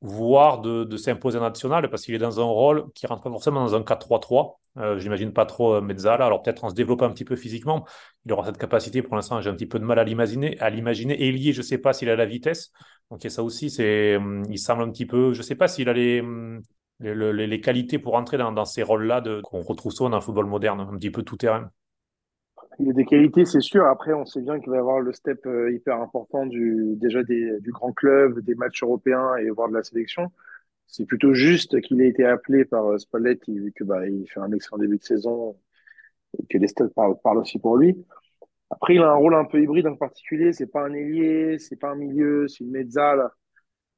Voire 0.06 0.62
de, 0.62 0.98
s'imposer 0.98 1.40
national, 1.40 1.90
parce 1.90 2.04
qu'il 2.04 2.14
est 2.16 2.20
dans 2.20 2.40
un 2.40 2.44
rôle 2.44 2.86
qui 2.94 3.08
rentre 3.08 3.24
pas 3.24 3.30
forcément 3.30 3.62
dans 3.62 3.76
un 3.76 3.82
4-3-3. 3.82 4.60
Euh, 4.78 5.00
J'imagine 5.00 5.34
pas 5.34 5.46
trop 5.46 5.76
euh, 5.76 5.82
Mezzala. 5.82 6.26
Alors 6.26 6.42
peut-être 6.42 6.64
en 6.64 6.70
se 6.70 6.76
développant 6.76 7.06
un 7.06 7.12
petit 7.12 7.26
peu 7.26 7.36
physiquement, 7.36 7.86
il 8.26 8.34
aura 8.34 8.46
cette 8.46 8.58
capacité. 8.58 9.02
Pour 9.02 9.16
l'instant, 9.16 9.42
j'ai 9.42 9.50
un 9.50 9.54
petit 9.56 9.66
peu 9.66 9.80
de 9.80 9.86
mal 9.86 10.00
à 10.00 10.04
l'imaginer. 10.04 10.60
À 10.60 10.70
l'imaginer. 10.70 11.18
Je 11.54 11.62
sais 11.62 11.78
pas 11.78 11.94
s'il 11.94 12.10
a 12.10 12.16
la 12.16 12.26
vitesse. 12.26 12.72
Donc 13.10 13.24
il 13.24 13.32
ça 13.32 13.44
aussi. 13.44 13.70
C'est, 13.70 14.18
hum, 14.18 14.44
il 14.50 14.60
semble 14.60 14.84
un 14.84 14.92
petit 14.92 15.06
peu. 15.06 15.34
Je 15.34 15.42
sais 15.42 15.56
pas 15.56 15.68
s'il 15.68 15.90
a 15.90 15.94
les, 15.94 16.22
hum, 16.22 16.62
les, 17.00 17.48
les, 17.48 17.62
qualités 17.62 18.00
pour 18.00 18.16
entrer 18.16 18.38
dans, 18.38 18.52
dans 18.52 18.66
ces 18.66 18.84
rôles-là 18.84 19.24
qu'on 19.44 19.62
retrouve 19.62 19.92
souvent 19.92 20.10
dans 20.10 20.18
le 20.18 20.24
football 20.24 20.46
moderne, 20.46 20.82
un 20.82 20.98
petit 20.98 21.12
peu 21.12 21.24
tout 21.24 21.38
terrain. 21.38 21.72
Il 22.80 22.90
a 22.90 22.94
des 22.94 23.06
qualités, 23.06 23.46
c'est 23.46 23.62
sûr. 23.62 23.86
Après, 23.86 24.14
on 24.14 24.26
sait 24.26 24.42
bien 24.42 24.60
qu'il 24.60 24.70
va 24.70 24.76
y 24.78 24.80
avoir 24.80 25.00
le 25.00 25.14
step 25.14 25.46
euh, 25.46 25.72
hyper 25.72 26.02
important 26.02 26.46
du, 26.46 26.96
déjà 26.98 27.24
des, 27.24 27.60
du 27.62 27.72
grand 27.72 27.94
club, 27.94 28.40
des 28.42 28.56
matchs 28.56 28.84
européens 28.84 29.36
et 29.38 29.50
voire 29.50 29.70
de 29.70 29.76
la 29.76 29.84
sélection. 29.84 30.32
C'est 30.88 31.06
plutôt 31.06 31.34
juste 31.34 31.82
qu'il 31.82 32.02
ait 32.02 32.10
été 32.10 32.26
appelé 32.26 32.66
par 32.66 32.86
euh, 32.92 32.98
Spalletti, 32.98 33.58
vu 33.60 33.72
que 33.72 33.84
bah, 33.84 34.08
il 34.08 34.28
fait 34.30 34.40
un 34.40 34.52
excellent 34.52 34.78
début 34.78 34.98
de 34.98 35.04
saison 35.04 35.58
et 36.40 36.46
que 36.48 36.58
les 36.58 36.68
stats 36.68 36.90
parlent, 36.90 37.38
aussi 37.38 37.60
pour 37.60 37.78
lui. 37.78 37.96
Après, 38.70 38.96
il 38.96 39.02
a 39.02 39.12
un 39.12 39.16
rôle 39.16 39.36
un 39.36 39.46
peu 39.46 39.62
hybride 39.62 39.88
en 39.88 39.96
particulier. 39.96 40.54
C'est 40.54 40.68
pas 40.68 40.86
un 40.86 40.94
ailier, 40.94 41.60
c'est 41.60 41.78
pas 41.78 41.92
un 41.92 41.96
milieu, 41.96 42.48
c'est 42.48 42.64
une 42.64 42.72
mezza. 42.72 43.16
Là. 43.16 43.34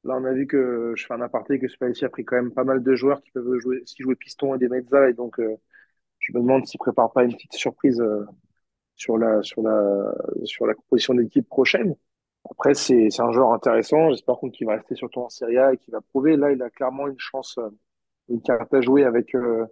là, 0.04 0.16
on 0.18 0.24
a 0.24 0.32
vu 0.32 0.46
que 0.46 0.92
je 0.96 1.06
fais 1.06 1.14
un 1.14 1.20
aparté 1.22 1.58
que 1.58 1.68
Spalletti 1.68 2.04
a 2.04 2.10
pris 2.10 2.24
quand 2.24 2.36
même 2.36 2.52
pas 2.52 2.64
mal 2.64 2.82
de 2.82 2.94
joueurs 2.94 3.22
qui 3.22 3.30
peuvent 3.32 3.58
jouer, 3.58 3.82
si 3.86 4.02
jouer 4.02 4.16
piston 4.16 4.54
et 4.54 4.58
des 4.58 4.68
mezza. 4.68 5.10
Et 5.10 5.14
donc, 5.14 5.40
euh, 5.40 5.56
je 6.20 6.32
me 6.34 6.40
demande 6.40 6.66
s'il 6.66 6.78
prépare 6.78 7.12
pas 7.12 7.24
une 7.24 7.34
petite 7.34 7.54
surprise 7.54 8.00
euh, 8.00 8.24
sur 8.98 9.18
la 9.18 9.42
sur 9.42 9.62
la 9.62 10.14
sur 10.44 10.66
la 10.66 10.74
composition 10.74 11.14
de 11.14 11.22
l'équipe 11.22 11.48
prochaine. 11.48 11.96
Après, 12.50 12.74
c'est 12.74 13.08
un 13.20 13.32
joueur 13.32 13.52
intéressant. 13.52 14.10
J'espère 14.10 14.36
qu'il 14.52 14.66
va 14.66 14.74
rester 14.76 14.94
surtout 14.96 15.20
en 15.20 15.28
Serie 15.30 15.58
A 15.58 15.74
et 15.74 15.78
qu'il 15.78 15.92
va 15.92 16.00
prouver. 16.02 16.36
Là, 16.36 16.52
il 16.52 16.62
a 16.62 16.70
clairement 16.70 17.08
une 17.08 17.18
chance, 17.18 17.58
euh, 17.58 17.70
une 18.28 18.42
carte 18.42 18.72
à 18.74 18.80
jouer 18.82 19.04
avec. 19.04 19.34
euh, 19.34 19.66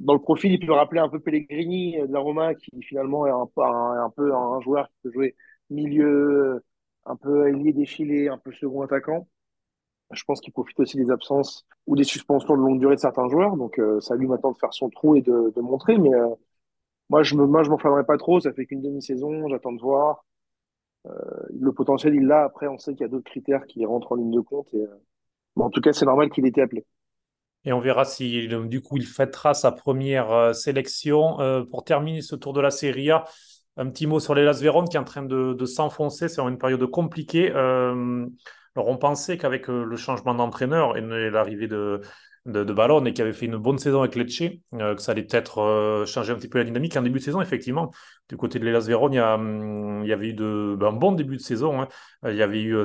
dans 0.00 0.14
le 0.14 0.20
profil, 0.20 0.52
il 0.52 0.66
peut 0.66 0.72
rappeler 0.72 1.00
un 1.00 1.08
peu 1.08 1.20
Pellegrini 1.20 2.00
euh, 2.00 2.06
de 2.06 2.12
la 2.12 2.20
Roma, 2.20 2.54
qui 2.54 2.70
finalement 2.82 3.26
est 3.26 3.30
un, 3.30 3.46
peu- 4.16 4.34
un, 4.34 4.60
joueur 4.60 4.88
qui 4.88 4.94
peut 5.04 5.12
jouer 5.12 5.36
milieu, 5.70 6.62
un 7.06 7.16
peu 7.16 7.48
ailier 7.48 7.72
défilé, 7.72 8.28
un 8.28 8.38
peu 8.38 8.52
second 8.52 8.82
attaquant. 8.82 9.28
Je 10.12 10.24
pense 10.24 10.40
qu'il 10.40 10.52
profite 10.52 10.78
aussi 10.80 10.96
des 10.96 11.10
absences 11.10 11.66
ou 11.86 11.96
des 11.96 12.04
suspensions 12.04 12.56
de 12.56 12.60
longue 12.62 12.80
durée 12.80 12.96
de 12.96 13.00
certains 13.00 13.28
joueurs. 13.28 13.56
Donc, 13.56 13.78
euh, 13.78 14.00
ça 14.00 14.16
lui 14.16 14.26
maintenant 14.26 14.52
de 14.52 14.58
faire 14.58 14.72
son 14.72 14.90
trou 14.90 15.16
et 15.16 15.22
de, 15.22 15.52
de 15.54 15.60
montrer. 15.60 15.98
Mais 15.98 16.12
euh, 16.14 16.28
moi, 17.10 17.22
je 17.22 17.34
me, 17.34 17.44
moi, 17.44 18.04
pas 18.04 18.16
trop. 18.16 18.40
Ça 18.40 18.52
fait 18.52 18.64
qu'une 18.64 18.80
demi-saison. 18.80 19.48
J'attends 19.48 19.72
de 19.72 19.80
voir. 19.80 20.24
Le 21.04 21.72
potentiel, 21.72 22.14
il 22.14 22.26
l'a. 22.26 22.44
Après, 22.44 22.66
on 22.66 22.78
sait 22.78 22.92
qu'il 22.92 23.02
y 23.02 23.04
a 23.04 23.08
d'autres 23.08 23.30
critères 23.30 23.66
qui 23.66 23.84
rentrent 23.84 24.12
en 24.12 24.16
ligne 24.16 24.30
de 24.30 24.40
compte. 24.40 24.72
Euh, 24.74 24.86
en 25.56 25.70
tout 25.70 25.80
cas, 25.80 25.92
c'est 25.92 26.06
normal 26.06 26.30
qu'il 26.30 26.46
ait 26.46 26.48
été 26.48 26.62
appelé. 26.62 26.86
Et 27.64 27.72
on 27.72 27.80
verra 27.80 28.04
si 28.04 28.48
euh, 28.48 28.66
du 28.66 28.80
coup 28.80 28.96
il 28.96 29.06
fêtera 29.06 29.52
sa 29.52 29.72
première 29.72 30.30
euh, 30.30 30.52
sélection. 30.52 31.40
Euh, 31.40 31.62
pour 31.64 31.84
terminer 31.84 32.22
ce 32.22 32.34
tour 32.34 32.52
de 32.52 32.60
la 32.60 32.70
Serie 32.70 33.10
A, 33.10 33.24
un 33.76 33.88
petit 33.88 34.06
mot 34.06 34.20
sur 34.20 34.34
l'Hellas 34.34 34.60
Vérone 34.60 34.88
qui 34.88 34.96
est 34.96 35.00
en 35.00 35.04
train 35.04 35.22
de, 35.22 35.64
s'enfoncer 35.64 36.28
sur 36.28 36.48
une 36.48 36.58
période 36.58 36.84
compliquée. 36.86 37.50
Euh, 37.54 38.26
alors 38.76 38.88
on 38.88 38.96
pensait 38.96 39.36
qu'avec 39.36 39.68
euh, 39.68 39.84
le 39.84 39.96
changement 39.96 40.34
d'entraîneur 40.34 40.96
et 40.96 41.30
l'arrivée 41.30 41.68
de, 41.68 42.00
de, 42.46 42.64
de 42.64 42.72
Ballon 42.72 43.04
et 43.04 43.12
qui 43.12 43.22
avait 43.22 43.32
fait 43.32 43.46
une 43.46 43.56
bonne 43.56 43.78
saison 43.78 44.00
avec 44.00 44.14
Lecce, 44.16 44.42
euh, 44.74 44.94
que 44.94 45.02
ça 45.02 45.12
allait 45.12 45.22
peut-être 45.22 45.58
euh, 45.58 46.06
changer 46.06 46.32
un 46.32 46.36
petit 46.36 46.48
peu 46.48 46.58
la 46.58 46.64
dynamique. 46.64 46.96
En 46.96 47.02
début 47.02 47.18
de 47.18 47.24
saison, 47.24 47.40
effectivement, 47.40 47.90
du 48.28 48.36
côté 48.36 48.58
de 48.58 48.64
l'Hellas 48.64 48.86
Vérone, 48.86 49.12
il 49.12 49.16
y, 49.16 49.18
a, 49.18 49.34
hum, 49.34 50.02
il 50.04 50.08
y 50.08 50.12
avait 50.12 50.28
eu 50.28 50.34
de, 50.34 50.76
ben, 50.78 50.88
un 50.88 50.92
bon 50.92 51.12
début 51.12 51.36
de 51.36 51.42
saison. 51.42 51.80
hein. 51.82 51.88
Euh, 52.24 52.32
Il 52.32 52.38
y 52.38 52.42
avait 52.42 52.62
eu 52.62 52.76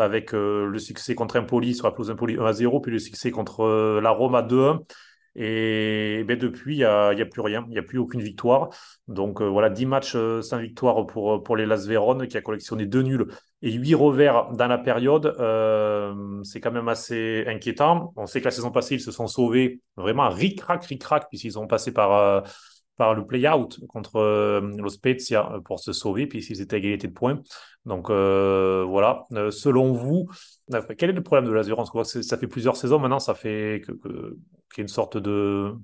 avec 0.00 0.32
le 0.32 0.78
succès 0.78 1.14
contre 1.14 1.38
Empoli 1.38 1.74
sur 1.74 1.86
la 1.86 1.92
pelouse 1.92 2.10
Empoli 2.10 2.36
1 2.38 2.44
à 2.46 2.52
0, 2.52 2.80
puis 2.80 2.92
le 2.92 2.98
succès 2.98 3.30
contre 3.30 4.00
la 4.02 4.10
Roma 4.10 4.42
2-1. 4.42 4.80
Et 5.36 6.22
ben, 6.26 6.38
depuis, 6.38 6.74
il 6.74 6.78
n'y 6.78 6.84
a, 6.84 7.08
a 7.08 7.24
plus 7.24 7.40
rien, 7.40 7.64
il 7.68 7.72
n'y 7.72 7.78
a 7.78 7.82
plus 7.82 7.98
aucune 7.98 8.22
victoire. 8.22 8.70
Donc 9.08 9.40
euh, 9.40 9.48
voilà, 9.48 9.68
10 9.68 9.86
matchs 9.86 10.14
euh, 10.14 10.42
sans 10.42 10.58
victoire 10.58 11.06
pour, 11.06 11.42
pour 11.42 11.56
les 11.56 11.66
Las 11.66 11.86
Vérone, 11.86 12.28
qui 12.28 12.36
a 12.36 12.40
collectionné 12.40 12.86
deux 12.86 13.02
nuls 13.02 13.26
et 13.62 13.72
8 13.72 13.94
revers 13.94 14.52
dans 14.52 14.68
la 14.68 14.78
période. 14.78 15.34
Euh, 15.40 16.14
c'est 16.44 16.60
quand 16.60 16.70
même 16.70 16.88
assez 16.88 17.44
inquiétant. 17.48 18.12
On 18.16 18.26
sait 18.26 18.40
que 18.40 18.44
la 18.44 18.50
saison 18.52 18.70
passée, 18.70 18.96
ils 18.96 19.00
se 19.00 19.10
sont 19.10 19.26
sauvés 19.26 19.80
vraiment 19.96 20.28
ric-rac, 20.28 20.84
ric-rac, 20.84 21.28
puisqu'ils 21.28 21.58
ont 21.58 21.66
passé 21.66 21.92
par, 21.92 22.12
euh, 22.12 22.40
par 22.96 23.14
le 23.14 23.26
play-out 23.26 23.80
contre 23.88 24.16
euh, 24.16 24.60
euh, 25.32 25.60
pour 25.60 25.80
se 25.80 25.92
sauver, 25.92 26.26
puisqu'ils 26.26 26.60
étaient 26.60 26.76
à 26.76 26.78
égalité 26.78 27.08
de 27.08 27.12
points. 27.12 27.42
Donc 27.86 28.10
euh, 28.10 28.84
voilà, 28.86 29.24
Euh, 29.32 29.50
selon 29.50 29.92
vous, 29.92 30.28
quel 30.98 31.10
est 31.10 31.12
le 31.12 31.22
problème 31.22 31.46
de 31.48 31.52
l'assurance? 31.54 31.90
Ça 32.22 32.38
fait 32.38 32.46
plusieurs 32.46 32.76
saisons 32.76 32.98
maintenant, 32.98 33.18
ça 33.18 33.34
fait 33.34 33.82
que, 33.86 33.92
que- 33.92 34.36
qu'il 34.72 34.78
y 34.78 34.80
a 34.80 34.82
une 34.82 34.88
sorte 34.88 35.16
de, 35.16 35.74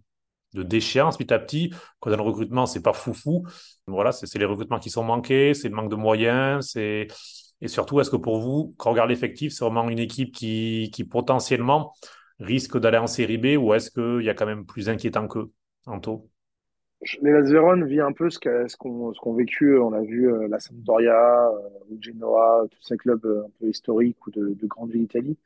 de 0.54 0.62
déchéance 0.62 1.16
petit 1.18 1.32
à 1.32 1.38
petit. 1.38 1.72
Quand 2.00 2.10
on 2.10 2.14
a 2.14 2.16
le 2.16 2.22
recrutement, 2.22 2.66
c'est 2.66 2.82
pas 2.82 2.92
foufou. 2.92 3.46
Voilà, 3.86 4.12
c'est 4.12 4.38
les 4.38 4.44
recrutements 4.44 4.78
qui 4.80 4.90
sont 4.90 5.04
manqués, 5.04 5.54
c'est 5.54 5.68
le 5.68 5.74
manque 5.74 5.90
de 5.90 5.96
moyens, 5.96 6.68
c'est 6.72 7.08
et 7.62 7.68
surtout, 7.68 8.00
est-ce 8.00 8.10
que 8.10 8.16
pour 8.16 8.40
vous, 8.40 8.74
quand 8.78 8.88
on 8.90 8.92
regarde 8.94 9.10
l'effectif, 9.10 9.52
c'est 9.52 9.64
vraiment 9.64 9.88
une 9.90 9.98
équipe 9.98 10.34
qui, 10.34 10.90
qui 10.94 11.04
potentiellement 11.04 11.92
risque 12.38 12.78
d'aller 12.78 12.96
en 12.98 13.06
série 13.06 13.36
B 13.38 13.58
ou 13.58 13.74
est-ce 13.74 13.90
qu'il 13.90 14.24
y 14.24 14.30
a 14.30 14.34
quand 14.34 14.46
même 14.46 14.64
plus 14.64 14.88
inquiétant 14.88 15.28
qu'eux, 15.28 15.52
Anto? 15.86 16.29
Les 17.22 17.30
Las 17.32 17.50
Vérone 17.50 17.86
vit 17.86 18.00
un 18.00 18.12
peu 18.12 18.28
ce 18.30 18.38
qu'ont 18.38 19.12
ce 19.14 19.20
qu'ont 19.20 19.34
vécu. 19.34 19.78
On 19.78 19.92
a 19.92 20.02
vu 20.02 20.30
euh, 20.32 20.48
la 20.48 20.60
Sampdoria, 20.60 21.48
euh, 21.48 21.96
Genoa, 22.00 22.66
tous 22.70 22.82
ces 22.82 22.96
clubs 22.98 23.24
euh, 23.24 23.44
un 23.46 23.50
peu 23.58 23.68
historiques 23.68 24.26
ou 24.26 24.30
de, 24.30 24.54
de 24.54 24.66
grande 24.66 24.90
ville 24.90 25.02
d'Italie. 25.02 25.38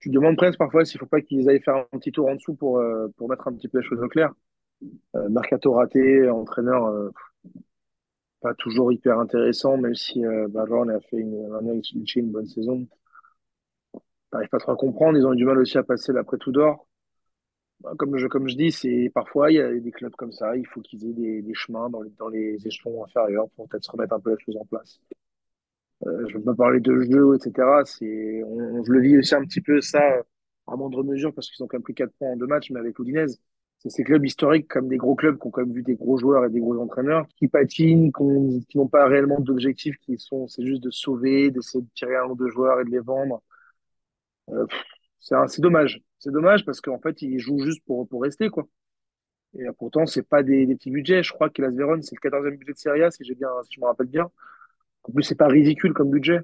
Tu 0.00 0.10
te 0.10 0.14
demandes 0.14 0.36
presque 0.36 0.58
parfois 0.58 0.84
s'il 0.84 1.00
faut 1.00 1.06
pas 1.06 1.20
qu'ils 1.22 1.48
aillent 1.48 1.62
faire 1.62 1.76
un 1.92 1.98
petit 1.98 2.12
tour 2.12 2.28
en 2.28 2.34
dessous 2.36 2.54
pour, 2.54 2.78
euh, 2.78 3.08
pour 3.16 3.28
mettre 3.28 3.48
un 3.48 3.52
petit 3.54 3.68
peu 3.68 3.78
les 3.80 3.84
choses 3.84 4.02
au 4.02 4.08
clair. 4.08 4.32
Euh, 5.16 5.28
mercato 5.28 5.72
raté, 5.72 6.28
entraîneur 6.30 6.86
euh, 6.86 7.10
pas 8.42 8.52
toujours 8.54 8.92
hyper 8.92 9.18
intéressant, 9.18 9.78
même 9.78 9.94
si 9.94 10.26
euh, 10.26 10.46
Bavard 10.48 10.88
a 10.90 11.00
fait 11.00 11.16
une, 11.16 11.52
un 11.54 11.64
an 11.64 11.70
avec 11.70 11.90
Lecce 11.94 12.16
une 12.16 12.30
bonne 12.30 12.46
saison. 12.46 12.86
T'arrives 14.32 14.48
pas 14.48 14.58
trop 14.58 14.72
à 14.72 14.76
comprendre. 14.76 15.16
Ils 15.16 15.24
ont 15.24 15.32
eu 15.32 15.36
du 15.36 15.44
mal 15.44 15.58
aussi 15.58 15.78
à 15.78 15.84
passer 15.84 16.12
l'après 16.12 16.36
tout 16.36 16.50
d'or. 16.50 16.88
Bah, 17.80 17.92
Comme 17.98 18.16
je, 18.16 18.26
comme 18.26 18.48
je 18.48 18.56
dis, 18.56 18.72
c'est 18.72 19.10
parfois 19.14 19.50
il 19.50 19.56
y 19.56 19.60
a 19.60 19.72
des 19.78 19.90
clubs 19.90 20.14
comme 20.16 20.32
ça, 20.32 20.56
il 20.56 20.66
faut 20.66 20.80
qu'ils 20.80 21.04
aient 21.06 21.12
des, 21.12 21.42
des 21.42 21.54
chemins 21.54 21.88
dans 21.90 22.02
les, 22.02 22.10
dans 22.18 22.28
les 22.28 22.66
échelons 22.66 23.04
inférieurs 23.04 23.48
pour 23.50 23.68
peut-être 23.68 23.84
se 23.84 23.90
remettre 23.90 24.14
un 24.14 24.20
peu 24.20 24.30
les 24.34 24.44
choses 24.44 24.56
en 24.56 24.64
place. 24.66 25.00
Euh, 26.06 26.26
je 26.28 26.38
veux 26.38 26.44
pas 26.44 26.54
parler 26.54 26.80
de 26.80 27.00
jeu, 27.02 27.36
etc. 27.36 27.84
C'est, 27.84 28.42
on, 28.44 28.82
je 28.84 28.92
le 28.92 29.00
vis 29.00 29.18
aussi 29.18 29.34
un 29.34 29.44
petit 29.44 29.60
peu 29.60 29.80
ça 29.80 30.00
à 30.66 30.76
moindre 30.76 31.02
mesure 31.04 31.34
parce 31.34 31.50
qu'ils 31.50 31.62
ont 31.64 31.66
quand 31.68 31.76
même 31.78 31.82
pris 31.82 31.94
quatre 31.94 32.12
points 32.18 32.30
en 32.32 32.36
deux 32.36 32.46
matchs, 32.46 32.70
mais 32.70 32.80
avec 32.80 32.98
l'Udinese. 32.98 33.38
C'est 33.78 33.90
ces 33.90 34.04
clubs 34.04 34.24
historiques 34.24 34.68
comme 34.68 34.88
des 34.88 34.96
gros 34.98 35.14
clubs 35.14 35.38
qui 35.38 35.46
ont 35.46 35.50
quand 35.50 35.62
même 35.62 35.72
vu 35.72 35.82
des 35.82 35.94
gros 35.96 36.18
joueurs 36.18 36.44
et 36.44 36.50
des 36.50 36.60
gros 36.60 36.78
entraîneurs 36.78 37.26
qui 37.36 37.48
patinent, 37.48 38.12
qui 38.12 38.22
ont- 38.22 38.60
qui 38.68 38.76
n'ont 38.78 38.88
pas 38.88 39.06
réellement 39.06 39.40
d'objectifs, 39.40 39.96
qui 40.02 40.18
sont, 40.18 40.46
c'est 40.48 40.66
juste 40.66 40.82
de 40.82 40.90
sauver, 40.90 41.50
d'essayer 41.50 41.82
de 41.82 41.88
tirer 41.94 42.16
un 42.16 42.24
ou 42.26 42.34
deux 42.36 42.48
joueurs 42.50 42.80
et 42.80 42.84
de 42.84 42.90
les 42.90 42.98
vendre. 43.00 43.42
Euh, 44.50 44.66
c'est 45.20 45.34
c'est 45.48 45.62
dommage. 45.62 46.00
C'est 46.20 46.30
dommage 46.30 46.64
parce 46.64 46.80
qu'en 46.80 47.00
fait, 47.00 47.22
ils 47.22 47.40
jouent 47.40 47.64
juste 47.64 47.84
pour, 47.84 48.08
pour 48.08 48.22
rester, 48.22 48.48
quoi. 48.50 48.68
Et 49.58 49.66
euh, 49.66 49.72
pourtant, 49.78 50.06
c'est 50.06 50.22
pas 50.22 50.42
des, 50.42 50.66
des 50.66 50.76
petits 50.76 50.90
budgets. 50.90 51.22
Je 51.22 51.32
crois 51.32 51.50
que 51.50 51.62
Las 51.62 51.74
Véron, 51.74 52.00
c'est 52.02 52.14
le 52.14 52.20
quatorzième 52.20 52.56
budget 52.56 52.72
de 52.72 52.78
Serie 52.78 53.02
A, 53.02 53.10
si 53.10 53.24
j'ai 53.24 53.34
bien, 53.34 53.48
si 53.64 53.74
je 53.74 53.80
me 53.80 53.86
rappelle 53.86 54.06
bien. 54.06 54.30
En 55.04 55.12
plus, 55.12 55.24
c'est 55.24 55.34
pas 55.34 55.48
ridicule 55.48 55.92
comme 55.94 56.10
budget. 56.10 56.40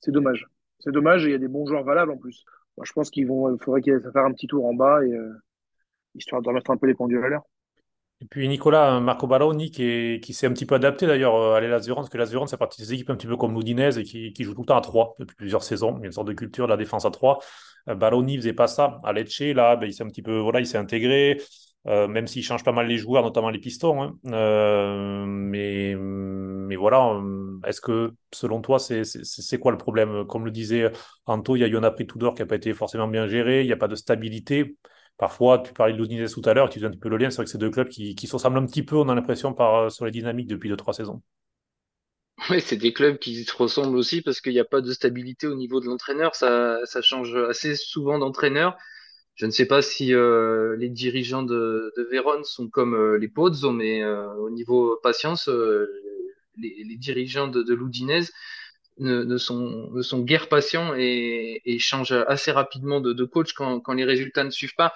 C'est 0.00 0.10
dommage. 0.10 0.48
C'est 0.80 0.92
dommage 0.92 1.24
et 1.24 1.28
il 1.28 1.32
y 1.32 1.34
a 1.34 1.38
des 1.38 1.48
bons 1.48 1.66
joueurs 1.66 1.84
valables 1.84 2.12
en 2.12 2.18
plus. 2.18 2.44
Moi, 2.76 2.84
je 2.86 2.92
pense 2.92 3.10
qu'ils 3.10 3.26
vont, 3.26 3.54
il 3.54 3.62
faudrait 3.62 3.82
qu'ils 3.82 3.94
aillent 3.94 4.12
faire 4.12 4.24
un 4.24 4.32
petit 4.32 4.46
tour 4.48 4.66
en 4.66 4.74
bas 4.74 5.04
et, 5.04 5.12
euh, 5.12 5.32
histoire 6.14 6.42
de 6.42 6.48
remettre 6.48 6.70
un 6.70 6.76
peu 6.76 6.86
les 6.86 6.94
pendules 6.94 7.24
à 7.24 7.28
l'heure. 7.28 7.44
Et 8.22 8.26
puis 8.26 8.46
Nicolas, 8.48 9.00
Marco 9.00 9.26
Baroni 9.26 9.70
qui, 9.70 9.82
est- 9.84 10.22
qui 10.22 10.32
s'est 10.32 10.46
un 10.46 10.52
petit 10.52 10.66
peu 10.66 10.76
adapté 10.76 11.06
d'ailleurs 11.06 11.34
euh, 11.34 11.56
à 11.56 11.60
Vérone, 11.78 11.96
parce 12.04 12.08
que 12.10 12.18
Vérone, 12.18 12.46
c'est 12.46 12.56
partie 12.56 12.80
des 12.80 12.92
équipes 12.94 13.10
un 13.10 13.16
petit 13.16 13.26
peu 13.26 13.36
comme 13.36 13.54
l'Udinese 13.54 13.98
et 13.98 14.04
qui, 14.04 14.32
qui 14.32 14.44
joue 14.44 14.54
tout 14.54 14.60
le 14.62 14.66
temps 14.66 14.76
à 14.76 14.80
3 14.80 15.14
depuis 15.18 15.34
plusieurs 15.34 15.62
saisons. 15.64 15.96
Il 15.98 16.00
y 16.02 16.04
a 16.04 16.06
une 16.06 16.12
sorte 16.12 16.28
de 16.28 16.32
culture 16.32 16.66
de 16.66 16.70
la 16.70 16.76
défense 16.76 17.04
à 17.04 17.10
3. 17.10 17.40
Euh, 17.88 17.94
Baroni 17.96 18.36
faisait 18.36 18.52
pas 18.52 18.68
ça 18.68 19.00
à 19.02 19.12
Lecce, 19.12 19.40
là, 19.40 19.74
ben, 19.76 19.86
il 19.86 19.92
s'est 19.92 20.04
un 20.04 20.08
petit 20.08 20.22
peu, 20.22 20.38
voilà, 20.38 20.60
il 20.60 20.66
s'est 20.66 20.78
intégré, 20.78 21.40
euh, 21.88 22.06
même 22.06 22.28
s'il 22.28 22.44
change 22.44 22.62
pas 22.62 22.70
mal 22.72 22.86
les 22.86 22.96
joueurs, 22.96 23.24
notamment 23.24 23.50
les 23.50 23.58
pistons. 23.58 24.00
hein. 24.02 24.14
Euh, 24.32 25.24
mais, 25.26 26.76
voilà, 26.76 27.14
euh, 27.14 27.58
est-ce 27.66 27.80
que 27.80 28.12
selon 28.32 28.60
toi, 28.60 28.78
c'est 28.78 29.58
quoi 29.58 29.72
le 29.72 29.78
problème? 29.78 30.24
Comme 30.26 30.44
le 30.44 30.50
disait 30.52 30.90
Anto, 31.26 31.56
il 31.56 31.60
y 31.60 31.64
a 31.64 31.66
eu 31.66 31.76
un 31.76 31.82
après 31.82 32.06
Tudor 32.06 32.34
qui 32.34 32.42
n'a 32.42 32.46
pas 32.46 32.56
été 32.56 32.72
forcément 32.74 33.08
bien 33.08 33.26
géré, 33.26 33.62
il 33.62 33.66
n'y 33.66 33.72
a 33.72 33.76
pas 33.76 33.88
de 33.88 33.94
stabilité. 33.96 34.76
Parfois, 35.18 35.58
tu 35.60 35.72
parlais 35.72 35.92
de 35.94 35.98
l'Udinese 35.98 36.32
tout 36.32 36.42
à 36.44 36.54
l'heure, 36.54 36.68
tu 36.68 36.78
faisais 36.78 36.86
un 36.86 36.90
petit 36.90 36.98
peu 36.98 37.08
le 37.08 37.16
lien, 37.16 37.30
c'est 37.30 37.36
vrai 37.36 37.44
que 37.44 37.50
c'est 37.50 37.58
deux 37.58 37.70
clubs 37.70 37.88
qui, 37.88 38.14
qui 38.14 38.26
se 38.26 38.32
ressemblent 38.32 38.58
un 38.58 38.66
petit 38.66 38.82
peu, 38.82 38.96
on 38.96 39.08
a 39.08 39.14
l'impression, 39.14 39.54
par, 39.54 39.90
sur 39.90 40.04
les 40.04 40.10
dynamiques 40.10 40.48
depuis 40.48 40.68
deux, 40.68 40.76
trois 40.76 40.94
saisons. 40.94 41.22
Ouais, 42.50 42.60
c'est 42.60 42.76
des 42.76 42.92
clubs 42.92 43.18
qui 43.18 43.44
se 43.44 43.54
ressemblent 43.56 43.96
aussi 43.96 44.20
parce 44.22 44.40
qu'il 44.40 44.52
n'y 44.52 44.58
a 44.58 44.64
pas 44.64 44.80
de 44.80 44.92
stabilité 44.92 45.46
au 45.46 45.54
niveau 45.54 45.80
de 45.80 45.86
l'entraîneur. 45.86 46.34
Ça, 46.34 46.80
ça 46.84 47.00
change 47.00 47.36
assez 47.36 47.76
souvent 47.76 48.18
d'entraîneur. 48.18 48.76
Je 49.34 49.46
ne 49.46 49.50
sais 49.52 49.66
pas 49.66 49.82
si 49.82 50.14
euh, 50.14 50.76
les 50.76 50.88
dirigeants 50.88 51.42
de, 51.42 51.92
de 51.96 52.02
Vérone 52.10 52.44
sont 52.44 52.68
comme 52.68 52.94
euh, 52.94 53.18
les 53.18 53.28
Pozzo, 53.28 53.72
mais 53.72 54.02
euh, 54.02 54.32
au 54.36 54.50
niveau 54.50 54.98
patience, 55.02 55.48
euh, 55.48 55.86
les, 56.58 56.84
les 56.88 56.96
dirigeants 56.96 57.48
de, 57.48 57.62
de 57.62 57.74
l'Udinese 57.74 58.32
ne, 58.98 59.36
sont, 59.38 60.20
guère 60.20 60.48
patients 60.48 60.94
et, 60.96 61.60
et 61.64 61.78
changent 61.78 62.12
assez 62.28 62.50
rapidement 62.52 63.00
de, 63.00 63.24
coach 63.24 63.52
quand, 63.52 63.92
les 63.92 64.04
résultats 64.04 64.44
ne 64.44 64.50
suivent 64.50 64.74
pas. 64.74 64.94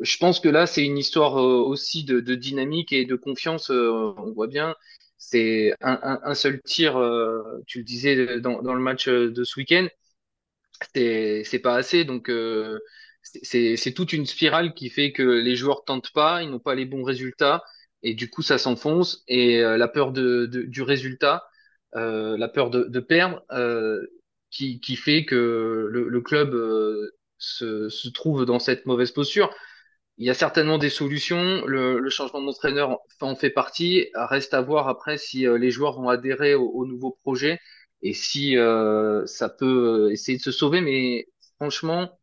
Je 0.00 0.16
pense 0.18 0.40
que 0.40 0.48
là, 0.48 0.66
c'est 0.66 0.84
une 0.84 0.98
histoire 0.98 1.38
euh, 1.38 1.62
aussi 1.62 2.04
de, 2.04 2.20
dynamique 2.34 2.92
et 2.92 3.04
de 3.04 3.16
confiance. 3.16 3.70
euh, 3.70 4.12
on 4.18 4.32
voit 4.32 4.46
bien, 4.46 4.74
c'est 5.18 5.74
un, 5.80 6.34
seul 6.34 6.60
tir, 6.62 6.96
euh, 6.98 7.42
tu 7.66 7.78
le 7.78 7.84
disais 7.84 8.40
dans, 8.40 8.60
le 8.60 8.80
match 8.80 9.08
de 9.08 9.44
ce 9.44 9.58
week-end, 9.58 9.88
c'est 10.94 11.60
pas 11.62 11.76
assez. 11.76 12.04
Donc, 12.04 12.30
c'est 13.22 13.94
toute 13.94 14.12
une 14.12 14.26
spirale 14.26 14.74
qui 14.74 14.90
fait 14.90 15.12
que 15.12 15.22
les 15.22 15.56
joueurs 15.56 15.84
tentent 15.84 16.12
pas, 16.12 16.42
ils 16.42 16.50
n'ont 16.50 16.60
pas 16.60 16.74
les 16.74 16.86
bons 16.86 17.02
résultats. 17.02 17.62
et 18.02 18.14
du 18.14 18.30
coup 18.30 18.42
ça 18.42 18.58
s'enfonce 18.58 19.24
et 19.28 19.60
la 19.60 19.88
peur 19.88 20.12
du 20.12 20.82
résultat, 20.82 21.44
la 21.94 22.48
peur 22.48 22.70
de, 22.70 22.84
de 22.84 23.00
perdre, 23.00 23.44
euh, 23.52 24.06
qui, 24.50 24.80
qui 24.80 24.96
fait 24.96 25.24
que 25.24 25.88
le, 25.90 26.08
le 26.08 26.20
club 26.20 26.54
euh, 26.54 27.10
se, 27.38 27.88
se 27.88 28.08
trouve 28.08 28.44
dans 28.46 28.58
cette 28.58 28.86
mauvaise 28.86 29.12
posture. 29.12 29.54
Il 30.18 30.26
y 30.26 30.30
a 30.30 30.34
certainement 30.34 30.78
des 30.78 30.90
solutions. 30.90 31.64
Le, 31.66 31.98
le 32.00 32.10
changement 32.10 32.42
d'entraîneur 32.42 32.98
en 33.20 33.36
fait 33.36 33.50
partie. 33.50 34.08
Reste 34.14 34.54
à 34.54 34.60
voir 34.62 34.88
après 34.88 35.18
si 35.18 35.46
euh, 35.46 35.58
les 35.58 35.70
joueurs 35.70 35.94
vont 36.00 36.08
adhérer 36.08 36.54
au, 36.54 36.68
au 36.70 36.86
nouveau 36.86 37.18
projet 37.22 37.60
et 38.02 38.14
si 38.14 38.56
euh, 38.56 39.26
ça 39.26 39.48
peut 39.48 40.06
euh, 40.08 40.12
essayer 40.12 40.38
de 40.38 40.42
se 40.42 40.52
sauver. 40.52 40.80
Mais 40.80 41.26
franchement, 41.60 42.18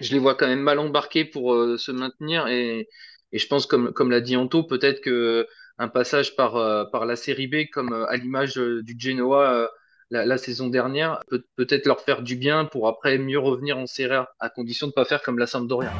je 0.00 0.12
les 0.12 0.18
vois 0.18 0.34
quand 0.34 0.46
même 0.46 0.60
mal 0.60 0.78
embarqués 0.78 1.24
pour 1.24 1.54
euh, 1.54 1.76
se 1.78 1.90
maintenir 1.92 2.46
et, 2.48 2.88
et 3.32 3.38
je 3.38 3.46
pense 3.48 3.66
comme 3.66 3.92
comme 3.92 4.10
l'a 4.10 4.20
dit 4.20 4.36
Anto, 4.36 4.62
peut-être 4.64 5.00
que 5.00 5.46
un 5.78 5.88
passage 5.88 6.36
par 6.36 6.56
euh, 6.56 6.84
par 6.84 7.06
la 7.06 7.16
série 7.16 7.46
B 7.46 7.68
comme 7.72 7.92
euh, 7.92 8.06
à 8.06 8.16
l'image 8.16 8.58
euh, 8.58 8.82
du 8.82 8.96
Genoa 8.98 9.68
la, 10.10 10.38
saison 10.38 10.68
dernière 10.68 11.22
peut 11.28 11.44
peut-être 11.56 11.84
leur 11.84 12.00
faire 12.00 12.22
du 12.22 12.34
bien 12.34 12.64
pour 12.64 12.88
après 12.88 13.18
mieux 13.18 13.38
revenir 13.38 13.76
en 13.76 13.86
Serie 13.86 14.14
A 14.14 14.34
à 14.40 14.48
condition 14.48 14.86
de 14.86 14.92
pas 14.92 15.04
faire 15.04 15.20
comme 15.20 15.38
la 15.38 15.46
Sampdoria. 15.46 15.92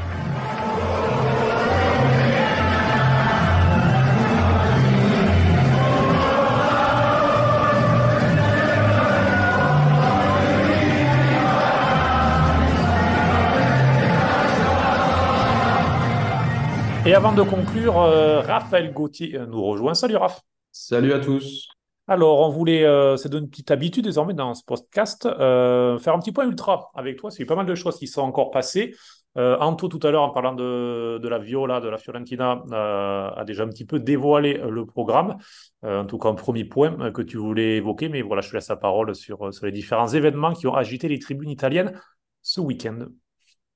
Et 17.08 17.14
avant 17.14 17.32
de 17.32 17.42
conclure, 17.42 17.98
euh, 18.02 18.42
Raphaël 18.42 18.92
Gauthier 18.92 19.40
nous 19.48 19.64
rejoint. 19.64 19.94
Salut 19.94 20.16
Raph. 20.16 20.42
Salut 20.72 21.14
à 21.14 21.18
tous. 21.18 21.66
Alors, 22.06 22.40
on 22.40 22.50
voulait, 22.50 22.84
euh, 22.84 23.16
c'est 23.16 23.32
une 23.32 23.48
petite 23.48 23.70
habitude 23.70 24.04
désormais 24.04 24.34
dans 24.34 24.52
ce 24.52 24.62
podcast, 24.62 25.24
euh, 25.24 25.98
faire 25.98 26.12
un 26.12 26.18
petit 26.18 26.32
point 26.32 26.46
ultra 26.46 26.90
avec 26.94 27.16
toi. 27.16 27.30
C'est 27.30 27.46
pas 27.46 27.54
mal 27.54 27.64
de 27.64 27.74
choses 27.74 27.98
qui 27.98 28.06
sont 28.06 28.20
encore 28.20 28.50
passées. 28.50 28.94
Euh, 29.38 29.56
Anto, 29.58 29.88
tout 29.88 30.06
à 30.06 30.10
l'heure, 30.10 30.20
en 30.20 30.28
parlant 30.28 30.52
de, 30.52 31.16
de 31.16 31.28
la 31.28 31.38
Viola, 31.38 31.80
de 31.80 31.88
la 31.88 31.96
Fiorentina, 31.96 32.62
a 32.70 33.42
déjà 33.46 33.62
un 33.62 33.68
petit 33.68 33.86
peu 33.86 34.00
dévoilé 34.00 34.60
le 34.68 34.84
programme. 34.84 35.38
En 35.82 36.04
tout 36.04 36.18
cas, 36.18 36.28
un 36.28 36.34
premier 36.34 36.66
point 36.66 37.10
que 37.10 37.22
tu 37.22 37.38
voulais 37.38 37.76
évoquer. 37.76 38.10
Mais 38.10 38.20
voilà, 38.20 38.42
je 38.42 38.50
te 38.50 38.54
laisse 38.54 38.68
la 38.68 38.76
parole 38.76 39.14
sur, 39.14 39.54
sur 39.54 39.64
les 39.64 39.72
différents 39.72 40.08
événements 40.08 40.52
qui 40.52 40.66
ont 40.66 40.74
agité 40.74 41.08
les 41.08 41.18
tribunes 41.18 41.48
italiennes 41.48 41.98
ce 42.42 42.60
week-end. 42.60 43.06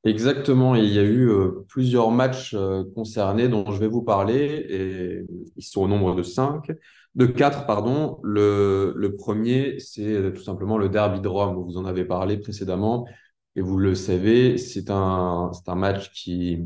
Exactement, 0.04 0.74
il 0.74 0.86
y 0.92 0.98
a 0.98 1.02
eu 1.04 1.28
euh, 1.30 1.64
plusieurs 1.68 2.10
matchs 2.10 2.54
euh, 2.54 2.82
concernés 2.96 3.48
dont 3.48 3.70
je 3.70 3.78
vais 3.78 3.86
vous 3.86 4.02
parler, 4.02 4.66
et 4.68 5.24
ils 5.56 5.62
sont 5.62 5.82
au 5.82 5.86
nombre 5.86 6.16
de 6.16 6.24
cinq, 6.24 6.72
de 7.14 7.26
quatre, 7.26 7.66
pardon. 7.66 8.18
Le, 8.24 9.14
premier, 9.16 9.78
c'est 9.78 10.02
euh, 10.12 10.32
tout 10.32 10.42
simplement 10.42 10.76
le 10.76 10.88
Derby 10.88 11.20
de 11.20 11.28
Rome, 11.28 11.54
vous 11.54 11.76
en 11.76 11.84
avez 11.84 12.04
parlé 12.04 12.36
précédemment, 12.36 13.06
et 13.54 13.60
vous 13.60 13.78
le 13.78 13.94
savez, 13.94 14.58
c'est 14.58 14.90
un, 14.90 15.52
c'est 15.52 15.70
un 15.70 15.76
match 15.76 16.10
qui, 16.10 16.64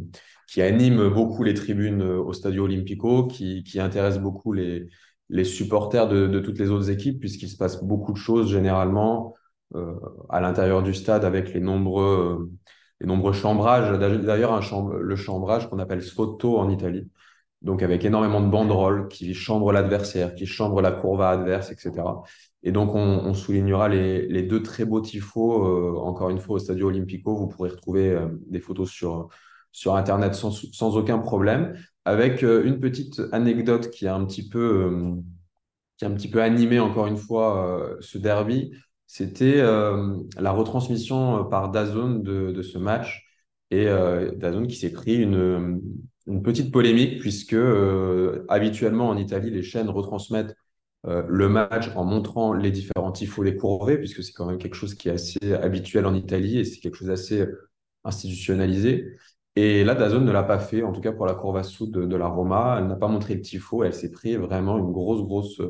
qui 0.49 0.62
anime 0.62 1.11
beaucoup 1.11 1.45
les 1.45 1.53
tribunes 1.53 2.03
au 2.03 2.32
Stadio 2.32 2.64
Olimpico, 2.64 3.26
qui, 3.26 3.62
qui 3.64 3.80
intéresse 3.80 4.18
beaucoup 4.18 4.55
les, 4.55 4.87
les 5.28 5.45
supporters 5.45 6.09
de, 6.09 6.26
de 6.26 6.41
toutes 6.41 6.59
les 6.59 6.70
autres 6.70 6.89
équipes, 6.91 7.20
puisqu'il 7.20 7.51
se 7.51 7.59
passe 7.59 7.84
beaucoup 7.84 8.12
de 8.14 8.18
choses 8.18 8.51
généralement 8.51 9.34
à 10.30 10.41
l'intérieur 10.41 10.82
du 10.82 10.95
stade 10.95 11.24
avec 11.24 11.53
les 11.53 11.61
nombreux... 11.61 12.51
les 13.01 13.07
nombreux 13.07 13.32
chambrages. 13.32 13.99
D'ailleurs, 13.99 14.53
un 14.53 14.99
le 14.99 15.16
chambrage 15.16 15.68
qu'on 15.68 15.78
appelle 15.78 16.03
sfotto 16.03 16.59
en 16.59 16.70
Italie. 16.70 17.09
Donc, 17.62 17.82
avec 17.82 18.05
énormément 18.05 18.40
de 18.40 18.49
banderoles 18.49 19.09
qui 19.09 19.34
chambrent 19.34 19.72
l'adversaire, 19.72 20.34
qui 20.34 20.47
chambrent 20.47 20.82
la 20.82 20.92
courva 20.92 21.30
adverse, 21.30 21.70
etc. 21.72 21.92
Et 22.62 22.72
donc, 22.72 22.94
on, 22.94 23.34
soulignera 23.34 23.88
les, 23.88 24.26
les, 24.28 24.42
deux 24.42 24.62
très 24.62 24.84
beaux 24.84 25.01
tifos, 25.01 25.64
euh, 25.64 25.99
encore 25.99 26.30
une 26.30 26.38
fois, 26.38 26.57
au 26.57 26.59
Stadio 26.59 26.88
Olimpico. 26.88 27.34
Vous 27.36 27.49
pourrez 27.49 27.70
retrouver 27.70 28.11
euh, 28.11 28.28
des 28.49 28.61
photos 28.61 28.90
sur, 28.90 29.28
sur 29.72 29.97
Internet 29.97 30.34
sans, 30.34 30.51
sans 30.51 30.97
aucun 30.97 31.18
problème. 31.18 31.76
Avec 32.05 32.44
euh, 32.44 32.64
une 32.64 32.78
petite 32.78 33.20
anecdote 33.32 33.90
qui 33.90 34.07
a 34.07 34.14
un 34.14 34.24
petit 34.26 34.49
peu, 34.49 35.14
qui 35.97 36.05
a 36.05 36.09
un 36.09 36.12
petit 36.12 36.30
peu 36.30 36.42
animé, 36.42 36.78
encore 36.78 37.07
une 37.07 37.16
fois, 37.16 37.97
ce 38.01 38.18
derby 38.18 38.70
c'était 39.07 39.61
euh, 39.61 40.17
la 40.39 40.53
retransmission 40.53 41.45
par 41.45 41.71
DAZN 41.71 42.23
de, 42.23 42.63
ce 42.63 42.79
match. 42.79 43.25
Et 43.71 43.89
euh, 43.89 44.33
DAZN 44.33 44.67
qui 44.67 44.77
s'est 44.77 44.93
pris 44.93 45.17
une, 45.17 45.81
une 46.27 46.43
petite 46.43 46.73
polémique 46.73 47.21
puisque 47.21 47.55
euh, 47.55 48.45
habituellement 48.49 49.09
en 49.09 49.17
Italie 49.17 49.51
les 49.51 49.63
chaînes 49.63 49.89
retransmettent 49.89 50.57
euh, 51.07 51.23
le 51.29 51.49
match 51.49 51.91
en 51.97 52.05
montrant 52.05 52.53
les 52.53 52.71
différents 52.71 53.13
tifos 53.13 53.43
les 53.43 53.57
courvées 53.57 53.99
puisque 53.99 54.23
c'est 54.23 54.33
quand 54.33 54.47
même 54.47 54.59
quelque 54.59 54.75
chose 54.75 54.95
qui 54.95 55.09
est 55.09 55.13
assez 55.13 55.53
habituel 55.55 56.07
en 56.07 56.15
Italie 56.15 56.59
et 56.59 56.65
c'est 56.65 56.81
quelque 56.81 56.97
chose 56.97 57.09
d'assez 57.09 57.47
institutionnalisé. 58.05 59.17
Et 59.57 59.85
là 59.85 59.95
DAZN 59.95 60.25
ne 60.25 60.33
l'a 60.33 60.43
pas 60.43 60.59
fait 60.59 60.83
en 60.83 60.93
tout 60.93 61.01
cas 61.01 61.13
pour 61.13 61.27
la 61.27 61.35
de, 61.35 62.07
de 62.07 62.17
la 62.17 62.27
Roma. 62.29 62.77
Elle 62.79 62.89
n'a 62.89 62.97
pas 62.97 63.09
montré 63.09 63.35
le 63.35 63.41
tifo. 63.41 63.85
Elle 63.85 63.95
s'est 63.95 64.11
pris 64.11 64.37
vraiment 64.37 64.79
une 64.79 64.93
grosse 64.93 65.23
grosse 65.23 65.61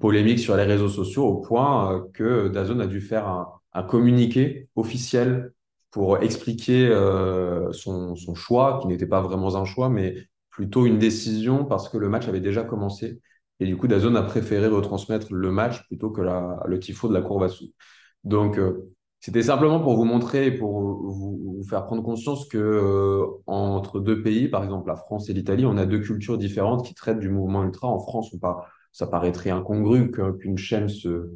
polémique 0.00 0.38
sur 0.38 0.56
les 0.56 0.64
réseaux 0.64 0.88
sociaux 0.88 1.24
au 1.24 1.40
point 1.40 2.06
que 2.14 2.48
Dazn 2.48 2.80
a 2.80 2.86
dû 2.86 3.00
faire 3.00 3.26
un, 3.28 3.48
un 3.76 3.82
communiqué 3.82 4.68
officiel 4.74 5.52
pour 5.90 6.18
expliquer 6.18 6.88
euh, 6.88 7.72
son, 7.72 8.14
choix, 8.34 8.80
qui 8.80 8.88
n'était 8.88 9.06
pas 9.06 9.20
vraiment 9.20 9.54
un 9.56 9.64
choix, 9.64 9.88
mais 9.88 10.16
plutôt 10.50 10.86
une 10.86 10.98
décision 10.98 11.64
parce 11.64 11.88
que 11.88 11.98
le 11.98 12.08
match 12.08 12.26
avait 12.28 12.40
déjà 12.40 12.64
commencé. 12.64 13.20
Et 13.60 13.66
du 13.66 13.76
coup, 13.76 13.86
Dazn 13.86 14.16
a 14.16 14.22
préféré 14.22 14.66
retransmettre 14.66 15.32
le 15.32 15.50
match 15.50 15.86
plutôt 15.88 16.10
que 16.10 16.22
le 16.22 16.80
tifo 16.80 17.08
de 17.08 17.14
la 17.14 17.22
Courva 17.22 17.48
Sud. 17.48 17.70
Donc, 18.24 18.58
euh, 18.58 18.92
c'était 19.20 19.42
simplement 19.42 19.80
pour 19.80 19.96
vous 19.96 20.04
montrer 20.04 20.46
et 20.46 20.52
pour 20.52 20.80
vous, 20.80 21.62
faire 21.68 21.84
prendre 21.84 22.02
conscience 22.02 22.46
que 22.48 22.58
euh, 22.58 23.26
entre 23.46 24.00
deux 24.00 24.22
pays, 24.22 24.48
par 24.48 24.64
exemple 24.64 24.88
la 24.88 24.96
France 24.96 25.28
et 25.28 25.32
l'Italie, 25.32 25.66
on 25.66 25.76
a 25.76 25.86
deux 25.86 26.00
cultures 26.00 26.38
différentes 26.38 26.86
qui 26.86 26.94
traitent 26.94 27.18
du 27.18 27.28
mouvement 27.28 27.64
ultra. 27.64 27.88
En 27.88 27.98
France, 27.98 28.30
on 28.34 28.38
parle 28.38 28.62
ça 28.96 29.06
paraîtrait 29.06 29.50
incongru 29.50 30.10
qu'une 30.10 30.56
chaîne 30.56 30.88
se, 30.88 31.28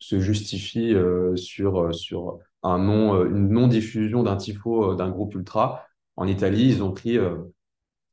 justifie 0.00 0.92
euh, 0.92 1.36
sur, 1.36 1.94
sur 1.94 2.40
un 2.64 2.78
non, 2.78 3.24
une 3.24 3.50
non-diffusion 3.50 4.24
d'un 4.24 4.36
tifo 4.36 4.96
d'un 4.96 5.10
groupe 5.10 5.36
ultra. 5.36 5.86
En 6.16 6.26
Italie, 6.26 6.66
ils 6.66 6.82
ont 6.82 6.90
pris 6.90 7.16
euh, 7.16 7.36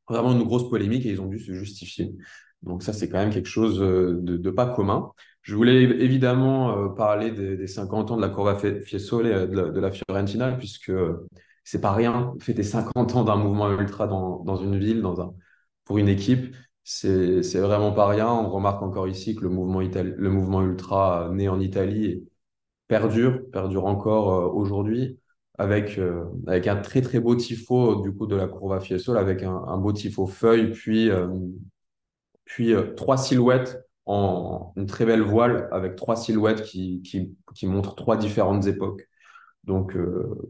vraiment 0.08 0.34
une 0.34 0.44
grosse 0.44 0.70
polémique 0.70 1.08
et 1.08 1.10
ils 1.10 1.20
ont 1.20 1.26
dû 1.26 1.40
se 1.40 1.52
justifier. 1.52 2.14
Donc 2.62 2.84
ça, 2.84 2.94
c'est 2.94 3.10
quand 3.10 3.18
même 3.18 3.32
quelque 3.32 3.50
chose 3.50 3.80
de, 3.80 4.50
pas 4.52 4.68
commun. 4.68 5.12
Je 5.42 5.56
voulais 5.56 5.82
évidemment 5.82 6.78
euh, 6.78 6.90
parler 6.90 7.32
des, 7.32 7.58
des, 7.58 7.68
50 7.68 8.12
ans 8.12 8.18
de 8.18 8.22
la 8.22 8.30
Curva 8.30 8.56
Fiesole 8.56 9.26
et 9.26 9.48
de 9.48 9.56
la, 9.56 9.70
de 9.72 9.80
la 9.80 9.90
Fiorentina, 9.90 10.52
puisque 10.52 10.92
c'est 11.64 11.82
pas 11.82 11.92
rien, 11.94 12.36
fêter 12.40 12.62
50 12.62 13.16
ans 13.16 13.24
d'un 13.24 13.36
mouvement 13.36 13.72
ultra 13.72 14.06
dans, 14.06 14.44
dans 14.44 14.58
une 14.58 14.78
ville, 14.78 15.02
dans 15.02 15.22
un, 15.22 15.34
pour 15.86 15.98
une 15.98 16.08
équipe 16.08 16.56
c'est 16.84 17.60
vraiment 17.60 17.92
pas 17.94 18.08
rien. 18.08 18.28
On 18.30 18.50
remarque 18.50 18.82
encore 18.82 19.08
ici 19.08 19.36
que 19.36 19.42
le 19.42 19.50
mouvement, 19.50 19.80
le 19.82 20.30
mouvement 20.30 20.62
ultra 20.62 21.30
né 21.32 21.48
en 21.50 21.60
Italie 21.60 22.28
perdure, 22.88 23.50
perdure 23.52 23.86
encore 23.86 24.34
euh, 24.34 24.48
aujourd'hui, 24.50 25.20
avec, 25.58 25.98
euh, 25.98 26.26
avec 26.48 26.68
un 26.68 26.76
très 26.78 27.02
très 27.02 27.20
beau 27.20 27.36
tifo 27.36 28.02
du 28.02 28.14
coup 28.14 28.28
de 28.28 28.36
la 28.36 28.48
Curva 28.48 28.80
Fiesole, 28.82 29.18
avec 29.18 29.44
un, 29.44 29.78
beau 29.78 29.94
tifo 29.94 30.28
feuille, 30.28 30.72
puis, 30.72 31.10
euh, 31.10 31.28
puis 32.46 32.74
trois 32.98 33.18
silhouettes 33.18 33.82
en 34.06 34.74
une 34.76 34.88
très 34.88 35.06
belle 35.06 35.22
voile, 35.22 35.70
avec 35.72 35.96
trois 35.96 36.16
silhouettes 36.16 36.64
qui, 36.64 37.02
qui, 37.04 37.36
qui 37.56 37.68
montrent 37.68 37.96
trois 37.96 38.18
différentes 38.18 38.68
époques. 38.68 39.08
Donc, 39.64 39.96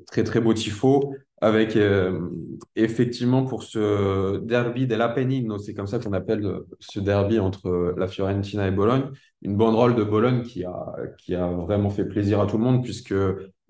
très 0.07 0.23
très 0.23 0.39
beau 0.39 0.53
tifo 0.53 1.13
avec 1.41 1.75
euh, 1.75 2.29
effectivement 2.75 3.43
pour 3.43 3.63
ce 3.63 4.37
derby 4.37 4.85
dell'Apennino, 4.85 5.57
c'est 5.57 5.73
comme 5.73 5.87
ça 5.87 5.97
qu'on 5.97 6.13
appelle 6.13 6.59
ce 6.79 6.99
derby 6.99 7.39
entre 7.39 7.95
la 7.97 8.07
Fiorentina 8.07 8.67
et 8.67 8.71
Bologne, 8.71 9.09
une 9.41 9.57
banderole 9.57 9.95
de 9.95 10.03
Bologne 10.03 10.43
qui 10.43 10.63
a, 10.63 10.95
qui 11.17 11.33
a 11.33 11.47
vraiment 11.47 11.89
fait 11.89 12.05
plaisir 12.05 12.39
à 12.39 12.45
tout 12.45 12.59
le 12.59 12.63
monde 12.63 12.83
puisque 12.83 13.15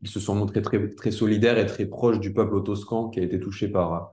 ils 0.01 0.09
se 0.09 0.19
sont 0.19 0.35
montrés 0.35 0.61
très, 0.61 0.89
très 0.89 1.11
solidaires 1.11 1.57
et 1.57 1.65
très 1.65 1.85
proches 1.85 2.19
du 2.19 2.33
peuple 2.33 2.61
toscan 2.61 3.09
qui 3.09 3.21
a 3.21 3.23
été 3.23 3.39
touché 3.39 3.69
par, 3.69 4.11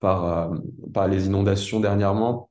par, 0.00 0.52
par 0.92 1.08
les 1.08 1.26
inondations 1.26 1.80
dernièrement. 1.80 2.50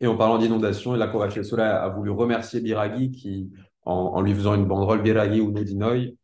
Et 0.00 0.06
en 0.06 0.16
parlant 0.16 0.38
d'inondations, 0.38 0.94
la 0.94 1.08
Covace 1.08 1.42
Sola 1.42 1.82
a 1.82 1.88
voulu 1.90 2.10
remercier 2.10 2.60
Biraghi 2.60 3.10
qui, 3.10 3.52
en, 3.84 4.20
lui 4.22 4.34
faisant 4.34 4.54
une 4.54 4.66
banderole 4.66 5.02
Biraghi 5.02 5.40
ou 5.40 5.50
Nodinoy, 5.50 5.98
euh, 5.98 6.23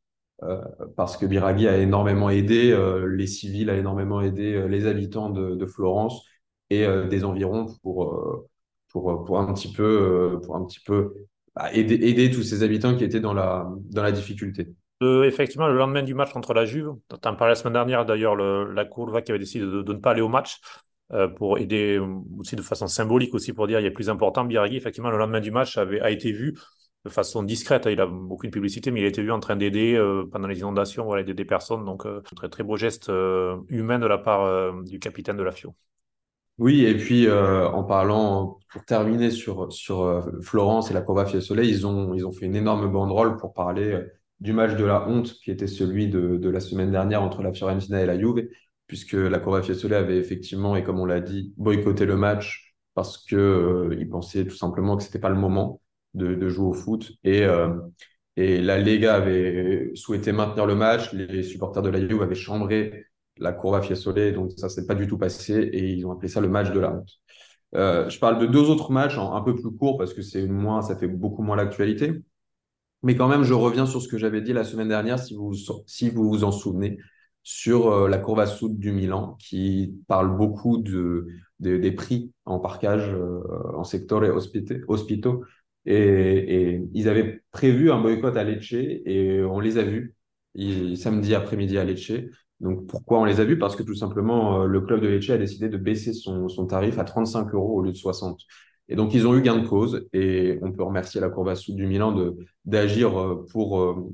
parce 0.97 1.17
que 1.17 1.27
Biraghi 1.27 1.69
a 1.69 1.77
énormément 1.79 2.31
aidé 2.31 2.73
euh, 2.73 3.07
les 3.07 3.27
civils, 3.27 3.71
a 3.71 3.77
énormément 3.77 4.21
aidé 4.21 4.55
euh, 4.55 4.67
les 4.67 4.87
habitants 4.87 5.31
de, 5.31 5.67
Florence 5.67 6.25
et 6.71 6.87
des 7.09 7.25
environs 7.25 7.67
pour, 7.83 8.47
pour, 8.89 9.25
pour 9.25 9.41
un 9.41 9.53
petit 9.53 9.73
peu, 9.73 10.39
pour 10.45 10.55
un 10.55 10.65
petit 10.65 10.79
peu 10.81 11.15
bah, 11.55 11.73
aider, 11.73 11.95
aider 11.95 12.31
tous 12.31 12.45
ces 12.45 12.63
habitants 12.63 12.95
qui 12.95 13.03
étaient 13.03 13.21
dans 13.21 13.35
la, 13.35 13.69
dans 13.91 14.03
la 14.03 14.13
difficulté. 14.13 14.69
Euh, 15.03 15.25
effectivement, 15.25 15.67
le 15.67 15.77
lendemain 15.77 16.03
du 16.03 16.15
match 16.15 16.33
contre 16.33 16.53
la 16.53 16.65
Juve, 16.67 16.93
tu 17.09 17.29
en 17.29 17.35
parlais 17.35 17.53
la 17.53 17.55
semaine 17.55 17.73
dernière 17.73 18.05
d'ailleurs, 18.05 18.37
la 18.37 18.85
Courva 18.85 19.23
qui 19.23 19.33
avait 19.33 19.39
décidé 19.39 19.65
de, 19.65 19.83
ne 19.83 19.99
pas 19.99 20.11
aller 20.13 20.21
au 20.21 20.29
match. 20.29 20.61
euh, 21.13 21.27
pour 21.27 21.59
aider 21.59 22.01
aussi 22.39 22.55
de 22.55 22.63
façon 22.63 22.87
symbolique 22.87 23.35
aussi 23.35 23.53
pour 23.53 23.67
dire 23.67 23.81
il 23.81 23.87
est 23.87 23.91
plus 23.91 24.11
important. 24.11 24.45
Biraghi, 24.45 24.77
effectivement, 24.77 25.11
le 25.11 25.19
lendemain 25.19 25.41
du 25.41 25.51
match 25.51 25.77
avait, 25.77 26.01
a 26.01 26.11
été 26.11 26.31
vu 26.31 26.57
de 27.05 27.11
façon 27.11 27.43
discrète. 27.43 27.87
Il 27.91 28.01
a 28.01 28.07
aucune 28.07 28.51
publicité, 28.51 28.91
mais 28.91 29.01
il 29.01 29.05
a 29.05 29.09
été 29.09 29.23
vu 29.23 29.33
en 29.33 29.41
train 29.41 29.57
d'aider 29.57 29.95
euh, 29.95 30.25
pendant 30.31 30.49
les 30.49 30.59
inondations, 30.59 31.05
voilà, 31.05 31.23
aider 31.23 31.35
des 31.35 31.45
personnes. 31.45 31.85
Donc, 31.85 32.07
euh, 32.07 32.21
très, 32.37 32.49
très 32.49 32.63
beau 32.63 32.77
geste 32.77 33.09
euh, 33.09 33.57
humain 33.69 33.99
de 33.99 34.07
la 34.07 34.19
part 34.19 34.75
du 34.85 34.99
capitaine 34.99 35.37
de 35.37 35.43
la 35.43 35.53
FIO. 35.53 35.75
Oui, 36.59 36.85
et 36.85 36.95
puis 36.95 37.31
en 37.31 37.85
parlant, 37.85 38.59
pour 38.71 38.85
terminer 38.85 39.31
sur, 39.31 39.69
Florence 40.43 40.91
et 40.91 40.95
la 40.95 41.01
Courva 41.01 41.25
Fiesole, 41.25 41.65
ils 41.65 41.87
ont, 41.87 42.13
ils 42.13 42.27
ont 42.27 42.33
fait 42.33 42.45
une 42.47 42.57
énorme 42.57 42.93
banderole 42.93 43.39
pour 43.39 43.55
parler 43.55 43.99
du 44.41 44.53
match 44.53 44.77
de 44.77 44.85
la 44.85 45.09
honte 45.09 45.35
qui 45.43 45.51
était 45.51 45.67
celui 45.67 46.09
de, 46.09 46.37
de 46.37 46.51
la 46.51 46.61
semaine 46.61 46.91
dernière 46.91 47.23
entre 47.23 47.43
la 47.43 47.53
Fiorentina 47.53 48.03
et 48.03 48.07
la 48.07 48.19
Juve, 48.19 48.47
puisque 48.87 49.15
la 49.15 49.39
Courva 49.39 49.63
Fiesole 49.63 49.95
avait 49.95 50.19
effectivement, 50.19 50.77
et 50.77 50.85
comme 50.85 51.01
on 51.01 51.07
l'a 51.07 51.21
dit, 51.21 51.55
boycotté 51.57 52.05
le 52.05 52.17
match 52.17 52.71
parce 52.95 53.19
que 53.19 53.37
euh, 53.37 53.97
ils 53.99 54.09
pensaient 54.09 54.45
tout 54.45 54.57
simplement 54.57 54.97
que 54.97 55.03
c'était 55.03 55.19
pas 55.19 55.29
le 55.29 55.37
moment 55.37 55.81
de, 56.15 56.49
jouer 56.49 56.67
au 56.67 56.73
foot. 56.73 57.13
Et, 57.25 57.45
euh, 57.45 57.69
et 58.37 58.61
la 58.61 58.79
Lega 58.79 59.15
avait 59.15 59.91
souhaité 59.95 60.33
maintenir 60.33 60.67
le 60.67 60.75
match, 60.75 61.13
les 61.13 61.43
supporters 61.43 61.83
de 61.83 61.91
la 61.91 62.01
Juve 62.01 62.23
avaient 62.23 62.35
chambré 62.35 63.07
la 63.37 63.53
Courva 63.53 63.83
Fiesole, 63.83 64.33
donc 64.35 64.53
ça 64.57 64.69
s'est 64.69 64.87
pas 64.87 64.95
du 64.95 65.07
tout 65.07 65.19
passé 65.19 65.55
et 65.55 65.89
ils 65.91 66.07
ont 66.07 66.13
appelé 66.13 66.29
ça 66.29 66.41
le 66.41 66.49
match 66.49 66.71
de 66.71 66.81
la 66.81 66.93
honte. 66.93 67.11
Euh, 67.75 68.09
je 68.09 68.19
parle 68.19 68.39
de 68.39 68.47
deux 68.47 68.69
autres 68.69 68.93
matchs 68.93 69.17
un 69.19 69.41
peu 69.43 69.55
plus 69.55 69.71
courts 69.71 69.99
parce 69.99 70.13
que 70.13 70.23
c'est 70.23 70.47
moins, 70.47 70.83
ça 70.83 70.97
fait 70.97 71.09
beaucoup 71.09 71.43
moins 71.43 71.57
l'actualité. 71.57 72.23
Mais 73.03 73.17
quand 73.17 73.29
même, 73.29 73.45
je 73.45 73.55
reviens 73.55 73.87
sur 73.87 74.03
ce 74.03 74.09
que 74.09 74.19
j'avais 74.19 74.43
dit 74.43 74.53
la 74.53 74.65
semaine 74.65 74.89
dernière, 74.89 75.19
si 75.19 75.35
vous 75.35 75.55
si 75.87 76.11
vous, 76.11 76.29
vous 76.29 76.45
en 76.45 76.53
souvenez, 76.53 76.99
sur 77.43 77.91
euh, 77.91 78.09
la 78.09 78.19
Courva 78.19 78.47
Sud 78.47 78.79
du 78.79 78.93
Milan, 78.93 79.37
qui 79.39 79.95
parle 80.07 80.37
beaucoup 80.37 80.79
de, 80.79 81.27
de 81.61 81.79
des 81.79 81.93
prix 81.93 82.33
en 82.45 82.59
parcage 82.61 83.11
en 83.75 83.85
secteur 83.85 84.25
et 84.25 84.31
hospito. 84.31 85.45
Et, 85.87 86.83
ils 86.93 87.09
avaient 87.09 87.43
prévu 87.51 87.91
un 87.91 88.01
boycott 88.01 88.37
à 88.37 88.45
Lecce 88.45 88.73
et 88.73 89.43
on 89.43 89.61
les 89.61 89.79
a 89.79 89.83
vus 89.83 90.15
samedi 90.97 91.35
après-midi 91.35 91.79
à 91.79 91.85
Lecce. 91.85 92.13
Donc 92.61 92.87
pourquoi 92.87 93.21
on 93.21 93.25
les 93.25 93.41
a 93.41 93.45
vus? 93.45 93.59
Parce 93.59 93.77
que 93.77 93.83
tout 93.83 93.95
simplement, 93.95 94.63
euh, 94.63 94.67
le 94.67 94.81
club 94.83 95.01
de 95.01 95.09
Lecce 95.09 95.31
a 95.31 95.39
décidé 95.39 95.69
de 95.69 95.79
baisser 95.79 96.13
son, 96.13 96.49
son 96.49 96.67
tarif 96.67 96.99
à 96.99 97.05
35 97.05 97.55
euros 97.55 97.79
au 97.79 97.83
lieu 97.83 97.93
de 97.93 97.97
60. 97.97 98.41
Et 98.89 98.97
donc 98.97 99.15
ils 99.15 99.27
ont 99.27 99.35
eu 99.35 99.41
gain 99.41 99.57
de 99.57 99.67
cause 99.67 100.07
et 100.13 100.59
on 100.63 100.73
peut 100.73 100.83
remercier 100.83 101.21
la 101.21 101.31
Courva 101.31 101.55
Sud 101.55 101.77
du 101.77 101.87
Milan 101.87 102.35
d'agir 102.65 103.19
euh, 103.19 103.47
pour 103.51 103.81
euh, 103.81 104.11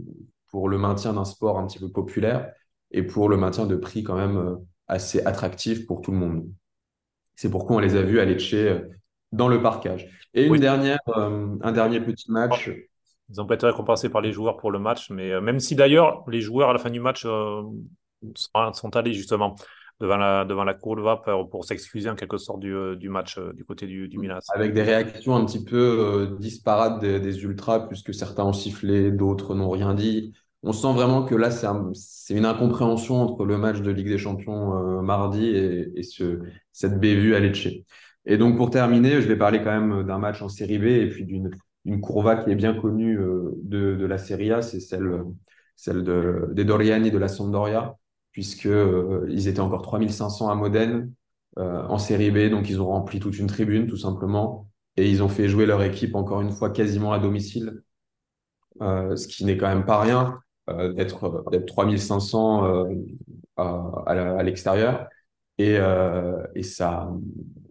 pour 0.48 0.68
le 0.68 0.78
maintien 0.78 1.12
d'un 1.14 1.24
sport 1.24 1.58
un 1.58 1.66
petit 1.66 1.78
peu 1.78 1.90
populaire 1.90 2.52
et 2.92 3.02
pour 3.02 3.28
le 3.28 3.36
maintien 3.36 3.66
de 3.66 3.76
prix 3.76 4.02
quand 4.04 4.16
même 4.16 4.58
assez 4.86 5.20
attractifs 5.26 5.86
pour 5.86 6.00
tout 6.00 6.12
le 6.12 6.18
monde. 6.18 6.48
C'est 7.34 7.50
pourquoi 7.50 7.76
on 7.76 7.78
les 7.80 7.96
a 7.96 8.02
vus 8.02 8.20
à 8.20 8.24
Lecce 8.24 8.54
dans 9.36 9.48
le 9.48 9.60
parcage. 9.62 10.08
Et 10.34 10.46
une 10.46 10.56
dernière, 10.58 10.98
euh, 11.16 11.48
un 11.62 11.72
dernier 11.72 12.00
petit 12.00 12.30
match. 12.30 12.70
Ils 13.28 13.40
ont 13.40 13.46
pas 13.46 13.54
été 13.54 13.66
récompensés 13.66 14.08
par 14.08 14.20
les 14.20 14.32
joueurs 14.32 14.56
pour 14.56 14.70
le 14.70 14.78
match, 14.78 15.10
mais 15.10 15.32
euh, 15.32 15.40
même 15.40 15.58
si 15.58 15.74
d'ailleurs 15.74 16.22
les 16.28 16.40
joueurs 16.40 16.70
à 16.70 16.72
la 16.72 16.78
fin 16.78 16.90
du 16.90 17.00
match 17.00 17.24
euh, 17.26 17.62
sont, 18.34 18.96
allés 18.96 19.12
justement 19.14 19.56
devant 20.00 20.16
la, 20.16 20.44
devant 20.44 20.64
la 20.64 20.74
Courva 20.74 21.16
pour, 21.16 21.48
pour 21.50 21.64
s'excuser 21.64 22.08
en 22.08 22.14
quelque 22.14 22.38
sorte 22.38 22.60
du, 22.60 22.96
du 22.96 23.08
match 23.08 23.38
du 23.54 23.64
côté 23.64 23.86
du, 23.86 24.08
du 24.08 24.18
Milan. 24.18 24.38
avec 24.54 24.74
des 24.74 24.82
réactions 24.82 25.34
un 25.34 25.44
petit 25.44 25.64
peu 25.64 25.76
euh, 25.76 26.36
disparates 26.38 27.00
des, 27.00 27.18
des 27.18 27.42
ultras, 27.42 27.80
puisque 27.88 28.14
certains 28.14 28.44
ont 28.44 28.52
sifflé, 28.52 29.10
d'autres 29.10 29.54
n'ont 29.54 29.70
rien 29.70 29.94
dit. 29.94 30.32
On 30.62 30.72
sent 30.72 30.92
vraiment 30.92 31.24
que 31.24 31.34
là, 31.34 31.50
c'est 31.50 31.66
un- 31.66 31.90
c'est 31.94 32.34
une 32.34 32.46
incompréhension 32.46 33.22
entre 33.22 33.44
le 33.44 33.56
match 33.58 33.80
de 33.80 33.90
Ligue 33.90 34.08
des 34.08 34.18
Champions 34.18 35.02
mardi 35.02 35.46
et, 35.46 35.98
et 35.98 36.02
ce, 36.02 36.40
cette 36.72 36.98
bévue 36.98 37.34
à 37.34 37.40
Lecce. 37.40 37.68
Et 38.26 38.38
donc, 38.38 38.56
pour 38.56 38.70
terminer, 38.70 39.20
je 39.22 39.28
vais 39.28 39.36
parler 39.36 39.62
quand 39.62 39.78
même 39.78 40.04
d'un 40.06 40.18
match 40.18 40.42
en 40.42 40.48
Série 40.48 40.78
B 40.78 40.84
et 40.84 41.08
puis 41.08 41.24
d'une 41.24 41.50
une 41.84 42.00
courva 42.00 42.34
qui 42.36 42.50
est 42.50 42.56
bien 42.56 42.74
connue 42.74 43.16
euh, 43.18 43.52
de, 43.62 43.94
de 43.94 44.06
la 44.06 44.18
Serie 44.18 44.50
A, 44.52 44.60
c'est 44.60 44.80
celle, 44.80 45.22
celle 45.76 46.02
de, 46.02 46.48
des 46.52 46.64
Doriani 46.64 47.12
de 47.12 47.18
la 47.18 47.28
Sampdoria, 47.28 47.96
puisque 48.32 48.66
euh, 48.66 49.24
ils 49.30 49.46
étaient 49.46 49.60
encore 49.60 49.82
3500 49.82 50.48
à 50.50 50.56
Modène 50.56 51.12
euh, 51.58 51.86
en 51.86 51.98
Série 51.98 52.32
B, 52.32 52.50
donc 52.50 52.68
ils 52.68 52.80
ont 52.80 52.88
rempli 52.88 53.20
toute 53.20 53.38
une 53.38 53.46
tribune, 53.46 53.86
tout 53.86 53.96
simplement. 53.96 54.68
Et 54.96 55.08
ils 55.08 55.22
ont 55.22 55.28
fait 55.28 55.48
jouer 55.48 55.64
leur 55.66 55.82
équipe 55.82 56.16
encore 56.16 56.40
une 56.40 56.50
fois 56.50 56.70
quasiment 56.70 57.12
à 57.12 57.18
domicile, 57.20 57.82
euh, 58.82 59.16
ce 59.16 59.26
qui 59.28 59.44
n'est 59.44 59.56
quand 59.56 59.68
même 59.68 59.86
pas 59.86 60.00
rien 60.00 60.38
euh, 60.68 60.92
d'être 60.92 61.44
d'être 61.50 61.66
3500 61.66 62.64
euh, 62.66 62.94
à, 63.56 64.02
à 64.06 64.42
l'extérieur. 64.42 65.08
Et, 65.58 65.76
euh, 65.78 66.42
et 66.54 66.62
ça, 66.62 67.10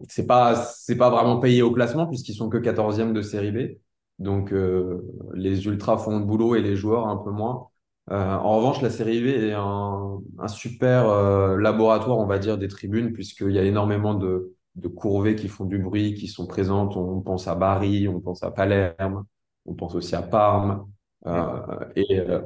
c'est 0.08 0.26
pas 0.26 0.56
c'est 0.56 0.96
pas 0.96 1.10
vraiment 1.10 1.38
payé 1.40 1.62
au 1.62 1.70
classement 1.72 2.06
puisqu'ils 2.06 2.34
sont 2.34 2.48
que 2.48 2.58
14e 2.58 3.12
de 3.12 3.22
série 3.22 3.52
B. 3.52 3.78
Donc 4.18 4.52
euh, 4.52 5.02
les 5.34 5.66
ultras 5.66 5.98
font 5.98 6.18
le 6.18 6.24
boulot 6.24 6.56
et 6.56 6.62
les 6.62 6.76
joueurs 6.76 7.06
un 7.08 7.16
peu 7.16 7.30
moins. 7.30 7.68
Euh, 8.10 8.34
en 8.34 8.56
revanche, 8.58 8.82
la 8.82 8.90
série 8.90 9.20
B 9.20 9.26
est 9.26 9.52
un, 9.52 10.20
un 10.38 10.48
super 10.48 11.08
euh, 11.08 11.56
laboratoire, 11.58 12.18
on 12.18 12.26
va 12.26 12.38
dire, 12.38 12.56
des 12.58 12.68
tribunes 12.68 13.12
puisqu'il 13.12 13.50
y 13.52 13.58
a 13.58 13.62
énormément 13.64 14.14
de 14.14 14.52
de 14.76 14.88
courvées 14.88 15.36
qui 15.36 15.48
font 15.48 15.64
du 15.64 15.78
bruit, 15.78 16.12
qui 16.14 16.28
sont 16.28 16.46
présentes. 16.46 16.96
On 16.98 17.22
pense 17.22 17.48
à 17.48 17.54
Bari, 17.54 18.08
on 18.08 18.20
pense 18.20 18.42
à 18.42 18.50
Palerme, 18.50 19.24
on 19.64 19.74
pense 19.74 19.94
aussi 19.94 20.14
à 20.14 20.20
Parme. 20.22 20.86
Euh, 21.26 21.60
et, 21.96 22.20
euh, 22.20 22.42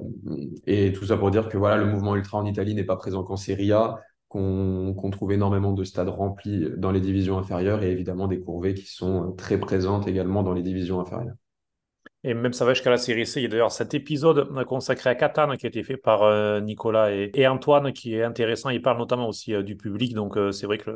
et 0.67 0.93
tout 0.93 1.07
ça 1.07 1.17
pour 1.17 1.31
dire 1.31 1.49
que 1.49 1.59
voilà, 1.59 1.77
le 1.77 1.87
mouvement 1.87 2.17
ultra 2.17 2.39
en 2.39 2.47
Italie 2.47 2.75
n'est 2.75 2.85
pas 2.85 2.97
présent 2.97 3.25
qu'en 3.25 3.37
Serie 3.37 3.73
A, 3.73 3.99
qu'on 4.31 5.11
trouve 5.12 5.32
énormément 5.32 5.73
de 5.73 5.85
stades 5.85 6.09
remplis 6.09 6.66
dans 6.78 6.93
les 6.93 7.01
divisions 7.01 7.39
inférieures 7.39 7.82
et 7.82 7.90
évidemment 7.90 8.28
des 8.28 8.40
courvées 8.40 8.74
qui 8.74 8.86
sont 8.86 9.32
très 9.32 9.59
présentes 9.61 10.09
également 10.09 10.43
dans 10.44 10.55
les 10.55 10.62
divisions 10.62 11.01
inférieures. 11.01 11.36
Et 12.22 12.34
même 12.34 12.52
ça 12.52 12.66
va 12.66 12.74
jusqu'à 12.74 12.90
la 12.90 12.98
série 12.98 13.26
C. 13.26 13.40
Il 13.40 13.44
y 13.44 13.47
a 13.47 13.48
d'ailleurs 13.48 13.72
cet 13.72 13.94
épisode 13.94 14.51
euh, 14.55 14.64
consacré 14.64 15.09
à 15.09 15.14
Catane 15.14 15.56
qui 15.56 15.64
a 15.64 15.70
été 15.70 15.82
fait 15.82 15.97
par 15.97 16.22
euh, 16.22 16.60
Nicolas 16.60 17.10
et, 17.10 17.47
Antoine 17.47 17.94
qui 17.94 18.14
est 18.14 18.22
intéressant. 18.22 18.68
Il 18.68 18.82
parle 18.82 18.98
notamment 18.98 19.26
aussi 19.26 19.55
euh, 19.55 19.62
du 19.62 19.74
public. 19.74 20.12
Donc 20.12 20.38
c'est 20.52 20.66
vrai 20.66 20.76
que 20.76 20.90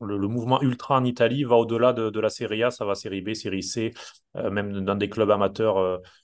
le, 0.00 0.28
mouvement 0.28 0.60
ultra 0.60 0.96
en 0.96 1.04
Italie 1.04 1.44
va 1.44 1.54
au-delà 1.54 1.92
de, 1.92 2.20
la 2.20 2.30
série 2.30 2.64
A. 2.64 2.72
Ça 2.72 2.84
va 2.84 2.96
série 2.96 3.20
B, 3.20 3.34
série 3.34 3.62
C, 3.62 3.92
même 4.34 4.84
dans 4.84 4.96
des 4.96 5.08
clubs 5.08 5.30
amateurs 5.30 5.78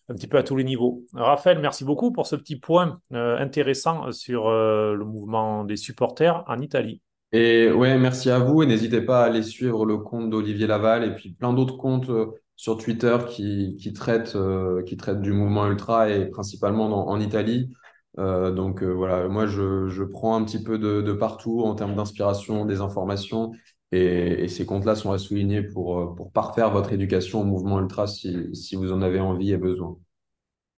un 0.08 0.14
petit 0.14 0.26
peu 0.26 0.38
à 0.38 0.42
tous 0.42 0.56
les 0.56 0.64
niveaux. 0.64 1.04
Raphaël, 1.12 1.58
merci 1.60 1.84
beaucoup 1.84 2.10
pour 2.10 2.26
ce 2.26 2.36
petit 2.36 2.56
point 2.56 3.00
intéressant 3.10 4.12
sur 4.12 4.48
le 4.48 5.04
mouvement 5.04 5.64
des 5.64 5.76
supporters 5.76 6.42
en 6.46 6.60
Italie. 6.60 7.02
Et 7.32 7.70
ouais, 7.70 7.98
merci 7.98 8.30
à 8.30 8.38
vous 8.38 8.62
et 8.62 8.66
n'hésitez 8.66 9.02
pas 9.02 9.22
à 9.22 9.26
aller 9.26 9.42
suivre 9.42 9.84
le 9.84 9.98
compte 9.98 10.30
d'Olivier 10.30 10.66
Laval 10.66 11.04
et 11.04 11.14
puis 11.14 11.30
plein 11.30 11.52
d'autres 11.52 11.76
comptes 11.76 12.10
sur 12.56 12.78
Twitter 12.78 13.16
qui, 13.28 13.76
qui 13.80 13.92
traitent, 13.92 14.34
euh, 14.34 14.82
qui 14.82 14.96
traitent 14.96 15.20
du 15.20 15.32
mouvement 15.32 15.66
ultra 15.66 16.08
et 16.08 16.26
principalement 16.26 17.08
en 17.08 17.20
Italie. 17.20 17.70
Euh, 18.18 18.50
donc 18.50 18.82
euh, 18.82 18.86
voilà, 18.86 19.28
moi 19.28 19.46
je, 19.46 19.88
je 19.88 20.02
prends 20.02 20.36
un 20.36 20.44
petit 20.44 20.62
peu 20.62 20.78
de, 20.78 21.02
de 21.02 21.12
partout 21.12 21.62
en 21.62 21.74
termes 21.74 21.94
d'inspiration, 21.94 22.64
des 22.64 22.80
informations 22.80 23.52
et, 23.92 24.48
ces 24.48 24.64
comptes-là 24.64 24.94
sont 24.94 25.12
à 25.12 25.18
souligner 25.18 25.62
pour, 25.62 26.14
pour 26.16 26.32
parfaire 26.32 26.70
votre 26.70 26.92
éducation 26.92 27.42
au 27.42 27.44
mouvement 27.44 27.78
ultra 27.78 28.06
si, 28.06 28.54
si 28.54 28.74
vous 28.74 28.90
en 28.90 29.02
avez 29.02 29.20
envie 29.20 29.52
et 29.52 29.58
besoin. 29.58 29.96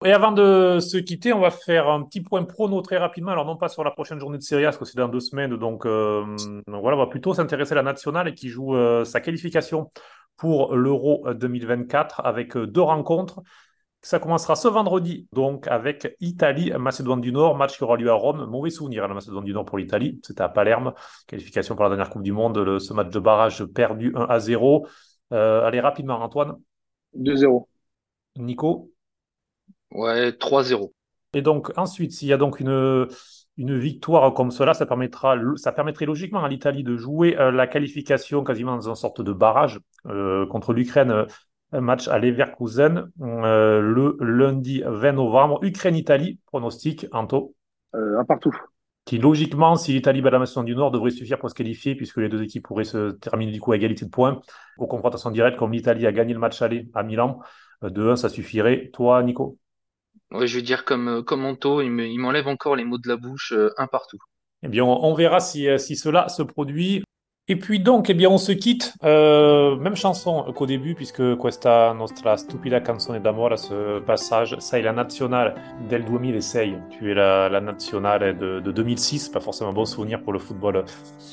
Et 0.04 0.12
avant 0.12 0.30
de 0.30 0.78
se 0.80 0.96
quitter, 0.96 1.32
on 1.32 1.40
va 1.40 1.50
faire 1.50 1.88
un 1.88 2.02
petit 2.02 2.20
point 2.20 2.44
prono 2.44 2.80
très 2.82 2.98
rapidement. 2.98 3.32
Alors, 3.32 3.46
non 3.46 3.56
pas 3.56 3.68
sur 3.68 3.82
la 3.82 3.90
prochaine 3.90 4.20
journée 4.20 4.38
de 4.38 4.42
Serie 4.44 4.64
A, 4.64 4.68
parce 4.68 4.78
que 4.78 4.84
c'est 4.84 4.96
dans 4.96 5.08
deux 5.08 5.18
semaines. 5.18 5.56
Donc, 5.56 5.86
voilà, 5.86 6.62
on 6.68 6.96
va 6.96 7.06
plutôt 7.08 7.34
s'intéresser 7.34 7.72
à 7.72 7.76
la 7.76 7.82
nationale 7.82 8.32
qui 8.34 8.48
joue 8.48 8.76
sa 9.04 9.20
qualification 9.20 9.90
pour 10.38 10.74
l'Euro 10.76 11.26
2024 11.34 12.22
avec 12.24 12.56
euh, 12.56 12.66
deux 12.66 12.80
rencontres. 12.82 13.42
Ça 14.00 14.20
commencera 14.20 14.54
ce 14.54 14.68
vendredi, 14.68 15.26
donc 15.32 15.66
avec 15.66 16.14
Italie-Macédoine 16.20 17.20
du 17.20 17.32
Nord, 17.32 17.56
match 17.56 17.76
qui 17.76 17.82
aura 17.84 17.96
lieu 17.96 18.08
à 18.10 18.14
Rome. 18.14 18.46
Mauvais 18.46 18.70
souvenir 18.70 19.04
à 19.04 19.08
la 19.08 19.14
Macédoine 19.14 19.44
du 19.44 19.52
Nord 19.52 19.64
pour 19.64 19.76
l'Italie. 19.76 20.20
C'était 20.24 20.42
à 20.42 20.48
Palerme, 20.48 20.94
qualification 21.26 21.74
pour 21.74 21.82
la 21.82 21.90
dernière 21.90 22.08
Coupe 22.10 22.22
du 22.22 22.32
Monde. 22.32 22.58
Le- 22.58 22.78
ce 22.78 22.92
match 22.94 23.10
de 23.10 23.18
barrage 23.18 23.64
perdu 23.66 24.12
1 24.14 24.22
à 24.28 24.38
0. 24.38 24.86
Euh, 25.32 25.64
allez, 25.66 25.80
rapidement, 25.80 26.20
Antoine. 26.22 26.56
2-0. 27.12 27.68
Nico. 28.36 28.90
Ouais, 29.90 30.32
3-0. 30.32 30.94
Et 31.34 31.42
donc, 31.42 31.70
ensuite, 31.76 32.12
s'il 32.12 32.28
y 32.28 32.32
a 32.32 32.36
donc 32.36 32.60
une, 32.60 33.06
une 33.58 33.78
victoire 33.78 34.32
comme 34.34 34.50
cela, 34.50 34.72
ça 34.72 34.86
permettra, 34.86 35.36
ça 35.56 35.72
permettrait 35.72 36.06
logiquement 36.06 36.42
à 36.44 36.48
l'Italie 36.48 36.84
de 36.84 36.96
jouer 36.96 37.36
euh, 37.38 37.50
la 37.50 37.66
qualification 37.66 38.44
quasiment 38.44 38.76
dans 38.76 38.88
une 38.88 38.94
sorte 38.94 39.20
de 39.20 39.32
barrage 39.32 39.80
euh, 40.06 40.46
contre 40.46 40.72
l'Ukraine, 40.72 41.10
euh, 41.10 41.26
un 41.72 41.80
match 41.82 42.08
à 42.08 42.18
Leverkusen 42.18 43.10
euh, 43.20 43.80
le 43.80 44.16
lundi 44.20 44.82
20 44.86 45.12
novembre. 45.12 45.58
Ukraine-Italie, 45.62 46.38
pronostic, 46.46 47.06
Anto, 47.12 47.54
Euh, 47.94 48.18
un 48.20 48.24
partout. 48.24 48.54
qui 49.04 49.18
logiquement, 49.18 49.76
si 49.76 49.92
l'Italie 49.92 50.20
bat 50.20 50.30
la 50.30 50.38
Macédoine 50.38 50.66
du 50.66 50.74
Nord, 50.74 50.90
devrait 50.90 51.10
suffire 51.10 51.38
pour 51.38 51.48
se 51.48 51.54
qualifier, 51.54 51.94
puisque 51.94 52.18
les 52.18 52.28
deux 52.28 52.42
équipes 52.42 52.64
pourraient 52.64 52.84
se 52.84 53.12
terminer 53.12 53.52
du 53.52 53.60
coup 53.60 53.72
à 53.72 53.76
égalité 53.76 54.04
de 54.04 54.10
points. 54.10 54.40
Aux 54.76 54.86
confrontations 54.86 55.30
directes, 55.30 55.56
comme 55.58 55.72
l'Italie 55.72 56.06
a 56.06 56.12
gagné 56.12 56.34
le 56.34 56.38
match 56.38 56.60
aller 56.62 56.88
à 56.94 57.02
Milan, 57.02 57.40
euh, 57.84 57.90
2-1, 57.90 58.16
ça 58.16 58.28
suffirait. 58.28 58.90
Toi, 58.92 59.22
Nico? 59.22 59.58
Ouais, 60.30 60.46
je 60.46 60.56
veux 60.56 60.62
dire, 60.62 60.84
comme, 60.84 61.08
euh, 61.08 61.22
comme 61.22 61.44
Anto, 61.44 61.80
il 61.82 61.90
me- 61.90 62.06
il 62.06 62.18
m'enlève 62.18 62.48
encore 62.48 62.76
les 62.76 62.84
mots 62.84 62.98
de 62.98 63.08
la 63.08 63.16
bouche, 63.16 63.52
euh, 63.52 63.72
un 63.78 63.86
partout. 63.86 64.18
Eh 64.62 64.68
bien, 64.68 64.84
on, 64.84 65.04
on 65.04 65.14
verra 65.14 65.40
si, 65.40 65.68
euh, 65.68 65.78
si 65.78 65.96
cela 65.96 66.28
se 66.28 66.42
produit. 66.42 67.02
Et 67.50 67.56
puis 67.56 67.80
donc, 67.80 68.10
eh 68.10 68.14
bien, 68.14 68.28
on 68.28 68.36
se 68.36 68.52
quitte. 68.52 68.92
Euh, 69.04 69.76
même 69.76 69.96
chanson 69.96 70.44
qu'au 70.54 70.66
début, 70.66 70.94
puisque 70.94 71.36
questa 71.38 71.94
nostra 71.94 72.36
stupida 72.36 72.80
canzone 72.80 73.20
d'amore, 73.20 73.58
ce 73.58 74.00
passage, 74.00 74.56
c'est 74.58 74.82
la 74.82 74.92
nationale 74.92 75.54
del 75.88 76.04
2006. 76.04 76.74
Tu 76.90 77.10
es 77.10 77.14
la, 77.14 77.48
la 77.48 77.60
nationale 77.62 78.36
de, 78.36 78.60
de 78.60 78.72
2006, 78.72 79.30
pas 79.30 79.40
forcément 79.40 79.70
un 79.70 79.72
bon 79.72 79.86
souvenir 79.86 80.20
pour 80.20 80.34
le 80.34 80.38
football 80.38 80.84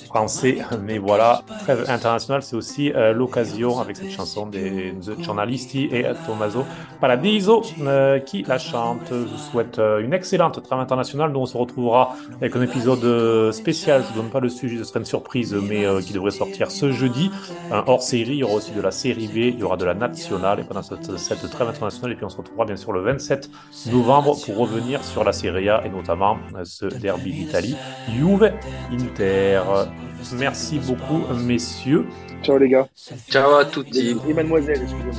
français, 0.05 0.59
mais 0.81 0.97
voilà, 0.97 1.41
trêve 1.63 1.83
internationale, 1.89 2.41
c'est 2.41 2.55
aussi 2.55 2.93
euh, 2.93 3.11
l'occasion 3.11 3.79
avec 3.79 3.97
cette 3.97 4.11
chanson 4.11 4.45
des 4.47 4.93
The 5.05 5.21
Giornalisti 5.21 5.89
et 5.91 6.05
Tommaso 6.25 6.63
Paradiso 7.01 7.61
euh, 7.81 8.19
qui 8.19 8.43
la 8.43 8.57
chante. 8.57 9.01
Je 9.09 9.15
vous 9.15 9.37
souhaite 9.37 9.79
euh, 9.79 9.99
une 9.99 10.13
excellente 10.13 10.63
trame 10.63 10.79
internationale 10.79 11.33
dont 11.33 11.41
on 11.41 11.45
se 11.45 11.57
retrouvera 11.57 12.15
avec 12.37 12.55
un 12.55 12.61
épisode 12.61 13.51
spécial. 13.51 14.03
Je 14.07 14.11
ne 14.13 14.21
donne 14.21 14.31
pas 14.31 14.39
le 14.39 14.49
sujet, 14.49 14.77
ce 14.77 14.85
serait 14.85 14.99
une 14.99 15.05
surprise, 15.05 15.53
mais 15.53 15.85
qui 16.05 16.13
devrait 16.13 16.31
sortir 16.31 16.71
ce 16.71 16.91
jeudi. 16.91 17.31
Un 17.71 17.83
hors-série, 17.87 18.33
il 18.33 18.37
y 18.37 18.43
aura 18.43 18.55
aussi 18.55 18.71
de 18.71 18.81
la 18.81 18.91
série 18.91 19.27
B, 19.27 19.37
il 19.37 19.59
y 19.59 19.63
aura 19.63 19.77
de 19.77 19.85
la 19.85 19.93
nationale 19.93 20.59
et 20.59 20.63
pendant 20.63 20.83
cette, 20.83 21.17
cette 21.17 21.49
trêve 21.49 21.67
internationale. 21.67 22.11
Et 22.11 22.15
puis 22.15 22.25
on 22.25 22.29
se 22.29 22.37
retrouvera 22.37 22.65
bien 22.65 22.75
sûr 22.75 22.91
le 22.91 23.01
27 23.01 23.49
novembre 23.91 24.37
pour 24.45 24.57
revenir 24.57 25.03
sur 25.03 25.23
la 25.23 25.33
Serie 25.33 25.69
A 25.69 25.85
et 25.85 25.89
notamment 25.89 26.37
euh, 26.55 26.63
ce 26.63 26.85
derby 26.85 27.33
d'Italie. 27.33 27.75
Juve 28.09 28.51
Inter. 28.91 29.61
Merci 30.33 30.79
beaucoup, 30.79 31.21
messieurs. 31.35 32.05
Ciao 32.43 32.57
les 32.57 32.69
gars. 32.69 32.87
Ciao 33.29 33.55
à 33.55 33.65
tutti. 33.65 34.15
Et 34.27 34.33
mademoiselle, 34.33 34.79
excusez-moi. 34.81 35.13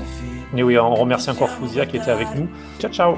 Et 0.57 0.63
oui, 0.63 0.79
on 0.79 0.95
remercie 0.95 1.31
encore 1.31 1.51
Fouzia 1.51 1.87
qui 1.87 1.97
était 1.97 2.11
avec 2.11 2.29
nous. 2.35 2.49
Ciao, 2.79 2.91
ciao. 2.91 3.17